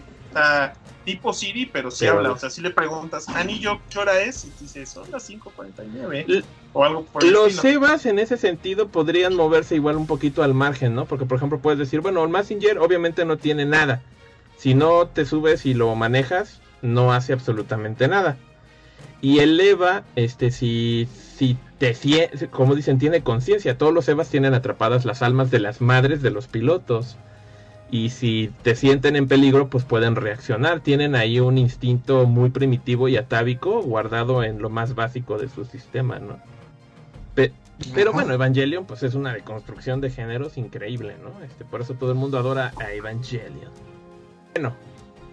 tipo 1.04 1.34
Siri, 1.34 1.66
pero 1.66 1.92
se 1.92 2.08
habla. 2.08 2.32
O 2.32 2.38
sea, 2.38 2.50
si 2.50 2.62
le 2.62 2.72
preguntas, 2.72 3.30
anillo, 3.30 3.80
¿qué 3.90 4.00
hora 4.00 4.22
es? 4.22 4.46
Y 4.46 4.52
dice, 4.60 4.86
son 4.86 5.10
las 5.12 5.30
5.49. 5.30 6.44
O 6.74 6.84
algo 6.84 7.06
por 7.06 7.24
Los 7.24 7.54
Sebas 7.56 8.06
en 8.06 8.20
ese 8.20 8.38
sentido 8.38 8.88
podrían 8.88 9.36
moverse 9.36 9.76
igual 9.76 9.98
un 9.98 10.08
poquito 10.08 10.44
al 10.44 10.54
margen, 10.54 10.96
¿no? 10.96 11.06
Porque, 11.06 11.26
por 11.26 11.38
ejemplo, 11.38 11.60
puedes 11.60 11.80
decir, 11.80 12.02
bueno, 12.02 12.24
el 12.24 12.30
Messenger 12.30 12.80
obviamente 12.80 13.26
no 13.26 13.38
tiene 13.38 13.66
nada. 13.66 14.02
Si 14.58 14.74
no 14.74 15.08
te 15.08 15.26
subes 15.26 15.66
y 15.66 15.74
lo 15.74 15.94
manejas, 15.96 16.62
no 16.82 17.14
hace 17.14 17.34
absolutamente 17.34 18.08
nada. 18.08 18.38
Y 19.22 19.40
el 19.40 19.60
EVA, 19.60 20.04
este, 20.16 20.52
si, 20.52 21.08
si 21.38 21.58
te, 21.78 21.96
como 22.52 22.76
dicen, 22.76 23.00
tiene 23.00 23.24
conciencia. 23.24 23.78
Todos 23.78 23.94
los 23.94 24.08
Evas 24.10 24.30
tienen 24.30 24.54
atrapadas 24.54 25.06
las 25.06 25.22
almas 25.22 25.52
de 25.52 25.60
las 25.60 25.82
madres 25.82 26.22
de 26.22 26.30
los 26.30 26.48
pilotos. 26.48 27.18
Y 27.94 28.10
si 28.10 28.52
te 28.64 28.74
sienten 28.74 29.16
en 29.16 29.28
peligro, 29.28 29.68
pues 29.70 29.84
pueden 29.86 30.16
reaccionar. 30.16 30.80
Tienen 30.80 31.14
ahí 31.14 31.40
un 31.40 31.60
instinto 31.60 32.26
muy 32.26 32.50
primitivo 32.50 33.08
y 33.08 33.18
atávico 33.18 33.84
guardado 33.84 34.44
en 34.44 34.60
lo 34.60 34.72
más 34.72 34.96
básico 34.96 35.38
de 35.38 35.48
su 35.48 35.64
sistema, 35.64 36.18
¿no? 36.18 36.40
Pe- 37.36 37.54
pero 37.94 38.10
Ajá. 38.10 38.18
bueno, 38.22 38.34
Evangelion, 38.34 38.86
pues 38.88 39.04
es 39.04 39.14
una 39.14 39.32
deconstrucción 39.32 40.02
de 40.02 40.10
géneros 40.10 40.58
increíble, 40.58 41.18
¿no? 41.22 41.44
Este, 41.46 41.66
por 41.66 41.82
eso 41.82 41.94
todo 41.94 42.10
el 42.10 42.18
mundo 42.18 42.40
adora 42.40 42.74
a 42.80 42.92
Evangelion. 42.94 43.70
Bueno, 44.56 44.74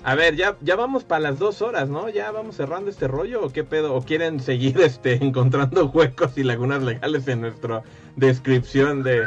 a 0.05 0.15
ver, 0.15 0.37
ya, 0.37 0.59
ya 0.61 0.77
vamos 0.77 1.05
para 1.05 1.20
las 1.20 1.39
dos 1.39 1.62
horas, 1.62 1.89
¿no? 1.89 2.11
Ya 2.11 2.31
vamos 2.31 2.57
cerrando 2.57 2.91
este 2.91 3.09
rollo, 3.09 3.43
¿o 3.43 3.51
qué 3.51 3.65
pedo? 3.65 3.95
¿O 3.95 4.03
quieren 4.03 4.39
seguir 4.39 4.78
este, 4.82 5.15
encontrando 5.24 5.87
huecos 5.87 6.37
y 6.37 6.43
lagunas 6.43 6.82
legales 6.82 7.27
en 7.27 7.41
nuestra 7.41 7.82
descripción 8.16 9.03
de, 9.03 9.24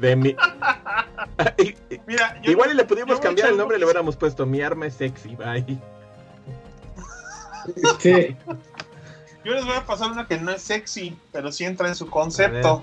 de 0.00 0.16
mi... 0.16 0.34
Mira, 2.10 2.40
yo- 2.42 2.50
Igual 2.50 2.72
y 2.72 2.74
le 2.74 2.84
pudimos 2.84 3.20
cambiar 3.20 3.50
el 3.50 3.56
nombre 3.56 3.76
y 3.76 3.78
le 3.78 3.86
hubiéramos 3.86 4.16
puesto 4.16 4.44
Mi 4.44 4.60
arma 4.60 4.86
es 4.86 4.94
sexy, 4.94 5.36
bye. 5.36 5.64
Sí. 8.00 8.36
Yo 9.44 9.54
les 9.54 9.64
voy 9.64 9.76
a 9.76 9.86
pasar 9.86 10.10
una 10.10 10.26
que 10.26 10.36
no 10.38 10.50
es 10.50 10.60
sexy, 10.60 11.16
pero 11.30 11.52
sí 11.52 11.64
entra 11.64 11.86
en 11.86 11.94
su 11.94 12.10
concepto. 12.10 12.82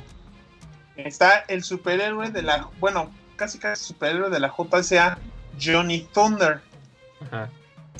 Está 0.96 1.40
el 1.50 1.62
superhéroe 1.64 2.30
de 2.32 2.42
la, 2.42 2.70
bueno, 2.80 3.12
casi 3.36 3.60
casi 3.60 3.84
superhéroe 3.84 4.30
de 4.30 4.40
la 4.40 4.50
JSA, 4.50 5.18
Johnny 5.62 6.08
Thunder, 6.14 6.62
Ajá. 7.20 7.50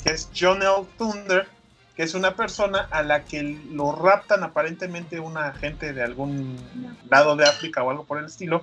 que 0.02 0.10
es 0.12 0.30
John 0.34 0.62
L. 0.62 0.86
Thunder, 0.96 1.46
que 1.94 2.04
es 2.04 2.14
una 2.14 2.34
persona 2.36 2.88
a 2.90 3.02
la 3.02 3.24
que 3.24 3.42
lo 3.70 3.92
raptan 3.94 4.42
aparentemente 4.44 5.20
una 5.20 5.48
agente 5.48 5.92
de 5.92 6.02
algún 6.02 6.56
lado 7.10 7.36
de 7.36 7.44
África 7.44 7.82
o 7.82 7.90
algo 7.90 8.04
por 8.04 8.18
el 8.18 8.24
estilo, 8.24 8.62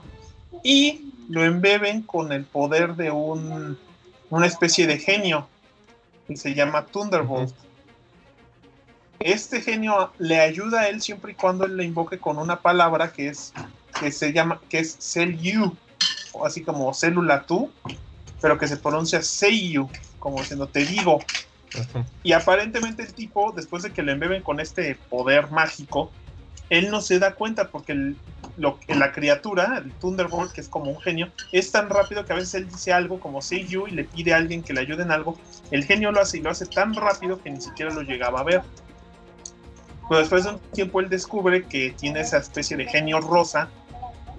y 0.63 1.13
lo 1.29 1.43
embeben 1.43 2.01
con 2.03 2.31
el 2.31 2.45
poder 2.45 2.95
de 2.95 3.11
un, 3.11 3.77
una 4.29 4.45
especie 4.47 4.87
de 4.87 4.99
genio 4.99 5.47
que 6.27 6.35
se 6.37 6.53
llama 6.53 6.85
Thunderbolt. 6.85 7.53
Este 9.19 9.61
genio 9.61 10.11
le 10.19 10.39
ayuda 10.39 10.81
a 10.81 10.87
él 10.89 11.01
siempre 11.01 11.31
y 11.31 11.35
cuando 11.35 11.65
él 11.65 11.77
le 11.77 11.83
invoque 11.83 12.19
con 12.19 12.37
una 12.37 12.61
palabra 12.61 13.11
que 13.11 13.29
es 13.29 13.53
que 13.99 14.11
se 14.11 14.33
llama 14.33 14.59
que 14.69 14.79
es 14.79 14.97
Cell 14.99 15.37
You, 15.37 15.75
o 16.33 16.45
así 16.45 16.61
como 16.61 16.93
célula 16.93 17.43
tú, 17.43 17.71
pero 18.41 18.57
que 18.57 18.67
se 18.67 18.77
pronuncia 18.77 19.21
Say 19.21 19.71
You, 19.71 19.89
como 20.19 20.39
diciendo 20.39 20.67
te 20.67 20.85
digo. 20.85 21.19
Y 22.23 22.33
aparentemente 22.33 23.03
el 23.03 23.13
tipo, 23.13 23.53
después 23.53 23.83
de 23.83 23.91
que 23.93 24.03
le 24.03 24.11
embeben 24.11 24.41
con 24.43 24.59
este 24.59 24.95
poder 25.09 25.49
mágico, 25.51 26.11
él 26.69 26.89
no 26.91 26.99
se 27.01 27.19
da 27.19 27.35
cuenta 27.35 27.69
porque 27.69 27.93
el- 27.93 28.17
lo, 28.57 28.79
la 28.87 29.11
criatura, 29.11 29.81
el 29.83 29.91
Thunderbolt, 29.93 30.51
que 30.51 30.61
es 30.61 30.69
como 30.69 30.91
un 30.91 30.99
genio, 30.99 31.31
es 31.51 31.71
tan 31.71 31.89
rápido 31.89 32.25
que 32.25 32.33
a 32.33 32.35
veces 32.35 32.55
él 32.55 32.67
dice 32.67 32.93
algo 32.93 33.19
como 33.19 33.41
say 33.41 33.65
you 33.65 33.87
y 33.87 33.91
le 33.91 34.03
pide 34.03 34.33
a 34.33 34.37
alguien 34.37 34.63
que 34.63 34.73
le 34.73 34.81
ayude 34.81 35.03
en 35.03 35.11
algo. 35.11 35.37
El 35.71 35.83
genio 35.85 36.11
lo 36.11 36.21
hace 36.21 36.37
y 36.37 36.41
lo 36.41 36.49
hace 36.49 36.65
tan 36.65 36.93
rápido 36.93 37.41
que 37.41 37.49
ni 37.49 37.61
siquiera 37.61 37.93
lo 37.93 38.01
llegaba 38.01 38.39
a 38.39 38.43
ver. 38.43 38.61
Pero 40.07 40.19
después 40.19 40.43
de 40.43 40.51
un 40.51 40.59
tiempo 40.73 40.99
él 40.99 41.09
descubre 41.09 41.63
que 41.63 41.91
tiene 41.91 42.21
esa 42.21 42.37
especie 42.37 42.77
de 42.77 42.85
genio 42.85 43.19
rosa 43.19 43.69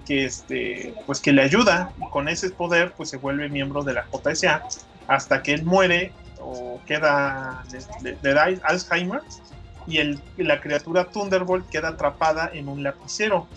que 0.05 0.23
este 0.23 0.93
pues 1.05 1.19
que 1.19 1.33
le 1.33 1.41
ayuda 1.41 1.91
y 2.01 2.09
con 2.09 2.29
ese 2.29 2.49
poder 2.49 2.93
pues 2.95 3.09
se 3.09 3.17
vuelve 3.17 3.49
miembro 3.49 3.83
de 3.83 3.93
la 3.93 4.05
JSA 4.09 4.63
hasta 5.07 5.43
que 5.43 5.53
él 5.53 5.65
muere 5.65 6.13
o 6.39 6.79
queda 6.85 7.65
da 8.21 8.43
Alzheimer 8.63 9.21
y 9.87 9.97
el, 9.97 10.21
la 10.37 10.59
criatura 10.59 11.05
Thunderbolt 11.05 11.69
queda 11.69 11.89
atrapada 11.89 12.51
en 12.53 12.67
un 12.67 12.83
lapicero. 12.83 13.47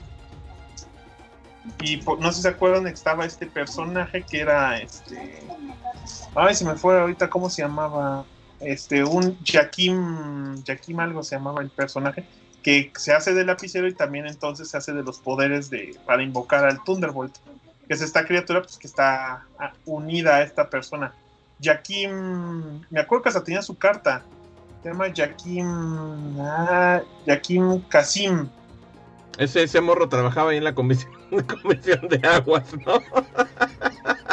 Y 1.80 1.98
po- 1.98 2.16
no 2.16 2.30
sé 2.30 2.36
si 2.36 2.42
se 2.42 2.48
acuerdan, 2.48 2.86
estaba 2.86 3.24
este 3.24 3.46
personaje 3.46 4.22
que 4.22 4.40
era 4.40 4.78
este. 4.78 5.42
Ay, 6.34 6.54
se 6.54 6.64
me 6.64 6.74
fue 6.74 7.00
ahorita 7.00 7.28
cómo 7.28 7.50
se 7.50 7.62
llamaba. 7.62 8.24
Este, 8.60 9.04
un 9.04 9.38
Jaquim. 9.44 10.62
Jaquim 10.64 11.00
algo 11.00 11.22
se 11.22 11.36
llamaba 11.36 11.62
el 11.62 11.70
personaje. 11.70 12.24
Que 12.62 12.92
se 12.96 13.12
hace 13.12 13.32
de 13.32 13.44
lapicero 13.44 13.88
y 13.88 13.94
también 13.94 14.26
entonces 14.26 14.68
se 14.68 14.76
hace 14.76 14.92
de 14.92 15.02
los 15.02 15.18
poderes 15.18 15.70
de 15.70 15.98
para 16.06 16.22
invocar 16.22 16.64
al 16.64 16.82
Thunderbolt. 16.84 17.36
Que 17.86 17.94
es 17.94 18.02
esta 18.02 18.24
criatura 18.24 18.62
pues, 18.62 18.76
que 18.76 18.86
está 18.86 19.44
unida 19.86 20.36
a 20.36 20.42
esta 20.42 20.68
persona. 20.68 21.12
Jaquim. 21.62 22.80
Me 22.90 23.00
acuerdo 23.00 23.22
que 23.22 23.28
hasta 23.30 23.44
tenía 23.44 23.62
su 23.62 23.76
carta. 23.76 24.22
Se 24.82 24.88
llama 24.88 25.06
Jaquim. 25.14 26.40
Ah, 26.40 27.02
Kasim. 27.88 28.48
Ese, 29.38 29.62
ese 29.62 29.80
morro 29.80 30.08
trabajaba 30.08 30.50
ahí 30.50 30.58
en 30.58 30.64
la 30.64 30.74
comisión, 30.74 31.10
comisión 31.30 32.08
de 32.08 32.20
aguas, 32.28 32.64
¿no? 32.86 33.00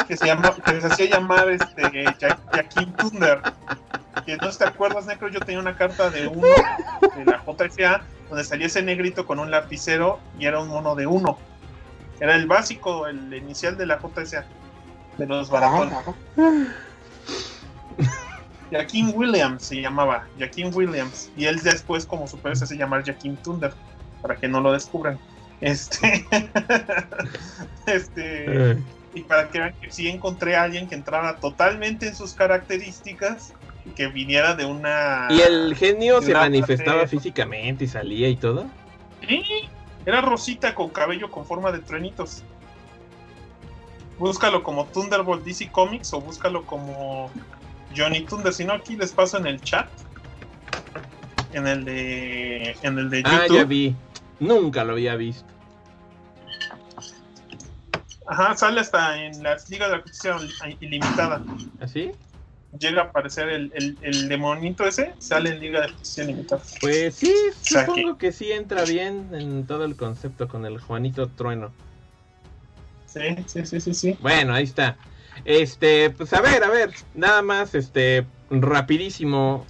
que 0.06 0.16
se 0.16 0.26
llama, 0.26 0.54
que 0.64 0.80
se 0.80 0.86
hacía 0.86 1.06
llamar 1.10 1.48
este 1.50 2.04
Ja- 2.20 2.38
Jaquim 2.52 2.92
Thunder. 2.94 3.40
Que 4.24 4.36
no 4.36 4.50
te 4.50 4.64
acuerdas, 4.64 5.06
Necro, 5.06 5.28
yo 5.28 5.40
tenía 5.40 5.60
una 5.60 5.76
carta 5.76 6.10
de 6.10 6.26
uno 6.26 6.46
de 7.16 7.24
la 7.24 7.42
JFA 7.46 8.02
donde 8.28 8.44
salía 8.44 8.66
ese 8.66 8.82
negrito 8.82 9.26
con 9.26 9.38
un 9.38 9.50
lapicero 9.50 10.18
y 10.38 10.46
era 10.46 10.60
un 10.60 10.68
mono 10.68 10.94
de 10.94 11.06
uno. 11.06 11.38
Era 12.20 12.34
el 12.34 12.46
básico, 12.46 13.06
el 13.06 13.32
inicial 13.32 13.76
de 13.76 13.86
la 13.86 13.98
JSA, 13.98 14.44
de 15.18 15.26
los 15.26 15.50
baratones. 15.50 15.94
Ajá, 15.94 16.14
Jaquim 18.70 19.12
Williams 19.14 19.62
se 19.64 19.80
llamaba, 19.80 20.26
Jaquim 20.38 20.74
Williams. 20.74 21.30
Y 21.36 21.46
él 21.46 21.60
después, 21.62 22.04
como 22.04 22.26
super 22.26 22.56
se 22.56 22.64
hace 22.64 22.76
llamar 22.76 23.04
Jaquim 23.04 23.36
Thunder, 23.36 23.72
para 24.20 24.36
que 24.36 24.48
no 24.48 24.60
lo 24.60 24.72
descubran. 24.72 25.18
Este. 25.60 26.26
este. 27.86 28.70
Eh, 28.72 28.78
Y 29.14 29.22
para 29.22 29.48
que 29.48 29.58
vean 29.58 29.74
que 29.80 29.90
sí 29.90 30.08
encontré 30.08 30.56
a 30.56 30.62
alguien 30.62 30.88
que 30.88 30.94
entrara 30.94 31.36
totalmente 31.36 32.08
en 32.08 32.14
sus 32.14 32.34
características 32.34 33.54
y 33.84 33.90
que 33.90 34.08
viniera 34.08 34.54
de 34.54 34.64
una. 34.66 35.28
Y 35.30 35.40
el 35.40 35.74
genio 35.74 36.22
se 36.22 36.34
manifestaba 36.34 37.06
físicamente 37.06 37.84
y 37.84 37.88
salía 37.88 38.28
y 38.28 38.36
todo. 38.36 38.66
Sí, 39.26 39.42
Era 40.06 40.20
rosita 40.20 40.74
con 40.74 40.90
cabello 40.90 41.30
con 41.30 41.44
forma 41.44 41.72
de 41.72 41.80
truenitos. 41.80 42.44
Búscalo 44.18 44.62
como 44.62 44.86
Thunderbolt 44.86 45.44
DC 45.44 45.70
Comics 45.70 46.12
o 46.12 46.20
búscalo 46.20 46.64
como 46.66 47.30
Johnny 47.96 48.22
Thunder. 48.22 48.52
Si 48.52 48.64
no, 48.64 48.74
aquí 48.74 48.96
les 48.96 49.12
paso 49.12 49.38
en 49.38 49.46
el 49.46 49.60
chat. 49.60 49.88
En 51.52 51.66
el 51.66 51.84
de. 51.84 52.76
En 52.82 52.98
el 52.98 53.10
de 53.10 53.22
YouTube. 53.22 53.40
Ah, 53.40 53.46
ya 53.48 53.64
vi. 53.64 53.94
Nunca 54.40 54.84
lo 54.84 54.92
había 54.92 55.16
visto. 55.16 55.46
Ajá, 58.26 58.54
sale 58.56 58.80
hasta 58.80 59.24
en 59.24 59.42
las 59.42 59.70
ligas 59.70 59.90
de 59.90 59.96
la 59.96 60.02
justicia 60.02 60.36
ilimitada. 60.80 61.42
¿Así? 61.80 62.12
Llega 62.78 63.02
a 63.02 63.04
aparecer 63.06 63.48
el, 63.48 63.72
el, 63.74 63.96
el 64.02 64.28
demonito 64.28 64.84
ese, 64.84 65.14
sale 65.18 65.50
en 65.50 65.60
Liga 65.60 65.80
de 65.80 65.88
Justicia 65.88 66.24
Ilimitada. 66.24 66.62
Pues 66.82 67.14
sí, 67.14 67.34
supongo 67.62 68.18
que 68.18 68.30
sí 68.30 68.52
entra 68.52 68.84
bien 68.84 69.30
en 69.32 69.66
todo 69.66 69.86
el 69.86 69.96
concepto 69.96 70.48
con 70.48 70.66
el 70.66 70.78
Juanito 70.78 71.28
Trueno. 71.28 71.72
Sí, 73.06 73.20
sí, 73.46 73.64
sí, 73.64 73.80
sí, 73.80 73.94
sí. 73.94 74.18
Bueno, 74.20 74.52
ahí 74.52 74.64
está. 74.64 74.98
Este, 75.46 76.10
pues 76.10 76.34
a 76.34 76.42
ver, 76.42 76.62
a 76.62 76.68
ver, 76.68 76.92
nada 77.14 77.40
más, 77.40 77.74
este, 77.74 78.26
rapidísimo 78.50 79.64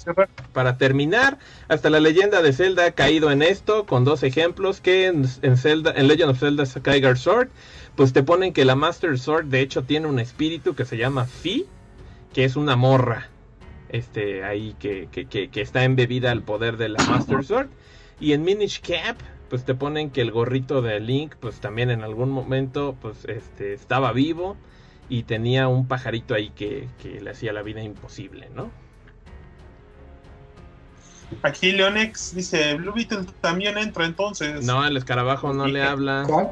para 0.52 0.78
terminar. 0.78 1.38
Hasta 1.68 1.90
la 1.90 2.00
leyenda 2.00 2.42
de 2.42 2.52
Zelda 2.52 2.86
ha 2.86 2.92
caído 2.92 3.30
en 3.30 3.42
esto, 3.42 3.86
con 3.86 4.04
dos 4.04 4.22
ejemplos 4.22 4.80
que 4.80 5.06
en, 5.06 5.24
en 5.42 5.56
Zelda, 5.56 5.92
en 5.96 6.08
Legend 6.08 6.30
of 6.30 6.40
Zelda 6.40 6.66
Skyguard 6.66 7.16
Sword, 7.16 7.48
pues 7.96 8.12
te 8.12 8.22
ponen 8.22 8.52
que 8.52 8.64
la 8.64 8.76
Master 8.76 9.18
Sword 9.18 9.46
de 9.46 9.60
hecho 9.60 9.82
tiene 9.82 10.06
un 10.06 10.18
espíritu 10.18 10.74
que 10.74 10.84
se 10.84 10.96
llama 10.96 11.24
Fi, 11.24 11.66
que 12.32 12.44
es 12.44 12.56
una 12.56 12.76
morra. 12.76 13.28
Este, 13.88 14.44
ahí 14.44 14.76
que, 14.78 15.08
que, 15.10 15.26
que, 15.26 15.48
que 15.48 15.60
está 15.62 15.84
embebida 15.84 16.30
al 16.30 16.42
poder 16.42 16.76
de 16.76 16.90
la 16.90 17.02
Master 17.04 17.44
Sword. 17.44 17.68
Y 18.20 18.32
en 18.32 18.42
Minish 18.42 18.80
Cap, 18.80 19.16
pues 19.48 19.64
te 19.64 19.74
ponen 19.74 20.10
que 20.10 20.20
el 20.20 20.30
gorrito 20.30 20.82
de 20.82 21.00
Link, 21.00 21.34
pues 21.40 21.60
también 21.60 21.90
en 21.90 22.02
algún 22.02 22.30
momento, 22.30 22.96
pues 23.00 23.24
este, 23.24 23.72
estaba 23.72 24.12
vivo 24.12 24.56
y 25.08 25.22
tenía 25.22 25.68
un 25.68 25.86
pajarito 25.86 26.34
ahí 26.34 26.50
que, 26.50 26.88
que 27.02 27.20
le 27.20 27.30
hacía 27.30 27.52
la 27.52 27.62
vida 27.62 27.82
imposible, 27.82 28.50
¿no? 28.54 28.70
Aquí 31.42 31.72
Leonex 31.72 32.34
dice, 32.34 32.74
Blue 32.74 32.92
Beetle 32.92 33.26
también 33.40 33.76
entra 33.78 34.06
entonces. 34.06 34.64
No, 34.64 34.86
el 34.86 34.96
escarabajo 34.96 35.52
no 35.52 35.66
le 35.66 35.82
habla. 35.82 36.24
¿Cuál? 36.26 36.50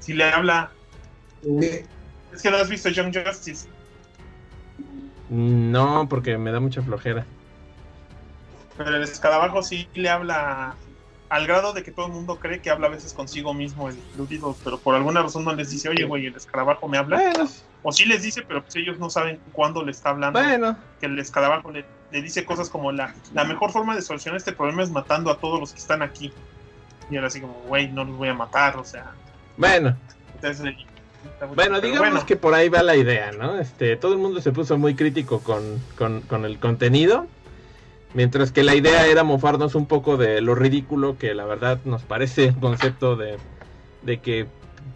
Si 0.00 0.12
le 0.12 0.24
habla. 0.24 0.70
Sí. 1.42 1.82
Es 2.32 2.42
que 2.42 2.50
no 2.50 2.58
has 2.58 2.68
visto 2.68 2.90
Young 2.90 3.14
Justice. 3.14 3.68
No, 5.30 6.06
porque 6.08 6.36
me 6.38 6.52
da 6.52 6.60
mucha 6.60 6.82
flojera. 6.82 7.26
Pero 8.76 8.96
el 8.96 9.02
escarabajo 9.02 9.62
sí 9.62 9.88
le 9.94 10.10
habla 10.10 10.76
al 11.28 11.46
grado 11.46 11.72
de 11.72 11.82
que 11.82 11.90
todo 11.90 12.06
el 12.06 12.12
mundo 12.12 12.38
cree 12.38 12.60
que 12.60 12.70
habla 12.70 12.86
a 12.86 12.90
veces 12.90 13.12
consigo 13.12 13.52
mismo 13.52 13.88
el 13.88 13.96
Beetle, 14.16 14.54
pero 14.62 14.78
por 14.78 14.94
alguna 14.94 15.22
razón 15.22 15.44
no 15.44 15.52
les 15.54 15.70
dice, 15.70 15.88
oye, 15.88 16.04
güey, 16.04 16.26
el 16.26 16.36
escarabajo 16.36 16.86
me 16.88 16.98
habla. 16.98 17.16
Bueno, 17.16 17.48
O 17.82 17.92
sí 17.92 18.04
les 18.04 18.22
dice, 18.22 18.42
pero 18.46 18.62
pues 18.62 18.76
ellos 18.76 18.98
no 18.98 19.10
saben 19.10 19.40
cuándo 19.52 19.84
le 19.84 19.90
está 19.90 20.10
hablando. 20.10 20.40
bueno, 20.40 20.76
Que 21.00 21.06
el 21.06 21.18
escarabajo 21.18 21.70
le, 21.70 21.84
le 22.12 22.22
dice 22.22 22.44
cosas 22.44 22.68
como 22.70 22.92
la, 22.92 23.14
la 23.34 23.44
mejor 23.44 23.72
forma 23.72 23.94
de 23.96 24.02
solucionar 24.02 24.36
este 24.36 24.52
problema 24.52 24.82
es 24.82 24.90
matando 24.90 25.30
a 25.30 25.38
todos 25.38 25.58
los 25.60 25.72
que 25.72 25.78
están 25.78 26.02
aquí. 26.02 26.32
Y 27.10 27.16
era 27.16 27.26
así 27.28 27.40
como, 27.40 27.54
güey, 27.68 27.88
no 27.88 28.04
los 28.04 28.16
voy 28.16 28.28
a 28.28 28.34
matar, 28.34 28.76
o 28.76 28.84
sea. 28.84 29.12
Bueno, 29.56 29.96
Entonces, 30.34 30.74
bueno, 31.54 31.80
digamos 31.80 32.10
bueno, 32.10 32.26
que 32.26 32.36
por 32.36 32.54
ahí 32.54 32.68
va 32.68 32.82
la 32.82 32.96
idea, 32.96 33.32
¿no? 33.32 33.58
Este, 33.58 33.96
todo 33.96 34.12
el 34.12 34.18
mundo 34.18 34.40
se 34.40 34.52
puso 34.52 34.78
muy 34.78 34.94
crítico 34.94 35.40
con, 35.40 35.80
con, 35.98 36.20
con 36.22 36.44
el 36.44 36.58
contenido, 36.58 37.26
mientras 38.16 38.50
que 38.50 38.64
la 38.64 38.74
idea 38.74 39.06
era 39.06 39.22
mofarnos 39.24 39.74
un 39.74 39.84
poco 39.86 40.16
de 40.16 40.40
lo 40.40 40.54
ridículo 40.54 41.18
que 41.18 41.34
la 41.34 41.44
verdad 41.44 41.78
nos 41.84 42.02
parece 42.02 42.46
el 42.46 42.56
concepto 42.56 43.14
de, 43.14 43.36
de 44.02 44.20
que 44.20 44.46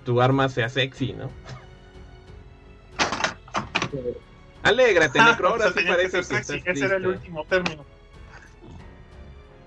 tu 0.06 0.22
arma 0.22 0.48
sea 0.48 0.70
sexy, 0.70 1.12
¿no? 1.12 1.30
Alégrate, 4.62 5.18
ah, 5.18 5.30
Necro, 5.30 5.48
ahora 5.48 5.70
sí 5.70 5.84
parece 5.86 6.22
ser 6.22 6.38
que 6.38 6.44
sexy, 6.44 6.56
estás 6.56 6.76
Ese 6.76 6.84
era 6.86 6.96
el 6.96 7.06
último 7.06 7.44
término. 7.44 7.84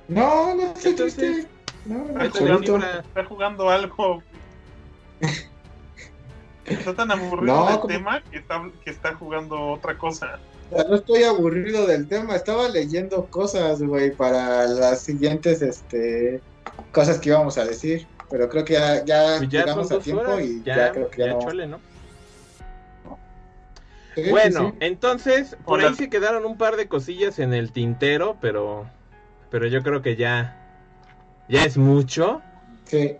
No, 0.07 0.55
no 0.55 0.63
estoy 0.73 0.91
Entonces, 0.91 1.15
triste. 1.15 1.49
No, 1.85 2.05
absoluto. 2.19 2.77
Está 2.77 3.25
jugando 3.25 3.69
algo. 3.69 4.23
Está 6.65 6.93
tan 6.95 7.11
aburrido 7.11 7.53
No, 7.55 7.65
del 7.67 7.75
como- 7.75 7.87
tema 7.87 8.21
que 8.31 8.37
está, 8.37 8.63
que 8.83 8.89
está 8.89 9.13
jugando 9.15 9.59
otra 9.73 9.97
cosa. 9.97 10.39
No 10.87 10.95
estoy 10.95 11.23
aburrido 11.23 11.85
del 11.85 12.07
tema, 12.07 12.35
estaba 12.35 12.67
leyendo 12.69 13.25
cosas, 13.27 13.81
güey, 13.81 14.11
para 14.15 14.65
las 14.67 15.01
siguientes 15.01 15.61
este, 15.61 16.41
cosas 16.91 17.19
que 17.19 17.29
íbamos 17.29 17.57
a 17.57 17.65
decir. 17.65 18.07
Pero 18.29 18.49
creo 18.49 18.65
que 18.65 18.73
ya, 18.73 19.05
ya 19.05 19.35
Pues 19.37 19.49
ya 19.49 19.59
llegamos 19.61 19.91
a 19.91 19.99
tiempo 19.99 20.21
horas, 20.23 20.41
y 20.41 20.63
ya, 20.63 20.75
ya, 20.75 20.91
creo 20.91 21.09
que 21.09 21.19
ya, 21.19 21.25
ya 21.27 21.33
no. 21.33 21.39
chole, 21.39 21.67
¿no? 21.67 21.79
Sí, 24.15 24.23
sí, 24.25 24.29
Bueno, 24.29 24.69
sí. 24.71 24.77
entonces, 24.79 25.57
por 25.65 25.79
Hola. 25.79 25.89
ahí 25.89 25.95
se 25.95 26.09
quedaron 26.09 26.45
un 26.45 26.57
par 26.57 26.75
de 26.75 26.87
cosillas 26.87 27.39
en 27.39 27.53
el 27.53 27.71
tintero, 27.71 28.37
pero 28.41 28.85
pero 29.49 29.67
yo 29.67 29.83
creo 29.83 30.01
que 30.01 30.15
ya 30.15 30.59
ya 31.49 31.63
es 31.63 31.77
mucho, 31.77 32.41
Sí. 32.85 33.17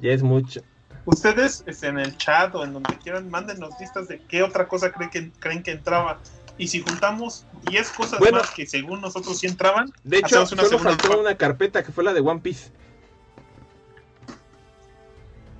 ya 0.00 0.12
es 0.12 0.22
mucho. 0.22 0.62
Ustedes 1.06 1.64
este, 1.66 1.88
en 1.88 1.98
el 1.98 2.16
chat 2.16 2.54
o 2.54 2.64
en 2.64 2.72
donde 2.72 2.96
quieran, 2.98 3.28
mándenos 3.28 3.74
listas 3.78 4.08
de 4.08 4.20
qué 4.20 4.42
otra 4.42 4.66
cosa 4.68 4.90
creen 4.90 5.10
que, 5.10 5.32
creen 5.38 5.62
que 5.62 5.72
entraba. 5.72 6.18
Y 6.56 6.68
si 6.68 6.80
juntamos 6.82 7.44
10 7.68 7.90
cosas 7.90 8.18
Bueno. 8.20 8.38
más 8.38 8.50
que 8.52 8.64
según 8.66 9.00
nosotros 9.00 9.36
sí 9.38 9.46
entraban, 9.46 9.92
De 10.04 10.18
hecho, 10.18 10.36
una 10.38 10.46
solo 10.46 10.78
faltó 10.78 11.08
parte. 11.08 11.20
una 11.20 11.36
carpeta 11.36 11.82
que 11.82 11.90
fue 11.92 12.04
la 12.04 12.12
de 12.12 12.20
One 12.20 12.40
Piece. 12.40 12.70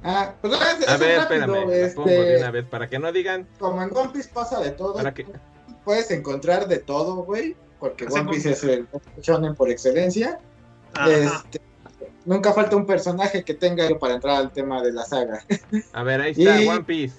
Ah, 0.02 0.34
pues 0.40 0.52
es, 0.52 0.60
A 0.88 0.94
es 0.94 1.00
ver, 1.00 1.18
rápido, 1.18 1.44
espérame, 1.44 1.68
la 1.70 1.76
este, 1.76 1.94
pongo 1.96 2.10
de 2.10 2.36
una 2.36 2.50
vez 2.50 2.66
para 2.66 2.88
que 2.88 2.98
no 2.98 3.10
digan 3.10 3.48
Como 3.58 3.82
en 3.82 3.96
One 3.96 4.10
Piece 4.12 4.28
pasa 4.32 4.60
de 4.60 4.70
todo, 4.70 4.94
para 4.94 5.14
que 5.14 5.26
puedes 5.84 6.10
encontrar 6.10 6.68
de 6.68 6.78
todo, 6.78 7.16
güey. 7.24 7.56
Porque 7.80 8.06
One 8.06 8.30
Piece 8.30 8.52
es 8.52 8.62
el 8.64 8.86
shonen 9.20 9.54
por 9.54 9.70
excelencia. 9.70 10.38
ajá, 10.94 11.10
Este, 11.10 11.60
nunca 12.26 12.52
falta 12.52 12.76
un 12.76 12.86
personaje 12.86 13.44
que 13.44 13.54
tenga 13.54 13.86
algo 13.86 13.98
para 13.98 14.14
entrar 14.14 14.36
al 14.36 14.52
tema 14.52 14.82
de 14.82 14.92
la 14.92 15.04
saga. 15.04 15.42
a 15.92 16.02
ver, 16.02 16.20
ahí 16.20 16.32
está 16.32 16.60
Y- 16.62 16.68
One 16.68 16.84
Piece. 16.84 17.16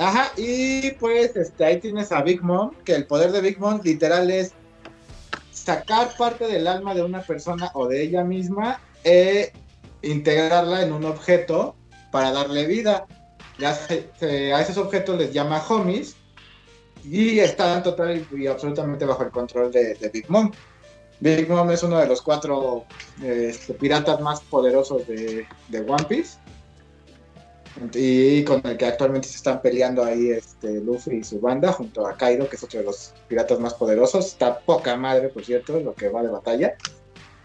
Ajá, 0.00 0.32
y 0.38 0.92
pues 0.92 1.36
este, 1.36 1.62
ahí 1.62 1.78
tienes 1.78 2.10
a 2.10 2.22
Big 2.22 2.42
Mom, 2.42 2.70
que 2.86 2.94
el 2.94 3.06
poder 3.06 3.32
de 3.32 3.42
Big 3.42 3.60
Mom 3.60 3.82
literal 3.84 4.30
es 4.30 4.54
sacar 5.52 6.16
parte 6.16 6.46
del 6.46 6.66
alma 6.68 6.94
de 6.94 7.02
una 7.02 7.20
persona 7.20 7.70
o 7.74 7.86
de 7.86 8.02
ella 8.04 8.24
misma 8.24 8.80
e 9.04 9.52
integrarla 10.00 10.80
en 10.80 10.94
un 10.94 11.04
objeto 11.04 11.76
para 12.10 12.32
darle 12.32 12.66
vida. 12.66 13.04
Ya 13.58 13.74
se- 13.74 14.10
a 14.54 14.62
esos 14.62 14.78
objetos 14.78 15.18
les 15.18 15.34
llama 15.34 15.62
homies 15.68 16.16
y 17.04 17.38
están 17.40 17.82
total 17.82 18.26
y 18.32 18.46
absolutamente 18.46 19.04
bajo 19.04 19.22
el 19.24 19.30
control 19.30 19.70
de, 19.70 20.10
Big 20.14 20.30
Mom. 20.30 20.50
Big 21.20 21.46
Mom 21.46 21.70
es 21.70 21.82
uno 21.82 21.98
de 21.98 22.06
los 22.06 22.22
cuatro 22.22 22.86
este, 23.22 23.74
piratas 23.74 24.18
más 24.22 24.40
poderosos 24.40 25.06
de, 25.06 25.46
de 25.68 25.80
One 25.82 26.06
Piece 26.08 26.38
y 27.94 28.44
con 28.44 28.60
el 28.66 28.76
que 28.76 28.86
actualmente 28.86 29.28
se 29.28 29.36
están 29.36 29.62
peleando 29.62 30.04
ahí 30.04 30.30
este 30.30 30.80
Luffy 30.80 31.16
y 31.16 31.24
su 31.24 31.40
banda 31.40 31.72
junto 31.72 32.06
a 32.06 32.16
Kaido, 32.16 32.48
que 32.48 32.56
es 32.56 32.62
otro 32.62 32.80
de 32.80 32.86
los 32.86 33.14
piratas 33.28 33.58
más 33.58 33.74
poderosos. 33.74 34.26
Está 34.26 34.58
poca 34.60 34.96
madre, 34.96 35.28
por 35.28 35.44
cierto, 35.44 35.78
lo 35.80 35.94
que 35.94 36.08
va 36.08 36.22
de 36.22 36.28
batalla. 36.28 36.74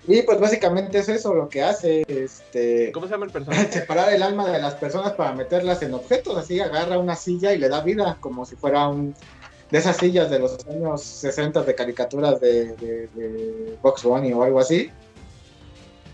Y 0.07 0.21
pues 0.21 0.39
básicamente 0.39 0.99
es 0.99 1.09
eso 1.09 1.33
lo 1.33 1.49
que 1.49 1.63
hace, 1.63 2.03
este, 2.07 2.91
¿Cómo 2.91 3.07
se 3.07 3.13
llama 3.13 3.25
el 3.25 3.31
personaje? 3.31 3.71
separar 3.71 4.13
el 4.13 4.21
alma 4.21 4.47
de 4.49 4.59
las 4.59 4.75
personas 4.75 5.13
para 5.13 5.33
meterlas 5.33 5.81
en 5.81 5.93
objetos. 5.93 6.37
Así 6.37 6.59
agarra 6.59 6.99
una 6.99 7.15
silla 7.15 7.53
y 7.53 7.57
le 7.57 7.69
da 7.69 7.81
vida, 7.81 8.17
como 8.19 8.45
si 8.45 8.55
fuera 8.55 8.87
un 8.87 9.15
de 9.71 9.79
esas 9.79 9.97
sillas 9.97 10.29
de 10.29 10.37
los 10.37 10.63
años 10.67 11.01
60 11.01 11.63
de 11.63 11.73
caricaturas 11.73 12.39
de, 12.39 12.75
de, 12.75 13.07
de 13.15 13.77
Box 13.81 14.03
Bunny 14.03 14.31
o 14.33 14.43
algo 14.43 14.59
así. 14.59 14.91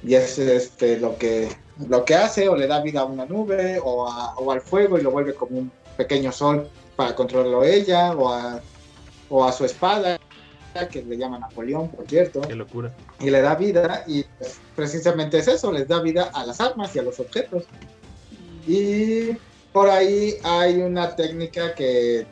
Y 0.04 0.16
es 0.16 0.40
este 0.40 0.98
lo 0.98 1.18
que 1.18 1.50
lo 1.90 2.04
que 2.06 2.16
hace, 2.16 2.48
o 2.50 2.56
le 2.56 2.68
da 2.68 2.82
vida 2.82 3.02
a 3.02 3.06
una 3.06 3.26
nube, 3.26 3.80
o, 3.84 4.08
a- 4.08 4.36
o 4.36 4.52
al 4.52 4.62
fuego 4.62 4.98
y 4.98 5.02
lo 5.02 5.12
vuelve 5.12 5.34
como 5.34 5.58
un 5.60 5.72
pequeño 5.98 6.32
sol 6.32 6.68
para 6.96 7.16
controlarlo 7.16 7.64
ella, 7.64 8.12
o 8.14 8.30
a, 8.34 8.60
o 9.30 9.44
a 9.46 9.52
su 9.52 9.66
espada, 9.66 10.20
que 10.90 11.02
le 11.04 11.18
llama 11.18 11.38
Napoleón, 11.38 11.90
por 11.90 12.08
cierto 12.08 12.40
Qué 12.42 12.56
locura. 12.56 12.94
y 13.20 13.30
le 13.30 13.42
da 13.42 13.56
vida 13.56 14.04
y 14.08 14.24
pues, 14.24 14.60
precisamente 14.76 15.38
es 15.40 15.48
eso, 15.50 15.70
les 15.72 15.88
da 15.88 16.02
vida 16.02 16.32
a 16.34 16.46
las 16.46 16.62
armas 16.62 16.96
y 16.96 17.00
a 17.00 17.04
los 17.04 17.20
objetos. 17.20 17.66
Y 18.68 19.32
por 19.74 19.90
ahí 19.90 20.36
hay 20.44 20.82
una 20.82 21.16
técnica 21.16 21.74
que, 21.76 22.26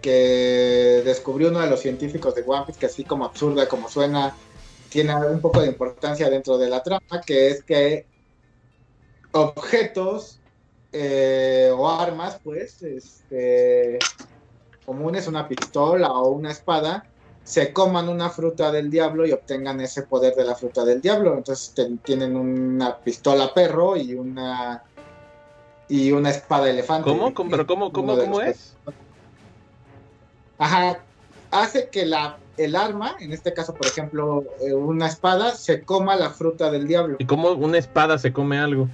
que 0.00 1.02
descubrió 1.04 1.48
uno 1.48 1.60
de 1.60 1.68
los 1.68 1.80
científicos 1.80 2.34
de 2.34 2.42
One 2.46 2.64
Piece, 2.66 2.78
que 2.80 2.86
así 2.86 3.04
como 3.04 3.24
absurda 3.24 3.66
como 3.68 3.88
suena, 3.88 4.34
tiene 4.90 5.14
un 5.14 5.40
poco 5.40 5.60
de 5.62 5.68
importancia 5.68 6.28
dentro 6.28 6.58
de 6.58 6.68
la 6.68 6.82
trama, 6.82 7.20
que 7.24 7.48
es 7.50 7.62
que 7.62 8.04
objetos 9.32 10.38
eh, 10.92 11.70
o 11.74 11.88
armas, 11.88 12.38
pues, 12.42 12.82
este, 12.82 13.98
comunes, 14.84 15.26
una 15.26 15.48
pistola 15.48 16.10
o 16.12 16.30
una 16.30 16.50
espada, 16.50 17.04
se 17.44 17.72
coman 17.72 18.08
una 18.08 18.30
fruta 18.30 18.70
del 18.70 18.90
diablo 18.90 19.26
y 19.26 19.32
obtengan 19.32 19.80
ese 19.80 20.02
poder 20.02 20.34
de 20.34 20.44
la 20.44 20.54
fruta 20.54 20.84
del 20.84 21.00
diablo. 21.00 21.36
Entonces 21.36 21.74
tienen 22.04 22.36
una 22.36 22.98
pistola 22.98 23.52
perro 23.52 23.96
y 23.96 24.14
una 24.14 24.84
y 25.88 26.12
una 26.12 26.30
espada 26.30 26.70
elefante. 26.70 27.10
¿Cómo? 27.10 27.34
¿Cómo? 27.34 27.50
¿Pero 27.50 27.66
cómo, 27.66 27.92
cómo, 27.92 28.16
cómo 28.16 28.40
es? 28.40 28.76
Ajá. 30.58 31.00
Hace 31.50 31.88
que 31.88 32.06
la 32.06 32.38
el 32.56 32.76
arma, 32.76 33.16
en 33.20 33.32
este 33.32 33.52
caso, 33.52 33.74
por 33.74 33.86
ejemplo, 33.86 34.44
eh, 34.60 34.74
una 34.74 35.06
espada, 35.06 35.54
se 35.54 35.82
coma 35.82 36.16
la 36.16 36.30
fruta 36.30 36.70
del 36.70 36.86
diablo. 36.86 37.16
¿Y 37.18 37.26
cómo 37.26 37.52
una 37.52 37.78
espada 37.78 38.18
se 38.18 38.32
come 38.32 38.58
algo? 38.58 38.88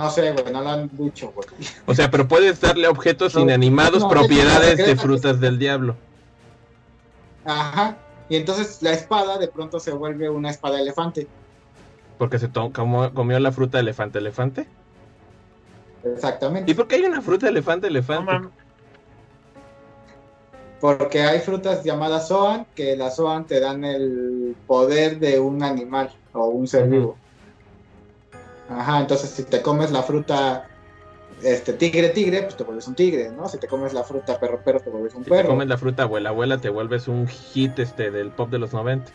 No 0.00 0.10
sé, 0.10 0.30
güey, 0.32 0.52
no 0.52 0.62
lo 0.62 0.68
han 0.70 0.88
dicho, 0.92 1.32
güey. 1.34 1.48
O 1.86 1.94
sea, 1.94 2.08
pero 2.10 2.28
puedes 2.28 2.60
darle 2.60 2.86
a 2.86 2.90
objetos 2.90 3.34
No, 3.34 3.40
inanimados 3.40 4.02
no, 4.02 4.08
propiedades 4.08 4.78
es- 4.78 4.86
de 4.86 4.96
frutas 4.96 5.40
del 5.40 5.58
diablo. 5.58 5.96
Ajá. 7.44 7.96
Y 8.28 8.36
entonces 8.36 8.80
la 8.82 8.92
espada 8.92 9.38
de 9.38 9.48
pronto 9.48 9.80
se 9.80 9.90
vuelve 9.92 10.28
una 10.30 10.50
espada 10.50 10.80
elefante. 10.80 11.26
Porque 12.16 12.38
se 12.38 12.48
comió, 12.50 13.12
comió 13.12 13.40
la 13.40 13.50
fruta 13.50 13.80
elefante 13.80 14.18
elefante. 14.18 14.66
Exactamente. 16.04 16.70
¿Y 16.70 16.74
por 16.74 16.86
qué 16.86 16.96
hay 16.96 17.04
una 17.04 17.20
fruta 17.20 17.48
elefante 17.48 17.88
elefante? 17.88 18.32
Porque 20.80 21.22
hay 21.22 21.40
frutas 21.40 21.82
llamadas 21.82 22.28
Zoan, 22.28 22.66
que 22.76 22.96
las 22.96 23.16
Zoan 23.16 23.46
te 23.46 23.58
dan 23.58 23.84
el 23.84 24.54
poder 24.66 25.18
de 25.18 25.40
un 25.40 25.62
animal 25.64 26.12
o 26.32 26.46
un 26.48 26.68
ser 26.68 26.86
vivo. 26.88 27.16
Ajá, 28.68 29.00
entonces 29.00 29.30
si 29.30 29.44
te 29.44 29.62
comes 29.62 29.90
la 29.90 30.02
fruta 30.02 30.66
este 31.42 31.72
tigre 31.74 32.08
tigre, 32.10 32.42
pues 32.42 32.56
te 32.56 32.64
vuelves 32.64 32.88
un 32.88 32.94
tigre, 32.94 33.30
¿no? 33.30 33.48
Si 33.48 33.58
te 33.58 33.68
comes 33.68 33.92
la 33.92 34.02
fruta 34.02 34.38
perro 34.38 34.60
perro, 34.62 34.80
te 34.80 34.90
vuelves 34.90 35.14
un 35.14 35.24
si 35.24 35.30
te 35.30 35.36
perro. 35.36 35.50
comes 35.50 35.68
la 35.68 35.78
fruta 35.78 36.02
abuela 36.02 36.30
abuela, 36.30 36.58
te 36.58 36.68
vuelves 36.68 37.08
un 37.08 37.26
hit 37.28 37.78
este 37.78 38.10
del 38.10 38.30
pop 38.30 38.50
de 38.50 38.58
los 38.58 38.72
90. 38.72 39.10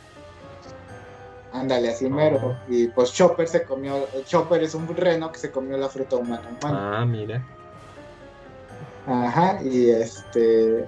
Ándale, 1.51 1.89
así 1.89 2.05
Oh. 2.05 2.09
mero. 2.09 2.57
Y 2.67 2.88
pues 2.88 3.13
Chopper 3.13 3.47
se 3.47 3.63
comió, 3.63 4.07
Chopper 4.25 4.63
es 4.63 4.73
un 4.73 4.88
reno 4.95 5.31
que 5.31 5.39
se 5.39 5.51
comió 5.51 5.77
la 5.77 5.89
fruta 5.89 6.15
humana 6.15 6.49
humana. 6.49 7.01
Ah, 7.01 7.05
mira. 7.05 7.45
Ajá, 9.05 9.59
y 9.63 9.89
este. 9.89 10.88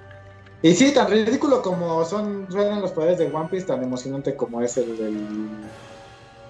Y 0.62 0.72
sí, 0.74 0.92
tan 0.92 1.10
ridículo 1.10 1.60
como 1.62 2.04
son 2.04 2.50
suenan 2.50 2.80
los 2.80 2.90
poderes 2.92 3.18
de 3.18 3.26
One 3.26 3.48
Piece, 3.50 3.66
tan 3.66 3.82
emocionante 3.82 4.34
como 4.34 4.62
es 4.62 4.76
el, 4.78 4.90
el, 4.98 5.26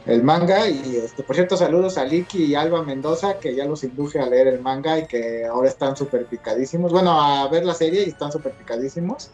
el 0.07 0.23
manga. 0.23 0.69
Y 0.69 0.97
este, 0.97 1.23
por 1.23 1.37
cierto, 1.37 1.57
saludos 1.57 1.99
a 1.99 2.05
Liki 2.05 2.45
y 2.45 2.55
Alba 2.55 2.83
Mendoza, 2.83 3.39
que 3.39 3.55
ya 3.55 3.65
los 3.65 3.85
induje 3.85 4.19
a 4.21 4.27
leer 4.27 4.47
el 4.49 4.61
manga 4.61 4.99
y 4.99 5.07
que 5.07 5.45
ahora 5.45 5.69
están 5.69 5.97
súper 5.97 6.27
picadísimos. 6.27 6.93
Bueno, 6.93 7.21
a 7.21 7.49
ver 7.49 7.65
la 7.65 7.75
serie 7.75 8.05
y 8.05 8.11
están 8.11 8.33
súper 8.33 8.53
picadísimos. 8.53 9.31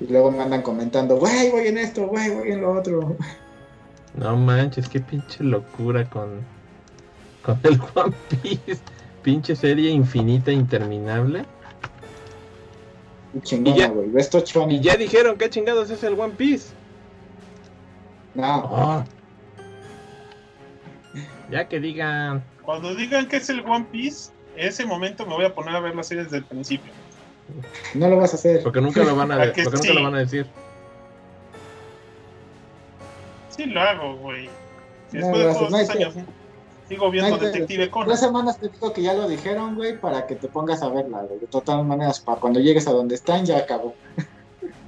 Y 0.00 0.06
luego 0.06 0.30
me 0.30 0.42
andan 0.42 0.62
comentando, 0.62 1.16
güey, 1.18 1.50
voy 1.50 1.68
en 1.68 1.78
esto, 1.78 2.06
güey, 2.08 2.30
voy 2.30 2.52
en 2.52 2.60
lo 2.60 2.72
otro. 2.72 3.16
No 4.16 4.36
manches, 4.36 4.88
qué 4.88 5.00
pinche 5.00 5.42
locura 5.42 6.08
con, 6.08 6.40
con 7.42 7.58
el 7.64 7.80
One 7.96 8.14
Piece. 8.28 8.80
Pinche 9.22 9.56
serie 9.56 9.90
infinita, 9.90 10.52
interminable. 10.52 11.44
Y 13.34 13.40
chingona, 13.40 13.74
Y 13.76 13.78
ya-. 13.80 13.92
Esto. 14.20 14.44
Y 14.68 14.80
ya 14.80 14.96
dijeron 14.96 15.36
qué 15.36 15.50
chingados 15.50 15.90
es 15.90 16.04
el 16.04 16.18
One 16.18 16.34
Piece. 16.36 16.72
No, 18.34 18.68
Ah, 18.70 19.04
Ya 21.50 21.68
que 21.68 21.80
digan. 21.80 22.42
Cuando 22.62 22.94
digan 22.94 23.28
que 23.28 23.36
es 23.36 23.48
el 23.50 23.60
One 23.60 23.86
Piece, 23.90 24.30
ese 24.56 24.84
momento 24.86 25.26
me 25.26 25.34
voy 25.34 25.44
a 25.44 25.54
poner 25.54 25.74
a 25.76 25.80
ver 25.80 25.94
la 25.94 26.02
serie 26.02 26.24
desde 26.24 26.38
el 26.38 26.44
principio. 26.44 26.92
No 27.94 28.08
lo 28.08 28.16
vas 28.16 28.32
a 28.32 28.36
hacer. 28.36 28.62
Porque 28.62 28.80
nunca 28.80 29.04
lo 29.04 29.14
van 29.14 29.30
a, 29.32 29.34
¿A 29.42 29.52
que 29.52 29.62
porque 29.64 29.76
nunca 29.76 29.88
sí? 29.88 29.94
lo 29.94 30.02
van 30.04 30.14
a 30.14 30.18
decir. 30.18 30.46
Sí 33.50 33.66
lo 33.66 33.80
hago, 33.80 34.16
güey. 34.16 34.46
No, 35.12 35.20
después 35.20 35.38
de 35.46 35.52
todos 35.54 35.80
estos 35.80 35.96
que- 35.96 36.04
años 36.04 36.14
sigo 36.88 37.10
viendo 37.10 37.30
No 37.30 37.38
Detective 37.38 37.90
Conan. 37.90 38.08
Tres 38.08 38.20
semanas 38.20 38.58
te 38.58 38.68
digo 38.68 38.92
que 38.92 39.02
ya 39.02 39.14
lo 39.14 39.28
dijeron, 39.28 39.74
güey, 39.76 39.98
para 39.98 40.26
que 40.26 40.34
te 40.34 40.48
pongas 40.48 40.82
a 40.82 40.88
verla, 40.88 41.22
güey. 41.22 41.38
De 41.40 41.46
todas 41.46 41.84
maneras, 41.84 42.20
para 42.20 42.40
cuando 42.40 42.60
llegues 42.60 42.86
a 42.88 42.92
donde 42.92 43.14
están, 43.14 43.46
ya 43.46 43.58
acabó. 43.58 43.94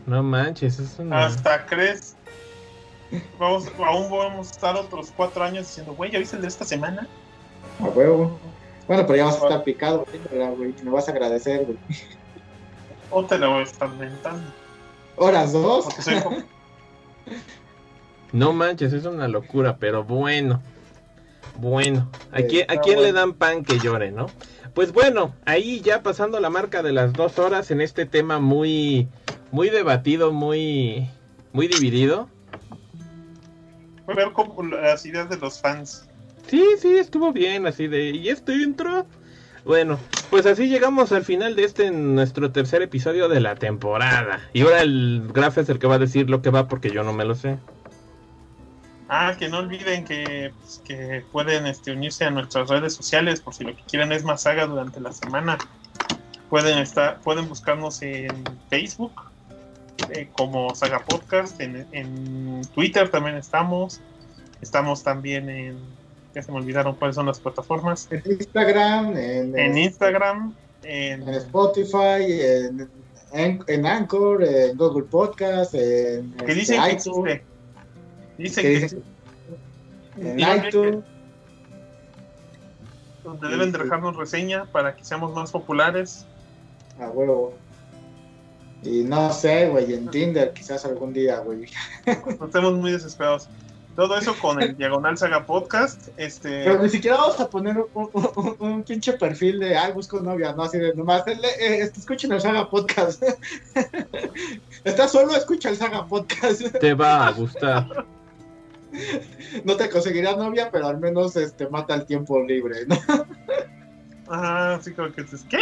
No 0.06 0.22
manches, 0.22 0.78
es 0.78 0.98
una. 0.98 1.26
Hasta 1.26 1.64
crees. 1.66 2.15
Vamos, 3.38 3.70
aún 3.78 4.08
podemos 4.08 4.50
estar 4.50 4.76
otros 4.76 5.12
cuatro 5.16 5.44
años 5.44 5.66
diciendo, 5.66 5.94
güey, 5.94 6.10
¿ya 6.10 6.18
viste 6.18 6.36
el 6.36 6.42
de 6.42 6.48
esta 6.48 6.64
semana? 6.64 7.06
A 7.80 7.84
huevo. 7.84 8.38
Bueno, 8.86 9.06
pero 9.06 9.16
ya 9.16 9.24
vas 9.24 9.40
a 9.40 9.44
estar 9.44 9.64
picado, 9.64 10.06
güey, 10.06 10.20
¿verdad, 10.30 10.54
güey. 10.56 10.74
Me 10.82 10.90
vas 10.90 11.08
a 11.08 11.12
agradecer, 11.12 11.64
güey. 11.64 11.78
O 13.10 13.24
te 13.24 13.38
lo 13.38 13.50
voy 13.50 13.60
a 13.60 13.62
estar 13.64 13.88
mentando. 13.94 14.44
Horas 15.16 15.52
dos. 15.52 15.86
No 18.32 18.52
manches, 18.52 18.92
es 18.92 19.04
una 19.04 19.28
locura, 19.28 19.76
pero 19.78 20.04
bueno. 20.04 20.60
Bueno, 21.58 22.10
¿a 22.32 22.42
quién, 22.42 22.70
a 22.70 22.76
quién 22.78 23.02
le 23.02 23.12
dan 23.12 23.32
pan 23.32 23.64
que 23.64 23.78
llore, 23.78 24.10
no? 24.10 24.26
Pues 24.74 24.92
bueno, 24.92 25.34
ahí 25.46 25.80
ya 25.80 26.02
pasando 26.02 26.38
la 26.38 26.50
marca 26.50 26.82
de 26.82 26.92
las 26.92 27.14
dos 27.14 27.38
horas 27.38 27.70
en 27.70 27.80
este 27.80 28.04
tema 28.04 28.40
muy, 28.40 29.08
muy 29.52 29.70
debatido, 29.70 30.32
muy, 30.32 31.08
muy 31.52 31.66
dividido. 31.66 32.28
Ver 34.06 34.32
como 34.32 34.62
las 34.62 35.04
ideas 35.04 35.28
de 35.28 35.36
los 35.36 35.60
fans. 35.60 36.06
Sí, 36.48 36.64
sí, 36.78 36.96
estuvo 36.96 37.32
bien, 37.32 37.66
así 37.66 37.88
de, 37.88 38.10
¿y 38.10 38.28
este 38.28 38.54
intro? 38.54 39.06
Bueno, 39.64 39.98
pues 40.30 40.46
así 40.46 40.68
llegamos 40.68 41.10
al 41.10 41.24
final 41.24 41.56
de 41.56 41.64
este 41.64 41.90
nuestro 41.90 42.52
tercer 42.52 42.82
episodio 42.82 43.28
de 43.28 43.40
la 43.40 43.56
temporada. 43.56 44.40
Y 44.52 44.62
ahora 44.62 44.82
el 44.82 45.28
Graf 45.34 45.58
es 45.58 45.68
el 45.68 45.80
que 45.80 45.88
va 45.88 45.96
a 45.96 45.98
decir 45.98 46.30
lo 46.30 46.40
que 46.40 46.50
va 46.50 46.68
porque 46.68 46.90
yo 46.90 47.02
no 47.02 47.12
me 47.12 47.24
lo 47.24 47.34
sé. 47.34 47.58
Ah, 49.08 49.34
que 49.38 49.48
no 49.48 49.58
olviden 49.58 50.04
que, 50.04 50.52
pues, 50.60 50.80
que 50.84 51.24
pueden 51.32 51.66
este, 51.66 51.92
unirse 51.92 52.24
a 52.24 52.30
nuestras 52.30 52.68
redes 52.68 52.94
sociales 52.94 53.40
por 53.40 53.54
si 53.54 53.64
lo 53.64 53.74
que 53.74 53.82
quieren 53.82 54.12
es 54.12 54.22
más 54.22 54.42
saga 54.42 54.66
durante 54.66 55.00
la 55.00 55.12
semana. 55.12 55.58
Pueden 56.48 56.78
estar, 56.78 57.20
pueden 57.22 57.48
buscarnos 57.48 58.02
en 58.02 58.44
Facebook 58.70 59.12
eh, 60.10 60.28
como 60.32 60.74
Saga 60.74 61.00
Podcast, 61.04 61.60
en, 61.60 61.86
en 61.92 62.62
Twitter 62.74 63.08
también 63.08 63.36
estamos, 63.36 64.00
estamos 64.60 65.02
también 65.02 65.48
en, 65.48 65.78
ya 66.34 66.42
se 66.42 66.52
me 66.52 66.58
olvidaron 66.58 66.94
cuáles 66.94 67.16
son 67.16 67.26
las 67.26 67.40
plataformas, 67.40 68.08
En 68.10 68.22
Instagram, 68.26 69.16
en, 69.16 69.58
en 69.58 69.78
Instagram, 69.78 70.54
en, 70.82 71.22
en 71.22 71.34
Spotify, 71.34 72.22
en, 72.28 72.90
en, 73.32 73.86
Anchor, 73.86 74.44
en 74.44 74.76
Google 74.76 75.04
Podcast, 75.04 75.74
en 75.74 76.32
que 76.32 76.52
este, 76.52 76.54
dicen 76.54 76.82
que 76.82 76.92
iTunes. 76.92 77.40
Dicen 78.38 78.64
que 78.64 79.02
que 80.14 80.30
en 80.30 80.40
iTunes. 80.40 81.04
donde 83.24 83.48
deben 83.48 83.72
de 83.72 83.78
dejarnos 83.78 84.16
reseña 84.16 84.66
para 84.66 84.94
que 84.94 85.04
seamos 85.04 85.34
más 85.34 85.50
populares. 85.50 86.26
A 87.00 87.08
huevo. 87.08 87.54
Y 88.86 89.02
no 89.02 89.32
sé, 89.32 89.68
güey, 89.68 89.92
en 89.94 90.08
Tinder 90.10 90.52
quizás 90.52 90.84
algún 90.84 91.12
día, 91.12 91.38
güey. 91.40 91.66
No 92.38 92.46
estemos 92.46 92.74
muy 92.74 92.92
desesperados. 92.92 93.48
Todo 93.96 94.16
eso 94.18 94.34
con 94.40 94.60
el 94.62 94.76
Diagonal 94.78 95.16
Saga 95.16 95.44
Podcast. 95.46 96.08
Este, 96.18 96.64
Pero 96.64 96.82
ni 96.82 96.88
siquiera 96.90 97.16
vamos 97.16 97.40
a 97.40 97.48
poner 97.48 97.78
un, 97.94 98.10
un- 98.12 98.30
un- 98.36 98.56
un 98.58 98.82
pinche 98.82 99.14
perfil 99.14 99.58
de, 99.58 99.76
ay, 99.76 99.92
busco 99.92 100.20
novia, 100.20 100.52
no, 100.52 100.64
así 100.64 100.78
de, 100.78 100.94
nomás, 100.94 101.26
eh, 101.26 101.38
eh, 101.60 101.78
este, 101.80 102.00
escuchen 102.00 102.30
el 102.32 102.40
Saga 102.40 102.68
Podcast. 102.68 103.22
Estás 104.84 105.12
solo, 105.12 105.34
escucha 105.34 105.70
el 105.70 105.76
Saga 105.76 106.06
Podcast. 106.06 106.62
Te 106.78 106.94
va 106.94 107.26
a 107.26 107.32
gustar. 107.32 108.04
No 109.64 109.76
te 109.76 109.90
conseguirá 109.90 110.36
novia, 110.36 110.70
pero 110.70 110.86
al 110.88 110.98
menos 110.98 111.34
este 111.36 111.68
mata 111.68 111.94
el 111.94 112.06
tiempo 112.06 112.40
libre, 112.42 112.86
¿no? 112.86 112.96
ajá, 114.28 114.74
así 114.74 114.92
como 114.92 115.12
que 115.12 115.22
dices, 115.22 115.44
¿qué? 115.48 115.58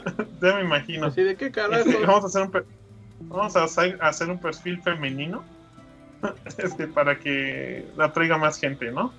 ya 0.40 0.54
me 0.54 0.62
imagino. 0.62 1.06
Así 1.06 1.22
de 1.22 1.36
qué 1.36 1.50
carajo. 1.50 1.88
Este, 1.88 2.06
vamos 2.06 2.24
a 2.24 2.26
hacer 2.26 2.42
un 2.42 2.50
per- 2.50 2.66
vamos 3.20 3.56
a 3.56 3.64
hacer, 3.64 4.30
un 4.30 4.38
perfil 4.38 4.80
femenino 4.82 5.44
este, 6.58 6.86
para 6.88 7.18
que 7.18 7.86
atraiga 7.98 8.36
más 8.38 8.58
gente, 8.58 8.90
¿no? 8.90 9.12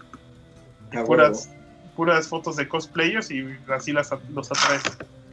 Puras, 1.06 1.50
puras 1.96 2.28
fotos 2.28 2.56
de 2.56 2.68
cosplayers 2.68 3.32
y 3.32 3.46
así 3.74 3.92
las, 3.92 4.12
los 4.34 4.52
atraes 4.52 4.84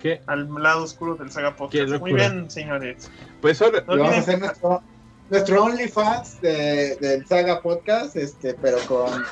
¿Qué? 0.01 0.23
al 0.27 0.49
lado 0.55 0.85
oscuro 0.85 1.17
del 1.17 1.31
Saga 1.31 1.55
Podcast. 1.55 2.01
Muy 2.01 2.15
bien, 2.15 2.51
señores. 2.51 3.11
Pues 3.43 3.61
ahora, 3.61 3.85
No 3.87 3.99
vamos 3.99 4.15
a 4.15 4.19
hacer 4.19 4.39
nuestro, 4.39 4.83
nuestro 5.31 5.65
OnlyFans 5.65 6.41
de, 6.41 6.97
del 6.97 7.27
Saga 7.27 7.61
Podcast, 7.63 8.17
este, 8.17 8.55
pero 8.55 8.79
con, 8.89 9.23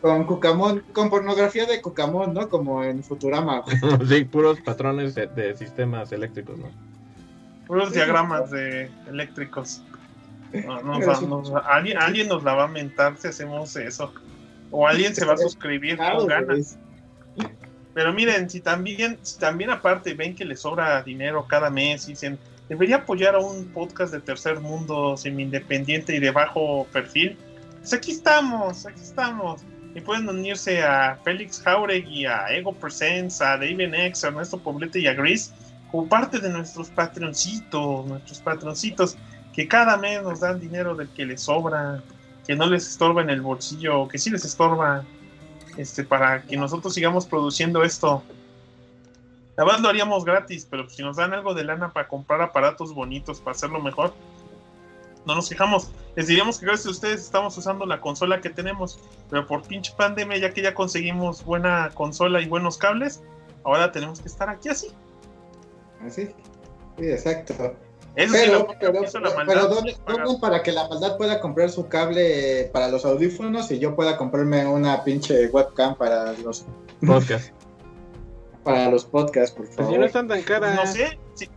con 0.00 0.24
Cucamón, 0.24 0.84
con 0.92 1.10
pornografía 1.10 1.64
de 1.66 1.80
Cucamón, 1.80 2.34
¿no? 2.34 2.48
Como 2.48 2.82
en 2.82 3.02
Futurama. 3.04 3.62
sí, 4.08 4.24
puros 4.24 4.60
patrones 4.60 5.14
de, 5.14 5.26
de 5.28 5.56
sistemas 5.56 6.10
eléctricos, 6.12 6.58
¿no? 6.58 6.70
Puros 7.66 7.92
diagramas 7.92 8.50
de 8.50 8.90
eléctricos. 9.08 9.82
No, 10.52 10.82
nos 10.82 10.98
Pero 10.98 11.08
va- 11.12 11.18
sí. 11.18 11.26
nos 11.26 11.54
va- 11.54 11.60
alguien, 11.60 11.96
alguien 11.98 12.28
nos 12.28 12.42
la 12.42 12.54
va 12.54 12.64
a 12.64 12.68
mentar 12.68 13.16
si 13.16 13.28
hacemos 13.28 13.74
eso. 13.76 14.12
O 14.70 14.86
alguien 14.86 15.14
se 15.14 15.24
va 15.24 15.34
a 15.34 15.38
suscribir 15.38 15.96
Claro, 15.96 16.18
con 16.18 16.26
ganas. 16.26 16.78
Pero 17.94 18.12
miren, 18.12 18.48
si 18.50 18.60
también, 18.60 19.18
si 19.22 19.38
también 19.38 19.70
aparte 19.70 20.14
ven 20.14 20.34
que 20.34 20.44
les 20.46 20.60
sobra 20.60 21.02
dinero 21.02 21.46
cada 21.46 21.68
mes 21.70 22.06
y 22.06 22.12
dicen, 22.12 22.38
debería 22.72 22.96
apoyar 22.96 23.34
a 23.34 23.38
un 23.38 23.66
podcast 23.66 24.14
de 24.14 24.20
tercer 24.20 24.58
mundo 24.58 25.14
semi-independiente 25.14 26.16
y 26.16 26.20
de 26.20 26.30
bajo 26.30 26.86
perfil, 26.90 27.36
pues 27.78 27.92
aquí 27.92 28.12
estamos, 28.12 28.86
aquí 28.86 29.02
estamos. 29.02 29.60
Y 29.94 30.00
pueden 30.00 30.26
unirse 30.26 30.82
a 30.82 31.18
Félix 31.22 31.60
Jauregui, 31.60 32.24
a 32.24 32.46
Ego 32.48 32.72
Presents, 32.72 33.42
a 33.42 33.58
David 33.58 33.92
X, 33.92 34.24
a 34.24 34.28
Ernesto 34.28 34.56
Poblete 34.56 35.00
y 35.00 35.06
a 35.06 35.12
Gris 35.12 35.52
como 35.90 36.08
parte 36.08 36.38
de 36.38 36.48
nuestros 36.48 36.88
patroncitos, 36.88 38.06
nuestros 38.06 38.38
patroncitos, 38.38 39.18
que 39.52 39.68
cada 39.68 39.98
mes 39.98 40.22
nos 40.22 40.40
dan 40.40 40.58
dinero 40.58 40.94
del 40.94 41.10
que 41.10 41.26
les 41.26 41.42
sobra, 41.42 42.02
que 42.46 42.56
no 42.56 42.66
les 42.70 42.88
estorba 42.88 43.20
en 43.20 43.28
el 43.28 43.42
bolsillo, 43.42 44.08
que 44.08 44.16
sí 44.16 44.30
les 44.30 44.46
estorba, 44.46 45.04
este, 45.76 46.04
para 46.04 46.40
que 46.40 46.56
nosotros 46.56 46.94
sigamos 46.94 47.26
produciendo 47.26 47.82
esto. 47.82 48.22
La 49.56 49.64
verdad 49.64 49.80
lo 49.80 49.88
haríamos 49.88 50.24
gratis, 50.24 50.66
pero 50.70 50.88
si 50.88 51.02
nos 51.02 51.16
dan 51.16 51.34
algo 51.34 51.54
de 51.54 51.64
lana 51.64 51.92
para 51.92 52.08
comprar 52.08 52.40
aparatos 52.40 52.94
bonitos, 52.94 53.40
para 53.40 53.52
hacerlo 53.52 53.80
mejor, 53.80 54.14
no 55.26 55.34
nos 55.34 55.48
quejamos. 55.48 55.90
Les 56.16 56.26
diríamos 56.26 56.58
que 56.58 56.66
gracias 56.66 56.86
a 56.86 56.90
ustedes 56.90 57.20
estamos 57.20 57.56
usando 57.56 57.86
la 57.86 58.00
consola 58.00 58.40
que 58.40 58.50
tenemos, 58.50 58.98
pero 59.30 59.46
por 59.46 59.62
pinche 59.62 59.92
pandemia, 59.96 60.38
ya 60.38 60.52
que 60.52 60.62
ya 60.62 60.74
conseguimos 60.74 61.44
buena 61.44 61.90
consola 61.94 62.40
y 62.40 62.48
buenos 62.48 62.78
cables, 62.78 63.22
ahora 63.64 63.92
tenemos 63.92 64.20
que 64.20 64.28
estar 64.28 64.48
aquí 64.48 64.68
así. 64.70 64.88
Así. 66.04 66.30
Sí, 66.98 67.06
exacto. 67.06 67.54
Eso 68.14 68.34
sí 68.34 68.40
Pero, 68.44 68.58
lo 68.58 68.66
pero, 68.78 69.04
hizo 69.04 69.20
la 69.20 69.30
pero, 69.34 69.46
maldad, 69.46 69.68
¿dónde, 69.70 69.92
sí, 69.92 69.98
pagar. 70.04 70.26
dónde 70.26 70.40
para 70.40 70.62
que 70.62 70.72
la 70.72 70.86
maldad 70.88 71.16
pueda 71.16 71.40
comprar 71.40 71.70
su 71.70 71.88
cable 71.88 72.68
para 72.72 72.88
los 72.88 73.06
audífonos 73.06 73.70
y 73.70 73.78
yo 73.78 73.96
pueda 73.96 74.18
comprarme 74.18 74.66
una 74.66 75.02
pinche 75.02 75.46
webcam 75.46 75.96
para 75.96 76.32
los 76.34 76.66
Podcast. 77.06 77.52
Para 78.64 78.90
los 78.90 79.04
podcasts, 79.04 79.54
por 79.54 79.66
Pues 79.66 79.76
favor? 79.76 79.92
si 79.92 79.98
no 79.98 80.06
están 80.06 80.28
tan 80.28 80.42
caras. 80.42 80.74
No 80.76 80.86
sé, 80.86 81.18
si- 81.34 81.48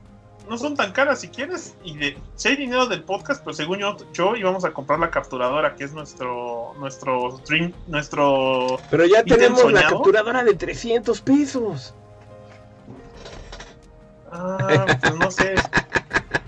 no 0.50 0.58
son 0.60 0.76
tan 0.76 0.92
caras 0.92 1.20
si 1.22 1.30
quieres. 1.30 1.76
Y 1.84 1.98
de, 1.98 2.18
si 2.36 2.50
hay 2.50 2.56
dinero 2.56 2.86
del 2.88 3.04
podcast, 3.04 3.44
pero 3.44 3.54
según 3.56 3.80
yo, 3.80 3.98
yo 4.14 4.36
íbamos 4.36 4.64
a 4.66 4.72
comprar 4.72 5.00
la 5.00 5.10
capturadora, 5.10 5.76
que 5.76 5.84
es 5.86 5.94
nuestro 5.94 6.74
nuestro 6.80 7.38
stream, 7.40 7.74
nuestro. 7.88 8.78
Pero 8.92 9.06
ya 9.06 9.22
¿Ítem 9.22 9.38
tenemos 9.38 9.60
la 9.72 9.80
soñado? 9.82 9.96
capturadora 9.98 10.44
de 10.44 10.54
300 10.54 11.22
pesos. 11.22 11.94
Ah, 14.32 14.86
pues 15.02 15.16
no 15.16 15.32
sé. 15.32 15.56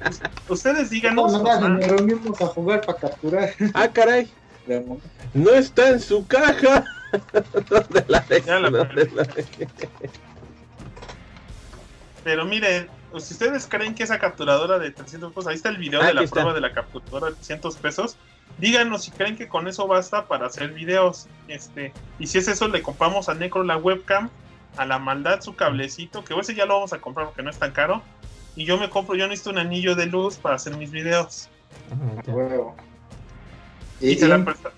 Us- 0.10 0.22
Ustedes 0.50 0.84
No, 0.84 0.90
díganos. 0.90 1.32
no, 1.34 1.44
no, 1.44 1.50
ah, 1.52 1.60
nos 1.70 1.88
reunimos 1.88 2.42
a 2.42 2.48
jugar 2.48 2.82
para 2.82 3.00
capturar. 3.00 3.50
Ah, 3.74 3.88
caray. 3.90 4.30
No 5.34 5.52
está 5.52 5.90
en 5.90 6.00
su 6.00 6.26
caja. 6.28 6.84
¿Dónde 7.70 8.06
la 8.08 8.20
dejé? 8.28 8.46
Ya 8.48 8.60
la 8.60 8.70
¿Dónde 8.70 9.10
la 9.16 9.24
dejé? 9.24 9.68
Pero 12.28 12.44
miren, 12.44 12.90
si 13.20 13.34
ustedes 13.36 13.66
creen 13.68 13.96
que 13.96 14.04
esa 14.04 14.20
capturadora 14.20 14.80
de 14.80 14.92
300 14.92 15.32
pesos, 15.32 15.48
ahí 15.48 15.56
está 15.56 15.70
el 15.70 15.78
video 15.78 16.02
Ah, 16.02 16.08
de 16.08 16.14
la 16.14 16.24
está. 16.24 16.34
prueba 16.34 16.54
de 16.54 16.60
la 16.60 16.74
capturadora 16.74 17.28
de 17.28 17.36
300 17.36 17.78
pesos. 17.78 18.18
Díganos 18.58 19.06
si 19.06 19.12
creen 19.12 19.38
que 19.38 19.48
con 19.48 19.66
eso 19.70 19.88
basta 19.88 20.26
para 20.28 20.48
hacer 20.48 20.74
videos. 20.74 21.28
Este, 21.48 21.94
y 22.20 22.28
si 22.28 22.40
es 22.40 22.50
eso, 22.50 22.68
le 22.68 22.82
compramos 22.82 23.30
a 23.30 23.34
Necro 23.34 23.64
la 23.64 23.78
webcam, 23.78 24.30
a 24.76 24.86
la 24.86 25.00
maldad 25.00 25.40
su 25.40 25.56
cablecito, 25.56 26.26
que 26.26 26.38
ese 26.38 26.54
ya 26.54 26.66
lo 26.66 26.74
vamos 26.74 26.92
a 26.92 27.00
comprar 27.00 27.28
porque 27.28 27.44
no 27.44 27.50
es 27.50 27.58
tan 27.60 27.72
caro. 27.72 28.02
Y 28.58 28.66
yo 28.66 28.78
me 28.78 28.90
compro, 28.90 29.16
yo 29.16 29.26
necesito 29.30 29.52
un 29.52 29.60
anillo 29.60 29.96
de 29.96 30.08
luz 30.08 30.36
para 30.36 30.56
hacer 30.56 30.76
mis 30.76 30.92
videos. 30.92 31.48
Huevo. 32.28 32.76
Y, 34.02 34.10
Y, 34.10 34.16
se 34.18 34.28
la 34.28 34.38
presta- 34.44 34.72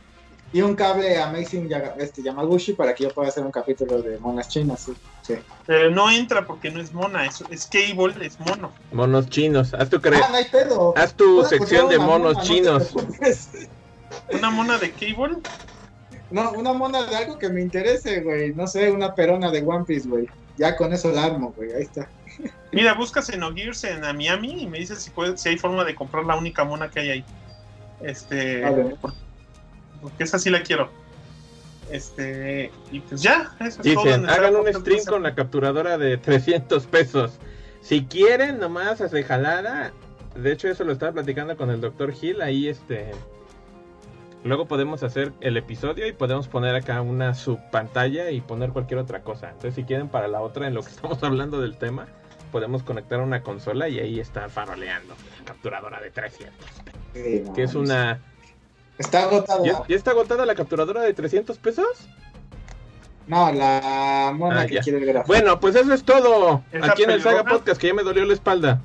y 0.51 0.61
un 0.61 0.75
cable 0.75 1.21
Amazing 1.21 1.69
este, 1.99 2.23
Yamaguchi 2.23 2.73
para 2.73 2.95
que 2.95 3.03
yo 3.03 3.09
pueda 3.11 3.29
hacer 3.29 3.43
un 3.43 3.51
capítulo 3.51 4.01
de 4.01 4.17
monas 4.17 4.49
chinas. 4.49 4.79
Sí, 4.81 4.93
sí. 5.21 5.35
Pero 5.67 5.91
no 5.91 6.09
entra 6.09 6.45
porque 6.45 6.71
no 6.71 6.81
es 6.81 6.91
mona, 6.91 7.25
es, 7.25 7.43
es 7.51 7.67
Cable, 7.67 8.25
es 8.25 8.39
mono. 8.39 8.71
Monos 8.91 9.29
chinos. 9.29 9.73
Haz 9.75 9.89
tu, 9.89 9.97
cre- 9.97 10.19
Ah, 10.23 10.27
no 10.31 10.37
hay 10.37 10.45
pedo. 10.45 10.93
Haz 10.97 11.13
tu 11.13 11.43
sección 11.45 11.89
de 11.89 11.99
monos 11.99 12.33
mona, 12.33 12.41
chinos. 12.45 12.93
¿Una 14.33 14.49
mona 14.49 14.77
de 14.79 14.91
Cable? 14.91 15.37
No, 16.31 16.51
una 16.51 16.73
mona 16.73 17.03
de 17.03 17.15
algo 17.15 17.37
que 17.37 17.49
me 17.49 17.61
interese, 17.61 18.21
güey. 18.21 18.53
No 18.53 18.67
sé, 18.67 18.91
una 18.91 19.13
perona 19.13 19.51
de 19.51 19.61
One 19.63 19.85
Piece, 19.85 20.07
güey. 20.07 20.27
Ya 20.57 20.75
con 20.75 20.93
eso 20.93 21.11
la 21.11 21.25
armo, 21.25 21.53
güey. 21.55 21.73
Ahí 21.73 21.83
está. 21.83 22.09
Mira, 22.71 22.93
buscas 22.93 23.29
en 23.29 23.41
Gears 23.55 23.83
en 23.83 24.01
Miami 24.01 24.63
y 24.63 24.67
me 24.67 24.79
dices 24.79 24.99
si, 25.01 25.09
puede, 25.11 25.37
si 25.37 25.49
hay 25.49 25.57
forma 25.57 25.83
de 25.85 25.95
comprar 25.95 26.25
la 26.25 26.35
única 26.35 26.63
mona 26.63 26.89
que 26.89 26.99
hay 26.99 27.09
ahí. 27.09 27.25
Este, 28.01 28.63
A 28.65 28.71
ver. 28.71 28.95
Porque 30.01 30.23
esa 30.23 30.39
sí 30.39 30.49
la 30.49 30.63
quiero. 30.63 30.89
Este, 31.91 32.71
y 32.91 32.99
pues 32.99 33.21
ya, 33.21 33.55
eso 33.59 33.81
es 33.81 33.93
todo. 33.93 34.05
Dicen, 34.05 34.29
hagan 34.29 34.55
un 34.55 34.71
stream 34.73 35.03
con 35.05 35.23
la 35.23 35.33
capturadora 35.33 35.97
de 35.97 36.17
300 36.17 36.85
pesos. 36.85 37.39
Si 37.81 38.05
quieren, 38.05 38.59
nomás 38.59 39.01
hace 39.01 39.23
jalada. 39.23 39.91
De 40.35 40.51
hecho, 40.51 40.67
eso 40.67 40.83
lo 40.83 40.91
estaba 40.91 41.13
platicando 41.13 41.57
con 41.57 41.71
el 41.71 41.81
doctor 41.81 42.13
Gil. 42.13 42.41
Ahí, 42.41 42.67
este. 42.67 43.11
Luego 44.43 44.67
podemos 44.67 45.03
hacer 45.03 45.33
el 45.41 45.57
episodio 45.57 46.07
y 46.07 46.13
podemos 46.13 46.47
poner 46.47 46.73
acá 46.75 47.01
una 47.01 47.33
subpantalla 47.33 48.31
y 48.31 48.39
poner 48.39 48.69
cualquier 48.69 48.99
otra 48.99 49.21
cosa. 49.21 49.47
Entonces, 49.47 49.75
si 49.75 49.83
quieren, 49.83 50.07
para 50.07 50.27
la 50.27 50.41
otra, 50.41 50.67
en 50.67 50.75
lo 50.75 50.83
que 50.83 50.89
estamos 50.91 51.21
hablando 51.23 51.59
del 51.59 51.75
tema, 51.77 52.07
podemos 52.51 52.83
conectar 52.83 53.19
una 53.19 53.41
consola 53.41 53.89
y 53.89 53.99
ahí 53.99 54.19
está 54.19 54.47
faroleando. 54.47 55.15
La 55.39 55.45
capturadora 55.45 55.99
de 55.99 56.11
300. 56.11 56.53
Sí, 57.13 57.43
no, 57.45 57.53
Que 57.53 57.63
es 57.63 57.73
una. 57.73 58.19
Está 58.99 59.23
agotada. 59.23 59.63
¿Ya, 59.65 59.81
ya 59.87 59.95
está 59.95 60.11
agotada 60.11 60.45
la 60.45 60.53
capturadora 60.55 61.01
de 61.01 61.13
300 61.13 61.57
pesos? 61.57 61.87
No, 63.27 63.51
la 63.51 64.31
mona 64.35 64.61
Ah, 64.61 64.65
que 64.67 64.75
ya. 64.75 64.81
quiere 64.81 64.99
ver. 64.99 65.23
Bueno, 65.25 65.59
pues 65.59 65.75
eso 65.75 65.93
es 65.93 66.03
todo. 66.03 66.63
¿Esa 66.71 66.91
Aquí 66.91 67.03
en 67.03 67.11
el 67.11 67.21
Saga? 67.23 67.43
Podcast, 67.45 67.79
que 67.79 67.87
ya 67.87 67.93
me 67.93 68.03
dolió 68.03 68.25
la 68.25 68.33
espalda. 68.33 68.81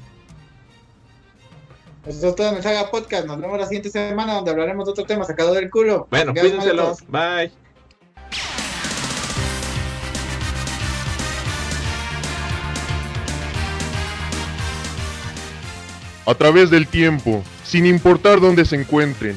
Eso 2.07 2.29
es 2.29 2.35
todo 2.37 2.49
en 2.51 2.57
el 2.57 2.63
Saga 2.63 2.91
Podcast. 2.91 3.27
Nos 3.27 3.41
vemos 3.41 3.59
la 3.59 3.65
siguiente 3.67 3.91
semana 3.91 4.35
donde 4.35 4.51
hablaremos 4.51 4.85
de 4.87 4.93
otro 4.93 5.05
tema 5.05 5.25
sacado 5.25 5.53
del 5.55 5.71
culo. 5.71 6.07
Bueno, 6.11 6.33
cuídenselo. 6.33 6.95
Bye. 7.09 7.51
a 16.27 16.35
través 16.35 16.71
del 16.71 16.87
tiempo, 16.87 17.43
sin 17.65 17.87
importar 17.87 18.41
dónde 18.41 18.65
se 18.65 18.77
encuentren. 18.77 19.37